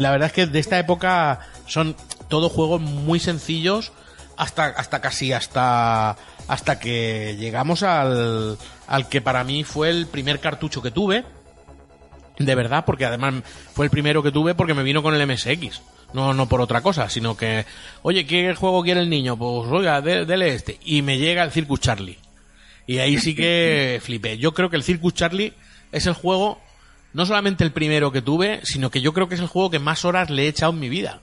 La 0.01 0.11
verdad 0.11 0.28
es 0.28 0.32
que 0.32 0.46
de 0.46 0.59
esta 0.59 0.78
época 0.78 1.40
son 1.66 1.94
todos 2.28 2.51
juegos 2.51 2.80
muy 2.80 3.20
sencillos 3.20 3.92
hasta, 4.36 4.64
hasta 4.64 5.01
casi 5.01 5.32
hasta, 5.32 6.16
hasta 6.48 6.78
que 6.78 7.36
llegamos 7.38 7.82
al, 7.82 8.57
al 8.86 9.09
que 9.09 9.20
para 9.20 9.44
mí 9.44 9.62
fue 9.64 9.90
el 9.90 10.07
primer 10.07 10.40
cartucho 10.40 10.80
que 10.80 10.90
tuve. 10.90 11.24
De 12.38 12.55
verdad, 12.55 12.86
porque 12.86 13.05
además 13.05 13.34
fue 13.74 13.84
el 13.84 13.90
primero 13.90 14.22
que 14.22 14.32
tuve 14.32 14.55
porque 14.55 14.72
me 14.72 14.82
vino 14.82 15.03
con 15.03 15.14
el 15.14 15.26
MSX. 15.26 15.82
No, 16.14 16.32
no 16.32 16.48
por 16.48 16.62
otra 16.62 16.80
cosa, 16.80 17.11
sino 17.11 17.36
que, 17.36 17.66
oye, 18.03 18.26
¿qué 18.26 18.55
juego 18.55 18.82
quiere 18.82 19.01
el 19.01 19.11
niño? 19.11 19.36
Pues 19.36 19.70
oiga, 19.70 20.01
dele 20.01 20.55
este. 20.55 20.78
Y 20.82 21.03
me 21.03 21.18
llega 21.18 21.44
el 21.44 21.53
Circus 21.53 21.80
Charlie. 21.80 22.18
Y 22.86 22.98
ahí 22.98 23.18
sí 23.18 23.34
que 23.34 24.01
flipé. 24.03 24.38
Yo 24.38 24.53
creo 24.55 24.70
que 24.70 24.76
el 24.76 24.82
Circus 24.82 25.12
Charlie 25.12 25.53
es 25.92 26.07
el 26.07 26.14
juego, 26.14 26.59
no 27.12 27.26
solamente 27.26 27.64
el 27.64 27.72
primero 27.72 28.12
que 28.12 28.22
tuve, 28.22 28.61
sino 28.64 28.90
que 28.90 29.00
yo 29.00 29.12
creo 29.12 29.28
que 29.28 29.34
es 29.34 29.40
el 29.40 29.46
juego 29.48 29.70
que 29.70 29.78
más 29.78 30.04
horas 30.04 30.30
le 30.30 30.44
he 30.44 30.48
echado 30.48 30.72
en 30.72 30.80
mi 30.80 30.88
vida. 30.88 31.20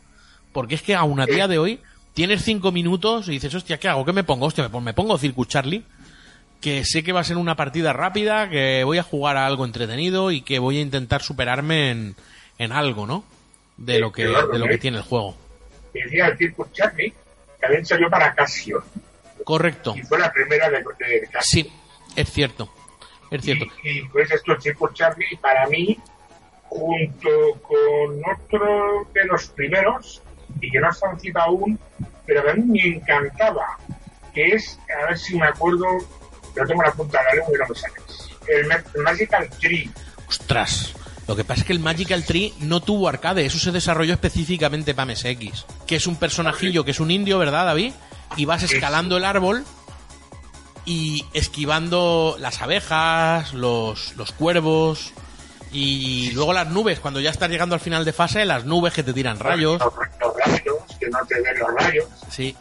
Porque 0.53 0.75
es 0.75 0.81
que 0.81 0.95
aún 0.95 1.19
a 1.19 1.25
día 1.25 1.47
de 1.47 1.59
hoy 1.59 1.79
tienes 2.13 2.43
cinco 2.43 2.71
minutos 2.71 3.27
y 3.27 3.31
dices, 3.31 3.53
hostia, 3.53 3.79
¿qué 3.79 3.88
hago? 3.88 4.05
¿Qué 4.05 4.13
me 4.13 4.23
pongo? 4.23 4.45
Hostia, 4.47 4.63
me 4.63 4.69
pon- 4.69 4.83
me 4.83 4.93
pongo 4.93 5.17
Circus 5.17 5.47
Charlie, 5.47 5.83
que 6.61 6.83
sé 6.83 7.03
que 7.03 7.11
va 7.13 7.19
a 7.19 7.23
ser 7.23 7.38
una 7.38 7.55
partida 7.55 7.93
rápida, 7.93 8.49
que 8.49 8.83
voy 8.83 8.97
a 8.97 9.03
jugar 9.03 9.38
a 9.38 9.45
algo 9.45 9.65
entretenido 9.65 10.31
y 10.31 10.41
que 10.41 10.59
voy 10.59 10.77
a 10.79 10.81
intentar 10.81 11.21
superarme 11.21 11.91
en, 11.91 12.15
en 12.57 12.71
algo, 12.71 13.05
¿no? 13.05 13.23
De 13.77 13.99
lo 13.99 14.11
que, 14.11 14.23
de 14.25 14.57
lo 14.59 14.65
que 14.67 14.77
tiene 14.79 14.97
el 14.97 15.03
juego. 15.03 15.38
Decía 15.93 16.27
el 16.27 16.38
Circus 16.38 16.71
Charlie, 16.73 17.13
también 17.61 17.85
salió 17.85 18.09
para 18.09 18.33
Casio. 18.33 18.83
Correcto. 19.43 19.93
Y 19.95 20.01
fue 20.01 20.17
la 20.19 20.31
primera 20.33 20.69
de, 20.69 20.77
de 20.79 21.27
Casio. 21.31 21.63
Sí, 21.63 21.71
es 22.15 22.31
cierto. 22.31 22.73
Es 23.32 23.43
cierto. 23.43 23.65
Y, 23.84 23.99
y 23.99 24.07
pues 24.07 24.32
esto, 24.32 24.53
el 24.53 24.61
Circus 24.61 24.93
Charlie, 24.93 25.38
para 25.41 25.67
mí, 25.67 25.97
junto 26.69 27.30
con 27.61 28.21
otro 28.36 29.07
de 29.13 29.25
los 29.25 29.47
primeros, 29.47 30.21
y 30.61 30.71
que 30.71 30.80
no 30.80 30.89
está 30.89 31.11
en 31.11 31.19
cita 31.19 31.43
aún, 31.43 31.80
pero 32.25 32.43
que 32.43 32.49
a 32.51 32.53
mí 32.53 32.63
me 32.63 32.95
encantaba, 32.95 33.78
que 34.34 34.55
es, 34.55 34.80
a 35.01 35.07
ver 35.07 35.17
si 35.17 35.38
me 35.38 35.47
acuerdo, 35.47 35.86
pero 36.53 36.67
tengo 36.67 36.84
la 36.84 36.91
punta 36.91 37.19
de 37.19 37.25
la 37.25 37.34
lengua 37.36 37.51
y 37.55 37.59
no 37.59 37.65
me 37.69 37.75
sale. 37.75 37.93
El 38.95 39.03
Magical 39.03 39.49
Tree. 39.59 39.89
Ostras. 40.28 40.93
Lo 41.28 41.36
que 41.36 41.43
pasa 41.43 41.61
es 41.61 41.67
que 41.67 41.73
el 41.73 41.80
Magical 41.80 42.23
Tree 42.23 42.53
no 42.61 42.80
tuvo 42.80 43.09
arcade, 43.09 43.45
eso 43.45 43.59
se 43.59 43.73
desarrolló 43.73 44.13
específicamente 44.13 44.93
para 44.93 45.11
MSX. 45.11 45.65
Que 45.86 45.97
es 45.97 46.07
un 46.07 46.15
personajillo 46.15 46.86
que 46.86 46.91
es 46.91 47.01
un 47.01 47.11
indio, 47.11 47.38
¿verdad, 47.38 47.65
David? 47.65 47.91
Y 48.38 48.45
vas 48.45 48.63
escalando 48.63 49.17
el 49.17 49.25
árbol 49.25 49.65
y 50.88 51.25
esquivando 51.33 52.38
las 52.39 52.61
abejas, 52.61 53.53
los, 53.53 54.15
los 54.15 54.31
cuervos 54.31 55.11
y 55.69 56.31
luego 56.31 56.53
las 56.53 56.69
nubes. 56.69 57.01
Cuando 57.01 57.19
ya 57.19 57.29
estás 57.29 57.49
llegando 57.49 57.75
al 57.75 57.81
final 57.81 58.05
de 58.05 58.13
fase, 58.13 58.45
las 58.45 58.63
nubes 58.63 58.93
que 58.93 59.03
te 59.03 59.11
tiran 59.11 59.38
rayos. 59.38 59.81
Los, 59.81 59.93
los 60.21 60.35
rayos, 60.38 60.77
que 60.97 61.09
no 61.09 61.19
te 61.27 61.41
den 61.41 61.59
los 61.59 61.73
rayos. 61.73 62.05
Sí. 62.29 62.55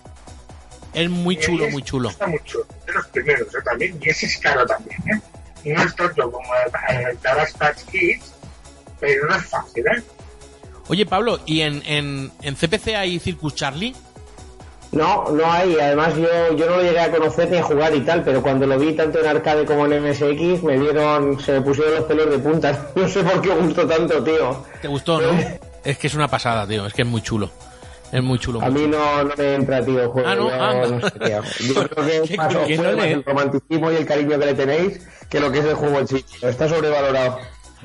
Es 0.93 1.09
muy 1.09 1.37
chulo, 1.39 1.71
muy 1.71 1.85
chulo. 1.85 2.09
Está 2.09 2.27
mucho. 2.27 2.67
De 2.85 2.93
los 2.95 3.07
primeros, 3.07 3.47
yo 3.53 3.63
también. 3.63 3.97
Y 4.03 4.09
ese 4.09 4.27
es 4.27 4.39
caro 4.39 4.67
también, 4.67 5.01
¿eh? 5.09 5.21
No 5.73 5.83
es 5.85 5.95
tanto 5.95 6.31
como 6.31 6.49
el, 6.89 7.19
Touch 7.19 7.91
Kids, 7.93 8.33
pero 8.99 9.29
no 9.29 9.37
es 9.37 9.47
fácil, 9.47 9.87
¿eh? 9.87 10.03
Oye, 10.89 11.07
Pablo, 11.07 11.41
¿y 11.47 11.61
en, 11.61 11.81
en, 11.87 12.33
en 12.43 12.57
CPC 12.57 12.89
hay 12.97 13.21
Circus 13.21 13.55
Charlie? 13.55 13.95
No, 14.93 15.31
no 15.31 15.51
hay. 15.51 15.79
Además, 15.79 16.15
yo, 16.17 16.57
yo 16.57 16.67
no 16.71 16.77
lo 16.77 16.83
llegué 16.83 17.01
a 17.01 17.11
conocer 17.11 17.51
ni 17.51 17.59
a 17.59 17.63
jugar 17.63 17.95
y 17.95 18.01
tal, 18.01 18.23
pero 18.23 18.41
cuando 18.43 18.67
lo 18.67 18.79
vi 18.79 18.93
tanto 18.95 19.19
en 19.21 19.27
arcade 19.27 19.65
como 19.65 19.87
en 19.87 20.03
MSX, 20.09 20.63
me 20.63 20.79
dieron, 20.79 21.39
se 21.41 21.53
me 21.53 21.61
pusieron 21.61 21.95
los 21.97 22.05
pelos 22.05 22.31
de 22.31 22.39
punta. 22.39 22.87
No 22.95 23.09
sé 23.09 23.23
por 23.23 23.41
qué 23.43 23.51
gustó 23.51 23.87
tanto, 23.87 24.23
tío. 24.25 24.65
¿Te 24.81 24.89
gustó, 24.89 25.21
no? 25.21 25.29
Es 25.85 25.99
que 25.99 26.07
es 26.07 26.15
una 26.15 26.29
pasada, 26.29 26.67
tío. 26.67 26.87
Es 26.87 26.95
que 26.95 27.03
es 27.03 27.09
muy 27.09 27.21
chulo. 27.23 27.51
Es 28.13 28.23
muy 28.23 28.39
chulo. 28.39 28.63
A 28.63 28.71
muy 28.71 28.83
mí 28.83 28.87
chulo. 28.87 28.99
no, 28.99 29.25
no 29.25 29.35
me 29.37 29.55
entra, 29.55 29.85
tío, 29.85 30.11
juego. 30.11 30.29
Ah, 30.29 30.35
¿no? 30.37 30.49
Ah. 30.49 30.75
no 30.89 31.01
sé, 31.01 31.11
tío. 31.19 31.43
Yo 31.75 31.89
creo 31.89 32.07
que 32.07 32.17
es 32.19 32.29
¿Qué- 32.31 32.37
más, 32.37 32.55
no 32.55 33.03
el 33.05 33.25
romanticismo 33.25 33.91
y 33.93 33.97
el 33.97 34.07
cariño 34.07 34.39
que 34.39 34.47
le 34.47 34.55
tenéis 34.55 35.07
que 35.29 35.41
lo 35.41 35.51
que 35.51 35.59
es 35.59 35.65
el 35.65 35.75
juego 35.75 35.99
en 35.99 36.07
sí. 36.09 36.25
Está 36.41 36.69
sobrevalorado. 36.69 37.39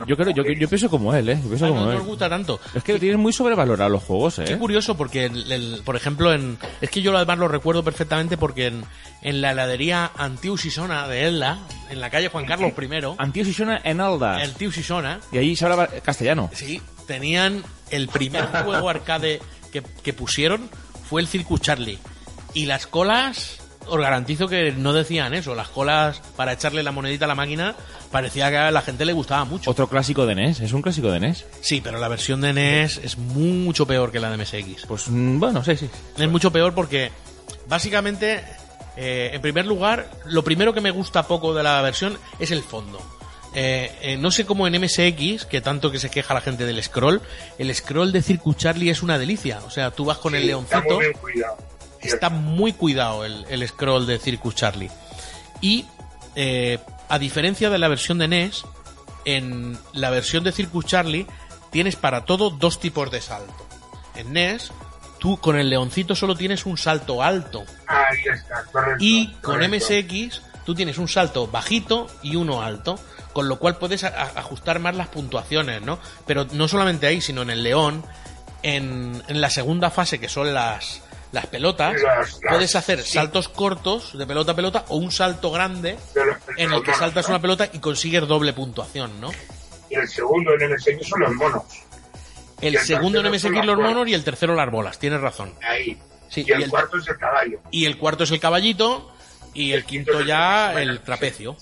Yo 0.07 0.15
creo, 0.15 0.29
yo, 0.31 0.43
yo 0.43 0.69
pienso 0.69 0.89
como 0.89 1.13
él, 1.13 1.27
¿eh? 1.29 1.39
Yo 1.43 1.49
pienso 1.49 1.67
como 1.67 1.81
no 1.81 1.91
él. 1.91 1.97
nos 1.97 2.07
gusta 2.07 2.29
tanto. 2.29 2.59
Es 2.73 2.83
que 2.83 2.97
tienen 2.97 3.19
muy 3.19 3.33
sobrevalorados 3.33 3.91
los 3.91 4.01
juegos, 4.03 4.35
Qué 4.43 4.53
¿eh? 4.53 4.57
curioso 4.57 4.95
porque, 4.95 5.25
el- 5.25 5.51
el- 5.51 5.81
por 5.83 5.95
ejemplo, 5.95 6.33
en 6.33 6.57
es 6.79 6.89
que 6.89 7.01
yo 7.01 7.15
además 7.15 7.37
lo 7.39 7.47
recuerdo 7.47 7.83
perfectamente 7.83 8.37
porque 8.37 8.67
en, 8.67 8.83
en 9.21 9.41
la 9.41 9.51
heladería 9.51 10.11
Antiu 10.17 10.57
Sisona 10.57 11.07
de 11.07 11.27
Elda, 11.27 11.59
en 11.89 11.99
la 11.99 12.09
calle 12.09 12.29
Juan 12.29 12.45
Carlos 12.45 12.71
I, 12.77 13.15
Antiguo 13.17 13.45
Sisona 13.45 13.81
en 13.83 13.99
Alda. 14.01 14.41
el 14.43 14.53
Tiu 14.53 14.71
Sisona, 14.71 15.19
Y 15.31 15.37
allí 15.37 15.55
se 15.55 15.65
hablaba 15.65 15.87
castellano. 15.87 16.49
sí, 16.53 16.81
tenían 17.05 17.63
el 17.89 18.07
primer 18.07 18.45
juego 18.45 18.89
arcade 18.89 19.41
que, 19.71 19.81
que 20.03 20.13
pusieron 20.13 20.69
fue 21.09 21.21
el 21.21 21.27
Circus 21.27 21.59
Charlie. 21.61 21.99
Y 22.53 22.65
las 22.65 22.87
colas, 22.87 23.61
os 23.88 23.99
garantizo 23.99 24.47
que 24.47 24.71
no 24.71 24.93
decían 24.93 25.34
eso. 25.34 25.55
Las 25.55 25.69
colas 25.69 26.21
para 26.36 26.53
echarle 26.53 26.84
la 26.84 26.91
monedita 26.91 27.25
a 27.25 27.27
la 27.27 27.36
máquina 27.36 27.75
parecía 28.11 28.49
que 28.49 28.57
a 28.57 28.71
la 28.71 28.82
gente 28.82 29.05
le 29.05 29.13
gustaba 29.13 29.45
mucho. 29.45 29.69
Otro 29.69 29.88
clásico 29.88 30.25
de 30.25 30.36
NES, 30.36 30.59
es 30.61 30.73
un 30.73 30.82
clásico 30.82 31.11
de 31.11 31.19
NES. 31.19 31.45
Sí, 31.61 31.82
pero 31.82 31.99
la 31.99 32.07
versión 32.07 32.41
de 32.41 32.53
NES 32.53 32.99
es 33.03 33.17
mucho 33.17 33.86
peor 33.86 34.11
que 34.11 34.19
la 34.19 34.29
de 34.29 34.38
MSX. 34.38 34.86
Pues 34.88 35.07
mm, 35.09 35.39
bueno, 35.39 35.63
sí, 35.63 35.75
sí. 35.77 35.89
Es 36.17 36.29
mucho 36.29 36.51
peor 36.51 36.73
porque 36.73 37.11
básicamente, 37.67 38.43
eh, 38.97 39.32
en 39.34 39.41
primer 39.41 39.65
lugar, 39.65 40.09
lo 40.25 40.43
primero 40.43 40.73
que 40.73 40.82
me 40.82 40.91
gusta 40.91 41.27
poco 41.27 41.53
de 41.53 41.63
la 41.63 41.82
versión 41.82 42.17
es 42.39 42.51
el 42.51 42.63
fondo. 42.63 42.99
Eh, 43.53 43.91
eh, 44.01 44.17
no 44.17 44.32
sé 44.32 44.45
cómo 44.45 44.65
en 44.67 44.79
MSX, 44.82 45.45
que 45.45 45.59
tanto 45.61 45.91
que 45.91 45.99
se 45.99 46.09
queja 46.09 46.34
la 46.34 46.41
gente 46.41 46.65
del 46.65 46.82
scroll, 46.82 47.21
el 47.57 47.73
scroll 47.75 48.11
de 48.11 48.21
Circus 48.21 48.55
Charlie 48.57 48.89
es 48.89 49.03
una 49.03 49.17
delicia. 49.17 49.59
O 49.65 49.69
sea, 49.69 49.91
tú 49.91 50.05
vas 50.05 50.17
con 50.17 50.36
el 50.36 50.47
leoncito, 50.47 50.82
muy 50.84 51.05
bien 51.05 51.17
cuidado. 51.19 51.57
Está 52.07 52.29
muy 52.29 52.73
cuidado 52.73 53.25
el, 53.25 53.45
el 53.49 53.67
scroll 53.67 54.05
de 54.05 54.19
Circus 54.19 54.55
Charlie. 54.55 54.91
Y 55.61 55.85
eh, 56.35 56.79
a 57.09 57.19
diferencia 57.19 57.69
de 57.69 57.77
la 57.77 57.87
versión 57.87 58.17
de 58.17 58.27
NES, 58.27 58.63
en 59.25 59.78
la 59.93 60.09
versión 60.09 60.43
de 60.43 60.51
Circus 60.51 60.86
Charlie 60.86 61.28
tienes 61.71 61.95
para 61.95 62.25
todo 62.25 62.49
dos 62.49 62.79
tipos 62.79 63.11
de 63.11 63.21
salto. 63.21 63.67
En 64.15 64.33
NES, 64.33 64.71
tú 65.19 65.37
con 65.37 65.57
el 65.57 65.69
leoncito 65.69 66.15
solo 66.15 66.36
tienes 66.36 66.65
un 66.65 66.78
salto 66.78 67.21
alto. 67.21 67.63
Ahí 67.87 68.17
está, 68.33 68.63
correcto. 68.71 68.97
Y 69.03 69.28
con 69.41 69.59
correcto. 69.59 69.75
MSX 69.75 70.41
tú 70.65 70.75
tienes 70.75 70.97
un 70.97 71.07
salto 71.07 71.47
bajito 71.47 72.07
y 72.21 72.36
uno 72.36 72.61
alto, 72.61 72.99
con 73.33 73.47
lo 73.47 73.59
cual 73.59 73.78
puedes 73.78 74.03
ajustar 74.03 74.79
más 74.79 74.95
las 74.95 75.07
puntuaciones, 75.07 75.82
¿no? 75.82 75.99
Pero 76.25 76.47
no 76.53 76.67
solamente 76.67 77.07
ahí, 77.07 77.21
sino 77.21 77.41
en 77.41 77.49
el 77.49 77.63
león, 77.63 78.03
en, 78.63 79.21
en 79.28 79.41
la 79.41 79.49
segunda 79.49 79.89
fase 79.89 80.19
que 80.19 80.29
son 80.29 80.53
las, 80.53 81.01
las 81.32 81.47
pelotas, 81.47 81.93
Las- 82.01 82.03
las- 82.03 82.39
puedes 82.49 82.75
hacer 82.75 83.01
sí. 83.03 83.13
saltos 83.13 83.47
cortos 83.47 84.17
de 84.17 84.25
pelota 84.28 84.51
a 84.51 84.55
pelota 84.55 84.86
o 84.89 84.97
un 84.97 85.12
salto 85.12 85.51
grande 85.51 85.97
en 86.58 86.71
el 86.74 86.83
que 86.83 86.93
saltas 86.93 87.28
una 87.29 87.39
pelota 87.41 87.70
y 87.71 87.79
consigues 87.79 88.28
doble 88.28 88.53
puntuación, 88.53 89.20
¿no? 89.21 89.32
Y 89.89 89.95
el 89.95 90.08
segundo 90.08 90.53
en 90.53 90.71
MSX 90.71 91.08
son 91.08 91.20
los 91.21 91.33
monos. 91.33 91.63
El 92.62 92.75
el 92.75 92.82
segundo 92.82 93.20
en 93.21 93.28
MSX 93.32 93.66
los 93.66 93.75
bolas. 93.75 93.91
monos 93.91 94.08
y 94.08 94.13
el 94.13 94.24
tercero 94.24 94.53
las 94.55 94.70
bolas, 94.70 94.99
tienes 94.99 95.20
razón. 95.21 95.53
Ahí. 95.63 95.97
Sí, 96.29 96.45
y 96.47 96.51
el, 96.51 96.59
y 96.62 96.63
el- 96.63 96.70
cuarto 96.70 96.97
es 96.97 97.08
el 97.08 97.17
caballo. 97.17 97.59
Y 97.71 97.86
el 97.86 97.97
cuarto 97.97 98.24
es 98.24 98.32
el 98.32 98.39
caballito 98.39 99.12
y 99.53 99.71
el 99.74 99.83
quinto 99.83 100.21
ya 100.21 100.79
el 100.82 100.99
trapecio. 101.01 101.58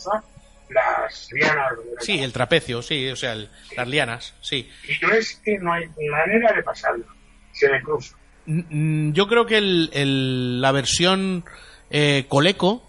Las 0.69 1.29
lianas. 1.31 1.73
Sí, 2.01 2.19
el 2.19 2.31
trapecio, 2.31 2.81
sí, 2.83 3.07
o 3.09 3.15
sea, 3.15 3.33
el- 3.33 3.49
las 3.75 3.87
lianas, 3.87 4.35
sí. 4.41 4.69
Y 4.87 4.99
yo 4.99 5.07
es 5.09 5.41
que 5.43 5.57
no 5.57 5.73
hay 5.73 5.87
manera 6.11 6.53
de 6.53 6.61
pasarlo. 6.61 7.05
Se 7.53 7.67
me 7.69 7.81
cruza. 7.81 8.15
Yo 9.13 9.27
creo 9.27 9.45
que 9.45 9.57
el, 9.57 9.89
el- 9.93 10.61
la 10.61 10.71
versión 10.71 11.43
eh, 11.91 12.25
Coleco 12.27 12.83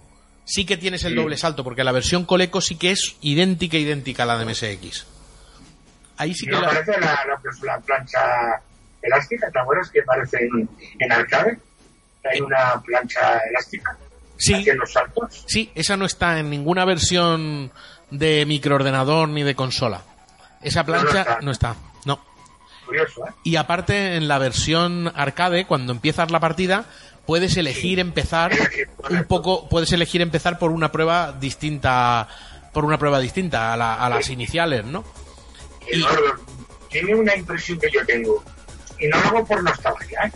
sí 0.44 0.64
que 0.64 0.76
tienes 0.76 1.04
el 1.04 1.14
doble 1.14 1.36
salto, 1.36 1.62
porque 1.64 1.84
la 1.84 1.92
versión 1.92 2.24
Coleco 2.24 2.60
sí 2.60 2.76
que 2.76 2.90
es 2.92 3.16
idéntica, 3.20 3.76
idéntica 3.76 4.22
a 4.22 4.26
la 4.26 4.38
de 4.38 4.46
MSX. 4.46 5.06
Ahí 6.16 6.34
sí 6.34 6.46
que 6.46 6.52
¿No 6.52 6.60
la... 6.62 6.68
parece 6.68 6.92
la, 6.92 7.00
la, 7.26 7.40
la 7.64 7.80
plancha 7.80 8.20
elástica? 9.02 9.50
¿Te 9.50 9.58
acuerdas 9.60 9.90
que 9.90 10.02
parece 10.02 10.38
en, 10.44 10.68
en 10.98 11.12
arcade? 11.12 11.58
Hay 12.30 12.40
una 12.40 12.80
plancha 12.84 13.38
elástica. 13.50 13.96
Sí. 14.36 14.54
haciendo 14.54 14.86
saltos. 14.86 15.44
Sí, 15.46 15.70
esa 15.74 15.96
no 15.98 16.06
está 16.06 16.38
en 16.38 16.48
ninguna 16.48 16.86
versión 16.86 17.70
de 18.10 18.44
microordenador 18.46 19.28
ni 19.28 19.42
de 19.42 19.54
consola. 19.54 20.02
Esa 20.62 20.84
plancha 20.84 21.38
no 21.42 21.50
está, 21.50 21.74
no. 21.74 21.89
Curioso, 22.90 23.26
¿eh? 23.26 23.30
Y 23.44 23.56
aparte, 23.56 24.16
en 24.16 24.26
la 24.28 24.38
versión 24.38 25.12
arcade, 25.14 25.66
cuando 25.66 25.92
empiezas 25.92 26.30
la 26.30 26.40
partida, 26.40 26.84
puedes 27.26 27.56
elegir 27.56 27.98
empezar 28.00 28.52
un 29.10 29.24
poco, 29.24 29.68
puedes 29.68 29.92
elegir 29.92 30.20
empezar 30.20 30.58
por 30.58 30.70
una 30.72 30.90
prueba 30.92 31.32
distinta, 31.40 32.26
por 32.72 32.84
una 32.84 32.98
prueba 32.98 33.20
distinta 33.20 33.72
a, 33.72 33.76
la- 33.76 33.94
a 33.94 34.08
las 34.08 34.28
iniciales, 34.30 34.84
¿no? 34.84 35.04
Eduardo, 35.88 36.34
tiene 36.88 37.14
una 37.14 37.34
impresión 37.36 37.78
que 37.78 37.88
yo 37.92 38.04
tengo, 38.06 38.42
y 38.98 39.06
no 39.08 39.18
lo 39.20 39.28
hago 39.28 39.44
por 39.46 39.62
nostalgia, 39.62 40.20
¿eh? 40.24 40.32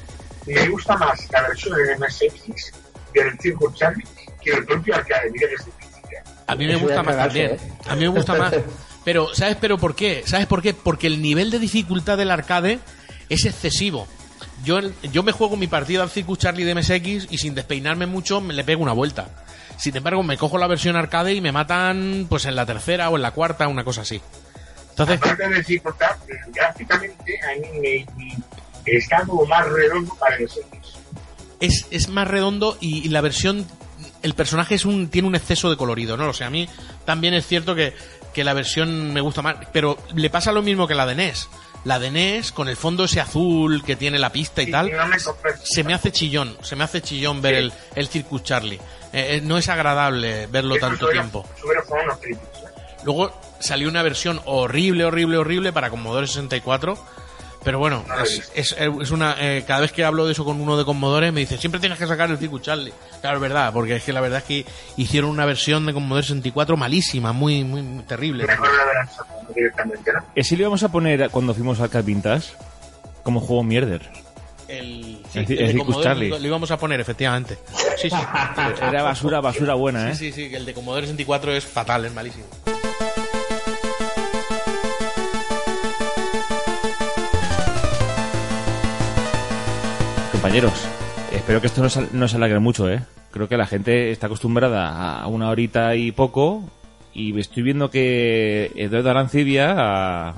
me 0.47 0.69
gusta 0.69 0.97
más 0.97 1.29
la 1.33 1.43
versión 1.43 1.77
de 1.77 1.97
MSX 1.99 2.73
del 3.13 3.39
Circuit 3.41 3.75
Charlie 3.75 4.05
que 4.43 4.51
el 4.53 4.65
propio 4.65 4.95
arcade. 4.95 5.31
Mira 5.31 5.49
que 5.49 5.55
es 5.55 5.65
difícil. 5.67 6.05
¿eh? 6.13 6.23
A 6.47 6.55
mí 6.55 6.67
me 6.67 6.77
gusta 6.77 7.03
más 7.03 7.17
también. 7.17 7.51
¿eh? 7.53 7.59
A 7.89 7.95
mí 7.95 8.01
me 8.03 8.09
gusta 8.09 8.35
más. 8.35 8.55
Pero, 9.05 9.35
¿sabes 9.35 9.57
pero 9.61 9.79
por 9.79 9.95
qué? 9.95 10.23
¿Sabes 10.27 10.47
por 10.47 10.63
qué? 10.63 10.75
Porque 10.75 11.07
el 11.07 11.21
nivel 11.21 11.51
de 11.51 11.59
dificultad 11.59 12.17
del 12.17 12.31
arcade 12.31 12.79
es 13.29 13.45
excesivo. 13.45 14.09
Yo, 14.65 14.81
yo 15.13 15.23
me 15.23 15.33
juego 15.33 15.57
mi 15.57 15.67
partida 15.67 16.03
al 16.03 16.11
Circuit 16.11 16.41
Charlie 16.41 16.65
de 16.65 16.75
MSX 16.75 17.31
y 17.31 17.39
sin 17.39 17.55
despeinarme 17.55 18.07
mucho 18.07 18.41
me 18.41 18.55
le 18.55 18.65
pego 18.65 18.83
una 18.83 18.93
vuelta. 18.93 19.29
Sin 19.77 19.97
embargo, 19.97 20.23
me 20.23 20.39
cojo 20.39 20.57
la 20.57 20.67
versión 20.67 20.97
arcade 20.97 21.35
y 21.35 21.41
me 21.41 21.53
matan 21.53 22.27
pues 22.29 22.47
en 22.47 22.57
la 22.57 22.65
tercera 22.65 23.11
o 23.11 23.17
en 23.17 23.23
la 23.23 23.33
cuarta, 23.33 23.69
una 23.69 23.85
cosa 23.85 24.03
así. 24.03 24.21
Entonces, 24.91 25.19
Aparte 25.19 25.49
de 25.49 25.57
dificultad, 25.57 26.17
gráficamente 26.53 27.41
a 27.43 27.61
mí 27.61 27.81
me, 27.81 28.31
está 28.87 29.25
como 29.27 29.45
más 29.45 29.69
redondo 29.69 30.15
para 30.15 30.39
MSX. 30.39 30.99
es, 31.61 31.87
es 31.91 32.09
más 32.09 32.29
redondo 32.29 32.79
y, 32.81 33.05
y 33.05 33.09
la 33.09 33.21
versión 33.21 33.67
el 34.23 34.35
personaje 34.35 34.77
es 34.77 34.85
un 34.85 35.09
tiene 35.09 35.27
un 35.29 35.35
exceso 35.35 35.69
de 35.69 35.77
colorido 35.77 36.17
no 36.17 36.27
lo 36.27 36.33
sé 36.33 36.45
a 36.45 36.51
mí 36.51 36.69
también 37.05 37.35
es 37.35 37.47
cierto 37.47 37.75
que, 37.75 37.95
que 38.35 38.45
la 38.45 38.53
versión 38.53 39.13
me 39.15 39.21
gusta 39.23 39.41
más 39.41 39.57
pero 39.73 39.97
le 40.15 40.29
pasa 40.29 40.53
lo 40.53 40.61
mismo 40.61 40.87
que 40.87 40.95
la 40.95 41.07
de 41.07 41.15
NES 41.15 41.49
la 41.85 41.99
de 41.99 42.11
NES 42.11 42.53
con 42.53 42.69
el 42.69 42.77
fondo 42.77 43.05
ese 43.05 43.21
azul 43.21 43.83
que 43.85 43.97
tiene 43.97 44.19
la 44.19 44.31
pista 44.33 44.63
y 44.63 44.67
Sí, 44.67 44.71
tal 44.73 44.91
no 44.93 45.07
me 45.07 45.19
convence. 45.19 45.63
se 45.65 45.85
me 45.85 45.95
hace 45.95 46.13
chillón 46.13 46.57
se 46.63 46.77
me 46.77 46.85
hace 46.85 47.01
chillón 47.01 47.41
ver 47.41 47.55
el, 47.55 47.73
el 47.95 48.09
Circus 48.09 48.43
Charlie 48.43 48.81
Eh, 49.13 49.37
eh, 49.37 49.41
no 49.43 49.57
es 49.59 49.69
agradable 49.69 50.47
verlo 50.49 50.77
Eso 50.77 50.87
tanto 50.87 51.09
tiempo 51.09 51.47
unos 51.63 52.19
¿eh? 52.25 52.39
Luego 53.05 53.31
salió 53.61 53.89
una 53.89 54.03
versión 54.03 54.41
horrible, 54.47 55.05
horrible, 55.05 55.37
horrible 55.37 55.73
para 55.73 55.91
Commodore 55.91 56.27
64. 56.27 56.99
Pero 57.65 57.79
bueno, 57.79 58.05
es, 58.23 58.31
visto. 58.39 58.53
es- 58.55 58.77
es 58.79 59.11
una. 59.11 59.37
eh, 59.41 59.65
cada 59.67 59.81
vez 59.81 59.91
que 59.93 60.05
hablo 60.05 60.27
de 60.27 60.33
eso 60.33 60.45
con 60.45 60.61
uno 60.61 60.77
de 60.77 60.85
Commodore 60.85 61.33
me 61.33 61.41
dice, 61.41 61.57
siempre 61.57 61.81
tienes 61.81 61.99
que 61.99 62.07
sacar 62.07 62.31
el 62.31 62.37
Circuit 62.39 62.63
Charlie. 62.63 62.93
Claro, 63.23 63.37
es 63.39 63.43
verdad, 63.43 63.73
porque 63.73 63.97
es 63.97 64.05
que 64.05 64.13
la 64.13 64.21
verdad 64.21 64.39
es 64.41 64.45
que 64.45 64.67
hicieron 64.97 65.31
una 65.31 65.47
versión 65.47 65.87
de 65.87 65.95
Commodore 65.95 66.27
64 66.27 66.77
malísima, 66.77 67.33
muy, 67.33 67.65
muy, 67.65 67.81
muy 67.83 68.05
terrible. 68.05 68.47
Mejor 68.47 68.69
la 68.77 68.85
verán 68.85 69.09
sacando 69.09 69.53
directamente, 69.55 70.13
¿no? 70.13 70.21
Ese 70.35 70.57
lo 70.57 70.61
íbamos 70.63 70.83
a 70.83 70.93
poner 70.93 71.31
cuando 71.31 71.55
fuimos 71.55 71.81
al 71.81 72.03
Vintage 72.03 72.53
como 73.23 73.41
juego 73.41 73.63
mierder. 73.65 74.03
El, 74.69 75.21
sí, 75.31 75.39
El 75.39 75.47
ci- 75.47 75.51
el 75.53 75.59
el 75.59 75.59
de 75.59 75.67
Circus 75.69 75.79
Commodore 75.87 76.05
Charlie. 76.05 76.29
lo, 76.31 76.39
lo 76.39 76.47
íbamos 76.47 76.71
a 76.71 76.77
poner, 76.79 77.01
efectivamente. 77.01 77.59
Sí, 77.97 78.11
sí. 78.11 78.17
Era 78.83 79.03
basura, 79.03 79.41
basura 79.41 79.75
buena, 79.75 80.11
¿eh? 80.11 80.15
Sí, 80.15 80.33
sí, 80.33 80.45
sí, 80.45 80.51
que 80.51 80.57
el 80.57 80.67
de 80.67 80.75
Commodore 80.75 81.03
64 81.07 81.53
es 81.53 81.65
fatal, 81.65 82.05
es 82.05 82.13
malísimo. 82.15 82.45
Compañeros, 90.45 90.75
espero 91.33 91.59
que 91.63 91.69
esto 91.69 91.81
no 91.83 91.89
se, 91.89 92.07
no 92.13 92.29
se 92.29 92.37
alargue 92.37 92.59
mucho, 92.59 92.91
¿eh? 92.91 93.01
Creo 93.31 93.49
que 93.49 93.57
la 93.57 93.65
gente 93.65 94.11
está 94.11 94.27
acostumbrada 94.27 95.19
a 95.23 95.27
una 95.27 95.49
horita 95.49 95.97
y 95.97 96.13
poco 96.13 96.63
y 97.15 97.41
estoy 97.41 97.63
viendo 97.63 97.89
que 97.91 98.71
Eduardo 98.77 99.09
Arancibia... 99.09 99.73
a- 99.75 100.29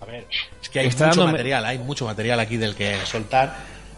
A 0.00 0.04
ver, 0.04 0.26
es 0.60 0.68
que 0.68 0.80
hay 0.80 0.88
Está 0.88 1.06
mucho 1.06 1.26
material, 1.28 1.64
hay 1.64 1.78
mucho 1.78 2.04
material 2.06 2.40
aquí 2.40 2.56
del 2.56 2.74
que 2.74 2.96
soltar. 3.04 3.54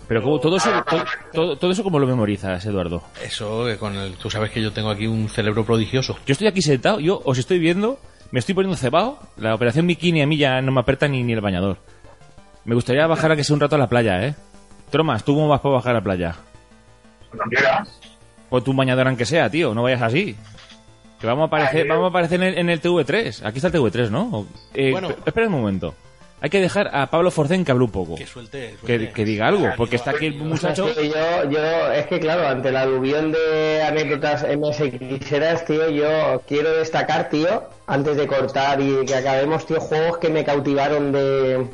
Pero 0.06 0.22
como 0.22 0.38
todo 0.38 0.58
eso, 0.58 0.68
to- 0.86 1.02
todo, 1.32 1.56
todo 1.56 1.70
eso 1.70 1.82
como 1.82 1.98
lo 1.98 2.06
memorizas, 2.06 2.62
Eduardo. 2.66 3.02
Eso, 3.24 3.64
que 3.64 3.78
con 3.78 3.96
el, 3.96 4.16
tú 4.16 4.28
sabes 4.28 4.50
que 4.50 4.60
yo 4.60 4.70
tengo 4.70 4.90
aquí 4.90 5.06
un 5.06 5.30
cerebro 5.30 5.64
prodigioso. 5.64 6.18
Yo 6.26 6.32
estoy 6.32 6.46
aquí 6.46 6.60
sentado, 6.60 7.00
yo 7.00 7.22
os 7.24 7.38
estoy 7.38 7.58
viendo, 7.58 7.98
me 8.32 8.40
estoy 8.40 8.54
poniendo 8.54 8.76
cebado, 8.76 9.18
la 9.38 9.54
operación 9.54 9.86
bikini 9.86 10.20
a 10.20 10.26
mí 10.26 10.36
ya 10.36 10.60
no 10.60 10.72
me 10.72 10.80
aprieta 10.80 11.08
ni, 11.08 11.22
ni 11.22 11.32
el 11.32 11.40
bañador. 11.40 11.78
Me 12.66 12.74
gustaría 12.74 13.06
bajar 13.06 13.32
a 13.32 13.36
que 13.36 13.44
sea 13.44 13.54
un 13.54 13.60
rato 13.60 13.76
a 13.76 13.78
la 13.78 13.88
playa, 13.88 14.26
¿eh? 14.26 14.34
Tromas, 14.94 15.24
¿tú 15.24 15.34
cómo 15.34 15.48
vas 15.48 15.60
para 15.60 15.74
bajar 15.74 15.90
a 15.90 15.94
la 15.94 16.00
playa? 16.04 16.36
Cuando 17.30 17.44
quieras. 17.56 18.00
Pon 18.48 18.62
tu 18.62 18.72
bañador 18.72 19.08
aunque 19.08 19.24
sea, 19.26 19.50
tío, 19.50 19.74
no 19.74 19.82
vayas 19.82 20.02
así. 20.02 20.36
Que 21.20 21.26
vamos 21.26 21.42
a 21.42 21.46
aparecer, 21.46 21.82
Ay, 21.82 21.88
vamos 21.88 22.04
a 22.04 22.08
aparecer 22.10 22.40
en 22.40 22.46
el, 22.48 22.58
en 22.58 22.70
el 22.70 22.80
TV3. 22.80 23.44
Aquí 23.44 23.58
está 23.58 23.66
el 23.66 23.74
TV3, 23.74 24.10
¿no? 24.10 24.22
O- 24.32 24.46
eh, 24.72 24.92
Bueno. 24.92 25.08
pe- 25.08 25.16
espera 25.26 25.48
un 25.48 25.52
momento. 25.54 25.94
Hay 26.40 26.48
que 26.48 26.60
dejar 26.60 26.94
a 26.94 27.10
Pablo 27.10 27.32
Forcén 27.32 27.64
que 27.64 27.72
hable 27.72 27.86
un 27.86 27.90
poco. 27.90 28.14
Que 28.14 28.24
suelte. 28.24 28.76
Que, 28.86 28.86
suelte. 28.98 29.12
que 29.14 29.24
diga 29.24 29.48
algo, 29.48 29.66
porque 29.76 29.96
está 29.96 30.12
aquí 30.12 30.26
el 30.26 30.34
muchacho. 30.36 30.86
Es 30.86 30.94
que 30.96 31.08
yo, 31.08 31.50
yo, 31.50 31.90
es 31.92 32.06
que 32.06 32.20
claro, 32.20 32.46
ante 32.46 32.70
la 32.70 32.82
aluvión 32.82 33.32
de 33.32 33.82
anécdotas 33.82 34.44
MSXeras, 34.44 35.64
tío, 35.64 35.90
yo 35.90 36.40
quiero 36.46 36.70
destacar, 36.76 37.30
tío, 37.30 37.64
antes 37.88 38.16
de 38.16 38.28
cortar 38.28 38.80
y 38.80 39.04
que 39.06 39.16
acabemos, 39.16 39.66
tío, 39.66 39.80
juegos 39.80 40.18
que 40.18 40.28
me 40.30 40.44
cautivaron 40.44 41.10
de, 41.10 41.66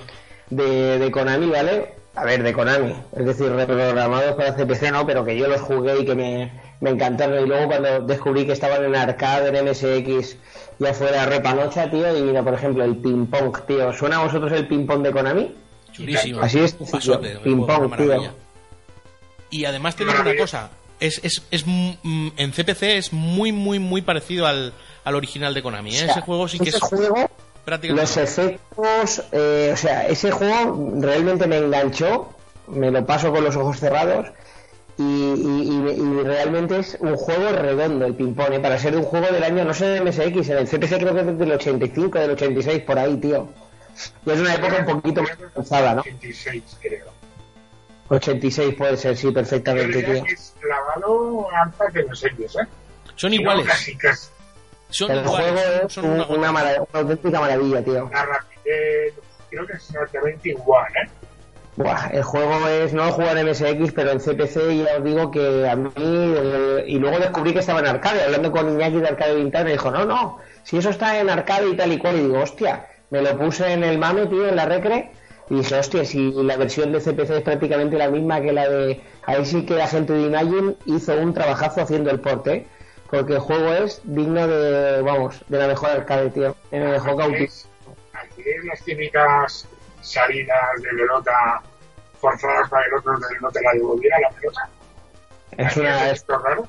de, 0.48 0.98
de 0.98 1.10
Konami, 1.10 1.50
¿vale? 1.50 1.99
A 2.20 2.24
ver, 2.24 2.42
de 2.42 2.52
Konami, 2.52 2.94
es 3.16 3.24
decir, 3.24 3.50
reprogramados 3.50 4.34
para 4.34 4.54
CPC, 4.54 4.92
no, 4.92 5.06
pero 5.06 5.24
que 5.24 5.38
yo 5.38 5.48
los 5.48 5.62
jugué 5.62 6.00
y 6.00 6.04
que 6.04 6.14
me, 6.14 6.52
me 6.80 6.90
encantaron. 6.90 7.42
Y 7.42 7.48
luego 7.48 7.66
cuando 7.68 8.00
descubrí 8.00 8.44
que 8.44 8.52
estaban 8.52 8.84
en 8.84 8.94
arcade, 8.94 9.48
en 9.48 9.64
MSX, 9.64 10.36
ya 10.78 10.92
fuera 10.92 11.24
repanocha, 11.24 11.90
tío, 11.90 12.14
y 12.14 12.20
mira, 12.20 12.42
por 12.42 12.52
ejemplo, 12.52 12.84
el 12.84 12.96
ping-pong, 12.96 13.60
tío. 13.66 13.90
¿Suena 13.94 14.18
a 14.18 14.24
vosotros 14.24 14.52
el 14.52 14.68
ping-pong 14.68 15.02
de 15.02 15.12
Konami? 15.12 15.54
Chulísimo. 15.92 16.42
Así 16.42 16.58
es, 16.58 16.74
Pasote, 16.74 17.38
ping 17.42 17.60
una 17.60 17.78
pong, 17.78 17.96
tío. 17.96 18.34
Y 19.48 19.64
además 19.64 19.96
te 19.96 20.04
digo 20.04 20.20
una 20.20 20.36
cosa. 20.36 20.70
Es, 21.00 21.20
es, 21.24 21.42
es, 21.50 21.64
en 21.66 22.52
CPC 22.52 22.82
es 22.82 23.14
muy, 23.14 23.52
muy, 23.52 23.78
muy 23.78 24.02
parecido 24.02 24.46
al, 24.46 24.74
al 25.04 25.14
original 25.14 25.54
de 25.54 25.62
Konami. 25.62 25.92
¿eh? 25.92 25.94
O 25.94 26.04
sea, 26.04 26.10
Ese 26.12 26.20
juego 26.20 26.46
sí 26.48 26.58
que 26.58 26.68
es 26.68 26.78
juego. 26.78 27.30
Los 27.82 28.16
efectos, 28.16 29.22
eh, 29.32 29.70
o 29.72 29.76
sea, 29.76 30.06
ese 30.06 30.30
juego 30.30 30.92
realmente 31.00 31.46
me 31.46 31.58
enganchó, 31.58 32.30
me 32.68 32.90
lo 32.90 33.04
paso 33.06 33.30
con 33.32 33.44
los 33.44 33.56
ojos 33.56 33.78
cerrados 33.78 34.26
y, 34.98 35.02
y- 35.02 35.68
y- 35.70 36.00
y 36.00 36.22
realmente 36.22 36.78
es 36.78 36.96
un 37.00 37.16
juego 37.16 37.50
redondo 37.50 38.04
el 38.06 38.14
ping-pong, 38.14 38.52
¿eh? 38.52 38.60
para 38.60 38.78
ser 38.78 38.96
un 38.96 39.02
juego 39.04 39.26
del 39.32 39.42
año, 39.42 39.64
no 39.64 39.72
sé 39.74 39.86
de 39.86 40.00
MSX, 40.02 40.48
en 40.50 40.58
el 40.58 40.68
CPC 40.68 40.98
creo 40.98 41.14
que 41.14 41.20
es 41.20 41.38
del 41.38 41.52
85, 41.52 42.18
del 42.18 42.30
86, 42.32 42.82
por 42.82 42.98
ahí, 42.98 43.16
tío. 43.16 43.48
Y 44.26 44.30
es 44.30 44.40
una 44.40 44.54
época 44.54 44.84
un 44.86 45.00
poquito 45.00 45.22
más 45.22 45.32
avanzada, 45.54 45.94
¿no? 45.94 46.00
86, 46.02 46.62
creo. 46.80 47.06
86 48.08 48.74
puede 48.74 48.96
ser, 48.96 49.16
sí, 49.16 49.30
perfectamente, 49.30 50.02
tío. 50.02 50.24
que 50.24 50.32
es 50.32 50.54
clavado 50.60 51.46
antes 51.54 51.92
de 51.94 52.02
los 52.02 52.24
¿eh? 52.24 52.30
Son 53.14 53.30
no, 53.30 53.36
iguales. 53.36 53.66
Casi, 53.66 53.96
casi. 53.96 54.28
Son 54.90 55.10
El 55.10 55.24
iguales. 55.24 55.50
juego 55.52 55.86
es 55.86 55.92
son 55.92 56.04
un- 56.04 56.10
una 56.12 56.24
una, 56.26 56.36
gota. 56.36 56.52
mara- 56.52 56.82
una 56.92 57.00
auténtica 57.00 57.40
maravilla, 57.40 57.82
tío. 57.84 58.10
La 58.12 58.24
rapidez, 58.26 59.14
creo 59.50 59.66
que 59.66 59.72
es 59.74 59.90
exactamente 59.90 60.48
igual, 60.50 60.86
¿eh? 61.04 61.08
Buah, 61.76 62.08
el 62.12 62.22
juego 62.22 62.68
es, 62.68 62.92
no 62.92 63.06
lo 63.06 63.12
juego 63.12 63.30
en 63.30 63.38
MSX, 63.46 63.92
pero 63.92 64.10
en 64.10 64.20
CPC 64.20 64.76
ya 64.84 64.96
os 64.98 65.04
digo 65.04 65.30
que 65.30 65.68
a 65.68 65.76
mí, 65.76 65.90
eh, 65.96 66.84
y 66.86 66.98
luego 66.98 67.18
descubrí 67.18 67.52
que 67.54 67.60
estaba 67.60 67.80
en 67.80 67.86
arcade, 67.86 68.22
hablando 68.24 68.50
con 68.52 68.68
Iñaki 68.68 69.00
de 69.00 69.08
Arcade 69.08 69.36
Vintage, 69.36 69.64
me 69.64 69.70
dijo, 69.72 69.90
no, 69.90 70.04
no, 70.04 70.38
si 70.64 70.76
eso 70.76 70.90
está 70.90 71.18
en 71.18 71.30
arcade 71.30 71.68
y 71.70 71.76
tal 71.76 71.92
y 71.92 71.98
cual, 71.98 72.16
y 72.16 72.20
digo, 72.24 72.40
hostia, 72.40 72.86
me 73.10 73.22
lo 73.22 73.38
puse 73.38 73.72
en 73.72 73.84
el 73.84 73.98
mame, 73.98 74.26
tío, 74.26 74.48
en 74.48 74.56
la 74.56 74.66
recre, 74.66 75.10
y 75.48 75.54
dije, 75.54 75.74
hostia, 75.78 76.04
si 76.04 76.32
la 76.32 76.56
versión 76.56 76.92
de 76.92 77.00
CPC 77.00 77.30
es 77.36 77.42
prácticamente 77.42 77.96
la 77.96 78.10
misma 78.10 78.40
que 78.42 78.52
la 78.52 78.68
de, 78.68 79.00
ahí 79.24 79.44
sí 79.46 79.64
que 79.64 79.74
la 79.74 79.86
gente 79.86 80.12
de 80.12 80.22
Imagine 80.26 80.74
hizo 80.86 81.14
un 81.16 81.32
trabajazo 81.32 81.80
haciendo 81.82 82.10
el 82.10 82.20
porte, 82.20 82.66
porque 83.10 83.34
el 83.34 83.38
juego 83.40 83.72
es 83.72 84.00
digno 84.04 84.46
de, 84.46 85.02
vamos, 85.02 85.42
de 85.48 85.58
la 85.58 85.66
mejor 85.66 85.90
arcade, 85.90 86.30
tío, 86.30 86.54
en 86.70 86.82
el 86.82 86.98
juego 87.00 87.22
Aquí 87.22 87.44
es, 87.44 87.68
aquí 88.12 88.42
es 88.42 88.64
las 88.64 88.80
típicas 88.82 89.66
salidas 90.00 90.58
de 90.82 90.88
pelota 90.90 91.62
forzadas 92.20 92.68
para 92.68 92.86
el 92.86 92.94
otro 92.94 93.12
no 93.40 93.50
te 93.50 93.60
la 93.62 93.72
devolviera 93.72 94.16
la 94.20 94.30
pelota. 94.30 94.68
es 95.56 95.76
una, 95.76 96.06
es- 96.06 96.12
efectos 96.12 96.42
raros. 96.42 96.68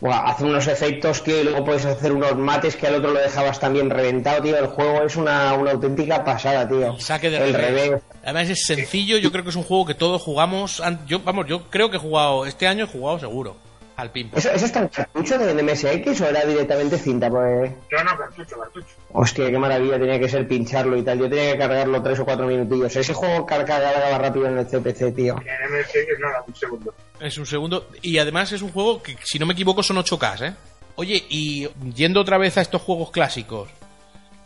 Buah, 0.00 0.30
hace 0.30 0.44
unos 0.44 0.66
efectos, 0.66 1.22
tío, 1.22 1.42
y 1.42 1.44
luego 1.44 1.62
puedes 1.62 1.84
hacer 1.84 2.10
unos 2.12 2.34
mates 2.34 2.74
que 2.74 2.86
al 2.86 2.94
otro 2.94 3.10
lo 3.10 3.20
dejabas 3.20 3.60
también 3.60 3.90
reventado, 3.90 4.40
tío. 4.42 4.56
El 4.56 4.68
juego 4.68 5.02
es 5.02 5.14
una, 5.16 5.52
una 5.52 5.72
auténtica 5.72 6.24
pasada, 6.24 6.66
tío. 6.66 6.98
Saque 6.98 7.28
de 7.28 7.36
El 7.36 7.52
revés. 7.52 7.88
revés. 7.88 8.02
Además 8.22 8.48
es 8.48 8.64
sencillo, 8.64 9.18
yo 9.18 9.30
creo 9.30 9.44
que 9.44 9.50
es 9.50 9.56
un 9.56 9.62
juego 9.62 9.84
que 9.84 9.94
todos 9.94 10.22
jugamos. 10.22 10.82
Yo, 11.06 11.18
vamos, 11.20 11.44
yo 11.48 11.68
creo 11.68 11.90
que 11.90 11.98
he 11.98 12.00
jugado, 12.00 12.46
este 12.46 12.66
año 12.66 12.84
he 12.86 12.88
jugado 12.88 13.18
seguro 13.18 13.56
al 14.00 14.10
ping 14.10 14.26
pong. 14.28 14.38
¿Eso, 14.38 14.50
¿Eso 14.50 14.66
está 14.66 14.80
en 14.80 14.88
cartucho 14.88 15.38
de 15.38 15.62
MSX 15.62 16.20
o 16.20 16.26
era 16.28 16.44
directamente 16.44 16.98
cinta? 16.98 17.28
Pues, 17.30 17.70
No, 17.92 18.04
no, 18.04 18.16
cartucho, 18.18 18.58
cartucho. 18.58 18.86
hostia, 19.12 19.50
qué 19.50 19.58
maravilla 19.58 19.98
tenía 19.98 20.18
que 20.18 20.28
ser 20.28 20.46
pincharlo 20.48 20.96
y 20.96 21.02
tal. 21.02 21.18
Yo 21.18 21.28
tenía 21.28 21.52
que 21.52 21.58
cargarlo 21.58 22.02
tres 22.02 22.18
o 22.20 22.24
cuatro 22.24 22.46
minutillos. 22.46 22.94
Ese 22.96 23.12
juego 23.14 23.44
car- 23.46 23.64
cargaba 23.64 24.18
rápido 24.18 24.46
en 24.46 24.58
el 24.58 24.66
CPC, 24.66 25.12
tío. 25.14 25.36
En 25.36 25.72
MSX 25.78 26.20
nada, 26.20 26.44
un 26.46 26.54
segundo. 26.56 26.94
Es 27.20 27.36
un 27.38 27.46
segundo. 27.46 27.88
Y 28.02 28.18
además 28.18 28.50
es 28.52 28.62
un 28.62 28.72
juego 28.72 29.02
que, 29.02 29.16
si 29.24 29.38
no 29.38 29.46
me 29.46 29.52
equivoco, 29.52 29.82
son 29.82 29.96
8K, 29.98 30.48
¿eh? 30.48 30.54
Oye, 30.96 31.24
y 31.28 31.68
yendo 31.94 32.20
otra 32.20 32.36
vez 32.38 32.58
a 32.58 32.60
estos 32.62 32.82
juegos 32.82 33.10
clásicos, 33.10 33.68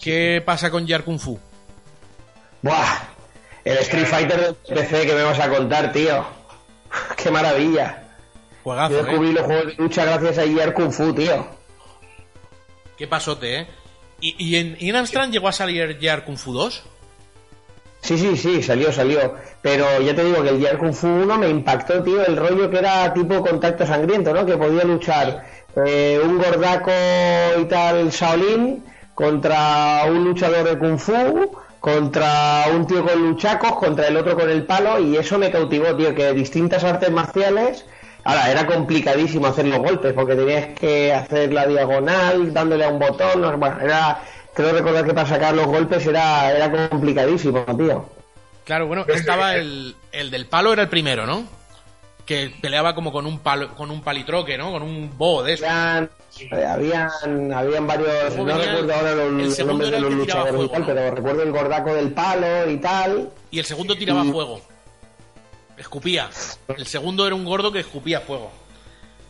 ¿qué 0.01 0.43
pasa 0.45 0.71
con 0.71 0.87
Yar 0.87 1.03
Kung 1.05 1.19
Fu? 1.19 1.39
Buah, 2.63 3.03
el 3.65 3.79
Street 3.79 4.07
Fighter 4.07 4.41
del 4.41 4.55
PC 4.55 5.07
que 5.07 5.15
me 5.15 5.23
vas 5.23 5.39
a 5.41 5.49
contar, 5.49 5.93
tío. 5.93 6.25
Qué 7.17 7.31
maravilla. 7.31 8.04
Juegazo, 8.65 8.95
Yo 8.95 9.01
¿eh? 9.01 9.05
descubrí 9.05 9.33
los 9.33 9.45
juegos 9.45 9.67
de 9.67 9.75
lucha 9.75 10.05
gracias 10.07 10.39
a 10.39 10.45
Yar 10.47 10.73
Kung 10.75 10.91
Fu, 10.91 11.13
tío. 11.13 11.47
Qué 12.97 13.07
pasote, 13.07 13.61
¿eh? 13.61 13.67
¿Y, 14.21 14.35
y 14.39 14.57
en, 14.57 14.77
en 14.81 14.97
Amstrad 14.97 15.29
llegó 15.29 15.49
a 15.49 15.53
salir 15.53 15.99
Yar 15.99 16.25
Kung 16.25 16.39
Fu 16.39 16.53
2? 16.53 16.83
Sí, 18.01 18.19
sí, 18.19 18.37
sí, 18.37 18.63
salió, 18.63 18.93
salió. 18.93 19.35
Pero 19.63 20.01
ya 20.01 20.15
te 20.15 20.25
digo 20.25 20.43
que 20.43 20.49
el 20.51 20.61
Yar 20.61 20.79
Kung 20.79 20.95
Fu 20.95 21.07
1 21.09 21.39
me 21.39 21.49
impactó, 21.49 22.03
tío, 22.03 22.25
el 22.25 22.37
rollo 22.37 22.71
que 22.71 22.79
era 22.79 23.13
tipo 23.13 23.41
contacto 23.43 23.87
sangriento, 23.87 24.33
¿no? 24.33 24.45
Que 24.47 24.57
podía 24.57 24.85
luchar 24.85 25.45
eh, 25.87 26.21
un 26.23 26.39
gordaco 26.39 26.91
y 27.61 27.65
tal 27.67 28.11
Shaolin 28.11 28.85
contra 29.15 30.05
un 30.09 30.25
luchador 30.25 30.65
de 30.69 30.79
Kung 30.79 30.99
Fu, 30.99 31.51
contra 31.81 32.65
un 32.75 32.87
tío 32.87 33.05
con 33.05 33.21
luchacos, 33.21 33.77
contra 33.77 34.09
el 34.09 34.17
otro 34.17 34.35
con 34.37 34.49
el 34.49 34.65
palo, 34.65 34.99
y 35.01 35.17
eso 35.17 35.39
me 35.39 35.51
cautivó, 35.51 35.95
tío, 35.97 36.15
que 36.15 36.33
distintas 36.33 36.83
artes 36.85 37.11
marciales. 37.11 37.85
Ahora, 38.25 38.51
era 38.51 38.67
complicadísimo 38.67 39.47
hacer 39.47 39.67
los 39.67 39.79
golpes, 39.79 40.13
porque 40.15 40.35
tenías 40.35 40.79
que 40.79 41.13
hacer 41.13 41.53
la 41.53 41.67
diagonal, 41.67 42.53
dándole 42.53 42.85
a 42.85 42.89
un 42.89 42.99
botón, 42.99 43.41
no, 43.41 43.57
bueno, 43.59 43.79
era... 43.81 44.23
Creo 44.55 44.73
recordar 44.73 45.05
que 45.05 45.13
para 45.13 45.27
sacar 45.29 45.53
los 45.53 45.67
golpes 45.67 46.07
era, 46.07 46.53
era 46.53 46.89
complicadísimo, 46.89 47.65
tío. 47.77 48.09
Claro, 48.65 48.87
bueno, 48.87 49.05
estaba 49.09 49.57
el, 49.57 49.97
el 50.13 50.31
del 50.31 50.47
palo, 50.47 50.73
era 50.73 50.83
el 50.83 50.89
primero, 50.89 51.27
¿no? 51.27 51.45
Que 52.25 52.53
peleaba 52.63 52.95
como 52.95 53.11
con 53.11 53.27
un 53.27 53.41
palo, 53.41 53.75
con 53.75 53.91
un 53.91 54.01
palitroque, 54.01 54.57
¿no? 54.57 54.71
Con 54.71 54.83
un 54.83 55.11
bo 55.19 55.43
de 55.43 55.55
eso. 55.55 55.67
Habían, 55.69 56.09
eh, 56.53 56.65
habían, 56.67 57.53
habían 57.53 57.87
varios, 57.87 58.37
no 58.37 58.57
recuerdo 58.57 58.95
ahora 58.95 59.15
los, 59.17 59.59
el 59.59 59.67
nombres 59.67 59.91
de 59.91 59.97
el 59.97 60.03
los 60.05 60.13
luchadores 60.15 60.53
y 60.55 60.57
fuego, 60.57 60.73
tal, 60.73 60.85
pero 60.87 61.11
recuerdo 61.17 61.43
el 61.43 61.51
gordaco 61.51 61.93
del 61.93 62.13
palo 62.13 62.71
y 62.71 62.77
tal. 62.77 63.31
Y 63.51 63.59
el 63.59 63.65
segundo 63.65 63.97
tiraba 63.97 64.25
Y- 64.25 64.31
fuego. 64.31 64.61
Escupía. 65.77 66.31
El 66.77 66.87
segundo 66.87 67.27
era 67.27 67.35
un 67.35 67.45
gordo 67.45 67.73
que 67.73 67.81
escupía 67.81 68.21
fuego. 68.21 68.53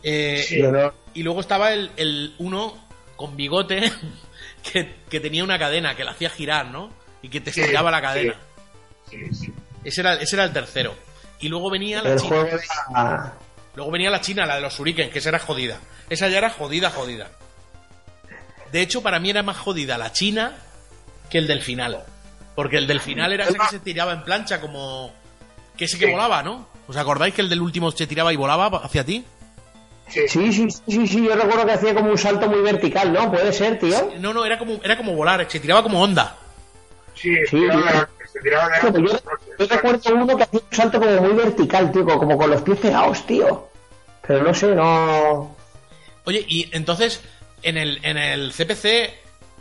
Eh, 0.03 0.45
no- 0.71 0.93
Y 1.13 1.23
luego 1.23 1.39
estaba 1.41 1.73
el, 1.73 1.91
el 1.97 2.35
uno 2.37 2.77
con 3.15 3.35
bigote 3.35 3.91
que, 4.71 4.95
que 5.09 5.19
tenía 5.19 5.43
una 5.43 5.57
cadena 5.57 5.95
que 5.95 6.03
la 6.03 6.11
hacía 6.11 6.29
girar, 6.29 6.67
¿no? 6.67 6.91
Y 7.21 7.29
que 7.29 7.41
te 7.41 7.51
Sí, 7.51 7.61
estiraba 7.61 7.89
la 7.91 8.01
cadena. 8.01 8.35
Sí, 9.09 9.17
sí. 9.33 9.53
Ese, 9.83 10.01
era, 10.01 10.13
ese 10.15 10.35
era 10.35 10.45
el 10.45 10.53
tercero. 10.53 10.95
Y 11.39 11.47
luego 11.49 11.69
venía 11.69 12.01
la 12.01 12.13
el 12.13 12.19
china. 12.19 12.29
juego 12.41 12.47
era- 12.47 13.33
Luego 13.75 13.91
venía 13.91 14.09
la 14.09 14.21
china, 14.21 14.45
la 14.45 14.55
de 14.55 14.61
los 14.61 14.73
shuriken, 14.77 15.09
que 15.09 15.19
esa 15.19 15.29
era 15.29 15.39
jodida. 15.39 15.79
Esa 16.09 16.29
ya 16.29 16.37
era 16.37 16.49
jodida, 16.49 16.89
jodida. 16.91 17.29
De 18.71 18.81
hecho, 18.81 19.01
para 19.01 19.19
mí 19.19 19.29
era 19.31 19.43
más 19.43 19.57
jodida 19.57 19.97
la 19.97 20.11
china 20.13 20.55
que 21.29 21.39
el 21.39 21.47
del 21.47 21.61
final. 21.61 22.03
Porque 22.55 22.77
el 22.77 22.87
del 22.87 23.01
final 23.01 23.33
era 23.33 23.45
ese 23.45 23.57
que 23.57 23.67
se 23.69 23.79
tiraba 23.79 24.13
en 24.13 24.23
plancha 24.23 24.61
como... 24.61 25.13
Que 25.77 25.85
ese 25.85 25.97
que 25.99 26.05
Sí. 26.05 26.11
volaba, 26.11 26.41
¿no? 26.43 26.67
¿Os 26.87 26.95
acordáis 26.97 27.33
que 27.33 27.41
el 27.41 27.49
del 27.49 27.61
último 27.61 27.91
se 27.91 28.07
tiraba 28.07 28.31
y 28.31 28.35
volaba 28.35 28.67
hacia 28.83 29.03
ti? 29.05 29.23
Sí, 30.07 30.21
Sí, 30.27 30.53
sí, 30.53 30.67
sí, 30.87 31.07
sí, 31.07 31.25
yo 31.25 31.35
recuerdo 31.35 31.65
que 31.65 31.71
hacía 31.73 31.95
como 31.95 32.11
un 32.11 32.17
salto 32.17 32.47
muy 32.47 32.59
vertical, 32.61 33.11
¿no? 33.11 33.31
Puede 33.31 33.51
ser, 33.51 33.79
tío. 33.79 34.11
No, 34.19 34.33
no, 34.33 34.45
era 34.45 34.57
como, 34.59 34.79
era 34.83 34.95
como 34.97 35.15
volar, 35.15 35.45
se 35.49 35.59
tiraba 35.59 35.81
como 35.83 36.01
onda. 36.01 36.35
sí, 37.15 37.33
Sí, 37.49 37.57
tiraba- 37.57 38.07
se 38.31 38.39
tiraba 38.41 38.69
de 38.91 39.01
yo, 39.01 39.17
yo 39.57 39.67
recuerdo 39.67 40.13
uno 40.15 40.35
que 40.37 40.43
hacía 40.43 40.59
un 40.69 40.75
salto 40.75 40.99
como 40.99 41.21
muy 41.21 41.33
vertical, 41.33 41.91
tío, 41.91 42.05
como 42.05 42.37
con 42.37 42.49
los 42.51 42.61
pies 42.61 42.77
pegados, 42.77 43.25
tío. 43.25 43.69
Pero 44.27 44.43
no 44.43 44.53
sé, 44.53 44.75
no... 44.75 45.55
Oye, 46.25 46.43
y 46.47 46.69
entonces, 46.75 47.21
en 47.63 47.77
el, 47.77 47.99
en 48.03 48.17
el 48.17 48.51
CPC, 48.51 49.13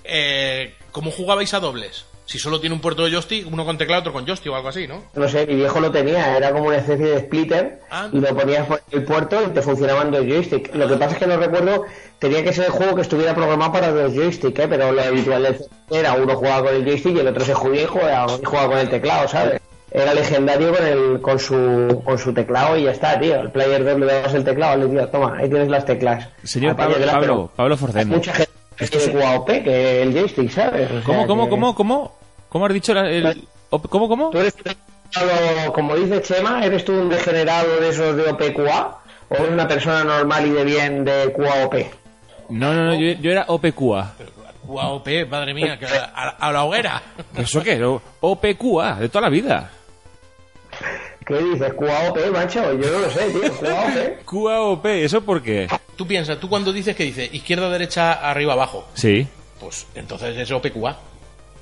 eh, 0.05 0.75
¿cómo 0.93 1.11
jugabais 1.11 1.55
a 1.55 1.61
dobles? 1.61 2.05
Si 2.27 2.39
solo 2.39 2.59
tiene 2.59 2.75
un 2.75 2.81
puerto 2.81 3.05
de 3.05 3.11
joystick, 3.11 3.47
uno 3.53 3.65
con 3.65 3.77
teclado, 3.77 4.01
otro 4.01 4.13
con 4.13 4.25
joystick 4.27 4.51
o 4.53 4.57
algo 4.57 4.69
así, 4.69 4.87
¿no? 4.89 5.03
No 5.15 5.29
sé, 5.29 5.47
mi 5.47 5.57
viejo 5.57 5.79
lo 5.81 5.91
tenía, 5.91 6.37
era 6.37 6.53
como 6.53 6.65
una 6.69 6.77
especie 6.79 7.07
de 7.07 7.21
splitter 7.21 7.81
Ah. 7.91 8.09
y 8.11 8.19
lo 8.19 8.35
ponías 8.35 8.67
por 8.67 8.81
el 8.91 9.05
puerto 9.05 9.43
y 9.43 9.51
te 9.51 9.61
funcionaban 9.63 10.11
dos 10.11 10.25
joysticks. 10.25 10.75
Lo 10.75 10.89
que 10.89 10.95
pasa 10.97 11.13
es 11.13 11.19
que 11.19 11.27
no 11.27 11.37
recuerdo, 11.37 11.85
tenía 12.19 12.43
que 12.43 12.53
ser 12.53 12.67
el 12.67 12.71
juego 12.73 12.95
que 12.95 13.03
estuviera 13.03 13.35
programado 13.35 13.73
para 13.73 13.93
dos 13.93 14.15
joysticks, 14.15 14.59
¿eh? 14.59 14.67
pero 14.69 14.91
lo 14.91 15.03
habitual 15.03 15.59
era 15.91 16.15
uno 16.15 16.35
jugaba 16.35 16.67
con 16.67 16.75
el 16.75 16.85
joystick 16.85 17.17
y 17.17 17.21
el 17.21 17.29
otro 17.29 17.45
se 17.45 17.55
judía 17.55 17.83
y 17.83 17.87
jugaba, 17.87 18.33
y 18.41 18.45
jugaba 18.45 18.69
con 18.69 18.79
el 18.79 18.89
teclado, 18.89 19.29
¿sabes? 19.29 19.61
Era 19.91 20.13
legendario 20.13 20.75
con 20.75 20.85
el 20.87 21.21
con 21.21 21.39
su 21.39 22.03
con 22.05 22.19
su 22.19 22.35
teclado 22.35 22.77
y 22.77 22.83
ya 22.83 22.91
está, 22.91 23.21
tío. 23.21 23.41
El 23.41 23.53
player 23.53 23.85
2 23.85 24.01
le 24.01 24.07
dabas 24.07 24.35
el 24.35 24.43
teclado, 24.43 24.77
le 24.77 24.87
decías, 24.87 25.11
toma, 25.13 25.37
ahí 25.39 25.49
tienes 25.49 25.69
las 25.69 25.85
teclas. 25.85 26.29
Señor 26.43 26.75
Pablo, 26.75 26.97
Pablo, 27.07 27.51
Pablo 27.55 27.77
mucha 28.07 28.33
gente 28.33 28.51
que 28.77 28.87
tiene 28.87 29.13
QAOP 29.13 29.47
que 29.47 30.03
el 30.03 30.13
joystick, 30.13 30.51
¿sabes? 30.51 30.91
O 30.91 30.95
sea 30.95 31.03
¿Cómo, 31.05 31.27
cómo, 31.27 31.45
que- 31.45 31.51
cómo, 31.51 31.75
cómo? 31.75 32.15
¿Cómo 32.49 32.67
has 32.67 32.73
dicho 32.75 32.95
la- 32.95 33.11
el... 33.11 33.47
op- 33.71 33.89
¿Cómo, 33.89 34.09
cómo? 34.09 34.31
¿Tú 34.31 34.39
eres, 34.39 34.55
degenerado, 34.57 35.73
como 35.73 35.95
dice 35.97 36.23
Chema, 36.23 36.65
eres 36.65 36.85
tú 36.85 36.93
un 36.93 37.09
degenerado 37.09 37.81
de 37.81 37.89
esos 37.89 38.17
de 38.17 38.29
OPQA 38.31 38.99
o 39.29 39.35
eres 39.35 39.51
una 39.51 39.67
persona 39.69 40.05
normal 40.05 40.47
y 40.47 40.51
de 40.51 40.65
bien 40.65 41.05
de 41.05 41.33
QAOP? 41.33 41.75
No, 42.51 42.75
no, 42.75 42.85
no, 42.85 42.95
yo, 42.95 43.13
yo 43.21 43.31
era 43.31 43.45
OPQA. 43.49 44.13
UAOP, 44.67 45.09
madre 45.29 45.53
mía, 45.55 45.79
que 45.79 45.85
a, 45.87 46.05
a- 46.15 46.29
a 46.49 46.53
la 46.53 46.65
hoguera. 46.65 47.03
¿Eso 47.37 47.63
qué? 47.63 47.83
OPQA, 48.21 48.95
de 49.01 49.09
toda 49.09 49.23
la 49.23 49.29
vida. 49.29 49.71
¿Qué 51.27 51.39
dices? 51.39 51.73
QAOP, 51.75 52.19
macho? 52.33 52.73
Yo 52.75 52.91
no 52.91 52.99
lo 52.99 53.11
sé, 53.11 53.31
tío. 53.31 53.53
QAOP. 53.53 54.25
QAOP, 54.25 54.87
¿eso 55.05 55.21
por 55.23 55.43
qué? 55.43 55.69
Tú 55.97 56.07
piensas, 56.07 56.39
tú 56.39 56.49
cuando 56.49 56.73
dices 56.73 56.95
que 56.97 57.05
dice 57.05 57.29
izquierda, 57.33 57.71
derecha, 57.71 58.13
arriba, 58.15 58.53
abajo, 58.55 58.87
Sí, 58.95 59.27
pues 59.61 59.87
entonces 59.95 60.37
es 60.37 60.51
OPQA. 60.51 60.97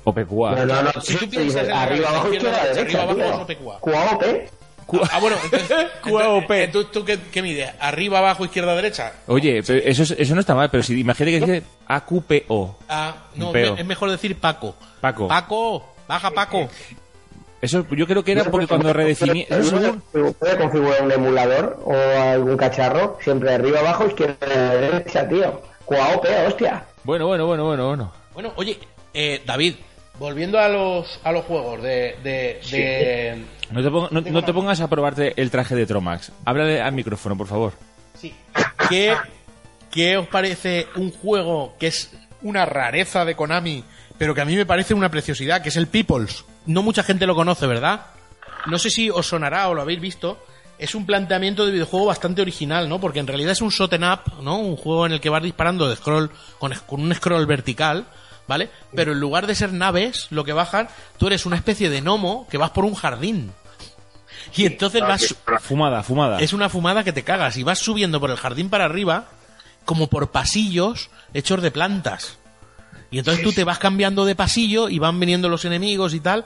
OPQA. 0.05 0.55
No, 0.55 0.65
no, 0.65 0.83
no. 0.83 0.91
Si 1.01 1.15
tú 1.15 1.29
piensas 1.29 1.61
dices 1.61 1.69
en 1.69 1.71
arriba, 1.71 2.09
abajo, 2.09 2.33
izquierda, 2.33 2.57
derecha, 2.63 2.73
derecha, 2.73 3.03
arriba, 3.03 3.23
abajo, 3.27 3.45
es 3.49 3.57
OPQA. 3.57 3.79
QAOP. 3.79 4.23
Ah, 5.11 5.19
bueno, 5.21 5.37
entonces, 5.45 5.87
QAOP. 6.03 6.51
entonces, 6.51 6.91
¿tú 6.91 7.05
qué, 7.05 7.17
qué 7.31 7.41
mides? 7.41 7.71
¿Arriba, 7.79 8.19
abajo, 8.19 8.43
izquierda, 8.43 8.75
derecha? 8.75 9.13
Oye, 9.27 9.63
pero 9.65 9.79
eso, 9.79 10.03
es- 10.03 10.11
eso 10.11 10.35
no 10.35 10.41
está 10.41 10.55
mal, 10.55 10.69
pero 10.69 10.83
si 10.83 10.99
imagínate 10.99 11.39
que 11.39 11.45
dice 11.45 11.63
AQPO. 11.87 12.79
Ah, 12.89 13.15
no, 13.35 13.55
es 13.55 13.85
mejor 13.85 14.11
decir 14.11 14.37
Paco. 14.37 14.75
Paco. 14.99 15.27
Paco, 15.29 15.93
baja 16.07 16.31
Paco. 16.31 16.67
Eso 17.63 17.85
yo 17.95 18.05
creo 18.05 18.23
que 18.25 18.33
era 18.33 18.43
porque 18.43 18.67
cuando 18.67 18.91
redefiní... 18.91 19.45
Eso 19.49 19.79
según- 19.79 20.03
Uno 20.13 20.33
puede 20.33 20.57
configurar 20.57 21.01
un 21.01 21.11
emulador 21.13 21.79
o 21.85 21.93
algún 21.93 22.57
cacharro, 22.57 23.17
siempre 23.23 23.53
arriba, 23.53 23.79
abajo, 23.79 24.05
izquierda, 24.07 24.75
derecha, 24.75 25.27
tío. 25.29 25.61
QAOP, 25.85 26.25
hostia. 26.47 26.83
Bueno, 27.05 27.25
bueno, 27.27 27.45
bueno, 27.47 27.65
bueno, 27.65 27.87
bueno. 27.87 28.13
Bueno, 28.33 28.53
oye, 28.57 28.77
eh, 29.13 29.41
David, 29.45 29.75
volviendo 30.19 30.59
a 30.59 30.67
los, 30.67 31.21
a 31.23 31.31
los 31.31 31.45
juegos 31.45 31.81
de... 31.81 32.17
de, 32.21 32.59
de- 32.69 33.43
No 33.71 33.81
te, 33.81 33.89
pon- 33.89 34.07
no- 34.11 34.21
no 34.21 34.43
te 34.43 34.51
pongas 34.53 34.81
a 34.81 34.89
probarte 34.89 35.33
el 35.41 35.49
traje 35.49 35.73
de 35.73 35.85
Tromax. 35.85 36.33
Háblale 36.43 36.81
al 36.81 36.91
micrófono, 36.91 37.37
por 37.37 37.47
favor. 37.47 37.71
Sí. 38.19 38.35
¿Qué, 38.89 39.15
¿Qué 39.89 40.17
os 40.17 40.27
parece 40.27 40.87
un 40.97 41.11
juego 41.11 41.75
que 41.79 41.87
es 41.87 42.11
una 42.41 42.65
rareza 42.65 43.23
de 43.23 43.35
Konami, 43.35 43.85
pero 44.17 44.35
que 44.35 44.41
a 44.41 44.45
mí 44.45 44.55
me 44.57 44.65
parece 44.65 44.93
una 44.93 45.09
preciosidad, 45.09 45.61
que 45.61 45.69
es 45.69 45.77
el 45.77 45.87
Peoples? 45.87 46.43
No 46.65 46.81
mucha 46.83 47.03
gente 47.03 47.25
lo 47.27 47.35
conoce, 47.35 47.67
¿verdad? 47.67 48.07
No 48.65 48.79
sé 48.79 48.89
si 48.89 49.09
os 49.09 49.27
sonará 49.27 49.67
o 49.67 49.73
lo 49.73 49.81
habéis 49.81 49.99
visto. 49.99 50.43
Es 50.79 50.95
un 50.95 51.05
planteamiento 51.05 51.65
de 51.65 51.71
videojuego 51.71 52.07
bastante 52.07 52.41
original, 52.41 52.89
¿no? 52.89 52.99
Porque 52.99 53.19
en 53.19 53.27
realidad 53.27 53.51
es 53.51 53.61
un 53.61 53.69
shot 53.69 53.93
up, 53.93 54.41
¿no? 54.41 54.57
Un 54.57 54.75
juego 54.75 55.05
en 55.05 55.11
el 55.13 55.21
que 55.21 55.29
vas 55.29 55.43
disparando 55.43 55.87
de 55.87 55.95
scroll 55.95 56.31
con, 56.59 56.73
con 56.87 57.01
un 57.01 57.13
scroll 57.13 57.45
vertical, 57.45 58.05
¿vale? 58.47 58.69
Pero 58.95 59.11
en 59.11 59.19
lugar 59.19 59.45
de 59.47 59.55
ser 59.55 59.71
naves, 59.71 60.27
lo 60.31 60.43
que 60.43 60.53
bajan, 60.53 60.87
tú 61.17 61.27
eres 61.27 61.45
una 61.45 61.55
especie 61.57 61.89
de 61.89 62.01
gnomo 62.01 62.47
que 62.49 62.57
vas 62.57 62.71
por 62.71 62.85
un 62.85 62.95
jardín. 62.95 63.51
Y 64.55 64.65
entonces 64.65 65.01
vas, 65.01 65.35
Fumada, 65.61 66.03
fumada. 66.03 66.39
es 66.39 66.53
una 66.53 66.69
fumada 66.69 67.03
que 67.03 67.13
te 67.13 67.23
cagas 67.23 67.57
y 67.57 67.63
vas 67.63 67.79
subiendo 67.79 68.19
por 68.19 68.29
el 68.29 68.37
jardín 68.37 68.69
para 68.69 68.85
arriba 68.85 69.25
como 69.85 70.07
por 70.07 70.31
pasillos 70.31 71.09
hechos 71.33 71.61
de 71.61 71.71
plantas. 71.71 72.37
Y 73.13 73.19
entonces 73.19 73.43
tú 73.43 73.53
te 73.53 73.63
vas 73.63 73.77
cambiando 73.79 74.25
de 74.25 74.35
pasillo 74.35 74.89
y 74.89 74.97
van 74.99 75.19
viniendo 75.19 75.47
los 75.47 75.63
enemigos 75.65 76.13
y 76.13 76.19
tal. 76.19 76.45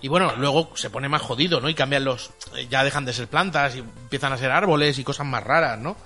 Y 0.00 0.08
bueno, 0.08 0.32
luego 0.36 0.70
se 0.76 0.90
pone 0.90 1.08
más 1.08 1.22
jodido, 1.22 1.60
¿no? 1.60 1.68
Y 1.68 1.74
cambian 1.74 2.04
los... 2.04 2.30
eh, 2.56 2.66
Ya 2.70 2.84
dejan 2.84 3.04
de 3.04 3.12
ser 3.12 3.26
plantas 3.26 3.74
y 3.74 3.78
empiezan 3.80 4.32
a 4.32 4.38
ser 4.38 4.50
árboles 4.52 4.98
y 4.98 5.04
cosas 5.04 5.26
más 5.26 5.42
raras, 5.42 5.78
¿no? 5.78 5.96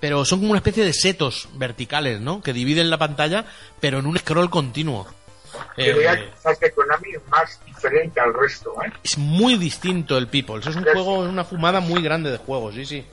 Pero 0.00 0.24
son 0.24 0.40
como 0.40 0.50
una 0.50 0.58
especie 0.58 0.84
de 0.84 0.92
setos 0.92 1.48
verticales, 1.54 2.20
¿no? 2.20 2.42
Que 2.42 2.52
dividen 2.52 2.90
la 2.90 2.98
pantalla, 2.98 3.44
pero 3.78 3.98
en 4.00 4.06
un 4.06 4.18
scroll 4.18 4.50
continuo. 4.50 5.06
Que 5.76 5.90
Eh, 5.90 6.30
que 6.60 6.70
Konami 6.72 7.10
es 7.14 7.28
más 7.28 7.60
diferente 7.64 8.18
al 8.18 8.32
resto, 8.34 8.72
¿eh? 8.84 8.90
es 9.04 9.16
muy 9.18 9.56
distinto 9.58 10.18
el 10.18 10.26
Peoples. 10.26 10.66
Es 10.66 10.74
un 10.74 10.82
juego, 10.84 11.24
es 11.24 11.30
una 11.30 11.44
fumada 11.44 11.78
muy 11.80 12.02
grande 12.02 12.30
de 12.32 12.38
juegos, 12.38 12.74
sí, 12.74 12.84
sí. 12.86 13.04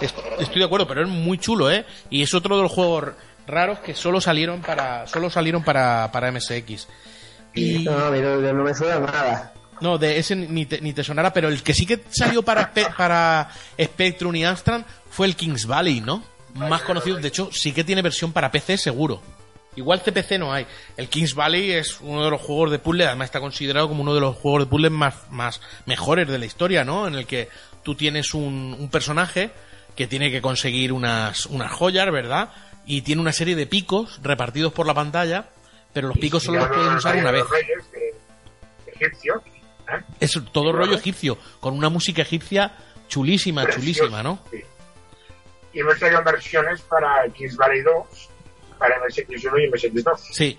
Es- 0.00 0.14
Estoy 0.38 0.58
de 0.60 0.64
acuerdo, 0.66 0.86
pero 0.86 1.02
es 1.02 1.08
muy 1.08 1.38
chulo, 1.38 1.70
¿eh? 1.70 1.84
Y 2.10 2.22
es 2.22 2.32
otro 2.34 2.56
de 2.58 2.62
los 2.62 2.70
juegos 2.70 3.06
raros 3.46 3.78
que 3.80 3.94
solo 3.94 4.20
salieron 4.20 4.60
para 4.60 5.06
solo 5.06 5.30
salieron 5.30 5.62
para, 5.62 6.10
para 6.12 6.30
MSX. 6.32 6.88
Y 7.54 7.84
No, 7.84 8.10
no, 8.10 8.52
no, 8.52 8.64
me 8.64 8.74
suena 8.74 8.98
nada. 8.98 9.52
No, 9.80 9.98
de 9.98 10.18
ese 10.18 10.36
ni 10.36 10.66
te, 10.66 10.80
ni 10.80 10.92
te 10.92 11.04
sonará, 11.04 11.32
pero 11.32 11.48
el 11.48 11.62
que 11.62 11.74
sí 11.74 11.86
que 11.86 12.02
salió 12.10 12.42
para, 12.42 12.72
para 12.96 13.50
Spectrum 13.80 14.34
y 14.36 14.44
Amstrad 14.44 14.82
fue 15.10 15.26
el 15.26 15.36
Kings 15.36 15.66
Valley, 15.66 16.00
¿no? 16.00 16.22
Más 16.54 16.82
conocido, 16.82 17.18
de 17.18 17.28
hecho, 17.28 17.50
sí 17.52 17.72
que 17.72 17.84
tiene 17.84 18.00
versión 18.00 18.32
para 18.32 18.50
PC 18.50 18.78
seguro. 18.78 19.20
Igual 19.76 20.00
CPC 20.00 20.38
no 20.38 20.52
hay. 20.54 20.66
El 20.96 21.08
Kings 21.08 21.34
Valley 21.34 21.72
es 21.72 22.00
uno 22.00 22.24
de 22.24 22.30
los 22.30 22.40
juegos 22.40 22.70
de 22.70 22.78
puzzle, 22.78 23.06
además 23.06 23.26
está 23.26 23.40
considerado 23.40 23.88
como 23.88 24.02
uno 24.02 24.14
de 24.14 24.22
los 24.22 24.36
juegos 24.36 24.62
de 24.62 24.66
puzzle 24.66 24.88
más, 24.88 25.14
más 25.30 25.60
mejores 25.84 26.26
de 26.26 26.38
la 26.38 26.46
historia, 26.46 26.82
¿no? 26.82 27.06
En 27.06 27.14
el 27.14 27.26
que 27.26 27.50
tú 27.82 27.94
tienes 27.94 28.32
un, 28.32 28.74
un 28.78 28.88
personaje 28.88 29.50
que 29.94 30.06
tiene 30.06 30.30
que 30.30 30.40
conseguir 30.40 30.92
unas, 30.92 31.46
unas 31.46 31.70
joyas, 31.72 32.10
¿verdad? 32.10 32.50
Y 32.86 33.02
tiene 33.02 33.20
una 33.20 33.32
serie 33.32 33.56
de 33.56 33.66
picos 33.66 34.20
repartidos 34.22 34.72
por 34.72 34.86
la 34.86 34.94
pantalla, 34.94 35.50
pero 35.92 36.08
los 36.08 36.18
picos 36.18 36.42
solo 36.42 36.60
los 36.60 36.68
puedes 36.68 36.94
usar 36.94 37.16
una 37.16 37.30
vez. 37.32 37.44
¿eh? 37.98 38.14
Es 40.20 40.40
todo 40.52 40.72
rollo 40.72 40.96
egipcio, 40.96 41.36
con 41.60 41.74
una 41.74 41.88
música 41.88 42.22
egipcia 42.22 42.72
chulísima, 43.08 43.68
chulísima, 43.68 44.22
¿no? 44.22 44.38
sí. 44.50 44.62
Y 45.72 45.80
hemos 45.80 45.98
traído 45.98 46.24
versiones 46.24 46.80
para 46.82 47.28
Kings 47.34 47.54
Valley 47.54 47.82
2, 47.82 47.94
para 48.78 48.94
MSX1 48.98 49.62
y 49.62 49.70
MSX2. 49.70 50.18
Sí. 50.32 50.58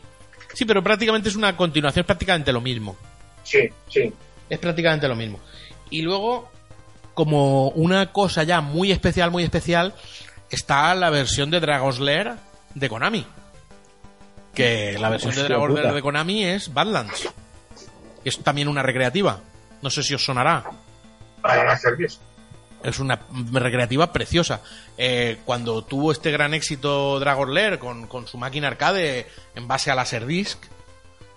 Sí, 0.54 0.66
pero 0.66 0.84
prácticamente 0.84 1.30
es 1.30 1.36
una 1.36 1.58
continuación, 1.58 2.02
es 2.02 2.06
prácticamente 2.06 2.54
lo 2.54 2.62
mismo. 2.62 2.95
Sí, 3.44 3.68
sí. 3.90 4.14
Es 4.48 4.60
prácticamente 4.60 5.08
lo 5.08 5.16
mismo. 5.16 5.40
Y 5.90 6.04
luego, 6.04 6.52
como 7.16 7.70
una 7.70 8.12
cosa 8.12 8.44
ya 8.44 8.62
muy 8.62 8.91
especial, 8.91 9.32
muy 9.32 9.44
especial, 9.44 9.95
está 10.49 10.94
la 10.95 11.10
versión 11.10 11.49
de 11.52 11.60
Dragon's 11.60 11.99
Lair 11.99 12.34
de 12.74 12.90
Konami. 12.90 13.26
Que 14.53 14.98
la 14.99 15.10
versión 15.10 15.36
de 15.36 15.44
Dragon's 15.44 15.76
Lair 15.76 15.94
de 15.94 16.02
Konami 16.02 16.45
es 16.45 16.74
Badlands. 16.74 17.30
Es 18.24 18.40
también 18.44 18.68
una 18.68 18.84
recreativa. 18.84 19.41
No 19.82 19.90
sé 19.90 20.03
si 20.03 20.14
os 20.14 20.24
sonará. 20.24 20.65
Es 22.84 22.99
una 22.99 23.19
recreativa 23.52 24.11
preciosa. 24.11 24.61
Eh, 24.98 25.40
cuando 25.45 25.84
tuvo 25.84 26.11
este 26.11 26.32
gran 26.32 26.53
éxito 26.53 27.19
Dragon 27.19 27.53
Lair 27.53 27.80
con, 27.80 28.07
con 28.07 28.28
su 28.28 28.38
máquina 28.38 28.68
arcade 28.68 29.28
en 29.56 29.68
base 29.68 29.91
a 29.91 29.95
Laserdisc, 29.95 30.60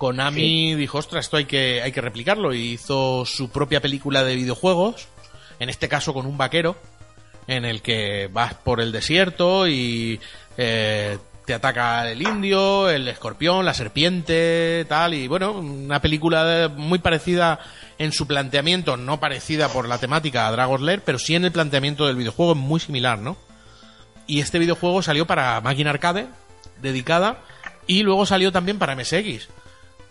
Konami 0.01 0.75
dijo, 0.77 0.97
ostras, 0.97 1.27
esto 1.27 1.37
hay 1.37 1.45
que, 1.45 1.83
hay 1.83 1.93
que 1.93 2.01
replicarlo. 2.01 2.55
Y 2.55 2.73
hizo 2.73 3.27
su 3.27 3.51
propia 3.51 3.83
película 3.83 4.25
de 4.25 4.35
videojuegos, 4.35 5.09
en 5.59 5.69
este 5.69 5.91
caso 5.91 6.15
con 6.15 6.25
un 6.25 6.39
vaquero, 6.39 6.77
en 7.51 7.65
el 7.65 7.83
que 7.83 8.29
vas 8.33 8.55
por 8.55 8.81
el 8.81 8.93
desierto 8.93 9.67
y 9.67 10.21
eh, 10.57 11.19
te 11.45 11.55
ataca 11.55 12.09
el 12.09 12.23
indio, 12.23 12.89
el 12.89 13.09
escorpión, 13.09 13.65
la 13.65 13.75
serpiente, 13.75 14.87
tal. 14.89 15.15
Y 15.15 15.27
bueno, 15.27 15.53
una 15.53 16.01
película 16.01 16.71
muy 16.75 17.01
parecida 17.01 17.59
en 17.99 18.13
su 18.13 18.29
planteamiento, 18.29 18.97
no 18.97 19.19
parecida 19.19 19.69
por 19.69 19.89
la 19.89 19.99
temática 19.99 20.47
a 20.47 20.53
Dragon's 20.53 20.83
Lair, 20.83 21.03
pero 21.05 21.19
sí 21.19 21.35
en 21.35 21.45
el 21.45 21.53
planteamiento 21.53 22.07
del 22.07 22.17
videojuego, 22.17 22.53
es 22.53 22.59
muy 22.59 22.79
similar, 22.79 23.19
¿no? 23.19 23.37
Y 24.29 24.41
este 24.41 24.61
videojuego 24.61 25.03
salió 25.03 25.27
para 25.27 25.61
máquina 25.61 25.91
arcade, 25.91 26.29
dedicada, 26.81 27.39
y 27.89 28.05
luego 28.05 28.27
salió 28.27 28.53
también 28.53 28.79
para 28.79 28.95
MSX, 28.95 29.49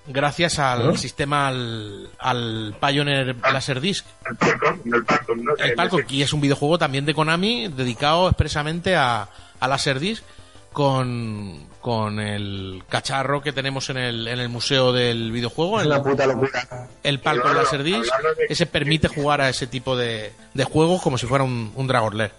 gracias 0.08 0.60
al 0.60 0.92
¿Eh? 0.92 0.98
sistema, 0.98 1.48
al, 1.48 2.10
al 2.20 2.76
Pioneer 2.80 3.36
Laserdisc. 3.52 4.06
El 4.30 4.38
Falcon, 4.38 4.82
el 4.94 5.06
Falcon, 5.06 5.44
¿no? 5.44 5.56
El 5.58 5.76
Falcon, 5.76 6.06
y 6.10 6.22
es 6.22 6.34
un 6.34 6.42
videojuego 6.42 6.78
también 6.78 7.06
de 7.06 7.14
Konami 7.14 7.68
dedicado 7.68 8.28
expresamente 8.30 8.96
a, 8.96 9.28
a 9.60 9.68
Laserdisc 9.68 10.24
con, 10.74 11.68
con 11.82 12.20
el 12.20 12.84
cacharro 12.90 13.42
que 13.42 13.52
tenemos 13.52 13.90
en 13.90 13.98
el, 13.98 14.28
en 14.28 14.40
el 14.40 14.50
museo 14.50 14.94
del 14.94 15.32
videojuego. 15.32 15.80
Es 15.80 15.86
el- 15.86 15.92
una 15.92 16.04
puta 16.04 16.26
locura. 16.28 16.88
el 17.04 17.20
palco 17.20 17.48
Hablando- 17.48 17.64
Laserdisc, 17.64 18.12
de- 18.38 18.46
ese 18.50 18.66
permite 18.66 19.08
jugar 19.08 19.42
a 19.42 19.50
ese 19.50 19.68
tipo 19.68 19.98
de, 19.98 20.32
de 20.54 20.64
juegos 20.64 21.02
como 21.02 21.18
si 21.18 21.26
fuera 21.28 21.44
un, 21.44 21.72
un 21.76 21.88
Dragon 21.88 22.16
Lair. 22.18 22.32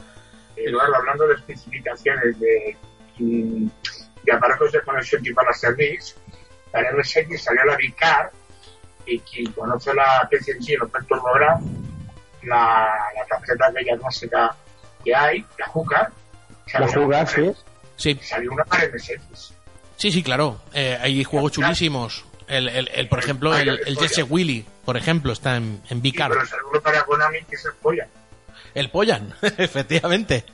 Eduardo, 0.56 0.94
hablando 0.96 1.26
de 1.26 1.34
especificaciones 1.34 2.38
de, 2.38 2.76
mm, 3.18 3.66
de 4.24 4.32
aparatos 4.32 4.72
de 4.72 4.80
conexión 4.82 5.22
tipo 5.22 5.40
la 6.72 6.80
MSX 6.92 7.42
salió 7.42 7.64
la 7.64 7.76
VCAR 7.76 8.30
y 9.06 9.18
quien 9.20 9.50
conoce 9.52 9.92
la 9.94 10.28
PCNG, 10.30 10.74
el 10.74 10.82
Open 10.82 11.04
TurboGrafx, 11.06 11.64
la, 12.42 12.88
la 13.16 13.26
tarjeta 13.28 13.66
aquella 13.68 13.98
clásica 13.98 14.56
que 15.04 15.14
hay, 15.14 15.44
la 15.58 15.66
JUCA, 15.68 16.12
La 16.74 16.88
jugar, 16.88 17.26
sí. 17.28 17.52
Sí, 17.96 18.18
salió 18.22 18.52
una 18.52 18.64
para 18.64 18.84
MSX. 18.88 19.52
sí, 19.96 20.10
sí, 20.12 20.22
claro. 20.22 20.60
Eh, 20.72 20.98
hay 21.00 21.24
juegos 21.24 21.52
chulísimos. 21.52 22.24
El, 22.48 22.68
el, 22.68 22.88
el, 22.94 23.08
por 23.08 23.18
ejemplo, 23.20 23.56
el, 23.56 23.68
el 23.86 23.96
Jesse 23.98 24.24
Willy, 24.28 24.66
por 24.84 24.96
ejemplo, 24.96 25.32
está 25.32 25.56
en, 25.56 25.80
en 25.88 25.98
Sí, 25.98 26.00
Vicar. 26.00 26.30
pero 26.30 26.44
salió 26.46 26.68
uno 26.70 26.80
para 26.80 27.02
Konami 27.04 27.42
que 27.44 27.56
se 27.56 27.70
polla. 27.80 28.08
El 28.74 28.90
Pollan, 28.90 29.34
efectivamente. 29.58 30.44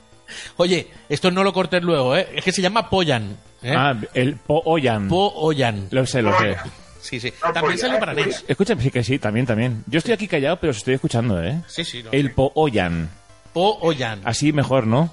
Oye, 0.57 0.87
esto 1.09 1.31
no 1.31 1.43
lo 1.43 1.53
cortes 1.53 1.83
luego, 1.83 2.15
¿eh? 2.15 2.27
Es 2.35 2.43
que 2.43 2.51
se 2.51 2.61
llama 2.61 2.89
Pollan. 2.89 3.37
¿eh? 3.61 3.73
Ah, 3.75 3.95
el 4.13 4.35
Po-Oyan. 4.35 5.07
Po-Oyan. 5.07 5.87
Lo 5.91 6.05
sé, 6.05 6.21
lo 6.21 6.37
sé. 6.37 6.55
Sí, 7.01 7.19
sí. 7.19 7.31
No, 7.43 7.53
También 7.53 7.77
salió 7.77 7.99
para. 7.99 8.13
NES. 8.13 8.45
Escúchame, 8.47 8.81
sí 8.81 8.91
que 8.91 9.03
sí, 9.03 9.17
también, 9.19 9.45
también. 9.45 9.83
Yo 9.87 9.99
estoy 9.99 10.13
aquí 10.13 10.27
callado, 10.27 10.57
pero 10.57 10.71
os 10.71 10.77
estoy 10.77 10.95
escuchando, 10.95 11.41
¿eh? 11.41 11.61
Sí, 11.67 11.85
sí. 11.85 12.03
no, 12.03 12.11
El. 12.11 12.31
Po-Oyan. 12.31 13.09
Po-Oyan. 13.53 14.21
Así 14.25 14.51
mejor, 14.51 14.87
¿no? 14.87 15.09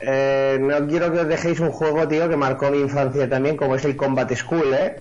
Eh, 0.00 0.58
no 0.60 0.86
quiero 0.86 1.12
que 1.12 1.20
os 1.20 1.28
dejéis 1.28 1.60
un 1.60 1.70
juego, 1.70 2.06
tío, 2.08 2.28
que 2.28 2.36
marcó 2.36 2.70
mi 2.70 2.78
infancia 2.80 3.28
también, 3.28 3.56
como 3.56 3.76
es 3.76 3.84
el 3.84 3.96
Combat 3.96 4.32
School, 4.34 4.74
¿eh? 4.74 4.96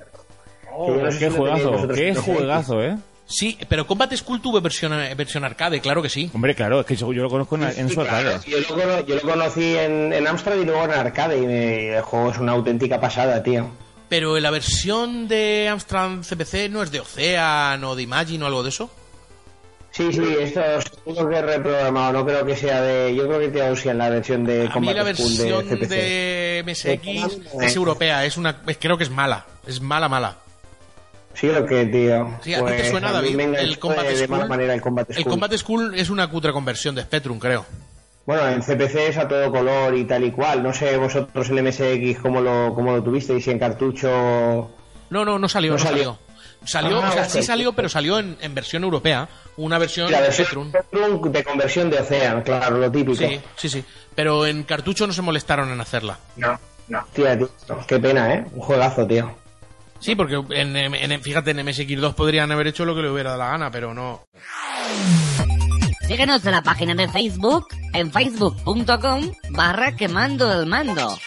Que 0.86 0.88
yo 0.88 1.04
no 1.04 1.12
sé 1.12 1.20
qué 1.20 1.32
si 1.32 1.38
juegazo, 1.38 1.88
qué 1.90 2.16
juegazo, 2.16 2.84
¿eh? 2.84 2.98
Sí, 3.32 3.58
pero 3.70 3.88
Combat 3.88 4.14
School 4.16 4.42
tuvo 4.42 4.60
versión, 4.62 4.94
eh, 4.94 5.16
versión 5.16 5.44
arcade, 5.46 5.80
claro 5.80 6.02
que 6.02 6.10
sí. 6.10 6.30
Hombre, 6.34 6.54
claro, 6.54 6.82
es 6.82 6.86
que 6.86 6.96
yo, 6.96 7.12
yo 7.14 7.24
lo 7.24 7.30
conozco 7.30 7.56
en, 7.56 7.64
en 7.64 7.88
Sí, 7.90 7.96
su 7.96 8.02
claro, 8.02 8.30
arcade. 8.30 8.52
yo, 8.52 8.58
lo 8.76 9.06
yo 9.06 9.16
lo 9.16 9.22
conocí 9.22 9.76
en, 9.78 10.12
en 10.14 10.28
Amstrad 10.28 10.58
y 10.58 10.66
luego 10.66 10.84
en 10.84 10.92
arcade 10.92 11.38
y 11.38 11.46
me- 11.48 11.96
el 11.96 12.02
juego 12.02 12.32
es 12.32 12.38
una 12.38 12.52
auténtica 12.52 13.00
pasada, 13.00 13.42
tío. 13.42 13.70
Pero 14.10 14.38
la 14.40 14.52
versión 14.52 15.30
de 15.30 15.70
Amstrad 15.72 16.22
CPC 16.24 16.70
no 16.70 16.84
es 16.84 16.92
de 16.92 17.00
Ocean 17.00 17.82
o 17.86 17.96
de 17.96 18.04
Imagine 18.04 18.44
o 18.44 18.48
algo 18.48 18.64
de 18.64 18.70
eso. 18.70 18.90
Sí, 19.92 20.12
sí, 20.14 20.24
esto 20.40 20.62
tengo 21.06 21.30
que 21.30 21.42
reprogramado, 21.42 22.14
no 22.14 22.26
creo 22.26 22.46
que 22.46 22.56
sea 22.56 22.82
de... 22.82 23.14
Yo 23.14 23.28
creo 23.28 23.40
que 23.40 23.50
te 23.50 23.90
en 23.90 23.98
la 23.98 24.10
versión 24.10 24.46
de 24.46 24.62
A 24.62 24.64
mí 24.64 24.70
Combat 24.72 24.96
la 24.96 25.02
School 25.16 25.28
versión 25.38 25.70
de 25.70 25.76
CPC. 25.78 25.90
de 25.90 26.64
MSX 26.66 27.62
es 27.62 27.76
europea, 27.76 28.24
es 28.26 28.38
una, 28.38 28.62
es- 28.68 28.78
creo 28.80 28.98
que 28.98 29.04
es 29.04 29.10
mala, 29.10 29.46
es 29.68 29.82
mala, 29.82 30.08
mala. 30.08 30.38
Sí, 31.34 31.48
lo 31.48 31.66
que, 31.66 31.86
tío. 31.86 32.38
Sí, 32.44 32.54
¿a 32.54 32.60
ti 32.60 32.66
te 32.66 32.72
Pues 32.78 32.90
suena, 32.90 33.12
David, 33.12 33.40
el 33.40 33.80
Combat 33.80 34.06
de, 34.06 34.16
de 34.18 34.28
mala 34.28 34.44
School? 34.44 34.50
manera 34.50 34.74
el 34.74 34.82
Combat 34.82 35.08
School. 35.12 35.18
El 35.18 35.26
Combat 35.26 35.54
School 35.58 35.96
es 35.96 36.10
una 36.10 36.28
cutre 36.30 36.52
conversión 36.54 36.96
de 36.96 37.02
Spectrum, 37.04 37.40
creo. 37.40 37.66
Bueno, 38.26 38.48
en 38.50 38.62
CPC 38.62 38.96
es 39.10 39.18
a 39.18 39.28
todo 39.28 39.52
color 39.52 39.96
y 39.96 40.06
tal 40.06 40.24
y 40.24 40.32
cual. 40.32 40.62
No 40.62 40.74
sé 40.74 40.96
vosotros 40.98 41.50
en 41.50 41.66
MSX 41.66 42.20
cómo 42.22 42.40
lo, 42.42 42.74
cómo 42.76 42.92
lo 42.96 43.04
tuvisteis, 43.04 43.44
si 43.44 43.52
en 43.52 43.60
cartucho... 43.60 44.72
No, 45.10 45.26
no, 45.26 45.40
no 45.40 45.50
salió, 45.50 45.72
No 45.72 45.78
no, 45.78 45.84
salió. 45.84 46.04
salió. 46.04 46.32
Salió, 46.64 47.02
Ah, 47.04 47.10
o 47.10 47.12
sea, 47.14 47.26
sí 47.28 47.42
salió, 47.42 47.74
pero 47.74 47.90
salió 47.90 48.20
en, 48.20 48.38
en 48.40 48.54
versión 48.54 48.84
europea, 48.84 49.28
una 49.58 49.80
versión 49.80 50.12
La 50.12 50.22
versión 50.22 50.46
Spectrum. 50.46 50.70
Spectrum 50.70 51.32
de 51.32 51.44
conversión 51.44 51.90
de 51.90 52.00
Ocean, 52.00 52.44
claro, 52.44 52.78
lo 52.78 52.92
típico. 52.92 53.16
Sí, 53.18 53.40
sí, 53.56 53.68
sí. 53.70 53.84
Pero 54.14 54.46
en 54.46 54.62
cartucho 54.64 55.08
no 55.08 55.14
se 55.14 55.24
molestaron 55.24 55.70
en 55.72 55.82
hacerla. 55.82 56.20
No, 56.38 56.60
no. 56.88 57.04
Tía, 57.14 57.36
tío, 57.36 57.50
qué 57.88 58.00
pena, 58.00 58.36
¿eh? 58.36 58.46
Un 58.54 58.62
juegazo, 58.62 59.08
tío. 59.08 59.34
Sí, 60.02 60.16
porque 60.16 60.36
en, 60.60 60.76
en- 60.76 61.22
fíjate, 61.22 61.52
en 61.52 61.58
MSX2 61.60 62.14
podrían 62.16 62.52
haber 62.52 62.68
hecho 62.68 62.84
lo 62.86 62.96
que 62.96 63.02
le 63.04 63.10
hubiera 63.12 63.32
dado 63.32 63.44
la 63.44 63.50
gana, 63.52 63.72
pero 63.72 63.94
no. 63.94 64.24
Síguenos 66.08 66.46
en 66.46 66.52
la 66.52 66.62
página 66.62 66.94
de 66.96 67.08
Facebook 67.08 67.68
en 67.94 68.12
facebook.com 68.12 69.32
barra 69.52 69.96
quemando 69.96 70.52
el 70.60 70.66
mando. 70.66 71.18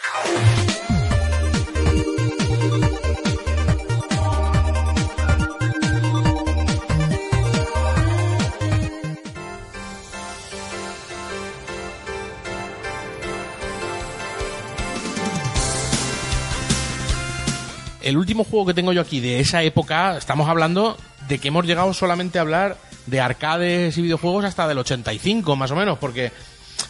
El 18.05 18.17
último 18.19 18.45
juego 18.45 18.67
que 18.67 18.75
tengo 18.75 18.93
yo 18.93 19.01
aquí 19.01 19.21
de 19.21 19.41
esa 19.41 19.63
época, 19.63 20.17
estamos 20.19 20.49
hablando 20.49 20.97
de 21.29 21.39
que 21.39 21.49
hemos 21.49 21.65
llegado 21.67 21.93
solamente 21.95 22.39
a 22.39 22.43
hablar 22.43 22.77
de 23.07 23.21
arcades 23.21 23.97
y 23.97 24.03
videojuegos 24.03 24.45
hasta 24.45 24.69
del 24.69 24.79
85, 24.79 25.57
más 25.57 25.71
o 25.71 25.77
menos, 25.77 25.99
porque 25.99 26.31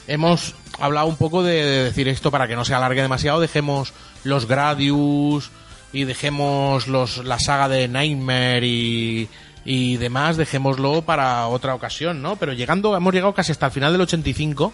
hemos 0.09 0.55
hablado 0.81 1.07
un 1.07 1.17
poco 1.17 1.43
de, 1.45 1.53
de 1.65 1.85
decir 1.85 2.09
esto 2.09 2.31
para 2.31 2.49
que 2.49 2.57
no 2.57 2.65
se 2.65 2.75
alargue 2.75 3.01
demasiado, 3.03 3.41
dejemos 3.41 3.93
los 4.25 4.47
Gradius 4.47 5.51
y 5.93 6.03
dejemos 6.05 6.89
los, 6.89 7.19
la 7.25 7.39
saga 7.39 7.69
de 7.69 7.87
Nightmare 7.87 8.67
y, 8.67 9.29
y 9.65 9.97
demás, 9.99 10.37
dejémoslo 10.37 11.03
para 11.03 11.47
otra 11.47 11.75
ocasión, 11.77 12.23
¿no? 12.23 12.35
Pero 12.37 12.53
llegando, 12.55 12.97
hemos 12.97 13.15
llegado 13.15 13.35
casi 13.35 13.53
hasta 13.53 13.67
el 13.67 13.73
final 13.73 13.93
del 13.93 14.01
85 14.01 14.73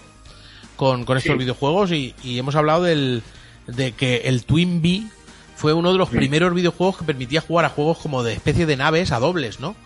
con, 0.77 1.05
con 1.05 1.19
estos 1.19 1.33
Sí. 1.35 1.39
videojuegos 1.39 1.93
y, 1.93 2.15
y 2.25 2.39
hemos 2.39 2.55
hablado 2.57 2.85
del, 2.85 3.23
de 3.67 3.93
que 3.93 4.23
el 4.25 4.45
Twin 4.45 4.81
Bee 4.81 5.07
fue 5.61 5.73
uno 5.75 5.93
de 5.93 5.99
los 5.99 6.09
primeros 6.09 6.55
videojuegos 6.55 6.97
que 6.99 7.05
permitía 7.05 7.41
jugar 7.41 7.65
a 7.67 7.69
juegos 7.69 7.99
como 7.99 8.23
de 8.23 8.33
especie 8.33 8.65
de 8.67 8.77
naves 8.77 9.13
a 9.13 9.19
dobles, 9.19 9.61
¿no? 9.61 9.77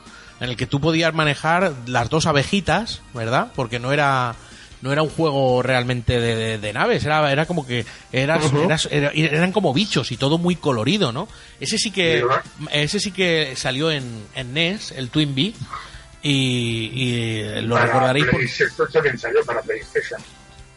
en 0.41 0.51
el 0.51 0.57
que 0.57 0.67
tú 0.67 0.81
podías 0.81 1.15
manejar 1.15 1.73
las 1.87 2.11
dos 2.11 2.27
abejitas, 2.27 3.01
¿verdad? 3.15 3.53
Porque 3.55 3.79
no 3.79 3.93
era 3.93 4.35
no 4.83 4.93
era 4.93 5.01
un 5.03 5.09
juego 5.09 5.63
realmente 5.63 6.21
de, 6.21 6.35
de- 6.35 6.59
de 6.59 6.73
naves, 6.75 7.05
era, 7.07 7.33
era 7.33 7.47
como 7.47 7.67
que 7.67 7.87
eras- 8.13 8.45
Ujú. 8.45 8.65
eras- 8.65 8.89
era- 8.91 9.11
eran 9.15 9.51
como 9.53 9.73
bichos 9.73 10.13
y 10.13 10.17
todo 10.19 10.37
muy 10.37 10.57
colorido, 10.57 11.11
¿no? 11.13 11.27
Ese 11.61 11.79
sí 11.79 11.91
que 11.91 12.23
ese 12.73 13.01
sí 13.01 13.11
que 13.13 13.55
salió 13.57 13.91
en, 13.91 14.05
en 14.35 14.53
NES, 14.53 14.93
el 14.93 15.09
Twin 15.09 15.35
Bee, 15.35 15.55
y, 16.23 16.91
y 16.95 17.61
lo 17.63 17.75
Para 17.77 17.87
recordaréis 17.87 18.27
por- 18.27 18.89
también 18.93 19.19
salió 19.19 19.45
para 19.45 19.63
PlayStation. 19.63 20.21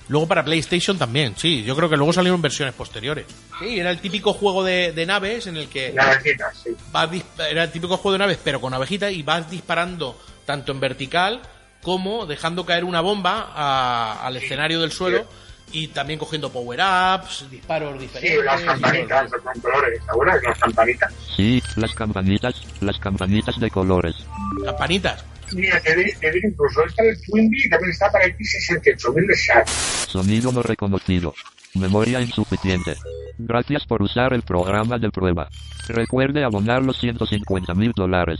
Luego 0.09 0.27
para 0.27 0.43
PlayStation 0.45 0.97
también, 0.97 1.33
sí. 1.37 1.63
Yo 1.63 1.75
creo 1.75 1.89
que 1.89 1.97
luego 1.97 2.13
salieron 2.13 2.41
versiones 2.41 2.73
posteriores. 2.73 3.25
Sí, 3.59 3.79
era 3.79 3.91
el 3.91 3.99
típico 3.99 4.33
juego 4.33 4.63
de, 4.63 4.91
de 4.93 5.05
naves 5.05 5.47
en 5.47 5.57
el 5.57 5.67
que 5.67 5.91
Navecitas, 5.93 6.57
sí. 6.63 6.69
vas 6.91 7.09
era 7.49 7.63
el 7.65 7.71
típico 7.71 7.97
juego 7.97 8.13
de 8.13 8.19
naves, 8.19 8.39
pero 8.43 8.61
con 8.61 8.73
abejitas 8.73 9.11
y 9.11 9.21
vas 9.23 9.49
disparando 9.51 10.17
tanto 10.45 10.71
en 10.71 10.79
vertical 10.79 11.41
como 11.81 12.25
dejando 12.25 12.65
caer 12.65 12.83
una 12.85 13.01
bomba 13.01 13.51
a- 13.53 14.25
al 14.25 14.37
escenario 14.37 14.79
del 14.81 14.91
suelo 14.91 15.25
y 15.73 15.87
también 15.87 16.17
cogiendo 16.17 16.49
power-ups, 16.51 17.49
disparos 17.51 17.93
Sí, 17.95 17.99
diferentes. 17.99 18.45
las 18.45 18.61
y 18.61 18.63
todo. 18.65 18.73
campanitas 18.81 19.31
con 19.43 19.61
colores. 19.61 20.01
¿Ahora 20.07 20.39
las 20.41 20.57
campanitas? 20.59 21.13
Sí, 21.35 21.61
las 21.75 21.93
campanitas, 21.93 22.55
las 22.79 22.97
campanitas 22.99 23.59
de 23.59 23.69
colores. 23.69 24.15
Campanitas. 24.63 25.25
Mira, 25.53 25.79
te 25.81 25.95
digo 25.95 26.47
incluso 26.49 26.85
está 26.85 27.03
el 27.03 27.15
Twin 27.21 27.49
Bee 27.49 27.61
y 27.65 27.69
también 27.69 27.91
está 27.91 28.11
para 28.11 28.25
el 28.25 28.35
X68000 28.37 29.27
de 29.27 29.35
SAT. 29.35 29.67
Sonido 29.67 30.51
no 30.51 30.61
reconocido. 30.61 31.33
Memoria 31.75 32.21
insuficiente. 32.21 32.95
Gracias 33.37 33.85
por 33.85 34.01
usar 34.01 34.33
el 34.33 34.41
programa 34.41 34.97
de 34.97 35.09
prueba. 35.11 35.47
Recuerde 35.87 36.43
abonar 36.43 36.81
los 36.83 36.99
150 36.99 37.73
mil 37.75 37.91
dólares. 37.95 38.39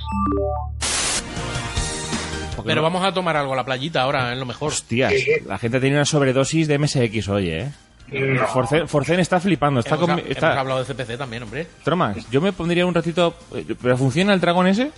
Pero 2.66 2.82
vamos 2.82 3.04
a 3.06 3.14
tomar 3.14 3.38
algo 3.38 3.54
a 3.54 3.56
la 3.56 3.64
playita 3.64 4.02
ahora, 4.02 4.34
es 4.34 4.40
lo 4.40 4.46
mejor. 4.46 4.70
Hostias, 4.72 5.14
la 5.46 5.58
gente 5.58 5.80
tiene 5.80 5.96
una 5.96 6.06
sobredosis 6.06 6.68
de 6.68 6.78
MSX, 6.80 7.30
oye, 7.30 7.60
¿eh? 7.62 7.72
No. 8.12 8.48
Forcen, 8.48 8.88
Forcen 8.88 9.20
está 9.20 9.40
flipando, 9.40 9.80
está 9.82 9.96
hemos, 9.96 10.08
con- 10.10 10.18
ha- 10.20 10.22
está- 10.22 10.48
hemos 10.48 10.58
hablado 10.60 10.80
de 10.84 10.86
CPC 10.94 11.18
también, 11.18 11.44
hombre. 11.44 11.68
Tromax, 11.84 12.30
yo 12.32 12.42
me 12.42 12.52
pondría 12.54 12.86
un 12.86 12.94
ratito... 12.94 13.36
eh, 13.54 13.66
¿Pero 13.82 13.98
funciona 13.98 14.34
el 14.34 14.40
dragón 14.42 14.68
ese? 14.68 14.92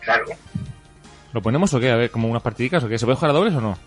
Claro. 0.00 0.24
¿Lo 1.32 1.40
ponemos 1.42 1.72
o 1.74 1.80
qué? 1.80 1.90
A 1.90 1.96
ver, 1.96 2.10
como 2.10 2.28
unas 2.28 2.42
partidicas 2.42 2.82
o 2.84 2.88
qué? 2.88 2.98
¿Se 2.98 3.04
puede 3.06 3.16
jugar 3.16 3.30
a 3.30 3.34
dobles 3.34 3.54
o 3.54 3.60
no? 3.60 3.78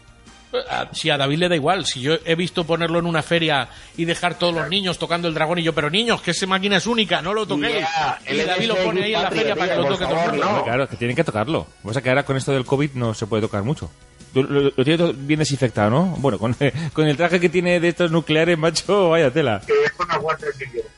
A- 0.69 0.87
Si 0.93 1.09
a 1.09 1.17
David 1.17 1.37
le 1.39 1.49
da 1.49 1.55
igual, 1.55 1.85
si 1.85 1.99
yo 2.01 2.13
he 2.23 2.35
visto 2.35 2.63
ponerlo 2.65 2.99
en 2.99 3.05
una 3.05 3.21
feria 3.21 3.67
y 3.97 4.05
dejar 4.05 4.35
todos 4.39 4.53
los 4.53 4.69
niños 4.69 4.97
tocando 4.97 5.27
el 5.27 5.33
dragón 5.33 5.59
y 5.59 5.63
yo, 5.63 5.73
pero 5.73 5.89
niños, 5.89 6.21
que 6.21 6.31
esa 6.31 6.47
máquina 6.47 6.77
es 6.77 6.87
única, 6.87 7.21
no 7.21 7.33
lo 7.33 7.45
toquéis. 7.45 7.79
Ya, 7.81 8.19
y 8.25 8.39
el 8.39 8.47
David 8.47 8.67
lo 8.67 8.75
pone 8.77 9.03
ahí 9.03 9.15
en 9.15 9.21
la 9.21 9.31
feria 9.31 9.55
para 9.55 9.67
que 9.75 9.81
tío, 9.81 9.89
lo 9.89 9.95
toque 9.97 10.05
todo 10.05 10.23
el 10.23 10.31
mundo. 10.31 10.45
no. 10.45 10.63
Claro, 10.63 10.83
es 10.85 10.89
que 10.89 10.95
tienen 10.95 11.15
que 11.15 11.23
tocarlo. 11.25 11.59
Lo 11.59 11.65
que 11.65 11.87
pasa 11.87 11.99
es 11.99 12.03
que 12.03 12.09
ahora 12.09 12.23
con 12.23 12.37
esto 12.37 12.51
del 12.53 12.65
COVID 12.65 12.91
no 12.93 13.13
se 13.13 13.27
puede 13.27 13.41
tocar 13.41 13.63
mucho. 13.63 13.91
Lo, 14.33 14.43
lo- 14.43 14.61
lo 14.75 14.83
tiene 14.83 14.97
todo 14.97 15.13
bien 15.13 15.39
desinfectado, 15.39 15.89
¿no? 15.89 16.03
Bueno, 16.19 16.39
con, 16.39 16.55
con 16.93 17.07
el 17.07 17.17
traje 17.17 17.39
que 17.39 17.49
tiene 17.49 17.79
de 17.81 17.89
estos 17.89 18.11
nucleares, 18.11 18.57
macho, 18.57 19.09
vaya 19.09 19.31
tela. 19.31 19.59
Te 19.59 19.73
dejo 19.73 20.03
unas 20.03 20.19
guantes 20.21 20.55
si 20.57 20.65
quieres. 20.65 20.91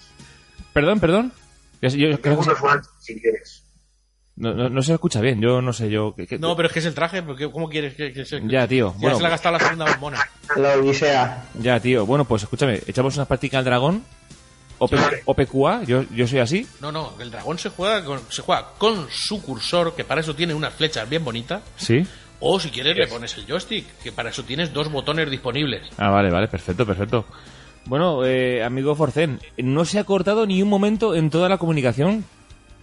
Perdón, 0.73 0.99
perdón. 0.99 1.33
Yo, 1.81 1.89
yo- 1.89 2.21
que 2.21 2.29
unos 2.29 2.45
se- 2.45 2.53
guantes 2.53 2.89
si 2.99 3.19
quieres. 3.19 3.63
No, 4.37 4.53
no- 4.53 4.69
no 4.69 4.81
se 4.81 4.93
escucha 4.93 5.19
bien, 5.21 5.41
yo 5.41 5.61
no 5.61 5.73
sé, 5.73 5.89
yo... 5.89 6.13
que- 6.15 6.25
que- 6.27 6.39
No, 6.39 6.55
pero 6.55 6.67
es 6.67 6.73
que 6.73 6.79
es 6.79 6.85
el 6.85 6.93
traje, 6.93 7.21
porque 7.23 7.49
¿cómo 7.51 7.67
quieres 7.69 7.93
que, 7.95 8.13
que 8.13 8.23
se.? 8.25 8.41
Ya, 8.47 8.67
tío, 8.67 8.93
Ya 8.93 8.99
bueno. 9.01 9.15
se 9.17 9.21
le 9.23 9.27
ha 9.27 9.31
gastado 9.31 9.57
la 9.57 9.63
segunda 9.63 9.85
bombona. 9.91 10.19
La 10.55 10.73
Odisea. 10.75 11.45
Ya, 11.59 11.79
tío. 11.79 12.05
Bueno, 12.05 12.25
pues 12.25 12.43
escúchame, 12.43 12.79
echamos 12.87 13.15
unas 13.15 13.27
prácticas 13.27 13.59
al 13.59 13.65
dragón. 13.65 14.03
OP, 14.79 14.93
OPQA, 15.25 15.83
yo, 15.85 16.03
yo 16.13 16.27
soy 16.27 16.37
así. 16.39 16.67
No, 16.81 16.91
no, 16.91 17.13
el 17.19 17.31
dragón 17.31 17.57
se 17.57 17.69
juega, 17.69 18.03
con, 18.05 18.19
se 18.29 18.43
juega 18.43 18.67
con 18.77 19.07
su 19.09 19.41
cursor, 19.41 19.95
que 19.95 20.03
para 20.03 20.21
eso 20.21 20.35
tiene 20.35 20.53
unas 20.53 20.71
flechas 20.73 21.09
bien 21.09 21.25
bonitas. 21.25 21.63
Sí. 21.77 22.05
O 22.39 22.59
si 22.59 22.69
quieres, 22.69 22.95
le 22.95 23.07
pones 23.07 23.35
el 23.37 23.47
joystick, 23.47 23.87
que 24.03 24.11
para 24.11 24.29
eso 24.29 24.43
tienes 24.43 24.71
dos 24.71 24.91
botones 24.91 25.31
disponibles. 25.31 25.81
Ah, 25.97 26.11
vale, 26.11 26.29
vale, 26.29 26.47
perfecto, 26.47 26.85
perfecto. 26.85 27.25
Bueno, 27.85 28.23
eh, 28.23 28.63
amigo 28.63 28.93
Forcen, 28.95 29.39
no 29.57 29.83
se 29.85 29.97
ha 29.97 30.03
cortado 30.03 30.45
ni 30.45 30.61
un 30.61 30.69
momento 30.69 31.15
en 31.15 31.31
toda 31.31 31.49
la 31.49 31.57
comunicación 31.57 32.23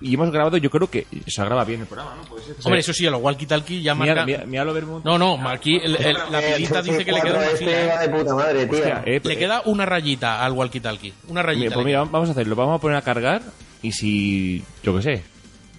y 0.00 0.14
hemos 0.14 0.30
grabado, 0.30 0.56
yo 0.56 0.68
creo 0.70 0.88
que 0.90 1.06
se 1.26 1.44
graba 1.44 1.64
bien 1.64 1.80
el 1.80 1.86
programa, 1.86 2.14
¿no? 2.16 2.22
Puede 2.28 2.44
ser. 2.44 2.56
Hombre, 2.64 2.80
eso 2.80 2.92
sí, 2.92 3.06
a 3.06 3.10
los 3.10 3.20
walkie-talkie 3.22 3.80
ya 3.82 3.94
Mira, 3.94 4.14
marca. 4.14 4.26
mira, 4.26 4.44
míralo, 4.44 4.74
Vermont. 4.74 5.04
No, 5.04 5.16
no, 5.18 5.48
aquí 5.48 5.76
el- 5.76 5.96
el- 5.96 6.16
la 6.30 6.42
Eh, 6.42 6.52
pilita 6.56 6.82
dice 6.82 7.04
que 7.04 7.12
le 7.12 7.20
queda 7.22 7.38
una 7.38 7.46
64 7.50 7.56
fila. 7.58 7.70
este 7.72 7.84
¿eh? 7.84 7.86
va 7.88 8.00
de 8.00 8.08
puta 8.08 8.34
madre, 8.34 8.66
tío. 8.66 8.78
Hostia, 8.78 9.02
eh, 9.06 9.20
Le 9.24 9.38
queda 9.38 9.62
una 9.66 9.86
rayita 9.86 10.44
al 10.44 10.52
walkie-talkie. 10.52 11.12
Una 11.28 11.40
Mira, 11.40 11.42
rayita. 11.42 11.74
pues 11.74 11.86
mira, 11.86 12.04
vamos 12.04 12.28
a 12.28 12.32
hacerlo, 12.32 12.54
vamos 12.56 12.78
a 12.78 12.80
poner 12.80 12.96
a 12.98 13.02
cargar 13.02 13.42
y 13.82 13.92
si, 13.92 14.62
yo 14.82 14.94
qué 14.96 15.02
sé, 15.02 15.24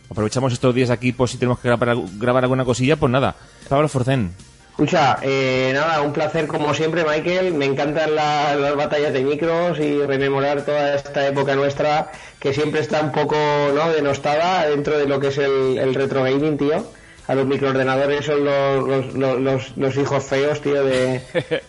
aprovechamos 0.09 0.53
estos 0.53 0.73
días 0.73 0.89
aquí 0.89 1.11
por 1.11 1.27
si 1.29 1.37
tenemos 1.37 1.59
que 1.59 1.67
grabar, 1.67 1.95
grabar 2.17 2.43
alguna 2.43 2.63
cosilla, 2.65 2.95
pues 2.95 3.11
nada. 3.11 3.35
Pablo 3.69 3.87
Forcen, 3.89 4.31
Escucha, 4.77 5.19
eh, 5.21 5.71
nada, 5.73 6.01
un 6.01 6.11
placer 6.11 6.47
como 6.47 6.73
siempre, 6.73 7.05
Michael. 7.05 7.53
Me 7.53 7.63
encantan 7.65 8.13
la- 8.13 8.55
las 8.55 8.75
batallas 8.75 9.13
de 9.13 9.23
micros 9.23 9.79
y 9.79 10.01
rememorar 10.05 10.63
toda 10.65 10.95
esta 10.95 11.25
época 11.25 11.55
nuestra 11.55 12.11
que 12.39 12.53
siempre 12.53 12.81
está 12.81 12.99
un 12.99 13.13
poco 13.13 13.35
¿no? 13.73 13.89
denostada 13.93 14.67
dentro 14.67 14.97
de 14.97 15.05
lo 15.07 15.19
que 15.21 15.27
es 15.27 15.37
el, 15.37 15.95
retro 15.95 16.23
gaming, 16.23 16.57
tío. 16.57 16.85
A 17.27 17.35
los 17.35 17.45
microordenadores 17.45 18.25
son 18.25 18.43
los, 18.43 18.85
los, 19.13 19.39
los, 19.39 19.77
los- 19.77 19.97
hijos 19.97 20.23
feos, 20.25 20.59
tío, 20.61 20.83
de, 20.83 21.21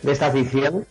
de 0.03 0.13
esta 0.13 0.33
ficción. 0.33 0.85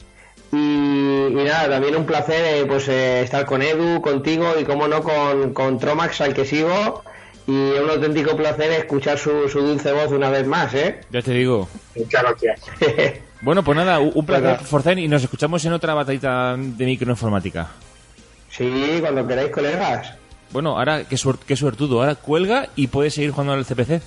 Y, 0.53 0.55
y 0.57 1.43
nada, 1.43 1.67
también 1.69 1.97
un 1.97 2.05
placer 2.05 2.45
eh, 2.45 2.65
pues 2.65 2.87
eh, 2.87 3.23
estar 3.23 3.45
con 3.45 3.61
Edu, 3.61 4.01
contigo 4.01 4.53
y 4.57 4.63
como 4.63 4.87
no 4.87 5.03
con, 5.03 5.53
con 5.53 5.79
Tromax 5.79 6.21
al 6.21 6.33
que 6.33 6.45
sigo. 6.45 7.03
Y 7.47 7.51
un 7.51 7.89
auténtico 7.89 8.35
placer 8.35 8.71
escuchar 8.71 9.17
su, 9.19 9.47
su 9.49 9.59
dulce 9.61 9.91
voz 9.91 10.11
una 10.11 10.29
vez 10.29 10.47
más, 10.47 10.73
¿eh? 10.73 11.01
ya 11.11 11.21
te 11.21 11.31
digo. 11.31 11.67
Muchas 11.95 12.23
gracias. 12.23 12.61
Bueno, 13.41 13.63
pues 13.63 13.75
nada, 13.77 13.99
un 13.99 14.25
placer. 14.25 14.57
Forcen, 14.65 14.97
y 14.97 15.07
nos 15.07 15.21
escuchamos 15.21 15.63
en 15.65 15.73
otra 15.73 15.93
batallita 15.93 16.55
de 16.57 16.85
microinformática. 16.85 17.67
Sí, 18.49 18.97
cuando 19.01 19.27
queráis, 19.27 19.51
colegas. 19.51 20.13
Bueno, 20.51 20.75
ahora, 20.79 21.03
qué, 21.03 21.15
suer- 21.15 21.37
qué 21.45 21.55
suertudo, 21.55 21.99
ahora 21.99 22.15
cuelga 22.15 22.69
y 22.75 22.87
puedes 22.87 23.13
seguir 23.13 23.31
jugando 23.31 23.53
al 23.53 23.65
CPC. 23.65 24.01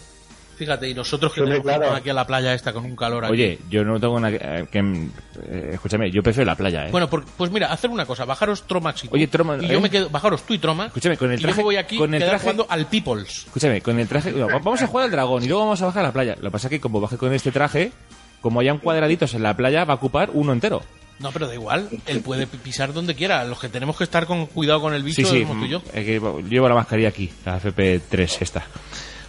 Fíjate, 0.59 0.89
y 0.89 0.95
nosotros 0.95 1.33
que 1.33 1.41
tenemos 1.43 1.63
claro. 1.63 1.87
ir 1.87 1.93
aquí 1.95 2.11
a 2.11 2.15
la 2.15 2.27
playa 2.27 2.53
esta 2.53 2.73
con 2.73 2.85
un 2.85 2.97
calor 2.97 3.25
aquí. 3.25 3.33
Oye, 3.33 3.59
yo 3.71 3.85
no 3.85 4.01
tengo 4.01 4.19
nada 4.19 4.37
que... 4.37 4.45
eh, 4.45 4.67
que, 4.71 4.79
eh, 4.81 5.71
escúchame, 5.75 6.11
yo 6.11 6.23
prefiero 6.23 6.47
la 6.47 6.57
playa, 6.57 6.89
¿eh? 6.89 6.91
Bueno, 6.91 7.09
por- 7.09 7.25
pues 7.25 7.51
mira, 7.51 7.73
hacer 7.73 7.89
una 7.91 8.05
cosa, 8.05 8.25
bajaros 8.25 8.65
Tromax 8.67 9.05
y 9.05 9.09
tú. 9.09 9.15
Oye, 9.15 9.29
Troma- 9.29 9.59
y 9.63 9.69
yo 9.69 9.79
¿eh? 9.79 9.81
me 9.81 9.89
quedo, 9.89 10.11
bajaros 10.11 10.43
tú 10.43 10.55
y 10.55 10.59
Tromax. 10.59 10.89
Escúchame, 10.89 11.17
con 11.17 11.31
el 11.33 11.39
y 11.39 11.43
traje- 11.43 11.53
yo 11.53 11.57
me 11.59 11.63
voy 11.63 11.77
aquí 11.77 11.97
con 11.97 12.13
el 12.13 12.23
traje- 12.23 12.41
jugando 12.43 12.67
al 12.69 12.87
Peoples. 12.87 13.45
Escúchame, 13.47 13.81
con 13.81 13.99
el 14.01 14.09
traje... 14.09 14.33
no, 14.33 14.47
vamos 14.49 14.83
a 14.83 14.87
jugar 14.89 15.05
al 15.07 15.11
dragón 15.13 15.45
y 15.45 15.47
luego 15.47 15.63
vamos 15.63 15.81
a 15.83 15.87
bajar 15.87 16.03
a 16.05 16.09
la 16.09 16.13
playa. 16.13 16.35
Lo 16.37 16.43
que 16.43 16.51
pasa 16.51 16.67
es 16.67 16.71
que 16.73 16.81
como 16.81 17.01
baje 17.01 17.17
con 17.17 17.33
este 17.33 17.53
traje, 17.53 17.93
como 18.41 18.61
hayan 18.61 18.79
cuadraditos 18.79 19.33
en 19.35 19.43
la 19.45 19.57
playa, 19.57 19.85
va 19.85 19.95
a 19.95 19.97
ocupar 19.97 20.31
uno 20.33 20.53
entero. 20.53 20.83
No, 21.21 21.33
pero 21.33 21.49
da 21.49 21.55
igual, 21.55 21.89
él 22.07 22.21
puede 22.21 22.47
pisar 22.47 22.93
donde 22.93 23.17
quiera. 23.17 23.43
Los 23.45 23.59
que 23.59 23.69
tenemos 23.69 23.97
que 23.99 24.05
estar 24.05 24.25
con 24.27 24.47
cuidado 24.47 24.81
con 24.81 24.95
el 24.95 25.03
bicho 25.03 25.17
Sí, 25.17 25.25
sí, 25.25 25.43
somos 25.43 25.59
tú 25.59 25.65
y 25.65 25.69
yo. 25.69 25.83
es 25.93 26.05
que 26.05 26.21
llevo 26.49 26.69
la 26.69 26.77
mascarilla 26.77 27.09
aquí, 27.09 27.29
la 27.45 27.61
FP3 27.61 28.37
esta. 28.41 28.65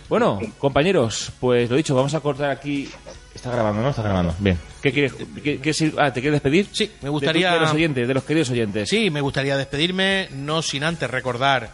Bueno, 0.10 0.40
compañeros, 0.58 1.32
pues 1.40 1.70
lo 1.70 1.76
dicho, 1.78 1.94
vamos 1.96 2.14
a 2.16 2.20
cortar 2.20 2.50
aquí... 2.50 2.90
Está 3.34 3.52
grabando, 3.52 3.82
¿no? 3.82 3.90
Está 3.92 4.02
grabando. 4.02 4.36
Bien. 4.40 4.58
¿Qué 4.82 4.92
quieres? 4.92 5.14
qué- 5.44 5.94
ah, 6.00 6.12
¿te 6.12 6.20
quieres 6.20 6.42
despedir? 6.42 6.68
Sí, 6.72 6.92
me 7.02 7.06
De, 7.06 7.10
gustaría... 7.10 7.50
tu- 7.50 7.54
de 7.56 7.60
los 7.62 7.74
oyentes, 7.74 8.08
de 8.08 8.14
los 8.14 8.24
queridos 8.24 8.50
oyentes. 8.50 8.90
Sí, 8.90 9.10
me 9.12 9.22
gustaría 9.22 9.56
despedirme, 9.56 10.28
no 10.34 10.62
sin 10.64 10.84
antes 10.84 11.10
recordar 11.10 11.70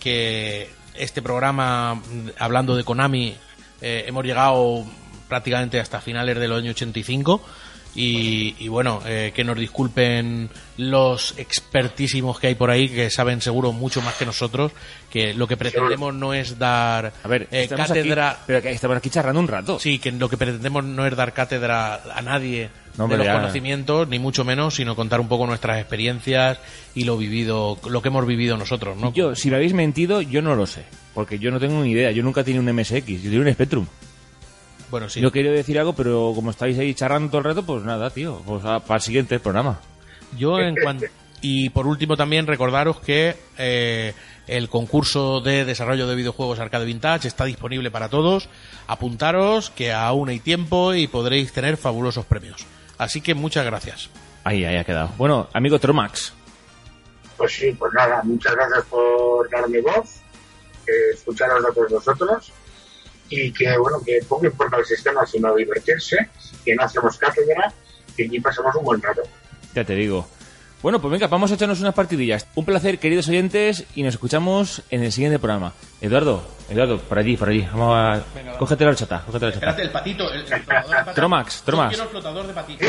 que 0.00 0.70
este 0.94 1.20
programa, 1.22 1.94
mm, 1.96 2.28
hablando 2.38 2.74
de 2.76 2.84
Konami, 2.84 3.36
eh, 3.82 4.04
hemos 4.06 4.24
llegado 4.24 4.84
prácticamente 5.28 5.78
hasta 5.78 6.00
finales 6.00 6.38
del 6.38 6.52
año 6.52 6.70
85 6.70 7.42
y, 7.96 8.54
y 8.58 8.68
bueno, 8.68 9.00
eh, 9.06 9.32
que 9.34 9.42
nos 9.42 9.58
disculpen 9.58 10.48
los 10.76 11.34
expertísimos 11.38 12.38
que 12.38 12.48
hay 12.48 12.54
por 12.54 12.70
ahí, 12.70 12.88
que 12.88 13.10
saben 13.10 13.40
seguro 13.40 13.72
mucho 13.72 14.02
más 14.02 14.14
que 14.14 14.26
nosotros, 14.26 14.72
que 15.10 15.34
lo 15.34 15.48
que 15.48 15.56
pretendemos 15.56 16.14
no 16.14 16.34
es 16.34 16.58
dar 16.58 17.12
A 17.24 17.28
ver, 17.28 17.48
eh, 17.50 17.68
cátedra... 17.68 18.30
aquí, 18.30 18.40
pero 18.46 18.62
que 18.62 18.70
estamos 18.70 18.96
aquí 18.96 19.10
charlando 19.10 19.40
un 19.40 19.48
rato. 19.48 19.78
Sí, 19.78 19.98
que 19.98 20.12
lo 20.12 20.28
que 20.28 20.36
pretendemos 20.36 20.84
no 20.84 21.06
es 21.06 21.16
dar 21.16 21.32
cátedra 21.32 22.02
a 22.14 22.22
nadie 22.22 22.68
No, 22.98 23.08
de 23.08 23.16
los 23.16 23.26
ya. 23.26 23.32
conocimientos, 23.34 24.06
ni 24.08 24.18
mucho 24.18 24.44
menos, 24.44 24.74
sino 24.74 24.94
contar 24.94 25.18
un 25.20 25.28
poco 25.28 25.46
nuestras 25.46 25.78
experiencias 25.78 26.58
y 26.94 27.04
lo 27.04 27.16
vivido, 27.16 27.78
lo 27.88 28.02
que 28.02 28.08
hemos 28.08 28.26
vivido 28.26 28.56
nosotros, 28.56 28.96
¿no? 28.98 29.12
Yo, 29.14 29.34
si 29.34 29.48
me 29.50 29.56
habéis 29.56 29.72
mentido, 29.72 30.20
yo 30.20 30.42
no 30.42 30.54
lo 30.54 30.66
sé. 30.66 30.84
Porque 31.14 31.38
yo 31.38 31.50
no 31.50 31.58
tengo 31.58 31.82
ni 31.82 31.92
idea. 31.92 32.10
Yo 32.10 32.22
nunca 32.22 32.42
he 32.42 32.44
tenido 32.44 32.62
un 32.62 32.70
MSX. 32.76 33.22
Yo 33.22 33.30
tengo 33.30 33.42
un 33.46 33.52
Spectrum. 33.54 33.86
Bueno, 34.90 35.08
sí. 35.08 35.20
Yo 35.20 35.32
quería 35.32 35.50
decir 35.52 35.78
algo, 35.78 35.94
pero 35.94 36.32
como 36.34 36.50
estáis 36.50 36.78
ahí 36.78 36.94
charrando 36.94 37.28
todo 37.28 37.38
el 37.38 37.44
rato, 37.44 37.64
pues 37.64 37.82
nada, 37.84 38.10
tío. 38.10 38.40
Pues 38.46 38.64
a- 38.64 38.80
para 38.80 38.96
el 38.96 39.02
siguiente 39.02 39.40
programa. 39.40 39.80
Yo 40.38 40.58
en 40.60 40.76
cuanto 40.76 41.06
y 41.42 41.68
por 41.70 41.86
último 41.86 42.16
también 42.16 42.46
recordaros 42.46 42.98
que 43.00 43.36
eh, 43.58 44.14
el 44.46 44.68
concurso 44.68 45.40
de 45.40 45.64
desarrollo 45.64 46.06
de 46.06 46.14
videojuegos 46.16 46.58
Arcade 46.58 46.84
Vintage 46.86 47.28
está 47.28 47.44
disponible 47.44 47.90
para 47.90 48.08
todos. 48.08 48.48
Apuntaros 48.86 49.70
que 49.70 49.92
aún 49.92 50.28
hay 50.30 50.40
tiempo 50.40 50.94
y 50.94 51.06
podréis 51.06 51.52
tener 51.52 51.76
fabulosos 51.76 52.24
premios. 52.24 52.64
Así 52.98 53.20
que 53.20 53.34
muchas 53.34 53.64
gracias. 53.66 54.08
Ahí, 54.44 54.64
ahí 54.64 54.76
ha 54.76 54.84
quedado. 54.84 55.10
Bueno, 55.18 55.48
amigo 55.52 55.78
Tromax. 55.78 56.32
Pues 57.36 57.52
sí, 57.54 57.70
pues 57.78 57.92
nada, 57.92 58.22
muchas 58.24 58.54
gracias 58.54 58.84
por 58.86 59.48
darme 59.50 59.80
voz, 59.82 60.16
eh, 60.86 61.12
escucharos 61.14 61.62
a 61.64 61.72
todos 61.74 61.90
vosotros. 61.92 62.50
Y 63.28 63.52
que, 63.52 63.76
bueno, 63.78 63.98
que 64.04 64.20
poco 64.28 64.46
importa 64.46 64.76
el 64.76 64.84
sistema, 64.84 65.26
sino 65.26 65.54
divertirse, 65.54 66.16
que 66.64 66.74
no 66.74 66.84
hacemos 66.84 67.16
cátedra, 67.18 67.72
que 68.16 68.26
aquí 68.26 68.40
pasamos 68.40 68.74
un 68.76 68.84
buen 68.84 69.02
rato. 69.02 69.22
Ya 69.74 69.84
te 69.84 69.94
digo. 69.94 70.28
Bueno, 70.82 71.00
pues 71.00 71.10
venga, 71.10 71.26
vamos 71.26 71.50
a 71.50 71.54
echarnos 71.54 71.80
unas 71.80 71.94
partidillas. 71.94 72.46
Un 72.54 72.64
placer, 72.64 72.98
queridos 72.98 73.28
oyentes, 73.28 73.84
y 73.94 74.02
nos 74.02 74.14
escuchamos 74.14 74.82
en 74.90 75.02
el 75.02 75.10
siguiente 75.10 75.38
programa. 75.38 75.72
Eduardo, 76.00 76.46
Eduardo, 76.68 76.98
por 77.00 77.18
allí, 77.18 77.36
por 77.36 77.48
allí. 77.48 77.66
Vamos 77.72 77.96
a... 77.96 78.22
cógete 78.58 78.84
la 78.84 78.90
horchata, 78.90 79.22
cógete 79.26 79.46
la 79.46 79.48
horchata. 79.48 79.70
Espérate, 79.70 79.82
el 79.82 79.90
patito, 79.90 80.32
el, 80.32 80.40
el 80.40 80.46
flotador 80.46 80.88
de 80.88 80.94
patito. 80.94 81.14
Tromax, 81.14 81.62
Tromax. 81.62 81.90
Yo 81.90 81.96
quiero 81.96 82.04
el 82.04 82.10
flotador 82.10 82.46
de 82.46 82.52
patito. 82.52 82.86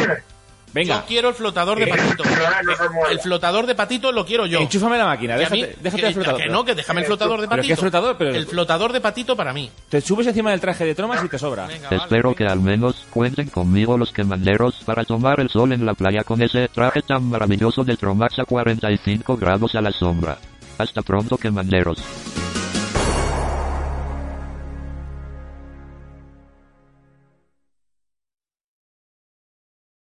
Venga. 0.74 1.00
Yo 1.02 1.06
quiero 1.08 1.30
el 1.30 1.36
flotador 1.36 1.80
de 1.80 1.88
patito. 1.88 2.24
El 3.10 3.20
flotador 3.20 3.66
de 3.66 3.74
patito 3.76 4.12
lo 4.12 4.26
quiero 4.26 4.46
yo. 4.46 4.60
Enchúfame 4.60 4.98
la 4.98 5.06
máquina, 5.06 5.34
mí- 5.36 5.40
déjate, 5.40 5.76
déjate 5.82 6.02
que- 6.02 6.08
el 6.08 6.14
flotador. 6.14 6.42
Que 6.42 6.50
no, 6.50 6.66
que 6.66 6.76
déjame 6.76 7.02
el 7.02 7.08
flotador 7.08 7.42
de 7.42 7.48
¿Pero 7.48 7.62
patito. 7.62 7.76
qué 7.76 7.80
flotador? 7.82 8.18
Pero- 8.18 8.36
El 8.36 8.46
flotador 8.48 8.94
de 8.94 9.02
patito 9.02 9.36
para 9.36 9.54
mí. 9.54 9.72
Te 9.90 10.02
subes 10.02 10.28
encima 10.28 10.52
del 10.52 10.60
traje 10.60 10.86
de 10.86 10.94
Tromas 10.94 11.24
y 11.24 11.30
te 11.30 11.40
sobra. 11.40 11.68
Espero 11.90 12.36
que 12.36 12.46
al 12.46 12.60
menos 12.60 13.06
cuenten 13.10 13.50
conmigo 13.50 13.98
los 13.98 14.12
quemanderos 14.12 14.76
para 14.86 15.04
tomar 15.06 15.40
el 15.40 15.50
sol 15.50 15.72
en 15.72 15.86
la 15.86 15.94
playa 15.94 16.24
con 16.24 16.42
ese 16.42 16.68
traje 16.68 17.02
tan 17.02 17.24
maravilloso 17.30 17.84
de 17.84 17.96
Tromax 17.98 18.40
a 18.40 18.46
45 18.46 19.38
grados 19.38 19.74
a 19.76 19.82
la 19.82 19.92
sombra. 19.92 20.38
Hasta 20.78 21.02
pronto 21.02 21.38
quemanderos. 21.38 21.98